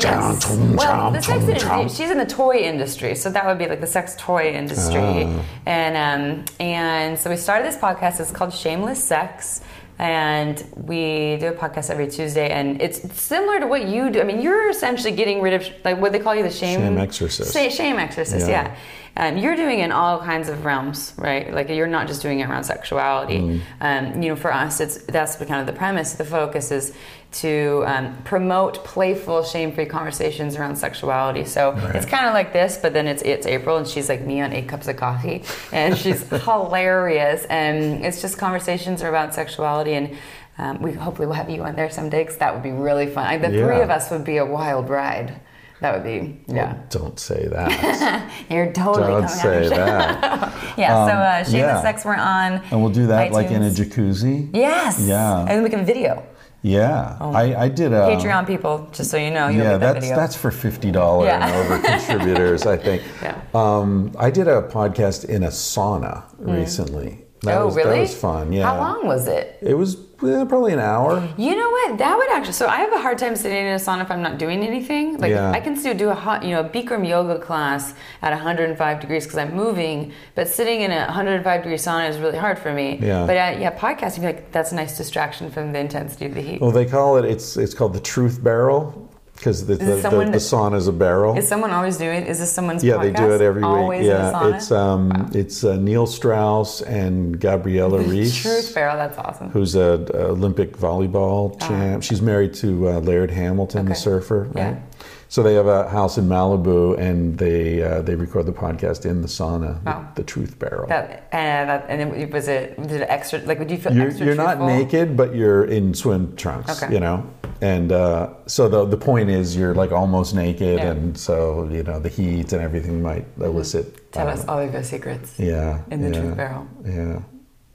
Well, 0.74 1.12
the 1.12 1.22
sex 1.22 1.44
industry, 1.44 1.88
she's 1.90 2.10
in 2.10 2.18
the 2.18 2.26
toy 2.26 2.56
industry, 2.56 3.14
so 3.14 3.30
that 3.30 3.46
would 3.46 3.58
be 3.58 3.68
like 3.68 3.80
the 3.80 3.86
sex 3.86 4.16
toy 4.18 4.52
industry. 4.52 4.98
Ah. 4.98 5.44
And 5.66 5.94
um, 5.96 6.44
and 6.58 7.16
so 7.16 7.30
we 7.30 7.36
started 7.36 7.68
this 7.68 7.76
podcast. 7.76 8.18
It's 8.18 8.32
called 8.32 8.52
Shameless 8.52 9.02
Sex. 9.02 9.60
And 10.00 10.64
we 10.76 11.36
do 11.40 11.48
a 11.48 11.52
podcast 11.52 11.90
every 11.90 12.08
Tuesday, 12.08 12.48
and 12.48 12.80
it's 12.80 13.00
similar 13.20 13.60
to 13.60 13.66
what 13.66 13.86
you 13.86 14.08
do. 14.08 14.22
I 14.22 14.24
mean, 14.24 14.40
you're 14.40 14.70
essentially 14.70 15.12
getting 15.12 15.42
rid 15.42 15.52
of 15.52 15.68
like 15.84 16.00
what 16.00 16.12
they 16.12 16.18
call 16.18 16.34
you 16.34 16.42
the 16.42 16.48
shame 16.50 16.80
Shame 16.80 16.96
exorcist. 16.96 17.52
Say, 17.52 17.68
shame 17.68 17.96
exorcist, 17.98 18.48
Yeah. 18.48 18.74
yeah. 18.74 18.76
Um, 19.16 19.36
you're 19.36 19.56
doing 19.56 19.80
it 19.80 19.84
in 19.84 19.92
all 19.92 20.20
kinds 20.20 20.48
of 20.48 20.64
realms, 20.64 21.12
right? 21.18 21.52
Like 21.52 21.68
you're 21.68 21.86
not 21.86 22.06
just 22.06 22.22
doing 22.22 22.40
it 22.40 22.48
around 22.48 22.64
sexuality. 22.64 23.40
Mm. 23.40 23.60
Um, 23.82 24.22
you 24.22 24.30
know, 24.30 24.36
for 24.36 24.54
us, 24.54 24.80
it's 24.80 24.98
that's 25.04 25.34
the 25.36 25.44
kind 25.44 25.60
of 25.60 25.66
the 25.66 25.78
premise. 25.78 26.14
The 26.14 26.24
focus 26.24 26.70
is 26.70 26.94
to 27.32 27.84
um, 27.86 28.16
promote 28.24 28.84
playful, 28.84 29.44
shame-free 29.44 29.86
conversations 29.86 30.56
around 30.56 30.76
sexuality. 30.76 31.44
So 31.44 31.74
it's 31.94 32.06
kind 32.06 32.26
of 32.26 32.34
like 32.34 32.52
this, 32.52 32.76
but 32.76 32.92
then 32.92 33.06
it's 33.06 33.22
it's 33.22 33.46
April, 33.46 33.76
and 33.76 33.86
she's 33.86 34.08
like 34.08 34.22
me 34.22 34.40
on 34.40 34.52
eight 34.52 34.68
cups 34.68 34.88
of 34.88 34.96
coffee, 34.96 35.44
and 35.72 35.96
she's 35.96 36.28
hilarious, 36.44 37.44
and 37.44 38.04
it's 38.04 38.20
just 38.20 38.38
conversations 38.38 39.02
are 39.02 39.08
about 39.08 39.34
sexuality 39.34 39.94
and. 39.94 40.16
Um, 40.58 40.82
we 40.82 40.92
hopefully 40.92 41.26
will 41.26 41.36
have 41.36 41.48
you 41.48 41.62
on 41.62 41.74
there 41.74 41.88
someday 41.88 42.22
because 42.22 42.36
that 42.36 42.52
would 42.52 42.62
be 42.62 42.72
really 42.72 43.06
fun. 43.06 43.24
Like, 43.24 43.40
the 43.40 43.48
three 43.48 43.80
of 43.80 43.88
us 43.88 44.10
would 44.10 44.24
be 44.24 44.36
a 44.36 44.44
wild 44.44 44.90
ride. 44.90 45.40
That 45.80 45.94
would 45.94 46.04
be 46.04 46.38
yeah. 46.46 46.76
Don't 46.90 47.18
say 47.18 47.48
that. 47.48 48.30
You're 48.50 48.70
totally 48.70 49.06
Don't 49.06 49.22
coming 49.22 49.28
say 49.28 49.68
that. 49.70 50.54
Yeah, 50.76 51.06
so 51.06 51.12
uh, 51.12 51.44
Shameless 51.44 51.52
yeah. 51.52 51.82
Sex, 51.82 52.04
we're 52.04 52.14
on. 52.14 52.62
And 52.70 52.82
we'll 52.82 52.92
do 52.92 53.06
that 53.08 53.32
like 53.32 53.50
in 53.50 53.62
a 53.62 53.70
jacuzzi. 53.70 54.50
Yes. 54.54 55.00
Yeah. 55.00 55.40
And 55.40 55.48
then 55.48 55.62
we 55.62 55.70
can 55.70 55.84
video. 55.84 56.26
Yeah. 56.62 57.16
I, 57.20 57.54
I 57.64 57.68
did 57.68 57.92
a 57.92 58.00
Patreon 58.00 58.46
people, 58.46 58.86
just 58.92 59.10
so 59.10 59.16
you 59.16 59.30
know, 59.30 59.48
Yeah, 59.48 59.78
that 59.78 59.80
that's 59.80 60.00
video. 60.06 60.16
that's 60.16 60.36
for 60.36 60.50
fifty 60.50 60.90
dollars 60.90 61.26
Yeah. 61.28 61.46
and 61.46 61.54
over 61.56 61.78
contributors, 61.88 62.66
I 62.66 62.76
think. 62.76 63.02
Yeah. 63.22 63.40
Um, 63.54 64.12
I 64.18 64.30
did 64.30 64.46
a 64.46 64.62
podcast 64.62 65.24
in 65.24 65.42
a 65.42 65.48
sauna 65.48 66.22
Mm. 66.40 66.56
recently, 66.58 67.24
That 67.42 67.58
oh, 67.58 67.66
was, 67.66 67.76
really? 67.76 67.90
That 67.90 68.00
was 68.00 68.14
fun. 68.14 68.52
Yeah. 68.52 68.64
How 68.64 68.78
long 68.78 69.06
was 69.06 69.26
it? 69.26 69.58
It 69.62 69.74
was 69.74 69.96
eh, 69.96 70.44
probably 70.44 70.74
an 70.74 70.78
hour. 70.78 71.26
You 71.38 71.56
know 71.56 71.70
what? 71.70 71.96
That 71.96 72.18
would 72.18 72.30
actually. 72.30 72.52
So 72.52 72.66
I 72.66 72.76
have 72.76 72.92
a 72.92 72.98
hard 73.00 73.16
time 73.16 73.34
sitting 73.34 73.66
in 73.66 73.72
a 73.72 73.76
sauna 73.76 74.02
if 74.02 74.10
I'm 74.10 74.20
not 74.20 74.38
doing 74.38 74.62
anything. 74.62 75.16
Like 75.16 75.30
Yeah. 75.30 75.50
I 75.50 75.60
can 75.60 75.74
still 75.74 75.96
do 75.96 76.10
a 76.10 76.14
hot, 76.14 76.44
you 76.44 76.50
know, 76.50 76.62
Bikram 76.62 77.08
yoga 77.08 77.38
class 77.38 77.94
at 78.20 78.30
105 78.30 79.00
degrees 79.00 79.24
because 79.24 79.38
I'm 79.38 79.54
moving. 79.54 80.12
But 80.34 80.48
sitting 80.48 80.82
in 80.82 80.90
a 80.90 81.06
105 81.06 81.62
degree 81.62 81.78
sauna 81.78 82.10
is 82.10 82.18
really 82.18 82.38
hard 82.38 82.58
for 82.58 82.72
me. 82.72 82.98
Yeah. 83.00 83.26
But 83.26 83.36
uh, 83.36 83.58
yeah, 83.58 83.76
podcasting, 83.76 84.22
like 84.22 84.52
that's 84.52 84.72
a 84.72 84.74
nice 84.74 84.98
distraction 84.98 85.50
from 85.50 85.72
the 85.72 85.78
intensity 85.78 86.26
of 86.26 86.34
the 86.34 86.42
heat. 86.42 86.60
Well, 86.60 86.72
they 86.72 86.84
call 86.84 87.16
it. 87.16 87.24
It's 87.24 87.56
it's 87.56 87.72
called 87.72 87.94
the 87.94 88.00
Truth 88.00 88.44
Barrel 88.44 89.09
because 89.40 89.66
the, 89.66 89.74
the, 89.76 89.84
the, 89.96 90.10
the 90.10 90.36
sauna 90.38 90.76
is 90.76 90.86
a 90.86 90.92
barrel. 90.92 91.36
Is 91.36 91.48
someone 91.48 91.70
always 91.70 91.96
doing? 91.96 92.26
Is 92.26 92.38
this 92.38 92.52
someone's? 92.52 92.84
Yeah, 92.84 92.98
they 92.98 93.10
do 93.10 93.32
it 93.32 93.40
every 93.40 93.62
Always 93.62 94.00
week. 94.00 94.08
Yeah, 94.08 94.54
it's 94.54 94.70
um, 94.70 95.30
it's 95.32 95.64
uh, 95.64 95.76
Neil 95.76 96.06
Strauss 96.06 96.82
and 96.82 97.40
Gabriella 97.40 97.98
Reece, 98.02 98.36
Truth 98.36 98.74
Barrel. 98.74 98.96
That's 98.96 99.16
awesome. 99.16 99.48
who's 99.48 99.74
a, 99.74 100.06
a 100.14 100.28
Olympic 100.28 100.76
volleyball 100.76 101.58
champ. 101.58 102.02
She's 102.02 102.20
married 102.20 102.52
to 102.54 102.88
uh, 102.90 103.00
Laird 103.00 103.30
Hamilton, 103.30 103.86
the. 103.86 103.92
Okay. 103.92 104.00
surfer. 104.00 104.44
Right. 104.44 104.56
Yeah. 104.56 104.80
So 105.28 105.44
they 105.44 105.54
have 105.54 105.68
a 105.68 105.88
house 105.88 106.18
in 106.18 106.26
Malibu, 106.26 106.98
and 106.98 107.38
they 107.38 107.82
uh, 107.82 108.02
they 108.02 108.16
record 108.16 108.46
the 108.46 108.52
podcast 108.52 109.06
in 109.06 109.22
the 109.22 109.28
sauna, 109.28 109.80
Wow. 109.84 110.08
the, 110.14 110.22
the 110.22 110.26
Truth 110.26 110.58
Barrel. 110.58 110.88
That 110.88 111.28
and 111.32 111.70
that 111.70 111.86
and 111.88 112.14
it, 112.14 112.30
was 112.30 112.48
it 112.48 112.76
was 112.78 112.92
it 112.92 113.02
extra? 113.08 113.38
Like, 113.38 113.58
would 113.60 113.70
you 113.70 113.78
feel 113.78 113.94
you're, 113.94 114.08
extra? 114.08 114.26
you're 114.26 114.34
not 114.34 114.60
naked, 114.60 115.16
but 115.16 115.34
you're 115.34 115.64
in 115.64 115.94
swim 115.94 116.36
trunks. 116.36 116.82
Okay. 116.82 116.92
You 116.92 117.00
know, 117.00 117.30
and 117.60 117.92
uh, 117.92 118.28
so 118.46 118.68
the 118.68 118.84
the 118.84 118.96
point 118.96 119.28
is 119.30 119.56
you're 119.56 119.74
like 119.74 119.92
almost 119.92 120.34
naked, 120.34 120.78
Yeah. 120.78 120.90
and 120.92 121.16
so 121.18 121.68
you 121.70 121.82
know 121.82 121.98
the 122.00 122.08
heat 122.08 122.52
and 122.52 122.62
everything 122.62 123.02
might 123.02 123.26
elicit. 123.38 124.12
Tell 124.12 124.28
I 124.28 124.32
us 124.32 124.44
all 124.48 124.58
of 124.60 124.72
your 124.72 124.82
secrets. 124.82 125.38
Yeah. 125.38 125.82
in 125.90 126.00
the 126.02 126.10
yeah, 126.10 126.20
Truth 126.20 126.36
Barrel. 126.36 126.66
Yeah. 126.84 127.20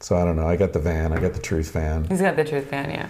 So 0.02 0.16
I 0.18 0.26
don't 0.26 0.36
know. 0.36 0.48
I 0.48 0.56
got 0.58 0.74
the 0.74 0.80
van. 0.80 1.14
I 1.14 1.20
got 1.20 1.34
the 1.34 1.40
Truth 1.42 1.72
van. 1.72 2.06
He's 2.06 2.22
got 2.22 2.36
the 2.36 2.44
truth 2.44 2.70
van. 2.70 2.90
Yeah, 2.92 3.08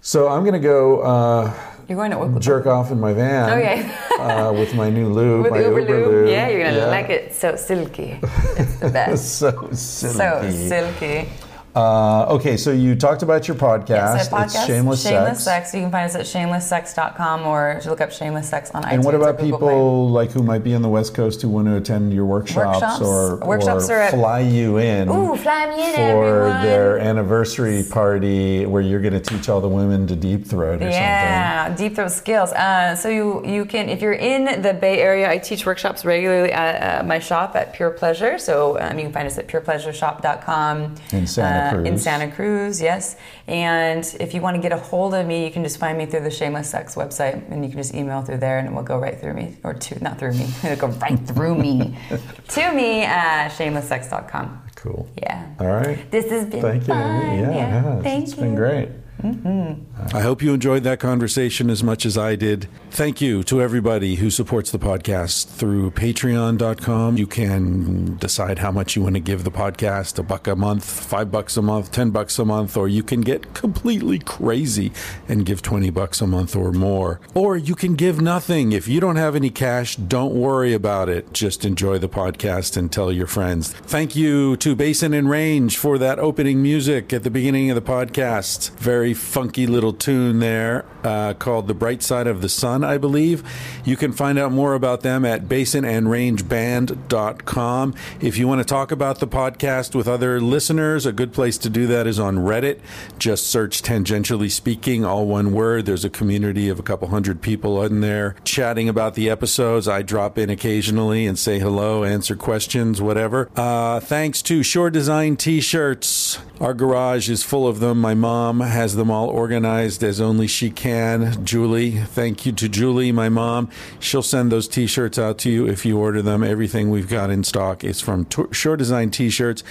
So 0.00 0.28
I'm 0.28 0.44
gonna 0.44 0.58
go 0.58 1.00
uh, 1.02 1.52
you're 1.88 1.98
going 1.98 2.12
to 2.34 2.40
jerk 2.40 2.66
off 2.66 2.90
in 2.90 2.98
my 2.98 3.12
van. 3.12 3.58
Okay. 3.58 3.78
uh, 4.18 4.50
with 4.52 4.74
my 4.74 4.88
new 4.88 5.08
lube, 5.12 5.42
with 5.42 5.50
my 5.52 5.60
Uber, 5.60 5.80
lube. 5.82 5.88
lube. 6.12 6.28
Yeah, 6.28 6.48
you're 6.48 6.64
gonna 6.64 6.78
Yeah. 6.78 6.86
like 6.86 7.10
it. 7.10 7.34
So 7.34 7.56
silky. 7.56 8.18
It's 8.56 8.76
the 8.80 8.88
best. 8.98 9.38
So 9.38 9.68
silky. 9.72 10.16
so 10.16 10.50
silky. 10.68 11.28
Uh, 11.74 12.26
okay, 12.30 12.56
so 12.56 12.70
you 12.70 12.94
talked 12.94 13.22
about 13.24 13.48
your 13.48 13.56
podcast. 13.56 14.26
A 14.26 14.30
podcast, 14.30 14.44
It's 14.44 14.66
Shameless, 14.66 15.02
Shameless 15.02 15.42
Sex. 15.42 15.70
Sex. 15.70 15.74
You 15.74 15.80
can 15.80 15.90
find 15.90 16.04
us 16.04 16.14
at 16.14 16.24
shamelesssex.com 16.24 17.46
or 17.46 17.80
look 17.86 18.00
up 18.00 18.12
Shameless 18.12 18.48
Sex 18.48 18.70
on 18.70 18.84
iTunes. 18.84 18.92
And 18.92 19.04
what 19.04 19.16
about 19.16 19.40
people 19.40 20.08
like 20.08 20.30
who 20.30 20.44
might 20.44 20.62
be 20.62 20.72
on 20.76 20.82
the 20.82 20.88
West 20.88 21.14
Coast 21.14 21.42
who 21.42 21.48
want 21.48 21.66
to 21.66 21.76
attend 21.76 22.12
your 22.12 22.26
workshops, 22.26 22.80
Workshops? 22.80 23.00
or, 23.00 23.36
Workshops 23.38 23.90
or 23.90 23.94
are 23.94 24.02
at- 24.02 24.10
fly 24.14 24.38
you 24.40 24.78
in 24.78 25.08
Ooh, 25.08 25.34
fly 25.34 25.66
me 25.66 25.84
in, 25.88 25.94
for 25.96 26.42
everyone. 26.46 26.62
their 26.62 26.98
anniversary 27.00 27.82
party 27.90 28.66
where 28.66 28.82
you're 28.82 29.00
going 29.00 29.14
to 29.14 29.20
teach 29.20 29.48
all 29.48 29.60
the 29.60 29.68
women 29.68 30.06
to 30.06 30.14
deep 30.14 30.46
throat 30.46 30.76
or 30.76 30.78
something. 30.84 30.92
Yeah, 30.92 31.74
deep 31.74 31.96
throat 31.96 32.12
skills. 32.12 32.52
Uh, 32.52 32.94
so 32.94 33.08
you 33.08 33.44
you 33.44 33.64
can 33.64 33.88
if 33.88 34.00
you're 34.00 34.12
in 34.12 34.62
the 34.62 34.74
Bay 34.74 35.00
Area, 35.00 35.28
I 35.28 35.38
teach 35.38 35.66
workshops 35.66 36.04
regularly 36.04 36.52
at 36.52 37.00
uh, 37.00 37.04
my 37.04 37.18
shop 37.18 37.56
at 37.56 37.72
Pure 37.72 37.90
Pleasure. 37.92 38.38
So 38.38 38.78
um, 38.80 38.96
you 38.96 39.06
can 39.06 39.12
find 39.12 39.26
us 39.26 39.38
at 39.38 39.48
purepleasureshop.com 39.48 40.94
In 41.10 41.26
Santa 41.26 41.63
uh, 41.72 41.78
in 41.82 41.98
Santa 41.98 42.30
Cruz, 42.30 42.80
yes. 42.80 43.16
And 43.46 44.04
if 44.20 44.34
you 44.34 44.40
want 44.40 44.56
to 44.56 44.62
get 44.62 44.72
a 44.72 44.76
hold 44.76 45.14
of 45.14 45.26
me, 45.26 45.44
you 45.44 45.50
can 45.50 45.62
just 45.62 45.78
find 45.78 45.96
me 45.96 46.06
through 46.06 46.20
the 46.20 46.30
Shameless 46.30 46.70
Sex 46.70 46.94
website, 46.94 47.50
and 47.50 47.64
you 47.64 47.70
can 47.70 47.78
just 47.78 47.94
email 47.94 48.22
through 48.22 48.38
there, 48.38 48.58
and 48.58 48.68
it 48.68 48.74
will 48.74 48.82
go 48.82 48.98
right 48.98 49.18
through 49.18 49.34
me, 49.34 49.56
or 49.62 49.74
to 49.74 50.02
not 50.02 50.18
through 50.18 50.34
me, 50.34 50.48
it'll 50.64 50.88
go 50.88 50.94
right 50.98 51.18
through 51.20 51.56
me 51.56 51.96
to 52.48 52.72
me 52.72 53.02
at 53.02 53.48
shamelesssex.com. 53.50 54.62
Cool. 54.76 55.08
Yeah. 55.16 55.46
All 55.60 55.66
right. 55.66 56.10
This 56.10 56.30
has 56.30 56.46
been 56.46 56.60
Thank 56.60 56.84
fun. 56.84 57.24
Amy. 57.24 57.40
Yeah, 57.40 57.50
yeah. 57.54 57.78
it 57.78 57.82
has. 57.82 58.02
Thank 58.02 58.24
it's 58.24 58.36
you. 58.36 58.42
been 58.42 58.54
great. 58.54 58.88
Mm-hmm. 59.24 60.14
I 60.14 60.20
hope 60.20 60.42
you 60.42 60.52
enjoyed 60.52 60.82
that 60.82 61.00
conversation 61.00 61.70
as 61.70 61.82
much 61.82 62.04
as 62.04 62.18
I 62.18 62.36
did. 62.36 62.68
Thank 62.90 63.22
you 63.22 63.42
to 63.44 63.62
everybody 63.62 64.16
who 64.16 64.28
supports 64.28 64.70
the 64.70 64.78
podcast 64.78 65.48
through 65.48 65.92
patreon.com. 65.92 67.16
You 67.16 67.26
can 67.26 68.16
decide 68.18 68.58
how 68.58 68.70
much 68.70 68.96
you 68.96 69.02
want 69.02 69.14
to 69.14 69.20
give 69.20 69.44
the 69.44 69.50
podcast 69.50 70.18
a 70.18 70.22
buck 70.22 70.46
a 70.46 70.54
month, 70.54 70.84
five 70.84 71.30
bucks 71.30 71.56
a 71.56 71.62
month, 71.62 71.90
10 71.90 72.10
bucks 72.10 72.38
a 72.38 72.44
month, 72.44 72.76
or 72.76 72.86
you 72.86 73.02
can 73.02 73.22
get 73.22 73.54
completely 73.54 74.18
crazy 74.18 74.92
and 75.26 75.46
give 75.46 75.62
20 75.62 75.88
bucks 75.88 76.20
a 76.20 76.26
month 76.26 76.54
or 76.54 76.70
more. 76.70 77.18
Or 77.34 77.56
you 77.56 77.74
can 77.74 77.94
give 77.94 78.20
nothing. 78.20 78.72
If 78.72 78.86
you 78.88 79.00
don't 79.00 79.16
have 79.16 79.34
any 79.34 79.50
cash, 79.50 79.96
don't 79.96 80.34
worry 80.34 80.74
about 80.74 81.08
it. 81.08 81.32
Just 81.32 81.64
enjoy 81.64 81.96
the 81.96 82.10
podcast 82.10 82.76
and 82.76 82.92
tell 82.92 83.10
your 83.10 83.26
friends. 83.26 83.72
Thank 83.72 84.14
you 84.14 84.56
to 84.58 84.76
Basin 84.76 85.14
and 85.14 85.30
Range 85.30 85.74
for 85.74 85.96
that 85.96 86.18
opening 86.18 86.62
music 86.62 87.12
at 87.14 87.22
the 87.22 87.30
beginning 87.30 87.70
of 87.70 87.74
the 87.74 87.82
podcast. 87.82 88.70
Very 88.78 89.13
funky 89.14 89.66
little 89.66 89.92
tune 89.92 90.38
there 90.40 90.84
uh, 91.02 91.34
called 91.34 91.68
The 91.68 91.74
Bright 91.74 92.02
Side 92.02 92.26
of 92.26 92.40
the 92.42 92.48
Sun, 92.48 92.82
I 92.84 92.98
believe. 92.98 93.42
You 93.84 93.96
can 93.96 94.12
find 94.12 94.38
out 94.38 94.52
more 94.52 94.74
about 94.74 95.00
them 95.02 95.24
at 95.24 95.48
basinandrangeband.com. 95.48 97.94
If 98.20 98.36
you 98.38 98.46
want 98.48 98.60
to 98.60 98.64
talk 98.64 98.90
about 98.92 99.20
the 99.20 99.28
podcast 99.28 99.94
with 99.94 100.08
other 100.08 100.40
listeners, 100.40 101.06
a 101.06 101.12
good 101.12 101.32
place 101.32 101.58
to 101.58 101.70
do 101.70 101.86
that 101.86 102.06
is 102.06 102.18
on 102.18 102.38
Reddit. 102.38 102.80
Just 103.18 103.46
search 103.46 103.82
Tangentially 103.82 104.50
Speaking, 104.50 105.04
all 105.04 105.26
one 105.26 105.52
word. 105.52 105.86
There's 105.86 106.04
a 106.04 106.10
community 106.10 106.68
of 106.68 106.78
a 106.78 106.82
couple 106.82 107.08
hundred 107.08 107.40
people 107.42 107.82
in 107.82 108.00
there 108.00 108.36
chatting 108.44 108.88
about 108.88 109.14
the 109.14 109.28
episodes. 109.30 109.88
I 109.88 110.02
drop 110.02 110.38
in 110.38 110.50
occasionally 110.50 111.26
and 111.26 111.38
say 111.38 111.58
hello, 111.58 112.04
answer 112.04 112.36
questions, 112.36 113.02
whatever. 113.02 113.50
Uh, 113.56 114.00
thanks 114.00 114.42
to 114.42 114.62
Shore 114.62 114.90
Design 114.90 115.36
t 115.36 115.60
shirts. 115.60 116.38
Our 116.60 116.72
garage 116.72 117.28
is 117.28 117.42
full 117.42 117.66
of 117.66 117.80
them. 117.80 118.00
My 118.00 118.14
mom 118.14 118.60
has 118.60 118.94
them 118.94 119.03
all 119.10 119.28
organized 119.28 120.02
as 120.02 120.20
only 120.20 120.46
she 120.46 120.70
can. 120.70 121.44
Julie, 121.44 121.92
thank 121.92 122.46
you 122.46 122.52
to 122.52 122.68
Julie, 122.68 123.12
my 123.12 123.28
mom. 123.28 123.68
She'll 124.00 124.22
send 124.22 124.52
those 124.52 124.68
t 124.68 124.86
shirts 124.86 125.18
out 125.18 125.38
to 125.38 125.50
you 125.50 125.66
if 125.66 125.84
you 125.84 125.98
order 125.98 126.22
them. 126.22 126.42
Everything 126.42 126.90
we've 126.90 127.08
got 127.08 127.30
in 127.30 127.44
stock 127.44 127.84
is 127.84 128.00
from 128.00 128.24
T- 128.26 128.44
Shore 128.52 128.76
Design 128.76 129.10
t 129.10 129.30
shirts 129.30 129.62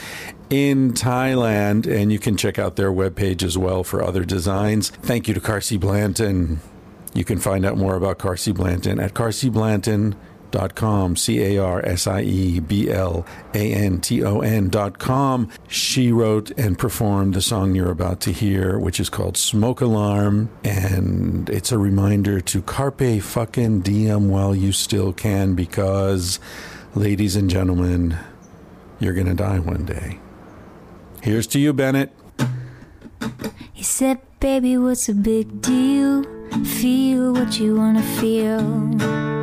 in 0.49 0.93
Thailand, 0.93 1.87
and 1.87 2.11
you 2.11 2.19
can 2.19 2.37
check 2.37 2.59
out 2.59 2.75
their 2.75 2.91
webpage 2.91 3.43
as 3.43 3.57
well 3.57 3.83
for 3.83 4.03
other 4.03 4.23
designs. 4.25 4.89
Thank 4.89 5.27
you 5.27 5.33
to 5.33 5.39
Carsie 5.39 5.79
Blanton. 5.79 6.59
You 7.13 7.23
can 7.23 7.39
find 7.39 7.65
out 7.65 7.77
more 7.77 7.95
about 7.95 8.17
Carsie 8.17 8.53
Blanton 8.53 8.99
at 8.99 9.13
carsieblanton.com, 10.53 11.15
C 11.15 11.41
A 11.41 11.57
R 11.57 11.85
S 11.85 12.07
I 12.07 12.21
E 12.21 12.59
B 12.59 12.89
L 12.89 13.25
A 13.53 13.73
N 13.73 13.99
T 13.99 14.23
O 14.23 14.39
N.com. 14.39 15.49
She 15.67 16.11
wrote 16.11 16.51
and 16.51 16.77
performed 16.77 17.33
the 17.33 17.41
song 17.41 17.75
you're 17.75 17.91
about 17.91 18.19
to 18.21 18.31
hear, 18.31 18.79
which 18.79 18.99
is 18.99 19.09
called 19.09 19.37
Smoke 19.37 19.81
Alarm. 19.81 20.49
And 20.63 21.49
it's 21.49 21.71
a 21.71 21.77
reminder 21.77 22.41
to 22.41 22.61
carpe 22.61 23.21
fucking 23.21 23.81
diem 23.81 24.29
while 24.29 24.55
you 24.55 24.71
still 24.71 25.13
can, 25.13 25.55
because, 25.55 26.39
ladies 26.95 27.35
and 27.35 27.49
gentlemen, 27.49 28.17
you're 28.99 29.13
going 29.13 29.27
to 29.27 29.33
die 29.33 29.59
one 29.59 29.85
day. 29.85 30.19
Here's 31.21 31.47
to 31.47 31.59
you, 31.59 31.73
Bennett. 31.73 32.11
He 33.71 33.83
said, 33.83 34.19
Baby, 34.39 34.77
what's 34.77 35.07
a 35.07 35.13
big 35.13 35.61
deal? 35.61 36.23
Feel 36.65 37.33
what 37.33 37.57
you 37.59 37.77
wanna 37.77 38.03
feel. 38.19 39.42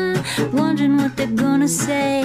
wondering 0.51 0.97
what 0.97 1.15
they're 1.17 1.27
gonna 1.27 1.67
say. 1.67 2.23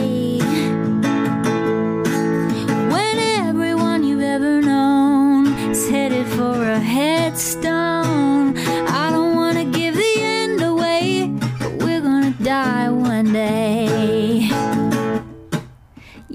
When 2.93 3.17
everyone 3.47 4.05
you've 4.05 4.23
ever 4.37 4.61
known 4.61 5.47
is 5.71 5.89
headed 5.89 6.27
for 6.27 6.57
a 6.79 6.79
headstone, 6.79 8.57
I 9.03 9.11
don't 9.15 9.35
wanna 9.37 9.65
give 9.65 9.95
the 9.95 10.15
end 10.39 10.63
away, 10.63 11.31
but 11.59 11.73
we're 11.85 12.01
gonna 12.01 12.35
die 12.43 12.89
one 12.91 13.33
day. 13.33 14.51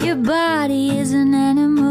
Your 0.06 0.16
body 0.16 0.98
is 0.98 1.14
an 1.14 1.34
animal, 1.34 1.91